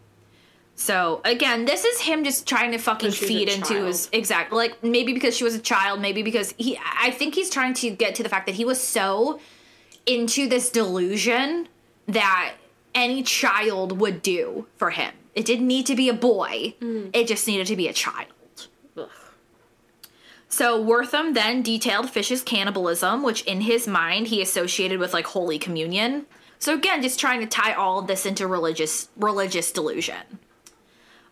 so 0.80 1.20
again, 1.26 1.66
this 1.66 1.84
is 1.84 2.00
him 2.00 2.24
just 2.24 2.48
trying 2.48 2.72
to 2.72 2.78
fucking 2.78 3.10
Because 3.10 3.20
she's 3.20 3.30
a 3.30 3.34
feed 3.34 3.50
into 3.50 3.74
child. 3.74 3.88
his 3.88 4.10
exact 4.14 4.54
like 4.54 4.82
maybe 4.82 5.12
because 5.12 5.36
she 5.36 5.44
was 5.44 5.54
a 5.54 5.60
child, 5.60 6.00
maybe 6.00 6.24
because 6.24 6.54
he 6.58 6.80
I 6.98 7.12
think 7.12 7.36
he's 7.36 7.50
trying 7.50 7.74
to 7.76 7.90
get 7.90 8.16
to 8.16 8.24
the 8.24 8.30
fact 8.30 8.46
that 8.46 8.56
he 8.56 8.64
was 8.64 8.80
so 8.80 9.42
into 10.06 10.48
this 10.48 10.70
delusion 10.70 11.68
that 12.08 12.54
any 12.96 13.24
child 13.24 14.00
would 14.00 14.22
do 14.22 14.68
for 14.78 14.92
him. 14.92 15.14
It 15.36 15.46
didn't 15.46 15.68
need 15.68 15.86
to 15.88 15.98
be 15.98 16.08
a 16.08 16.14
boy. 16.14 16.76
Mm. 16.80 17.10
It 17.14 17.28
just 17.28 17.46
needed 17.46 17.68
to 17.68 17.76
be 17.76 17.90
a 17.90 17.94
child. 17.94 18.68
Ugh. 18.96 19.10
So 20.48 20.82
Wertham 20.82 21.34
then 21.34 21.62
detailed 21.62 22.10
Fish's 22.10 22.42
cannibalism, 22.42 23.22
which 23.22 23.42
in 23.42 23.62
his 23.62 23.86
mind 23.86 24.28
he 24.28 24.42
associated 24.42 24.98
with 25.00 25.14
like 25.14 25.28
Holy 25.28 25.60
Communion. 25.60 26.26
So 26.60 26.76
again, 26.76 27.02
just 27.02 27.20
trying 27.20 27.40
to 27.40 27.48
tie 27.48 27.74
all 27.74 28.00
of 28.00 28.08
this 28.08 28.26
into 28.26 28.46
religious 28.46 29.10
religious 29.16 29.72
delusion. 29.72 30.40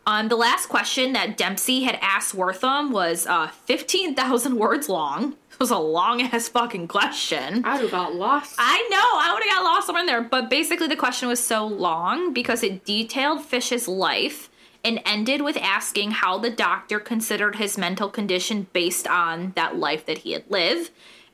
Um, 0.07 0.29
the 0.29 0.37
last 0.37 0.69
question 0.69 1.11
that 1.13 1.35
Dempsey 1.35 1.83
had 1.83 1.99
asked 2.01 2.33
Wertham 2.33 2.91
was 2.91 3.27
uh, 3.27 3.49
15,000 3.65 4.55
words 4.55 4.87
long. 4.87 5.33
It 5.51 5.59
was 5.59 5.69
a 5.69 5.77
long 5.77 6.21
ass 6.21 6.47
fucking 6.47 6.87
question. 6.87 7.65
I 7.65 7.73
would 7.73 7.81
have 7.81 7.91
got 7.91 8.15
lost. 8.15 8.55
I 8.57 8.87
know, 8.89 8.97
I 8.97 9.33
would 9.33 9.43
have 9.43 9.53
got 9.53 9.63
lost 9.65 9.87
somewhere 9.87 10.01
in 10.01 10.07
there. 10.07 10.21
But 10.21 10.49
basically, 10.49 10.87
the 10.87 10.95
question 10.95 11.27
was 11.27 11.43
so 11.43 11.67
long 11.67 12.31
because 12.31 12.63
it 12.63 12.85
detailed 12.85 13.43
Fish's 13.43 13.87
life 13.87 14.49
and 14.85 15.01
ended 15.05 15.41
with 15.41 15.57
asking 15.57 16.11
how 16.11 16.37
the 16.37 16.51
doctor 16.51 17.01
considered 17.01 17.57
his 17.57 17.77
mental 17.77 18.09
condition 18.09 18.67
based 18.71 19.07
on 19.07 19.51
that 19.57 19.75
life 19.75 20.05
that 20.05 20.19
he 20.19 20.31
had 20.31 20.49
lived. 20.49 20.91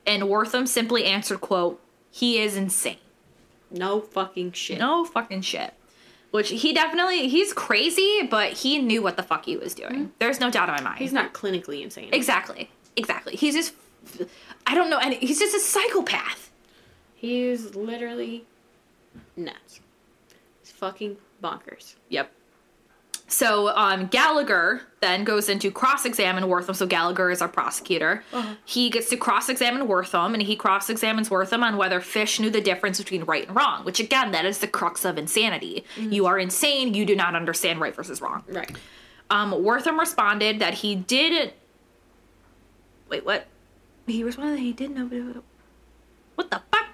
And 0.07 0.23
Wertham 0.23 0.67
simply 0.67 1.05
answered, 1.05 1.41
quote, 1.41 1.79
he 2.09 2.39
is 2.39 2.57
insane. 2.57 2.97
No 3.73 3.99
fucking 3.99 4.53
shit. 4.53 4.79
No 4.79 5.03
fucking 5.03 5.41
shit. 5.41 5.73
Which 6.31 6.49
he 6.49 6.73
definitely, 6.73 7.27
he's 7.27 7.53
crazy, 7.53 8.27
but 8.29 8.53
he 8.53 8.79
knew 8.79 9.03
what 9.03 9.17
the 9.17 9.23
fuck 9.23 9.45
he 9.45 9.57
was 9.57 9.75
doing. 9.75 9.93
Hmm? 9.93 10.05
There's 10.19 10.39
no 10.39 10.49
doubt 10.49 10.69
in 10.69 10.75
my 10.75 10.81
mind. 10.81 10.99
He's 10.99 11.13
not 11.13 11.33
clinically 11.33 11.83
insane. 11.83 12.09
Exactly. 12.11 12.71
Exactly. 12.95 13.35
He's 13.35 13.53
just, 13.53 13.73
I 14.65 14.73
don't 14.73 14.89
know, 14.89 14.97
and 14.99 15.13
he's 15.13 15.39
just 15.39 15.55
a 15.55 15.59
psychopath. 15.59 16.51
He's 17.15 17.75
literally 17.75 18.45
nuts. 19.35 19.79
It's 20.61 20.71
fucking 20.71 21.17
bonkers. 21.43 21.95
Yep. 22.09 22.31
So 23.27 23.69
um, 23.69 24.07
Gallagher 24.07 24.81
then 24.99 25.23
goes 25.23 25.49
into 25.49 25.71
cross-examine 25.71 26.43
Wertham. 26.43 26.75
So 26.75 26.85
Gallagher 26.85 27.31
is 27.31 27.41
our 27.41 27.47
prosecutor. 27.47 28.23
He 28.65 28.89
gets 28.89 29.09
to 29.09 29.17
cross-examine 29.17 29.87
Wertham, 29.87 30.33
and 30.33 30.41
he 30.41 30.55
cross-examines 30.55 31.29
Wertham 31.29 31.63
on 31.63 31.77
whether 31.77 31.99
Fish 31.99 32.39
knew 32.39 32.49
the 32.49 32.61
difference 32.61 32.99
between 32.99 33.23
right 33.23 33.47
and 33.47 33.55
wrong. 33.55 33.85
Which 33.85 33.99
again, 33.99 34.31
that 34.31 34.45
is 34.45 34.59
the 34.59 34.67
crux 34.67 35.03
of 35.05 35.17
insanity. 35.17 35.83
You 35.97 36.25
are 36.25 36.37
insane. 36.37 36.93
You 36.93 37.05
do 37.05 37.15
not 37.15 37.35
understand 37.35 37.81
right 37.81 37.95
versus 37.95 38.21
wrong. 38.21 38.43
Right. 38.47 38.71
Um, 39.29 39.51
Wertham 39.51 39.97
responded 39.97 40.59
that 40.59 40.75
he 40.75 40.95
did. 40.95 41.53
Wait, 43.09 43.25
what? 43.25 43.47
He 44.05 44.23
responded 44.23 44.57
that 44.57 44.61
he 44.61 44.73
did 44.73 44.91
know. 44.91 45.09
What 46.35 46.51
the 46.51 46.61
fuck? 46.71 46.87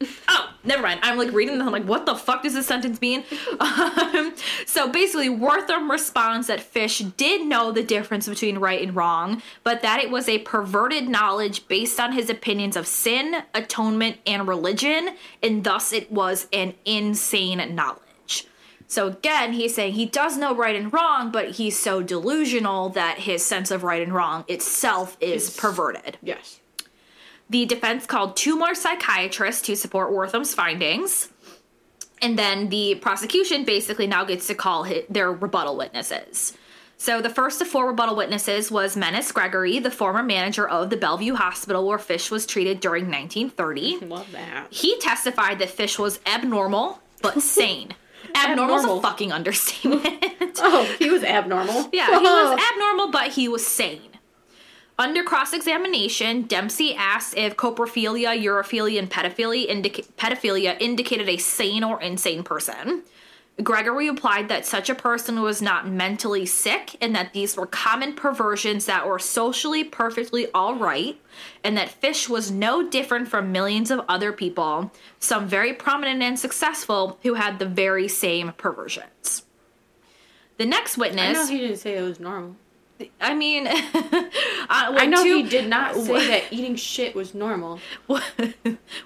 Oh, 0.28 0.49
never 0.64 0.82
mind. 0.82 1.00
I'm 1.02 1.18
like 1.18 1.32
reading 1.32 1.58
this. 1.58 1.66
I'm 1.66 1.72
like, 1.72 1.84
what 1.84 2.06
the 2.06 2.14
fuck 2.14 2.42
does 2.42 2.54
this 2.54 2.66
sentence 2.66 3.00
mean? 3.00 3.24
Um, 3.60 4.34
so 4.66 4.88
basically, 4.90 5.28
Wertham 5.28 5.90
responds 5.90 6.46
that 6.48 6.60
Fish 6.60 6.98
did 6.98 7.46
know 7.46 7.70
the 7.72 7.82
difference 7.82 8.28
between 8.28 8.58
right 8.58 8.80
and 8.82 8.94
wrong, 8.96 9.42
but 9.62 9.82
that 9.82 10.02
it 10.02 10.10
was 10.10 10.28
a 10.28 10.38
perverted 10.38 11.08
knowledge 11.08 11.68
based 11.68 12.00
on 12.00 12.12
his 12.12 12.28
opinions 12.30 12.76
of 12.76 12.86
sin, 12.86 13.42
atonement, 13.54 14.16
and 14.26 14.48
religion, 14.48 15.10
and 15.42 15.64
thus 15.64 15.92
it 15.92 16.10
was 16.10 16.48
an 16.52 16.74
insane 16.84 17.74
knowledge. 17.74 18.46
So 18.88 19.06
again, 19.06 19.52
he's 19.52 19.74
saying 19.74 19.94
he 19.94 20.06
does 20.06 20.36
know 20.36 20.54
right 20.54 20.74
and 20.74 20.92
wrong, 20.92 21.30
but 21.30 21.52
he's 21.52 21.78
so 21.78 22.02
delusional 22.02 22.88
that 22.90 23.18
his 23.20 23.44
sense 23.44 23.70
of 23.70 23.84
right 23.84 24.02
and 24.02 24.12
wrong 24.12 24.44
itself 24.48 25.16
is 25.20 25.48
Is- 25.48 25.56
perverted. 25.56 26.18
Yes. 26.22 26.59
The 27.50 27.66
defense 27.66 28.06
called 28.06 28.36
two 28.36 28.56
more 28.56 28.74
psychiatrists 28.74 29.62
to 29.62 29.76
support 29.76 30.12
Wertham's 30.12 30.54
findings. 30.54 31.28
And 32.22 32.38
then 32.38 32.68
the 32.68 32.94
prosecution 32.96 33.64
basically 33.64 34.06
now 34.06 34.24
gets 34.24 34.46
to 34.46 34.54
call 34.54 34.84
hi 34.84 35.04
their 35.10 35.32
rebuttal 35.32 35.76
witnesses. 35.76 36.56
So 36.96 37.22
the 37.22 37.30
first 37.30 37.62
of 37.62 37.66
four 37.66 37.88
rebuttal 37.88 38.14
witnesses 38.14 38.70
was 38.70 38.94
Menas 38.94 39.32
Gregory, 39.32 39.78
the 39.78 39.90
former 39.90 40.22
manager 40.22 40.68
of 40.68 40.90
the 40.90 40.98
Bellevue 40.98 41.34
Hospital 41.34 41.86
where 41.86 41.98
Fish 41.98 42.30
was 42.30 42.44
treated 42.44 42.80
during 42.80 43.04
1930. 43.04 44.00
Love 44.06 44.30
that. 44.32 44.66
He 44.70 44.98
testified 44.98 45.58
that 45.60 45.70
Fish 45.70 45.98
was 45.98 46.20
abnormal 46.26 47.00
but 47.22 47.42
sane. 47.42 47.94
Abnormal 48.34 48.76
is 48.76 48.84
a 48.84 49.00
fucking 49.00 49.32
understatement. 49.32 50.58
Oh, 50.58 50.84
he 50.98 51.10
was 51.10 51.24
abnormal. 51.24 51.88
Yeah, 51.92 52.06
he 52.06 52.12
was 52.12 52.22
oh. 52.22 52.70
abnormal, 52.72 53.10
but 53.10 53.28
he 53.32 53.48
was 53.48 53.66
sane. 53.66 54.09
Under 55.00 55.24
cross 55.24 55.54
examination, 55.54 56.42
Dempsey 56.42 56.94
asked 56.94 57.34
if 57.34 57.56
coprophilia, 57.56 58.38
urophilia, 58.38 58.98
and 58.98 59.10
pedophilia, 59.10 59.66
indica- 59.66 60.02
pedophilia 60.18 60.76
indicated 60.78 61.26
a 61.26 61.38
sane 61.38 61.82
or 61.82 62.02
insane 62.02 62.42
person. 62.42 63.02
Gregory 63.62 64.10
replied 64.10 64.50
that 64.50 64.66
such 64.66 64.90
a 64.90 64.94
person 64.94 65.40
was 65.40 65.62
not 65.62 65.88
mentally 65.88 66.44
sick 66.44 66.96
and 67.00 67.16
that 67.16 67.32
these 67.32 67.56
were 67.56 67.66
common 67.66 68.12
perversions 68.12 68.84
that 68.84 69.08
were 69.08 69.18
socially 69.18 69.84
perfectly 69.84 70.48
all 70.52 70.74
right, 70.74 71.18
and 71.64 71.78
that 71.78 71.88
Fish 71.88 72.28
was 72.28 72.50
no 72.50 72.86
different 72.86 73.26
from 73.26 73.50
millions 73.50 73.90
of 73.90 74.04
other 74.06 74.32
people, 74.32 74.92
some 75.18 75.48
very 75.48 75.72
prominent 75.72 76.20
and 76.20 76.38
successful, 76.38 77.18
who 77.22 77.32
had 77.34 77.58
the 77.58 77.64
very 77.64 78.06
same 78.06 78.52
perversions. 78.58 79.44
The 80.58 80.66
next 80.66 80.98
witness. 80.98 81.38
I 81.38 81.42
know 81.42 81.46
he 81.46 81.56
didn't 81.56 81.78
say 81.78 81.96
it 81.96 82.02
was 82.02 82.20
normal. 82.20 82.56
I 83.20 83.34
mean, 83.34 83.66
uh, 83.68 83.72
I 84.68 85.06
know 85.06 85.22
two, 85.22 85.36
he 85.36 85.42
did 85.44 85.68
not 85.68 85.94
say 85.94 86.10
what- 86.10 86.26
that 86.28 86.44
eating 86.52 86.76
shit 86.76 87.14
was 87.14 87.34
normal. 87.34 87.80
What, 88.06 88.22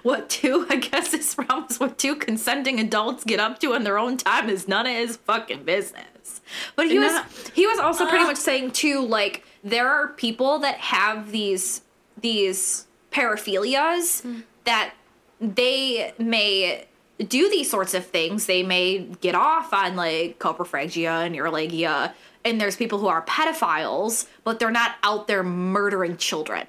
what 0.03 0.29
two? 0.29 0.65
I 0.69 0.77
guess 0.77 1.11
his 1.11 1.33
problem 1.35 1.67
is 1.69 1.79
what 1.79 1.97
two 1.97 2.15
consenting 2.15 2.79
adults 2.79 3.23
get 3.23 3.39
up 3.39 3.59
to 3.59 3.73
in 3.73 3.83
their 3.83 3.97
own 3.97 4.17
time 4.17 4.49
is 4.49 4.67
none 4.67 4.85
of 4.85 4.93
his 4.93 5.17
fucking 5.17 5.63
business. 5.63 6.41
But 6.75 6.87
he 6.87 6.95
And 6.97 7.01
was 7.05 7.13
not- 7.13 7.27
he 7.53 7.67
was 7.67 7.79
also 7.79 8.05
pretty 8.07 8.23
Ah. 8.23 8.27
much 8.27 8.37
saying 8.37 8.71
too, 8.71 9.01
like 9.01 9.43
there 9.63 9.87
are 9.89 10.09
people 10.09 10.59
that 10.59 10.77
have 10.77 11.31
these 11.31 11.81
these 12.19 12.85
paraphilias 13.11 14.21
Hmm. 14.21 14.39
that 14.63 14.93
they 15.41 16.13
may 16.17 16.85
do 17.27 17.49
these 17.49 17.69
sorts 17.69 17.93
of 17.93 18.05
things. 18.05 18.45
They 18.45 18.63
may 18.63 18.99
get 19.21 19.35
off 19.35 19.73
on 19.73 19.95
like 19.95 20.39
coprophagia 20.39 21.25
and 21.25 21.35
urolagnia, 21.35 22.13
and 22.45 22.61
there's 22.61 22.77
people 22.77 22.99
who 22.99 23.07
are 23.07 23.23
pedophiles, 23.23 24.27
but 24.43 24.59
they're 24.59 24.71
not 24.71 24.95
out 25.03 25.27
there 25.27 25.43
murdering 25.43 26.15
children. 26.15 26.67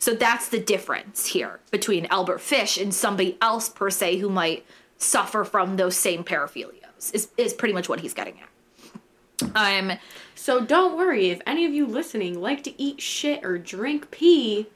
So 0.00 0.14
that's 0.14 0.48
the 0.48 0.60
difference 0.60 1.26
here 1.26 1.60
between 1.70 2.06
Albert 2.06 2.40
Fish 2.40 2.78
and 2.78 2.94
somebody 2.94 3.36
else 3.42 3.68
per 3.68 3.90
se 3.90 4.16
who 4.18 4.30
might 4.30 4.64
suffer 4.96 5.44
from 5.44 5.76
those 5.76 5.96
same 5.96 6.24
paraphilias. 6.24 7.12
Is 7.12 7.28
is 7.36 7.52
pretty 7.52 7.74
much 7.74 7.88
what 7.88 8.00
he's 8.00 8.14
getting 8.14 8.40
at. 8.40 9.56
Um 9.56 9.98
So 10.34 10.60
don't 10.64 10.96
worry 10.96 11.30
if 11.30 11.40
any 11.46 11.66
of 11.66 11.72
you 11.72 11.86
listening 11.86 12.40
like 12.40 12.62
to 12.64 12.82
eat 12.82 13.00
shit 13.00 13.44
or 13.44 13.58
drink 13.58 14.10
pee. 14.10 14.68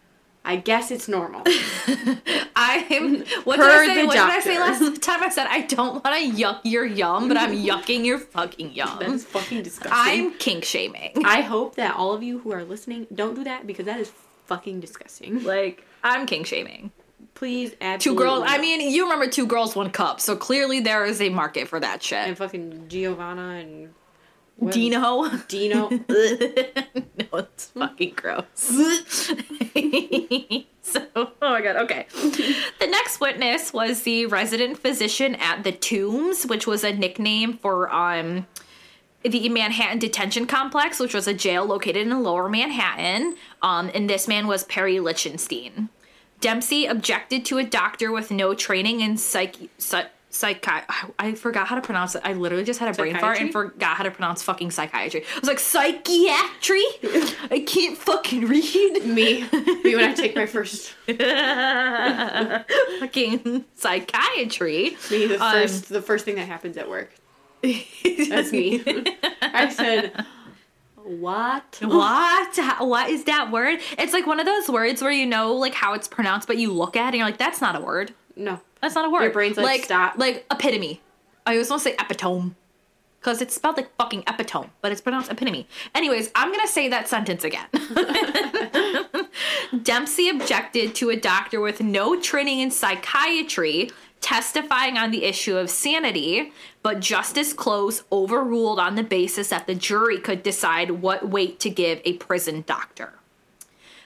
I 0.44 0.56
guess 0.56 0.90
it's 0.90 1.06
normal. 1.08 1.42
I'm 2.56 3.20
what 3.44 3.58
Per 3.58 3.64
did 3.64 3.90
I 3.90 3.94
say? 3.94 4.00
the 4.02 4.06
What 4.06 4.14
did 4.14 4.22
I 4.22 4.40
say 4.40 4.58
last 4.58 5.02
time? 5.02 5.22
I 5.22 5.28
said 5.28 5.46
I 5.48 5.62
don't 5.62 6.04
want 6.04 6.16
to 6.16 6.42
yuck 6.42 6.60
your 6.64 6.84
yum, 6.84 7.28
but 7.28 7.36
I'm 7.36 7.52
yucking 7.52 8.04
your 8.04 8.18
fucking 8.18 8.72
yum. 8.74 8.98
That's 9.00 9.24
fucking 9.24 9.62
disgusting. 9.62 9.92
I'm 9.94 10.34
kink 10.38 10.64
shaming. 10.64 11.12
I 11.24 11.40
hope 11.42 11.76
that 11.76 11.94
all 11.94 12.12
of 12.12 12.22
you 12.22 12.40
who 12.40 12.52
are 12.52 12.64
listening 12.64 13.06
don't 13.14 13.34
do 13.34 13.44
that 13.44 13.66
because 13.66 13.86
that 13.86 14.00
is 14.00 14.12
fucking 14.46 14.80
disgusting. 14.80 15.42
Like 15.52 15.84
I'm 16.02 16.26
kink 16.26 16.46
shaming. 16.46 16.90
Please, 17.34 17.74
Two 17.98 18.14
girls. 18.14 18.44
I 18.46 18.58
mean, 18.58 18.92
you 18.92 19.04
remember 19.04 19.26
two 19.26 19.46
girls, 19.46 19.74
one 19.74 19.90
cup. 19.90 20.20
So 20.20 20.36
clearly 20.36 20.80
there 20.80 21.04
is 21.04 21.20
a 21.20 21.28
market 21.28 21.66
for 21.66 21.80
that 21.80 22.02
shit. 22.02 22.18
and 22.18 22.36
fucking 22.38 22.88
Giovanna 22.88 23.54
and 23.60 23.92
what- 24.56 24.72
Dino. 24.72 25.28
Dino. 25.48 25.88
no, 25.90 25.98
it's 27.32 27.66
fucking 27.66 28.14
gross. 28.14 28.44
so, 30.82 31.06
oh 31.16 31.32
my 31.40 31.60
god, 31.60 31.76
okay. 31.76 32.06
The 32.12 32.86
next 32.86 33.20
witness 33.20 33.72
was 33.72 34.02
the 34.02 34.26
resident 34.26 34.78
physician 34.78 35.34
at 35.36 35.64
the 35.64 35.72
Tombs, 35.72 36.46
which 36.46 36.66
was 36.66 36.84
a 36.84 36.92
nickname 36.92 37.58
for 37.58 37.92
um 37.92 38.46
the 39.24 39.48
Manhattan 39.48 39.98
Detention 39.98 40.46
Complex, 40.46 40.98
which 40.98 41.14
was 41.14 41.28
a 41.28 41.34
jail 41.34 41.64
located 41.64 42.08
in 42.08 42.22
lower 42.22 42.48
Manhattan. 42.48 43.36
Um, 43.62 43.90
and 43.94 44.10
this 44.10 44.26
man 44.26 44.48
was 44.48 44.64
Perry 44.64 44.98
Lichtenstein. 44.98 45.90
Dempsey 46.40 46.86
objected 46.86 47.44
to 47.46 47.58
a 47.58 47.62
doctor 47.62 48.10
with 48.10 48.32
no 48.32 48.52
training 48.52 49.00
in 49.00 49.16
psych. 49.16 49.54
psych 49.78 50.08
Psychi- 50.32 50.84
I 51.18 51.34
forgot 51.34 51.66
how 51.68 51.74
to 51.74 51.82
pronounce 51.82 52.14
it. 52.14 52.22
I 52.24 52.32
literally 52.32 52.64
just 52.64 52.80
had 52.80 52.88
a 52.88 52.94
brain 52.96 53.14
fart 53.18 53.38
and 53.38 53.52
forgot 53.52 53.98
how 53.98 54.02
to 54.04 54.10
pronounce 54.10 54.42
fucking 54.42 54.70
psychiatry. 54.70 55.24
I 55.36 55.40
was 55.40 55.46
like, 55.48 55.58
psychiatry? 55.58 56.82
I 57.50 57.62
can't 57.66 57.98
fucking 57.98 58.46
read. 58.48 59.04
Me. 59.04 59.42
Me 59.84 59.94
when 59.94 60.04
I 60.08 60.14
take 60.14 60.34
my 60.34 60.46
first. 60.46 60.94
fucking 63.00 63.64
psychiatry. 63.74 64.96
Me 65.10 65.26
the 65.26 65.38
Um, 65.42 65.52
first. 65.52 65.88
the 65.88 66.02
first 66.02 66.24
thing 66.24 66.36
that 66.36 66.46
happens 66.46 66.76
at 66.76 66.88
work. 66.88 67.12
That's 67.62 68.50
me. 68.52 68.82
I 69.42 69.68
said, 69.68 70.12
"What? 70.96 71.78
What? 71.82 72.56
What 72.80 73.10
is 73.10 73.24
that 73.24 73.50
word? 73.52 73.80
It's 73.98 74.12
like 74.12 74.26
one 74.26 74.40
of 74.40 74.46
those 74.46 74.68
words 74.68 75.00
where 75.02 75.12
you 75.12 75.26
know 75.26 75.54
like 75.54 75.74
how 75.74 75.92
it's 75.94 76.08
pronounced, 76.08 76.48
but 76.48 76.56
you 76.56 76.72
look 76.72 76.96
at 76.96 77.02
it 77.02 77.06
and 77.08 77.16
you're 77.16 77.26
like, 77.26 77.38
that's 77.38 77.60
not 77.60 77.76
a 77.76 77.80
word. 77.80 78.14
No. 78.34 78.60
That's 78.82 78.94
not 78.94 79.06
a 79.06 79.10
word. 79.10 79.22
Your 79.22 79.32
brain's 79.32 79.56
like, 79.56 79.84
"Stop." 79.84 80.18
Like 80.18 80.44
epitome. 80.50 81.00
I 81.46 81.52
always 81.52 81.70
want 81.70 81.82
to 81.82 81.88
say 81.88 81.96
epitome. 81.98 82.54
Because 83.20 83.40
it's 83.40 83.54
spelled 83.54 83.76
like 83.76 83.94
fucking 83.96 84.24
epitome, 84.26 84.70
but 84.80 84.90
it's 84.90 85.00
pronounced 85.00 85.30
epitome. 85.30 85.68
Anyways, 85.94 86.32
I'm 86.34 86.50
gonna 86.50 86.66
say 86.66 86.88
that 86.88 87.08
sentence 87.08 87.44
again. 87.44 87.66
Dempsey 89.84 90.28
objected 90.28 90.96
to 90.96 91.10
a 91.10 91.16
doctor 91.16 91.60
with 91.60 91.80
no 91.80 92.20
training 92.20 92.58
in 92.58 92.72
psychiatry 92.72 93.90
testifying 94.22 94.96
on 94.96 95.10
the 95.10 95.24
issue 95.24 95.56
of 95.56 95.68
sanity, 95.68 96.52
but 96.82 97.00
Justice 97.00 97.52
Close 97.52 98.04
overruled 98.10 98.78
on 98.78 98.94
the 98.94 99.02
basis 99.02 99.48
that 99.48 99.66
the 99.66 99.74
jury 99.74 100.18
could 100.18 100.42
decide 100.42 101.02
what 101.02 101.28
weight 101.28 101.60
to 101.60 101.68
give 101.68 102.00
a 102.04 102.14
prison 102.14 102.64
doctor. 102.66 103.14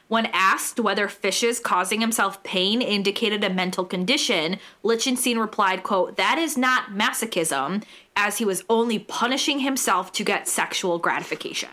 When 0.09 0.27
asked 0.27 0.79
whether 0.79 1.09
Fish's 1.09 1.59
causing 1.59 2.01
himself 2.01 2.43
pain 2.45 2.81
indicated 2.81 3.43
a 3.43 3.51
mental 3.51 3.85
condition, 3.85 4.59
Lichtenstein 4.85 5.39
replied, 5.39 5.83
quote, 5.83 6.17
that 6.17 6.39
is 6.39 6.57
not 6.57 6.91
masochism, 6.91 7.83
as 8.15 8.39
he 8.39 8.45
was 8.45 8.63
only 8.71 8.99
punishing 9.01 9.59
himself 9.61 10.13
to 10.13 10.23
get 10.25 10.47
sexual 10.47 10.99
gratification. 10.99 11.71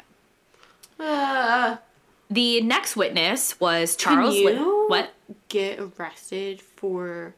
Uh, 0.99 1.77
The 2.29 2.61
next 2.61 2.95
witness 2.95 3.59
was 3.59 3.95
can 3.95 4.15
Charles. 4.15 4.34
Li- 4.36 4.55
what? 4.57 5.13
get 5.49 5.79
arrested 5.79 6.59
for 6.61 7.36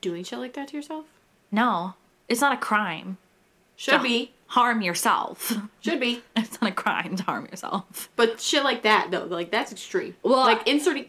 doing 0.00 0.24
shit 0.24 0.38
like 0.40 0.54
that 0.54 0.68
to 0.68 0.76
yourself? 0.76 1.04
No, 1.52 1.94
it's 2.28 2.40
not 2.40 2.52
a 2.52 2.56
crime. 2.56 3.18
Should 3.76 4.02
be. 4.02 4.32
Harm 4.48 4.80
yourself. 4.82 5.52
Should 5.80 6.00
be. 6.00 6.22
It's 6.36 6.60
not 6.60 6.70
a 6.70 6.74
crime 6.74 7.16
to 7.16 7.22
harm 7.24 7.46
yourself. 7.46 8.08
But 8.16 8.40
shit 8.40 8.62
like 8.64 8.82
that 8.82 9.10
though, 9.10 9.24
like 9.24 9.50
that's 9.50 9.72
extreme. 9.72 10.14
Well, 10.22 10.38
like 10.40 10.66
inserting. 10.68 11.06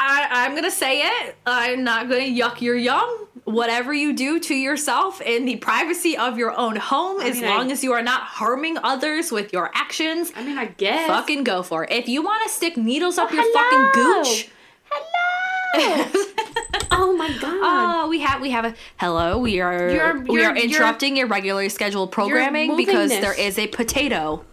I, 0.00 0.26
I'm 0.30 0.54
gonna 0.54 0.70
say 0.70 1.02
it. 1.02 1.36
I'm 1.44 1.82
not 1.84 2.08
gonna 2.08 2.20
yuck 2.22 2.60
your 2.60 2.76
yum. 2.76 3.26
Whatever 3.44 3.92
you 3.94 4.12
do 4.14 4.38
to 4.40 4.54
yourself 4.54 5.20
in 5.22 5.44
the 5.46 5.56
privacy 5.56 6.16
of 6.16 6.36
your 6.38 6.56
own 6.56 6.76
home, 6.76 7.20
as 7.20 7.36
mean, 7.40 7.46
long 7.50 7.68
I- 7.68 7.72
as 7.72 7.82
you 7.82 7.92
are 7.92 8.02
not 8.02 8.22
harming 8.22 8.78
others 8.82 9.32
with 9.32 9.52
your 9.52 9.70
actions, 9.74 10.32
I 10.36 10.44
mean, 10.44 10.56
I 10.58 10.66
guess. 10.66 11.06
fucking 11.08 11.44
go 11.44 11.62
for 11.62 11.84
it. 11.84 11.90
If 11.92 12.08
you 12.08 12.22
want 12.22 12.42
to 12.44 12.48
stick 12.50 12.76
needles 12.76 13.18
oh, 13.18 13.24
up 13.24 13.30
Oh, 13.32 13.34
your 13.34 13.44
hello. 13.46 13.54
fucking 13.54 14.02
gooch, 14.32 14.50
Hello. 14.90 15.27
oh 16.90 17.14
my 17.16 17.28
god. 17.40 17.60
Oh, 17.60 18.06
we 18.08 18.20
have 18.20 18.40
we 18.40 18.50
have 18.50 18.64
a 18.64 18.74
hello. 18.96 19.38
We 19.38 19.60
are 19.60 19.90
You're- 19.90 20.20
we 20.20 20.44
are 20.44 20.54
you're- 20.54 20.62
interrupting 20.62 21.16
your 21.16 21.26
regularly 21.26 21.68
scheduled 21.68 22.12
programming 22.12 22.76
because 22.76 23.10
this. 23.10 23.20
there 23.20 23.38
is 23.38 23.58
a 23.58 23.66
potato 23.66 24.44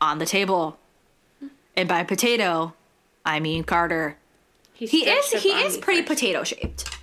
on 0.00 0.18
the 0.18 0.26
table, 0.26 0.78
and 1.76 1.88
by 1.88 2.04
potato, 2.04 2.74
I 3.24 3.40
mean 3.40 3.64
Carter. 3.64 4.16
He 4.74 5.08
is 5.08 5.30
he 5.42 5.50
is 5.50 5.76
pretty 5.78 6.02
first. 6.02 6.20
potato 6.20 6.44
shaped. 6.44 6.96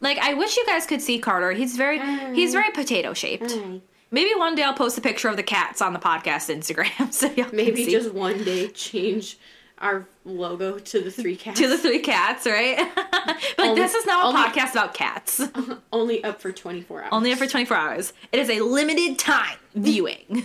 Like 0.00 0.18
I 0.18 0.34
wish 0.34 0.56
you 0.56 0.66
guys 0.66 0.86
could 0.86 1.00
see 1.00 1.18
Carter. 1.18 1.52
He's 1.52 1.76
very 1.76 1.98
he's 2.34 2.50
mm. 2.50 2.54
very 2.54 2.70
potato 2.72 3.14
shaped. 3.14 3.50
Hi. 3.50 3.58
Mm. 3.58 3.80
Maybe 4.10 4.30
one 4.36 4.54
day 4.54 4.62
I'll 4.62 4.74
post 4.74 4.96
a 4.98 5.00
picture 5.00 5.28
of 5.28 5.36
the 5.36 5.42
cats 5.42 5.82
on 5.82 5.92
the 5.92 5.98
podcast 5.98 6.54
Instagram 6.54 7.12
so 7.12 7.26
y'all 7.32 7.46
can 7.46 7.56
Maybe 7.56 7.86
just 7.86 8.12
one 8.14 8.44
day 8.44 8.68
change 8.68 9.38
our 9.78 10.06
logo 10.24 10.78
to 10.78 11.00
the 11.00 11.10
three 11.10 11.36
cats. 11.36 11.60
to 11.60 11.68
the 11.68 11.76
three 11.78 11.98
cats, 12.00 12.46
right? 12.46 12.78
like 12.96 13.58
Only- 13.58 13.80
this 13.80 13.94
is 13.94 14.06
now 14.06 14.30
a 14.30 14.32
podcast 14.34 14.72
about 14.72 14.94
cats. 14.94 15.40
only 15.92 16.24
up 16.24 16.40
for 16.40 16.52
24 16.52 17.02
hours. 17.02 17.08
Only 17.12 17.32
up 17.32 17.38
for 17.38 17.46
24 17.46 17.76
hours. 17.76 18.12
It 18.32 18.40
is 18.40 18.48
a 18.50 18.60
limited 18.60 19.18
time 19.18 19.56
viewing. 19.74 20.42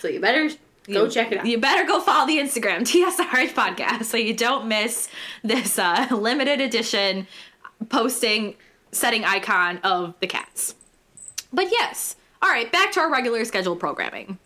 So 0.00 0.08
you 0.08 0.20
better 0.20 0.48
go 0.90 1.04
You- 1.04 1.10
check 1.10 1.32
it 1.32 1.38
out. 1.38 1.46
You 1.46 1.58
better 1.58 1.86
go 1.86 2.00
follow 2.00 2.26
the 2.26 2.38
Instagram 2.38 2.80
TSRH 2.82 3.52
podcast 3.52 4.04
so 4.04 4.16
you 4.16 4.32
don't 4.34 4.66
miss 4.68 5.08
this 5.44 5.78
uh, 5.78 6.06
limited 6.10 6.60
edition 6.60 7.26
posting 7.90 8.54
setting 8.92 9.24
icon 9.24 9.78
of 9.78 10.14
the 10.20 10.26
cats. 10.26 10.74
But 11.52 11.70
yes, 11.70 12.16
all 12.42 12.48
right, 12.50 12.70
back 12.72 12.92
to 12.92 13.00
our 13.00 13.10
regular 13.12 13.44
scheduled 13.44 13.80
programming. 13.80 14.38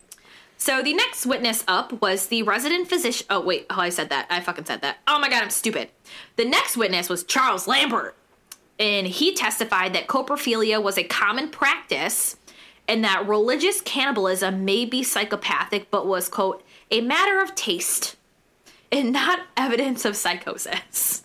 So 0.61 0.83
the 0.83 0.93
next 0.93 1.25
witness 1.25 1.63
up 1.67 2.03
was 2.03 2.27
the 2.27 2.43
resident 2.43 2.87
physician. 2.87 3.25
Oh 3.31 3.41
wait, 3.41 3.65
oh 3.71 3.79
I 3.79 3.89
said 3.89 4.09
that. 4.09 4.27
I 4.29 4.41
fucking 4.41 4.65
said 4.65 4.81
that. 4.81 4.99
Oh 5.07 5.17
my 5.17 5.27
god, 5.27 5.41
I'm 5.41 5.49
stupid. 5.49 5.89
The 6.35 6.45
next 6.45 6.77
witness 6.77 7.09
was 7.09 7.23
Charles 7.23 7.67
Lambert, 7.67 8.15
and 8.77 9.07
he 9.07 9.33
testified 9.33 9.93
that 9.93 10.05
coprophilia 10.05 10.79
was 10.79 10.99
a 10.99 11.03
common 11.03 11.49
practice, 11.49 12.37
and 12.87 13.03
that 13.03 13.27
religious 13.27 13.81
cannibalism 13.81 14.63
may 14.63 14.85
be 14.85 15.01
psychopathic, 15.01 15.89
but 15.89 16.05
was 16.05 16.29
quote 16.29 16.63
a 16.91 17.01
matter 17.01 17.41
of 17.41 17.55
taste, 17.55 18.15
and 18.91 19.11
not 19.11 19.39
evidence 19.57 20.05
of 20.05 20.15
psychosis. 20.15 21.23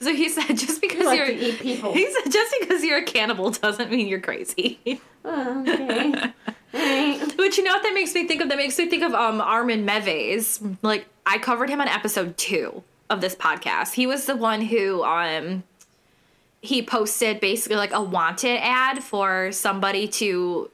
So 0.00 0.14
he 0.14 0.28
said, 0.28 0.58
just 0.58 0.82
because 0.82 1.06
like 1.06 1.16
you're 1.16 1.26
to 1.28 1.34
eat 1.34 1.60
people. 1.60 1.94
he 1.94 2.12
said, 2.12 2.30
just 2.30 2.54
because 2.60 2.84
you're 2.84 2.98
a 2.98 3.04
cannibal 3.04 3.50
doesn't 3.50 3.90
mean 3.90 4.08
you're 4.08 4.20
crazy. 4.20 5.00
Oh, 5.24 5.64
okay. 5.66 6.32
But 7.36 7.56
you 7.56 7.62
know 7.64 7.72
what 7.72 7.82
that 7.82 7.94
makes 7.94 8.14
me 8.14 8.26
think 8.26 8.42
of? 8.42 8.48
That 8.48 8.58
makes 8.58 8.78
me 8.78 8.88
think 8.88 9.02
of 9.02 9.14
um 9.14 9.40
Armin 9.40 9.86
Meiwes. 9.86 10.76
Like 10.82 11.06
I 11.26 11.38
covered 11.38 11.70
him 11.70 11.80
on 11.80 11.88
episode 11.88 12.36
two 12.36 12.82
of 13.10 13.20
this 13.20 13.34
podcast. 13.34 13.94
He 13.94 14.06
was 14.06 14.26
the 14.26 14.36
one 14.36 14.60
who 14.62 15.02
um 15.02 15.62
he 16.60 16.82
posted 16.82 17.40
basically 17.40 17.76
like 17.76 17.92
a 17.92 18.02
wanted 18.02 18.58
ad 18.60 19.02
for 19.02 19.52
somebody 19.52 20.08
to 20.08 20.70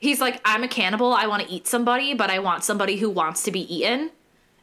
he's 0.00 0.20
like, 0.20 0.40
I'm 0.44 0.62
a 0.62 0.68
cannibal, 0.68 1.12
I 1.12 1.26
want 1.26 1.42
to 1.42 1.50
eat 1.52 1.66
somebody, 1.66 2.14
but 2.14 2.30
I 2.30 2.38
want 2.38 2.62
somebody 2.64 2.96
who 2.96 3.10
wants 3.10 3.42
to 3.44 3.50
be 3.50 3.62
eaten. 3.74 4.10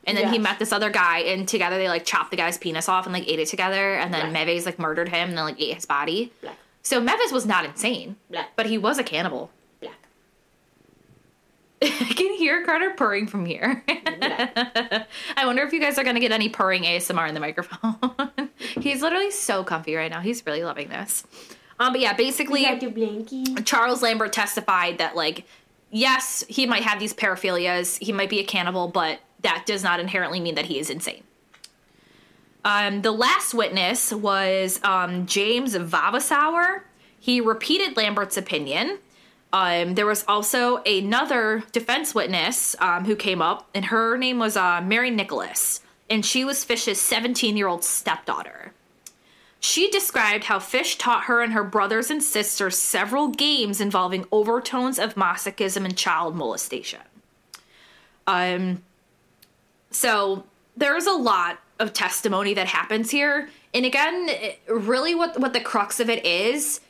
And 0.07 0.16
then 0.18 0.32
he 0.32 0.38
met 0.39 0.59
this 0.59 0.72
other 0.72 0.89
guy 0.91 1.20
and 1.20 1.47
together 1.47 1.78
they 1.78 1.89
like 1.89 2.05
chopped 2.05 2.30
the 2.32 2.38
guy's 2.38 2.57
penis 2.59 2.88
off 2.88 3.05
and 3.05 3.13
like 3.13 3.28
ate 3.28 3.39
it 3.39 3.47
together 3.47 3.95
and 3.95 4.13
then 4.13 4.32
Right. 4.34 4.47
Meiwes 4.47 4.66
like 4.66 4.78
murdered 4.80 5.09
him 5.09 5.30
and 5.30 5.38
then 5.38 5.45
like 5.45 5.59
ate 5.59 5.74
his 5.76 5.86
body. 5.86 6.32
So 6.84 7.01
Meiwes 7.01 7.32
was 7.32 7.45
not 7.47 7.66
insane, 7.66 8.16
but 8.55 8.68
he 8.68 8.78
was 8.78 8.97
a 8.99 9.03
cannibal. 9.03 9.49
I 11.82 12.14
can 12.16 12.34
hear 12.34 12.66
Carter 12.66 12.92
purring 12.92 13.28
from 13.28 13.46
here. 13.46 13.84
I 13.88 15.46
wonder 15.46 15.64
if 15.64 15.74
you 15.74 15.80
guys 15.80 15.98
are 15.98 16.04
going 16.04 16.16
to 16.16 16.22
get 16.22 16.32
any 16.32 16.50
purring 16.50 16.84
ASMR 16.84 17.28
in 17.28 17.34
the 17.34 17.40
microphone. 17.40 17.98
He's 18.58 19.02
literally 19.02 19.32
so 19.32 19.64
comfy 19.64 19.96
right 19.96 20.10
now. 20.10 20.22
He's 20.22 20.46
really 20.46 20.64
loving 20.64 20.90
this. 20.90 21.26
Um, 21.80 21.92
but 21.92 22.02
yeah, 22.02 22.14
basically. 22.14 22.64
Charles 23.66 24.02
Lambert 24.02 24.32
testified 24.32 25.00
that, 25.00 25.16
like, 25.16 25.46
yes, 25.92 26.46
he 26.48 26.66
might 26.66 26.84
have 26.84 27.00
these 27.00 27.14
paraphilias, 27.14 28.02
he 28.02 28.14
might 28.14 28.30
be 28.30 28.40
a 28.40 28.46
cannibal, 28.46 28.88
but 28.88 29.20
that 29.42 29.66
does 29.66 29.84
not 29.84 30.00
inherently 30.00 30.40
mean 30.40 30.56
that 30.56 30.66
he 30.66 30.80
is 30.80 30.90
insane. 30.90 31.24
Um, 32.64 33.04
the 33.04 33.12
last 33.12 33.54
witness 33.54 34.12
was 34.12 34.80
um, 34.84 35.28
James 35.28 35.76
Vavasour. 35.76 36.82
He 37.20 37.40
repeated 37.42 37.96
Lambert's 37.96 38.38
opinion. 38.38 38.98
Um, 39.56 39.95
there 39.95 40.06
was 40.06 40.26
also 40.28 40.84
another 40.84 41.64
defense 41.72 42.14
witness 42.14 42.76
um, 42.80 43.06
who 43.06 43.16
came 43.16 43.41
up, 43.41 43.70
and 43.74 43.86
her 43.86 44.18
name 44.18 44.38
was 44.38 44.58
uh, 44.58 44.82
Mary 44.82 45.10
Nicholas, 45.10 45.80
and 46.10 46.26
she 46.26 46.43
was 46.43 46.66
Fish's 46.66 46.99
17 46.99 47.56
year 47.56 47.70
old 47.70 47.86
stepdaughter. 47.86 48.74
She 49.62 49.89
described 49.89 50.43
how 50.43 50.60
Fish 50.60 50.97
taught 50.97 51.24
her 51.24 51.41
and 51.41 51.53
her 51.53 51.64
brothers 51.64 52.12
and 52.12 52.22
sisters 52.22 52.78
several 52.78 53.30
games 53.30 53.80
involving 53.80 54.26
overtones 54.30 54.99
of 54.99 55.16
masochism 55.16 55.86
and 55.86 55.97
child 55.97 56.36
molestation. 56.36 56.99
Um, 58.28 58.84
so 59.89 60.43
there's 60.76 61.08
a 61.08 61.14
lot 61.14 61.60
of 61.80 61.93
testimony 61.93 62.53
that 62.56 62.68
happens 62.68 63.10
here, 63.10 63.47
and 63.74 63.86
again, 63.86 64.30
really, 64.68 65.16
what 65.16 65.39
what 65.39 65.53
the 65.53 65.62
crux 65.62 66.01
of 66.01 66.10
it 66.10 66.26
is 66.26 66.82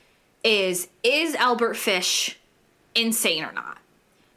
is 0.42 0.88
is 1.04 1.36
Albert 1.36 1.74
Fish 1.74 2.35
insane 2.96 3.44
or 3.44 3.52
not? 3.52 3.78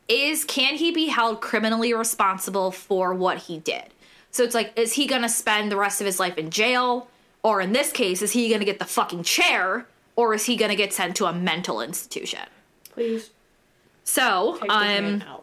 Is 0.08 0.44
can 0.44 0.76
he 0.76 0.92
be 0.92 1.08
held 1.08 1.42
criminally 1.42 1.94
responsible 1.94 2.72
for 2.72 3.14
what 3.14 3.38
he 3.40 3.60
did? 3.60 3.86
So 4.32 4.44
it's 4.44 4.56
like, 4.56 4.78
is 4.78 4.94
he 4.94 5.08
gonna 5.08 5.30
spend 5.30 5.72
the 5.72 5.78
rest 5.78 6.02
of 6.02 6.06
his 6.06 6.20
life 6.20 6.38
in 6.38 6.50
jail? 6.50 7.08
Or 7.42 7.62
in 7.62 7.72
this 7.74 7.92
case, 7.92 8.22
is 8.22 8.32
he 8.32 8.50
gonna 8.50 8.66
get 8.66 8.80
the 8.80 8.86
fucking 8.86 9.24
chair? 9.24 9.88
Or 10.16 10.34
is 10.34 10.46
he 10.46 10.56
gonna 10.56 10.76
get 10.76 10.94
sent 10.94 11.16
to 11.18 11.26
a 11.26 11.34
mental 11.34 11.82
institution? 11.82 12.42
Please 12.92 13.32
So, 14.04 14.58
take 14.60 14.70
this 14.70 14.70
man 14.70 15.22
um, 15.22 15.42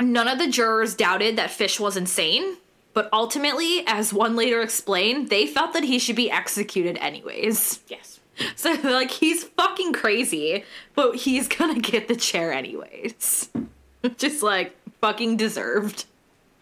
none 0.00 0.28
of 0.28 0.38
the 0.38 0.48
jurors 0.48 0.94
doubted 0.94 1.36
that 1.36 1.50
Fish 1.50 1.78
was 1.78 1.96
insane, 1.96 2.56
but 2.94 3.08
ultimately, 3.12 3.84
as 3.86 4.12
one 4.12 4.34
later 4.34 4.62
explained, 4.62 5.28
they 5.30 5.46
felt 5.46 5.72
that 5.74 5.84
he 5.84 5.98
should 5.98 6.16
be 6.16 6.30
executed 6.30 6.96
anyways. 6.98 7.80
Yes. 7.88 8.19
So 8.56 8.72
like, 8.84 9.10
he's 9.10 9.44
fucking 9.44 9.92
crazy, 9.92 10.64
but 10.94 11.16
he's 11.16 11.46
gonna 11.48 11.78
get 11.80 12.08
the 12.08 12.16
chair 12.16 12.52
anyways. 12.52 13.50
Just 14.16 14.42
like 14.42 14.76
fucking 15.00 15.36
deserved. 15.36 16.06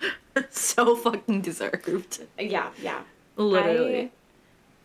so 0.51 0.97
fucking 0.97 1.41
deserved. 1.43 2.21
Yeah, 2.39 2.71
yeah. 2.83 3.03
Literally. 3.37 4.01
I- 4.01 4.11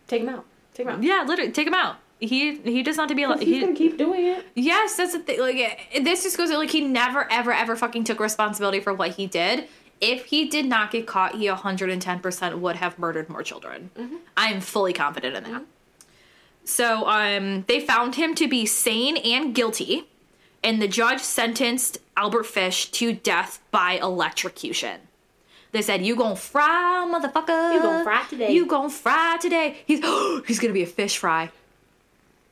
take 0.08 0.22
him 0.22 0.30
out. 0.30 0.46
Take 0.74 0.88
him 0.88 0.94
out. 0.94 1.04
Yeah, 1.04 1.24
literally, 1.28 1.52
take 1.52 1.68
him 1.68 1.74
out. 1.74 1.98
He 2.20 2.56
he 2.58 2.84
does 2.84 2.96
not 2.98 3.10
to 3.10 3.16
be 3.16 3.24
allowed. 3.24 3.40
He's 3.40 3.56
He, 3.56 3.60
gonna 3.62 3.74
keep 3.76 3.98
doing 3.98 4.26
it. 4.26 4.46
yes, 4.56 4.96
that's 4.96 5.14
the 5.14 5.20
thing. 5.20 5.40
Like 5.40 6.04
this 6.04 6.24
just 6.24 6.38
goes 6.38 6.50
like 6.52 6.70
he 6.70 6.82
never 6.82 7.30
ever 7.32 7.52
ever 7.52 7.76
fucking 7.76 8.04
took 8.06 8.20
responsibility 8.20 8.80
for 8.80 8.94
what 8.94 9.12
he 9.12 9.28
did. 9.28 9.68
If 10.00 10.26
he 10.26 10.48
did 10.50 10.66
not 10.66 10.92
get 10.92 11.08
caught, 11.08 11.36
he 11.36 11.46
110% 11.48 12.60
would 12.60 12.76
have 12.78 13.00
murdered 13.00 13.30
more 13.30 13.42
children. 13.44 13.90
Mm-hmm. 13.98 14.16
I'm 14.36 14.60
fully 14.62 14.92
confident 14.94 15.36
in 15.38 15.44
that. 15.52 15.64
So 16.66 17.08
um, 17.08 17.66
they 17.68 17.80
found 17.80 18.16
him 18.16 18.36
to 18.36 18.48
be 18.48 18.66
sane 18.66 19.18
and 19.18 19.54
guilty, 19.54 20.06
and 20.64 20.82
the 20.82 20.88
judge 20.88 21.20
sentenced 21.20 21.98
Albert 22.16 22.46
Fish 22.46 22.90
to 22.92 23.14
death 23.14 23.60
by 23.72 23.94
electrocution. 23.94 25.02
They 25.72 25.82
said, 25.82 26.06
"You 26.06 26.16
gon' 26.16 26.36
fry, 26.36 27.04
motherfucker. 27.08 27.74
You 27.74 27.82
gon' 27.82 28.04
fry 28.04 28.24
today." 28.30 28.52
You 28.54 28.66
gon' 28.66 28.90
fry 28.90 29.38
today." 29.42 29.78
He's 29.86 30.00
he's 30.48 30.60
gonna 30.60 30.74
be 30.74 30.84
a 30.84 30.88
fish 30.88 31.18
fry. 31.18 31.52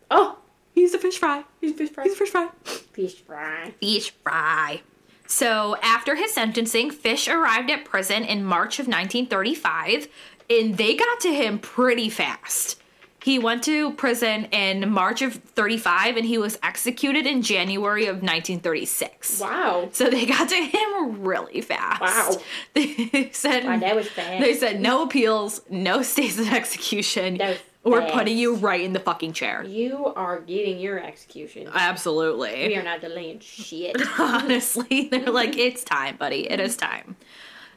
Oh, 0.09 0.37
He's 0.73 0.93
a 0.93 0.99
fish 0.99 1.17
fry. 1.19 1.43
he's 1.59 1.71
a 1.71 1.75
fish 1.75 1.89
fry. 1.89 2.03
He's 2.05 2.13
a 2.13 2.15
fish 2.15 2.29
fry. 2.29 2.49
Fish 2.63 3.15
fry. 3.15 3.73
Fish 3.79 4.11
fry. 4.23 4.81
So 5.27 5.77
after 5.81 6.15
his 6.15 6.33
sentencing, 6.33 6.91
Fish 6.91 7.27
arrived 7.27 7.69
at 7.69 7.85
prison 7.85 8.23
in 8.23 8.43
March 8.43 8.79
of 8.79 8.87
1935, 8.87 10.07
and 10.49 10.77
they 10.77 10.95
got 10.95 11.19
to 11.21 11.33
him 11.33 11.59
pretty 11.59 12.09
fast. 12.09 12.80
He 13.23 13.37
went 13.37 13.63
to 13.65 13.91
prison 13.93 14.45
in 14.45 14.89
March 14.91 15.21
of 15.21 15.35
35 15.35 16.17
and 16.17 16.25
he 16.25 16.37
was 16.39 16.57
executed 16.63 17.27
in 17.27 17.43
January 17.43 18.05
of 18.07 18.15
1936. 18.17 19.39
Wow. 19.39 19.89
So 19.91 20.09
they 20.09 20.25
got 20.25 20.49
to 20.49 20.55
him 20.55 21.21
really 21.21 21.61
fast. 21.61 22.01
Wow. 22.01 22.41
They 22.73 23.29
said 23.31 23.63
Wow, 23.65 23.77
that 23.79 23.95
was 23.95 24.07
fast. 24.09 24.41
They 24.41 24.55
said 24.55 24.81
no 24.81 25.03
appeals, 25.03 25.61
no 25.69 26.01
stays 26.01 26.39
of 26.39 26.51
execution. 26.51 27.37
That 27.37 27.57
We're 27.83 28.09
putting 28.09 28.37
you 28.37 28.55
right 28.55 28.81
in 28.81 28.93
the 28.93 28.99
fucking 28.99 29.33
chair. 29.33 29.63
You 29.63 30.07
are 30.15 30.39
getting 30.39 30.79
your 30.79 30.99
execution. 30.99 31.69
Absolutely. 31.73 32.67
We 32.67 32.75
are 32.75 32.83
not 32.83 33.01
delaying 33.01 33.39
shit. 33.39 33.97
Honestly, 34.19 35.09
they're 35.11 35.31
like, 35.31 35.57
it's 35.57 35.83
time, 35.83 36.17
buddy. 36.17 36.49
It 36.49 36.59
is 36.59 36.75
time. 36.75 37.15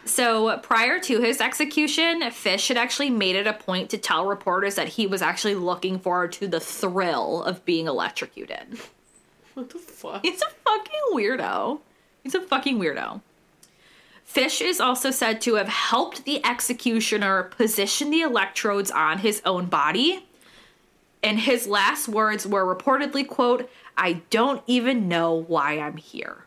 So 0.05 0.59
prior 0.59 0.99
to 1.01 1.21
his 1.21 1.41
execution, 1.41 2.31
Fish 2.31 2.69
had 2.69 2.77
actually 2.77 3.11
made 3.11 3.37
it 3.37 3.47
a 3.47 3.53
point 3.53 3.91
to 3.91 3.99
tell 3.99 4.27
reporters 4.27 4.75
that 4.75 4.89
he 4.89 5.07
was 5.07 5.23
actually 5.23 5.55
looking 5.55 5.99
forward 5.99 6.33
to 6.33 6.47
the 6.47 6.61
thrill 6.61 7.43
of 7.43 7.65
being 7.65 7.87
electrocuted. 7.87 8.79
What 9.55 9.71
the 9.71 9.79
fuck? 9.79 10.23
He's 10.23 10.43
a 10.43 10.51
fucking 10.65 11.01
weirdo. 11.13 11.81
He's 12.23 12.35
a 12.35 12.41
fucking 12.41 12.79
weirdo. 12.79 13.21
Fish 14.25 14.61
is 14.61 14.81
also 14.81 15.11
said 15.11 15.41
to 15.43 15.55
have 15.55 15.69
helped 15.69 16.25
the 16.25 16.45
executioner 16.45 17.45
position 17.45 18.11
the 18.11 18.23
electrodes 18.23 18.91
on 18.91 19.19
his 19.19 19.41
own 19.45 19.67
body. 19.67 20.27
And 21.23 21.39
his 21.39 21.67
last 21.67 22.09
words 22.09 22.47
were 22.47 22.65
reportedly, 22.65 23.27
quote, 23.27 23.71
I 23.97 24.23
don't 24.31 24.63
even 24.67 25.09
know 25.09 25.33
why 25.35 25.79
I'm 25.79 25.97
here. 25.97 26.45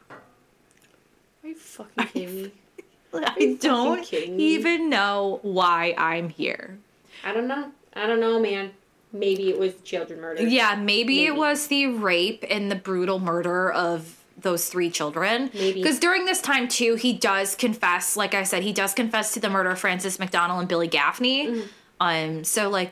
Are 1.43 1.49
you 1.49 1.55
fucking 1.55 2.07
kidding 2.07 2.35
me? 2.35 2.51
I 3.13 3.57
don't 3.59 4.13
even 4.13 4.89
know 4.89 5.39
why 5.41 5.95
I'm 5.97 6.29
here. 6.29 6.77
I 7.23 7.33
don't 7.33 7.47
know. 7.47 7.71
I 7.93 8.05
don't 8.05 8.19
know, 8.19 8.39
man. 8.39 8.71
Maybe 9.13 9.49
it 9.49 9.57
was 9.57 9.73
children 9.81 10.21
murder. 10.21 10.43
Yeah, 10.43 10.75
maybe, 10.75 11.25
it 11.25 11.35
was 11.35 11.67
the 11.67 11.87
rape 11.87 12.43
and 12.49 12.69
the 12.69 12.75
brutal 12.75 13.19
murder 13.19 13.71
of 13.71 14.17
those 14.37 14.69
three 14.69 14.91
children. 14.91 15.49
Maybe. 15.53 15.81
Because 15.81 15.97
during 15.97 16.25
this 16.25 16.41
time, 16.41 16.67
too, 16.67 16.95
he 16.95 17.13
does 17.13 17.55
confess, 17.55 18.15
like 18.15 18.33
I 18.33 18.43
said, 18.43 18.63
he 18.63 18.73
does 18.73 18.93
confess 18.93 19.33
to 19.33 19.39
the 19.39 19.49
murder 19.49 19.71
of 19.71 19.79
Francis 19.79 20.17
McDonnell 20.17 20.59
and 20.59 20.67
Billy 20.67 20.87
Gaffney. 20.87 21.47
Mm-hmm. 21.47 21.67
Um, 21.99 22.43
so, 22.43 22.69
like, 22.69 22.91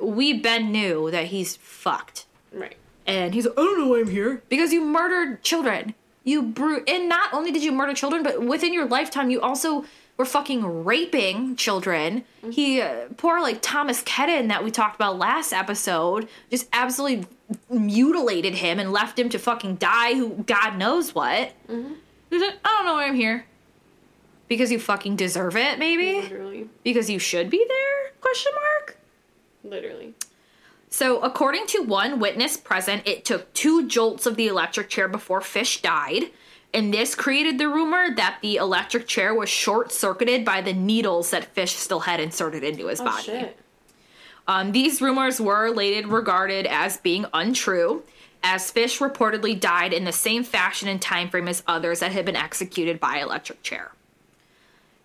we 0.00 0.34
Ben 0.34 0.70
knew 0.70 1.10
that 1.10 1.26
he's 1.26 1.56
fucked. 1.56 2.26
Right. 2.52 2.76
And 3.06 3.34
he's 3.34 3.46
like, 3.46 3.58
I 3.58 3.62
don't 3.62 3.80
know 3.80 3.88
why 3.88 4.00
I'm 4.00 4.10
here. 4.10 4.42
Because 4.48 4.72
you 4.72 4.84
murdered 4.84 5.42
children. 5.42 5.94
You 6.24 6.42
bru- 6.42 6.82
and 6.88 7.08
not 7.08 7.32
only 7.34 7.52
did 7.52 7.62
you 7.62 7.70
murder 7.72 7.92
children, 7.94 8.22
but 8.22 8.40
within 8.42 8.72
your 8.72 8.86
lifetime, 8.86 9.30
you 9.30 9.40
also 9.40 9.84
were 10.16 10.24
fucking 10.24 10.84
raping 10.84 11.56
children. 11.56 12.24
He, 12.50 12.80
uh, 12.80 13.06
poor 13.16 13.40
like 13.40 13.58
Thomas 13.60 14.02
Kedden 14.02 14.48
that 14.48 14.64
we 14.64 14.70
talked 14.70 14.94
about 14.96 15.18
last 15.18 15.52
episode, 15.52 16.28
just 16.50 16.68
absolutely 16.72 17.26
mutilated 17.68 18.54
him 18.54 18.78
and 18.78 18.92
left 18.92 19.18
him 19.18 19.28
to 19.30 19.38
fucking 19.38 19.76
die. 19.76 20.14
Who 20.14 20.30
God 20.46 20.78
knows 20.78 21.14
what. 21.14 21.52
He's 21.68 22.40
like, 22.40 22.54
I 22.64 22.68
don't 22.68 22.86
know 22.86 22.94
why 22.94 23.06
I'm 23.06 23.14
here. 23.14 23.44
Because 24.48 24.70
you 24.70 24.78
fucking 24.78 25.16
deserve 25.16 25.56
it, 25.56 25.78
maybe. 25.78 26.20
Literally. 26.20 26.68
Because 26.84 27.10
you 27.10 27.18
should 27.18 27.50
be 27.50 27.64
there? 27.68 28.12
Question 28.20 28.52
mark. 28.54 28.96
Literally. 29.64 30.14
So, 30.94 31.18
according 31.22 31.66
to 31.66 31.82
one 31.82 32.20
witness 32.20 32.56
present, 32.56 33.02
it 33.04 33.24
took 33.24 33.52
two 33.52 33.88
jolts 33.88 34.26
of 34.26 34.36
the 34.36 34.46
electric 34.46 34.88
chair 34.88 35.08
before 35.08 35.40
Fish 35.40 35.82
died. 35.82 36.30
And 36.72 36.94
this 36.94 37.16
created 37.16 37.58
the 37.58 37.66
rumor 37.66 38.14
that 38.14 38.38
the 38.42 38.54
electric 38.58 39.08
chair 39.08 39.34
was 39.34 39.48
short 39.48 39.90
circuited 39.90 40.44
by 40.44 40.60
the 40.60 40.72
needles 40.72 41.32
that 41.32 41.46
Fish 41.46 41.72
still 41.72 41.98
had 41.98 42.20
inserted 42.20 42.62
into 42.62 42.86
his 42.86 43.00
Oh 43.00 43.06
body. 43.06 43.24
shit. 43.24 43.58
Um, 44.46 44.70
these 44.70 45.02
rumors 45.02 45.40
were 45.40 45.68
later 45.70 46.06
regarded 46.06 46.64
as 46.64 46.98
being 46.98 47.26
untrue, 47.34 48.04
as 48.44 48.70
Fish 48.70 49.00
reportedly 49.00 49.58
died 49.58 49.92
in 49.92 50.04
the 50.04 50.12
same 50.12 50.44
fashion 50.44 50.86
and 50.86 51.02
time 51.02 51.28
frame 51.28 51.48
as 51.48 51.64
others 51.66 51.98
that 52.00 52.12
had 52.12 52.24
been 52.24 52.36
executed 52.36 53.00
by 53.00 53.18
electric 53.18 53.64
chair. 53.64 53.90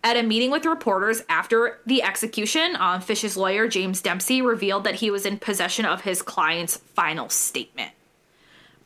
At 0.01 0.15
a 0.15 0.23
meeting 0.23 0.49
with 0.49 0.65
reporters 0.65 1.23
after 1.27 1.79
the 1.85 2.01
execution, 2.01 2.77
um, 2.79 3.01
Fish's 3.01 3.35
lawyer, 3.35 3.67
James 3.67 4.01
Dempsey, 4.01 4.41
revealed 4.41 4.85
that 4.85 4.95
he 4.95 5.11
was 5.11 5.25
in 5.25 5.39
possession 5.39 5.85
of 5.85 6.01
his 6.01 6.21
client's 6.21 6.77
final 6.77 7.27
statement. 7.27 7.91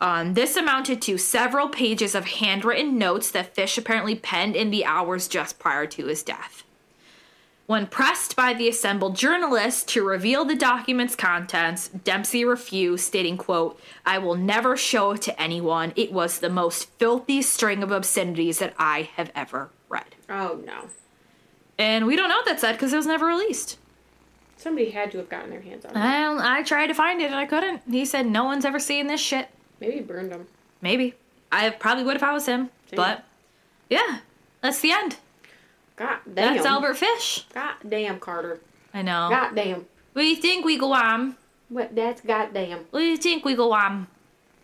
Um, 0.01 0.33
this 0.33 0.57
amounted 0.57 1.01
to 1.03 1.19
several 1.19 1.69
pages 1.69 2.15
of 2.15 2.25
handwritten 2.25 2.97
notes 2.97 3.29
that 3.31 3.53
Fish 3.53 3.77
apparently 3.77 4.15
penned 4.15 4.55
in 4.55 4.71
the 4.71 4.85
hours 4.85 5.27
just 5.27 5.59
prior 5.59 5.85
to 5.85 6.07
his 6.07 6.23
death. 6.23 6.63
When 7.67 7.87
pressed 7.87 8.35
by 8.35 8.53
the 8.53 8.67
assembled 8.67 9.15
journalists 9.15 9.83
to 9.93 10.03
reveal 10.03 10.43
the 10.43 10.55
document's 10.55 11.15
contents, 11.15 11.87
Dempsey 11.87 12.43
refused, 12.43 13.05
stating, 13.05 13.37
quote, 13.37 13.79
I 14.05 14.17
will 14.17 14.35
never 14.35 14.75
show 14.75 15.11
it 15.11 15.21
to 15.21 15.41
anyone. 15.41 15.93
It 15.95 16.11
was 16.11 16.39
the 16.39 16.49
most 16.49 16.89
filthy 16.99 17.41
string 17.41 17.81
of 17.81 17.91
obscenities 17.91 18.59
that 18.59 18.73
I 18.77 19.09
have 19.15 19.31
ever 19.33 19.69
read. 19.87 20.15
Oh 20.27 20.59
no. 20.65 20.89
And 21.77 22.05
we 22.05 22.15
don't 22.15 22.29
know 22.29 22.35
what 22.35 22.45
that 22.45 22.59
said 22.59 22.73
because 22.73 22.93
it 22.93 22.97
was 22.97 23.07
never 23.07 23.25
released. 23.25 23.77
Somebody 24.57 24.91
had 24.91 25.11
to 25.11 25.17
have 25.17 25.29
gotten 25.29 25.49
their 25.49 25.61
hands 25.61 25.85
on 25.85 25.91
it. 25.91 25.95
Well, 25.95 26.39
I 26.39 26.63
tried 26.63 26.87
to 26.87 26.93
find 26.93 27.21
it 27.21 27.25
and 27.25 27.35
I 27.35 27.45
couldn't. 27.45 27.81
He 27.89 28.05
said 28.05 28.25
no 28.25 28.45
one's 28.45 28.63
ever 28.63 28.79
seen 28.79 29.07
this 29.07 29.19
shit. 29.19 29.49
Maybe 29.79 29.93
he 29.95 29.99
burned 30.01 30.31
them. 30.31 30.47
Maybe. 30.81 31.15
I 31.51 31.69
probably 31.69 32.03
would 32.03 32.15
if 32.15 32.23
I 32.23 32.31
was 32.31 32.45
him. 32.45 32.69
But 32.95 33.23
yeah, 33.89 34.19
that's 34.61 34.79
the 34.79 34.91
end. 34.91 35.17
God 35.95 36.19
damn. 36.25 36.55
That's 36.55 36.65
Albert 36.65 36.95
Fish. 36.95 37.45
God 37.53 37.75
damn, 37.87 38.19
Carter. 38.19 38.59
I 38.93 39.01
know. 39.01 39.27
God 39.29 39.53
damn. 39.55 39.85
We 40.13 40.35
think 40.35 40.65
we 40.65 40.77
go 40.77 40.93
on? 40.93 41.35
What? 41.69 41.95
That's 41.95 42.21
goddamn. 42.21 42.85
What 42.91 42.99
do 42.99 43.17
think 43.17 43.45
we 43.45 43.55
go 43.55 43.73
on? 43.73 44.07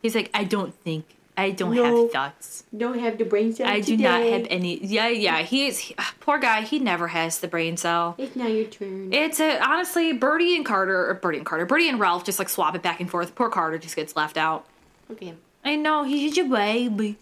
He's 0.01 0.15
like, 0.15 0.29
I 0.33 0.43
don't 0.43 0.73
think. 0.73 1.05
I 1.39 1.51
don't 1.51 1.73
No. 1.75 2.03
have 2.03 2.11
thoughts. 2.11 2.63
Don't 2.75 2.99
have 2.99 3.17
the 3.17 3.23
brain 3.23 3.53
cell 3.53 3.67
I 3.67 3.79
do 3.79 3.95
not 3.95 4.21
have 4.21 4.45
any. 4.49 4.83
Yeah, 4.85 5.07
yeah. 5.07 5.39
He 5.41 5.67
is. 5.67 5.79
He, 5.79 5.95
ah, 5.97 6.13
poor 6.19 6.37
guy. 6.37 6.61
He 6.61 6.79
never 6.79 7.07
has 7.07 7.39
the 7.39 7.47
brain 7.47 7.77
cell. 7.77 8.15
It's 8.17 8.35
now 8.35 8.47
your 8.47 8.65
turn. 8.65 9.13
It's 9.13 9.39
a, 9.39 9.59
honestly 9.63 10.11
Birdie 10.13 10.55
and 10.55 10.65
Carter, 10.65 11.09
or 11.09 11.13
Birdie 11.15 11.37
and 11.37 11.45
Carter, 11.45 11.65
Birdie 11.65 11.87
and 11.89 11.99
Ralph 11.99 12.25
just 12.25 12.39
like 12.39 12.49
swap 12.49 12.75
it 12.75 12.81
back 12.81 12.99
and 12.99 13.09
forth. 13.09 13.35
Poor 13.35 13.49
Carter 13.49 13.77
just 13.77 13.95
gets 13.95 14.15
left 14.15 14.37
out. 14.37 14.65
Okay. 15.11 15.33
I 15.63 15.75
know 15.75 16.03
he's 16.03 16.35
your 16.37 16.47
baby. 16.49 17.17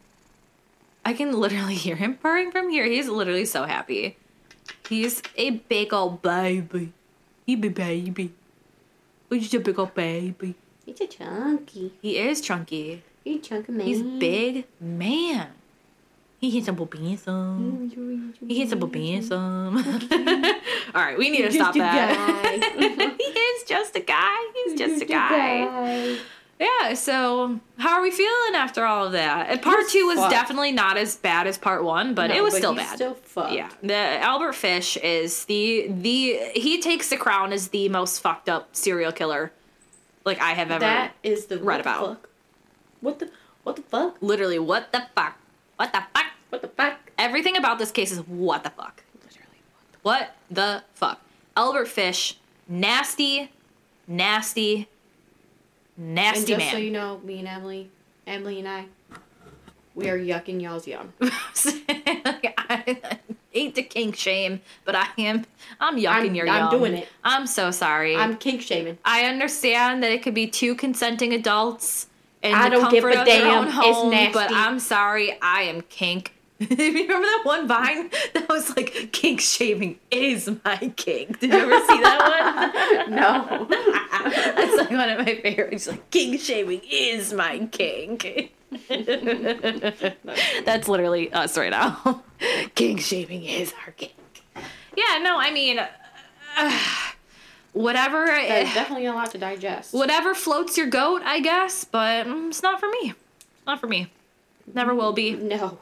I 1.06 1.14
can 1.14 1.31
literally 1.39 1.76
hear 1.85 1.95
him 1.95 2.15
purring 2.15 2.52
from 2.52 2.69
here. 2.69 2.85
He's 2.85 3.07
literally 3.07 3.45
so 3.45 3.64
happy. 3.65 4.18
He's 4.89 5.22
a 5.35 5.52
big 5.52 5.94
old 5.94 6.22
baby. 6.22 6.91
He 7.45 7.56
be 7.56 7.69
baby. 7.69 8.34
He's 9.30 9.53
a 9.53 9.60
big 9.60 9.77
old 9.80 9.94
baby. 9.94 10.56
He's 10.85 10.99
a 11.02 11.07
chunky. 11.07 11.94
He 12.02 12.18
is 12.18 12.41
chunky. 12.41 13.03
He's 13.28 13.52
a 13.52 13.72
man. 13.72 13.88
He's 13.88 14.02
big 14.02 14.66
man. 14.80 15.49
He 16.40 16.52
hits 16.52 16.68
some 16.68 16.76
mm, 16.78 17.18
some. 17.18 18.34
He 18.48 18.60
hits 18.60 18.70
some 18.70 18.80
some. 19.24 19.78
All 20.95 21.02
right, 21.02 21.18
we 21.18 21.32
need 21.32 21.44
to 21.44 21.52
stop 21.52 21.74
that. 21.74 23.16
he 23.18 23.40
is 23.40 23.64
just 23.68 23.95
a 23.95 23.99
guy. 23.99 24.52
He's 24.54 24.78
just 24.78 25.02
a 25.02 25.06
guy. 25.06 26.18
Yeah. 26.60 26.94
So, 26.94 27.60
how 27.78 27.94
are 27.94 28.02
we 28.02 28.12
feeling 28.12 28.56
after 28.56 28.84
all 28.86 29.06
of 29.06 29.12
that? 29.12 29.49
And 29.49 29.62
Part 29.62 29.82
He's 29.82 29.91
two 29.91 30.08
was 30.08 30.18
fucked. 30.18 30.32
definitely 30.32 30.72
not 30.72 30.98
as 30.98 31.16
bad 31.16 31.45
as 31.48 31.58
part 31.58 31.84
one, 31.84 32.14
but 32.14 32.32
it 32.32 32.41
was 32.44 32.56
still 32.56 32.74
he's 32.74 32.84
bad. 32.84 32.95
Still 32.95 33.14
fucked. 33.16 33.54
yeah, 33.54 33.70
the 33.82 33.95
Albert 33.95 34.54
Fish 34.54 34.98
is 34.98 35.45
the 35.45 35.88
the 35.90 36.38
he 36.56 36.80
takes 36.82 37.10
the 37.10 37.18
crown 37.18 37.52
as 37.52 37.70
the 37.70 37.90
most 37.90 38.22
fucked 38.22 38.48
up 38.49 38.76
serial 38.76 39.12
killer 39.12 39.52
like 40.24 40.40
I 40.40 40.52
have 40.52 40.70
ever. 40.70 40.82
That 40.82 41.14
is 41.24 41.48
the 41.48 41.58
read 41.58 41.82
about. 41.82 42.22
What 43.02 43.19
the 43.19 43.30
what 43.64 43.76
the 43.76 43.82
fuck? 43.84 44.18
literally, 44.22 44.60
what 44.60 44.91
the 44.91 45.06
fuck? 45.15 45.38
What 45.78 45.94
the 45.94 46.03
fuck? 46.14 46.26
What 46.49 46.61
the 46.61 46.68
fuck? 46.69 46.98
Everything 47.18 47.57
about 47.57 47.78
this 47.80 47.91
case 47.91 48.11
is 48.11 48.19
what 48.28 48.64
the 48.64 48.69
fuck? 48.69 49.03
Literally. 49.24 49.57
What 50.03 50.36
the 50.49 50.84
fuck? 50.94 51.19
Albert 51.56 51.88
Fish, 51.88 52.38
nasty, 52.68 53.52
nasty, 54.07 54.88
And 55.98 56.15
nasty 56.15 56.45
just 56.53 56.60
man. 56.60 56.72
so 56.72 56.78
you 56.78 56.91
know, 56.91 57.19
me 57.24 57.40
and 57.40 57.48
Emily, 57.48 57.90
Emily 58.26 58.60
and 58.60 58.68
I, 58.68 58.86
we 59.95 60.10
are 60.10 60.18
yucking 60.18 60.61
y'all's 60.61 60.88
yum. 60.88 61.11
I 61.90 62.98
hate 63.52 63.76
to 63.76 63.84
kink 63.84 64.15
shame, 64.15 64.61
but 64.86 64.95
I 64.95 65.07
am. 65.18 65.45
I'm 65.80 65.98
yucking 65.98 66.07
I'm- 66.07 66.36
your 66.36 66.48
I'm 66.49 66.72
yum. 66.72 66.80
doing 66.80 66.94
it. 66.94 67.07
I'm 67.24 67.48
so 67.48 67.72
sorry. 67.72 68.15
I'm 68.15 68.38
kink 68.38 68.61
shaming. 68.61 68.98
I 69.06 69.26
understand 69.26 70.03
that 70.03 70.11
it 70.11 70.22
could 70.24 70.34
be 70.34 70.48
two 70.48 70.76
consenting 70.76 71.34
adults 71.34 72.06
in 72.43 72.53
I 72.53 72.69
don't 72.69 72.89
give 72.91 73.03
a 73.03 73.14
damn. 73.26 73.59
own 73.59 73.68
It's 73.68 73.76
home, 73.76 74.11
nasty. 74.11 74.34
but 74.34 74.51
I'm 74.51 74.80
sorry. 74.80 75.38
I 75.41 75.64
am 75.64 75.81
kink. 75.81 76.34
If 76.59 76.80
you 76.80 77.03
remember 77.03 77.27
that 77.27 77.41
one 77.43 77.68
vine 77.68 78.09
that 78.34 78.49
was 78.49 78.76
like 78.76 79.09
kink 79.11 79.41
shaving 79.41 79.99
is 80.09 80.49
my 80.65 80.91
kink? 80.95 81.39
Did 81.39 81.51
you 81.51 81.59
ever 81.59 81.80
see 81.85 82.01
that 82.01 83.05
one? 83.07 83.11
No. 83.15 83.68
That's 84.55 84.76
like 84.77 84.89
one 84.89 85.09
of 85.09 85.19
my 85.19 85.35
favorites. 85.41 85.88
Like 85.88 86.09
kink 86.09 86.39
shaving 86.41 86.81
is 86.89 87.31
my 87.31 87.59
kink. 87.72 88.51
That's 88.89 90.88
literally 90.88 91.31
us 91.31 91.57
right 91.57 91.69
now. 91.72 92.23
kink 92.76 93.01
shaving 93.01 93.43
is 93.45 93.73
our 93.85 93.91
kink. 93.91 94.14
Yeah, 94.95 95.19
no, 95.22 95.38
I 95.38 95.51
mean, 95.51 95.77
uh, 96.57 96.80
whatever. 97.78 98.26
There's 98.26 98.74
definitely 98.74 99.06
a 99.06 99.14
lot 99.14 99.32
to 99.32 99.38
digest. 99.38 99.94
whatever 99.94 100.34
floats 100.34 100.78
your 100.78 100.88
goat, 100.88 101.22
I 101.24 101.40
guess, 101.40 101.84
but 101.84 102.26
mm, 102.28 102.49
it's 102.49 102.64
not 102.64 102.80
for 102.80 102.90
me. 102.90 103.14
Not 103.66 103.80
for 103.80 103.88
me. 103.88 104.12
Never 104.74 104.94
will 104.94 105.14
be. 105.14 105.32
No. 105.34 105.78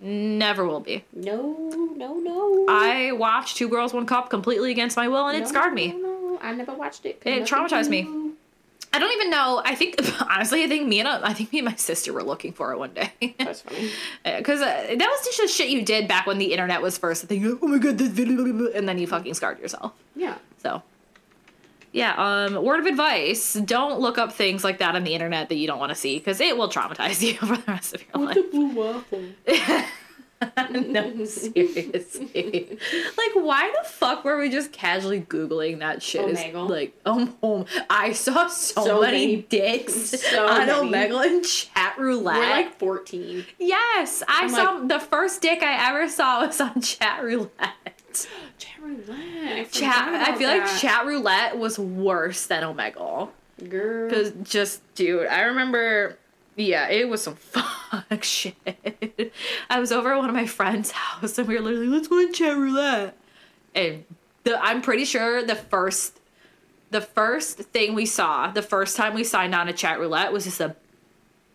Never 0.00 0.66
will 0.66 0.80
be. 0.80 1.04
No, 1.14 1.52
no, 1.96 2.14
no. 2.14 2.66
I 2.68 3.12
watched 3.12 3.56
Two 3.56 3.68
Girls, 3.68 3.94
One 3.94 4.06
Cup 4.06 4.28
completely 4.28 4.70
against 4.70 4.96
my 4.96 5.08
will, 5.08 5.26
and 5.28 5.36
it 5.36 5.40
No, 5.40 5.46
scarred 5.46 5.72
me. 5.72 5.92
No, 5.92 5.98
no, 5.98 6.38
I 6.42 6.52
never 6.52 6.74
watched 6.74 7.06
it. 7.06 7.22
It 7.24 7.44
traumatized 7.44 7.88
me. 7.88 8.06
I 8.92 8.98
don't 8.98 9.12
even 9.12 9.30
know. 9.30 9.60
I 9.64 9.74
think 9.74 9.96
honestly, 10.30 10.62
I 10.62 10.68
think 10.68 10.86
me 10.86 11.00
and 11.00 11.08
I 11.08 11.32
think 11.32 11.52
me 11.52 11.60
and 11.60 11.66
my 11.66 11.74
sister 11.74 12.12
were 12.12 12.22
looking 12.22 12.52
for 12.52 12.72
it 12.72 12.78
one 12.78 12.92
day. 12.94 13.34
That's 13.38 13.62
funny. 13.62 13.90
Because 14.24 14.60
uh, 14.60 14.94
that 14.96 14.98
was 14.98 15.24
just 15.24 15.40
the 15.40 15.48
shit 15.48 15.68
you 15.70 15.84
did 15.84 16.06
back 16.06 16.26
when 16.26 16.38
the 16.38 16.52
internet 16.52 16.80
was 16.82 16.96
first. 16.98 17.24
I 17.24 17.26
think, 17.26 17.58
oh 17.62 17.66
my 17.66 17.78
god, 17.78 17.98
this 17.98 18.08
video, 18.08 18.70
and 18.72 18.88
then 18.88 18.98
you 18.98 19.06
fucking 19.06 19.34
scarred 19.34 19.58
yourself. 19.58 19.92
Yeah. 20.14 20.36
So, 20.64 20.82
yeah. 21.92 22.14
Um, 22.16 22.64
word 22.64 22.80
of 22.80 22.86
advice: 22.86 23.52
don't 23.54 24.00
look 24.00 24.18
up 24.18 24.32
things 24.32 24.64
like 24.64 24.78
that 24.78 24.96
on 24.96 25.04
the 25.04 25.14
internet 25.14 25.48
that 25.50 25.56
you 25.56 25.66
don't 25.66 25.78
want 25.78 25.90
to 25.90 25.94
see 25.94 26.18
because 26.18 26.40
it 26.40 26.56
will 26.56 26.68
traumatize 26.68 27.22
you 27.26 27.34
for 27.34 27.56
the 27.56 27.62
rest 27.68 27.94
of 27.94 28.02
your 28.14 28.26
life. 28.26 28.38
blue 28.50 28.68
waffle? 28.74 29.22
no, 30.70 31.24
seriously. 31.24 32.78
like, 33.16 33.30
why 33.34 33.72
the 33.82 33.88
fuck 33.88 34.24
were 34.24 34.38
we 34.38 34.50
just 34.50 34.72
casually 34.72 35.20
googling 35.22 35.78
that 35.78 36.02
shit? 36.02 36.28
Is, 36.28 36.38
Omegle. 36.38 36.68
like, 36.68 36.94
oh, 37.06 37.32
oh, 37.42 37.66
I 37.88 38.12
saw 38.12 38.48
so, 38.48 38.84
So 38.84 39.00
many, 39.00 39.26
many. 39.26 39.42
dicks 39.42 39.94
So 40.20 40.46
on 40.46 40.66
many. 40.90 41.08
Omegle 41.12 41.26
and 41.26 41.44
chat 41.44 41.96
roulette. 41.98 42.36
We're 42.36 42.50
like 42.50 42.78
14. 42.78 43.46
yes, 43.58 44.22
I 44.28 44.40
I'm 44.42 44.48
saw 44.50 44.72
like- 44.72 44.88
the 44.88 45.00
first 45.00 45.40
dick 45.40 45.62
I 45.62 45.88
ever 45.90 46.08
saw 46.08 46.44
was 46.46 46.60
on 46.60 46.80
chat 46.82 47.22
roulette. 47.22 47.93
Chat 48.58 48.82
roulette. 48.82 49.72
Chat, 49.72 50.08
I 50.08 50.36
feel 50.36 50.48
about 50.50 50.68
like 50.68 50.80
chat 50.80 51.06
roulette 51.06 51.58
was 51.58 51.78
worse 51.78 52.46
than 52.46 52.62
Omegle. 52.62 53.30
Girl. 53.68 54.10
Cause 54.10 54.32
just 54.42 54.80
dude, 54.94 55.26
I 55.26 55.42
remember 55.42 56.16
yeah, 56.56 56.88
it 56.88 57.08
was 57.08 57.22
some 57.22 57.34
fuck 57.36 58.22
shit. 58.22 59.32
I 59.68 59.80
was 59.80 59.90
over 59.92 60.12
at 60.12 60.18
one 60.18 60.28
of 60.28 60.34
my 60.34 60.46
friends' 60.46 60.90
house 60.92 61.38
and 61.38 61.48
we 61.48 61.54
were 61.54 61.60
literally, 61.60 61.88
let's 61.88 62.08
go 62.08 62.16
on 62.16 62.32
chat 62.32 62.56
roulette. 62.56 63.16
And 63.74 64.04
the 64.44 64.62
I'm 64.62 64.82
pretty 64.82 65.04
sure 65.04 65.44
the 65.44 65.56
first 65.56 66.20
the 66.90 67.00
first 67.00 67.58
thing 67.58 67.94
we 67.94 68.06
saw, 68.06 68.50
the 68.52 68.62
first 68.62 68.96
time 68.96 69.14
we 69.14 69.24
signed 69.24 69.54
on 69.54 69.66
to 69.66 69.72
chat 69.72 69.98
roulette 69.98 70.32
was 70.32 70.44
just 70.44 70.60
a 70.60 70.76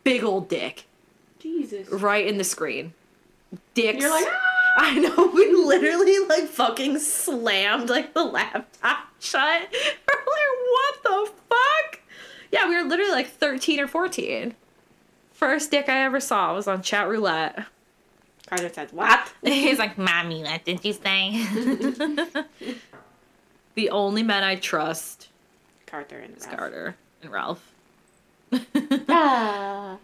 big 0.03 0.23
old 0.23 0.49
dick 0.49 0.85
Jesus. 1.39 1.89
right 1.89 2.27
in 2.27 2.37
the 2.37 2.43
screen. 2.43 2.93
Dicks. 3.73 4.01
You're 4.01 4.11
like, 4.11 4.27
"Ah!" 4.27 4.48
I 4.81 4.97
know 4.97 5.29
we 5.33 5.51
literally 5.51 6.19
like 6.19 6.45
fucking 6.45 6.99
slammed 6.99 7.89
like 7.89 8.13
the 8.13 8.23
laptop 8.23 9.09
shut. 9.19 9.41
We're 10.07 10.15
like, 10.15 10.55
what 10.71 11.03
the 11.03 11.31
fuck? 11.49 11.99
Yeah, 12.49 12.69
we 12.69 12.77
were 12.77 12.87
literally 12.87 13.11
like 13.11 13.27
13 13.27 13.81
or 13.81 13.87
14. 13.89 14.55
First 15.33 15.71
dick 15.71 15.89
I 15.89 16.05
ever 16.05 16.21
saw 16.21 16.55
was 16.55 16.69
on 16.69 16.81
chat 16.81 17.09
roulette. 17.09 17.65
Carter 18.47 18.69
says, 18.69 18.93
what? 18.93 19.33
He's 19.43 19.79
like, 19.79 19.97
Mommy, 19.97 20.43
what 20.43 20.63
did 20.63 20.85
you 20.85 20.93
say? 20.93 21.45
the 23.75 23.89
only 23.89 24.23
men 24.23 24.45
I 24.45 24.55
trust 24.55 25.27
Carter 25.87 26.19
and 26.19 26.37
is 26.37 26.45
Ralph. 26.45 26.57
Carter 26.57 26.95
and 27.21 27.31
Ralph. 27.31 27.71
Ah. 29.09 29.97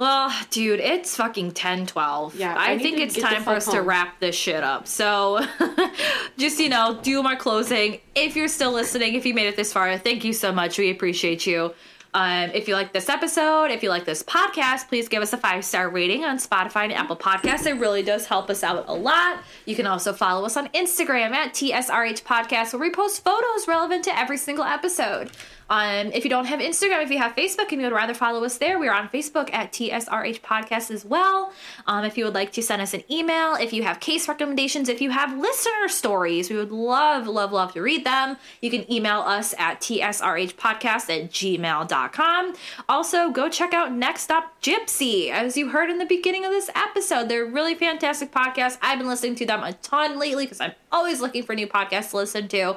Well, 0.00 0.32
dude, 0.48 0.80
it's 0.80 1.14
fucking 1.14 1.52
10 1.52 1.84
12. 1.86 2.34
Yeah, 2.34 2.54
I, 2.56 2.72
I 2.72 2.78
think 2.78 2.98
it's 2.98 3.18
time 3.18 3.42
for 3.42 3.50
us 3.50 3.66
to 3.66 3.82
wrap 3.82 4.18
this 4.18 4.34
shit 4.34 4.64
up. 4.64 4.88
So, 4.88 5.46
just, 6.38 6.58
you 6.58 6.70
know, 6.70 6.98
do 7.02 7.22
my 7.22 7.34
closing. 7.34 8.00
If 8.14 8.34
you're 8.34 8.48
still 8.48 8.72
listening, 8.72 9.14
if 9.14 9.26
you 9.26 9.34
made 9.34 9.46
it 9.46 9.56
this 9.56 9.74
far, 9.74 9.98
thank 9.98 10.24
you 10.24 10.32
so 10.32 10.52
much. 10.52 10.78
We 10.78 10.90
appreciate 10.90 11.46
you. 11.46 11.74
Um, 12.12 12.50
if 12.54 12.66
you 12.66 12.74
like 12.74 12.92
this 12.92 13.08
episode, 13.08 13.66
if 13.66 13.82
you 13.82 13.88
like 13.90 14.04
this 14.04 14.22
podcast, 14.22 14.88
please 14.88 15.06
give 15.06 15.22
us 15.22 15.32
a 15.32 15.36
five 15.36 15.64
star 15.64 15.88
rating 15.88 16.24
on 16.24 16.38
Spotify 16.38 16.84
and 16.84 16.92
Apple 16.92 17.16
Podcasts. 17.16 17.66
It 17.66 17.74
really 17.74 18.02
does 18.02 18.26
help 18.26 18.50
us 18.50 18.64
out 18.64 18.86
a 18.88 18.94
lot. 18.94 19.42
You 19.64 19.76
can 19.76 19.86
also 19.86 20.12
follow 20.12 20.44
us 20.46 20.56
on 20.56 20.68
Instagram 20.68 21.32
at 21.32 21.52
TSRH 21.52 22.24
Podcast, 22.24 22.72
where 22.72 22.80
we 22.80 22.90
post 22.90 23.22
photos 23.22 23.68
relevant 23.68 24.04
to 24.04 24.18
every 24.18 24.38
single 24.38 24.64
episode. 24.64 25.30
Um, 25.70 26.10
if 26.12 26.24
you 26.24 26.30
don't 26.30 26.46
have 26.46 26.58
Instagram, 26.58 27.02
if 27.04 27.10
you 27.10 27.18
have 27.18 27.36
Facebook 27.36 27.70
and 27.70 27.80
you 27.80 27.86
would 27.86 27.92
rather 27.94 28.12
follow 28.12 28.42
us 28.44 28.58
there, 28.58 28.78
we 28.78 28.88
are 28.88 28.94
on 28.94 29.08
Facebook 29.08 29.48
at 29.54 29.72
TSRH 29.72 30.40
Podcast 30.40 30.90
as 30.90 31.04
well. 31.04 31.52
Um, 31.86 32.04
if 32.04 32.18
you 32.18 32.24
would 32.24 32.34
like 32.34 32.52
to 32.54 32.62
send 32.62 32.82
us 32.82 32.92
an 32.92 33.04
email, 33.08 33.54
if 33.54 33.72
you 33.72 33.84
have 33.84 34.00
case 34.00 34.28
recommendations, 34.28 34.88
if 34.88 35.00
you 35.00 35.10
have 35.10 35.38
listener 35.38 35.86
stories, 35.88 36.50
we 36.50 36.56
would 36.56 36.72
love, 36.72 37.28
love, 37.28 37.52
love 37.52 37.72
to 37.74 37.82
read 37.82 38.04
them. 38.04 38.36
You 38.60 38.68
can 38.70 38.90
email 38.92 39.20
us 39.20 39.54
at 39.58 39.80
tsrhpodcast 39.80 41.08
at 41.08 41.30
gmail.com. 41.30 42.54
Also, 42.88 43.30
go 43.30 43.48
check 43.48 43.72
out 43.72 43.92
Next 43.92 44.22
Stop 44.22 44.60
Gypsy. 44.60 45.30
As 45.30 45.56
you 45.56 45.68
heard 45.68 45.88
in 45.88 45.98
the 45.98 46.04
beginning 46.06 46.44
of 46.44 46.50
this 46.50 46.68
episode, 46.74 47.28
they're 47.28 47.46
a 47.46 47.48
really 47.50 47.76
fantastic 47.76 48.32
podcasts. 48.32 48.76
I've 48.82 48.98
been 48.98 49.08
listening 49.08 49.36
to 49.36 49.46
them 49.46 49.62
a 49.62 49.72
ton 49.74 50.18
lately 50.18 50.46
because 50.46 50.60
I'm 50.60 50.72
always 50.90 51.20
looking 51.20 51.44
for 51.44 51.54
new 51.54 51.68
podcasts 51.68 52.10
to 52.10 52.16
listen 52.16 52.48
to. 52.48 52.70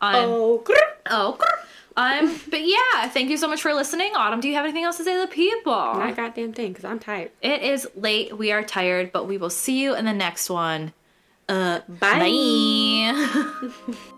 Um, 0.00 0.14
Oh, 0.16 0.62
grr. 0.64 0.74
Oh, 1.08 1.38
um, 1.96 2.40
but 2.50 2.66
yeah, 2.66 3.08
thank 3.08 3.30
you 3.30 3.36
so 3.36 3.48
much 3.48 3.62
for 3.62 3.72
listening. 3.72 4.12
Autumn, 4.16 4.40
do 4.40 4.48
you 4.48 4.54
have 4.54 4.64
anything 4.64 4.84
else 4.84 4.96
to 4.96 5.04
say 5.04 5.14
to 5.14 5.20
the 5.20 5.26
people? 5.26 5.72
Not 5.72 6.16
goddamn 6.16 6.52
thing, 6.52 6.72
because 6.72 6.84
I'm 6.84 6.98
tired. 6.98 7.30
It 7.40 7.62
is 7.62 7.88
late. 7.94 8.36
We 8.36 8.52
are 8.52 8.62
tired, 8.62 9.12
but 9.12 9.28
we 9.28 9.38
will 9.38 9.50
see 9.50 9.80
you 9.80 9.94
in 9.94 10.04
the 10.04 10.12
next 10.12 10.50
one. 10.50 10.92
Uh, 11.48 11.80
Bye. 11.88 12.18
bye. 12.18 13.94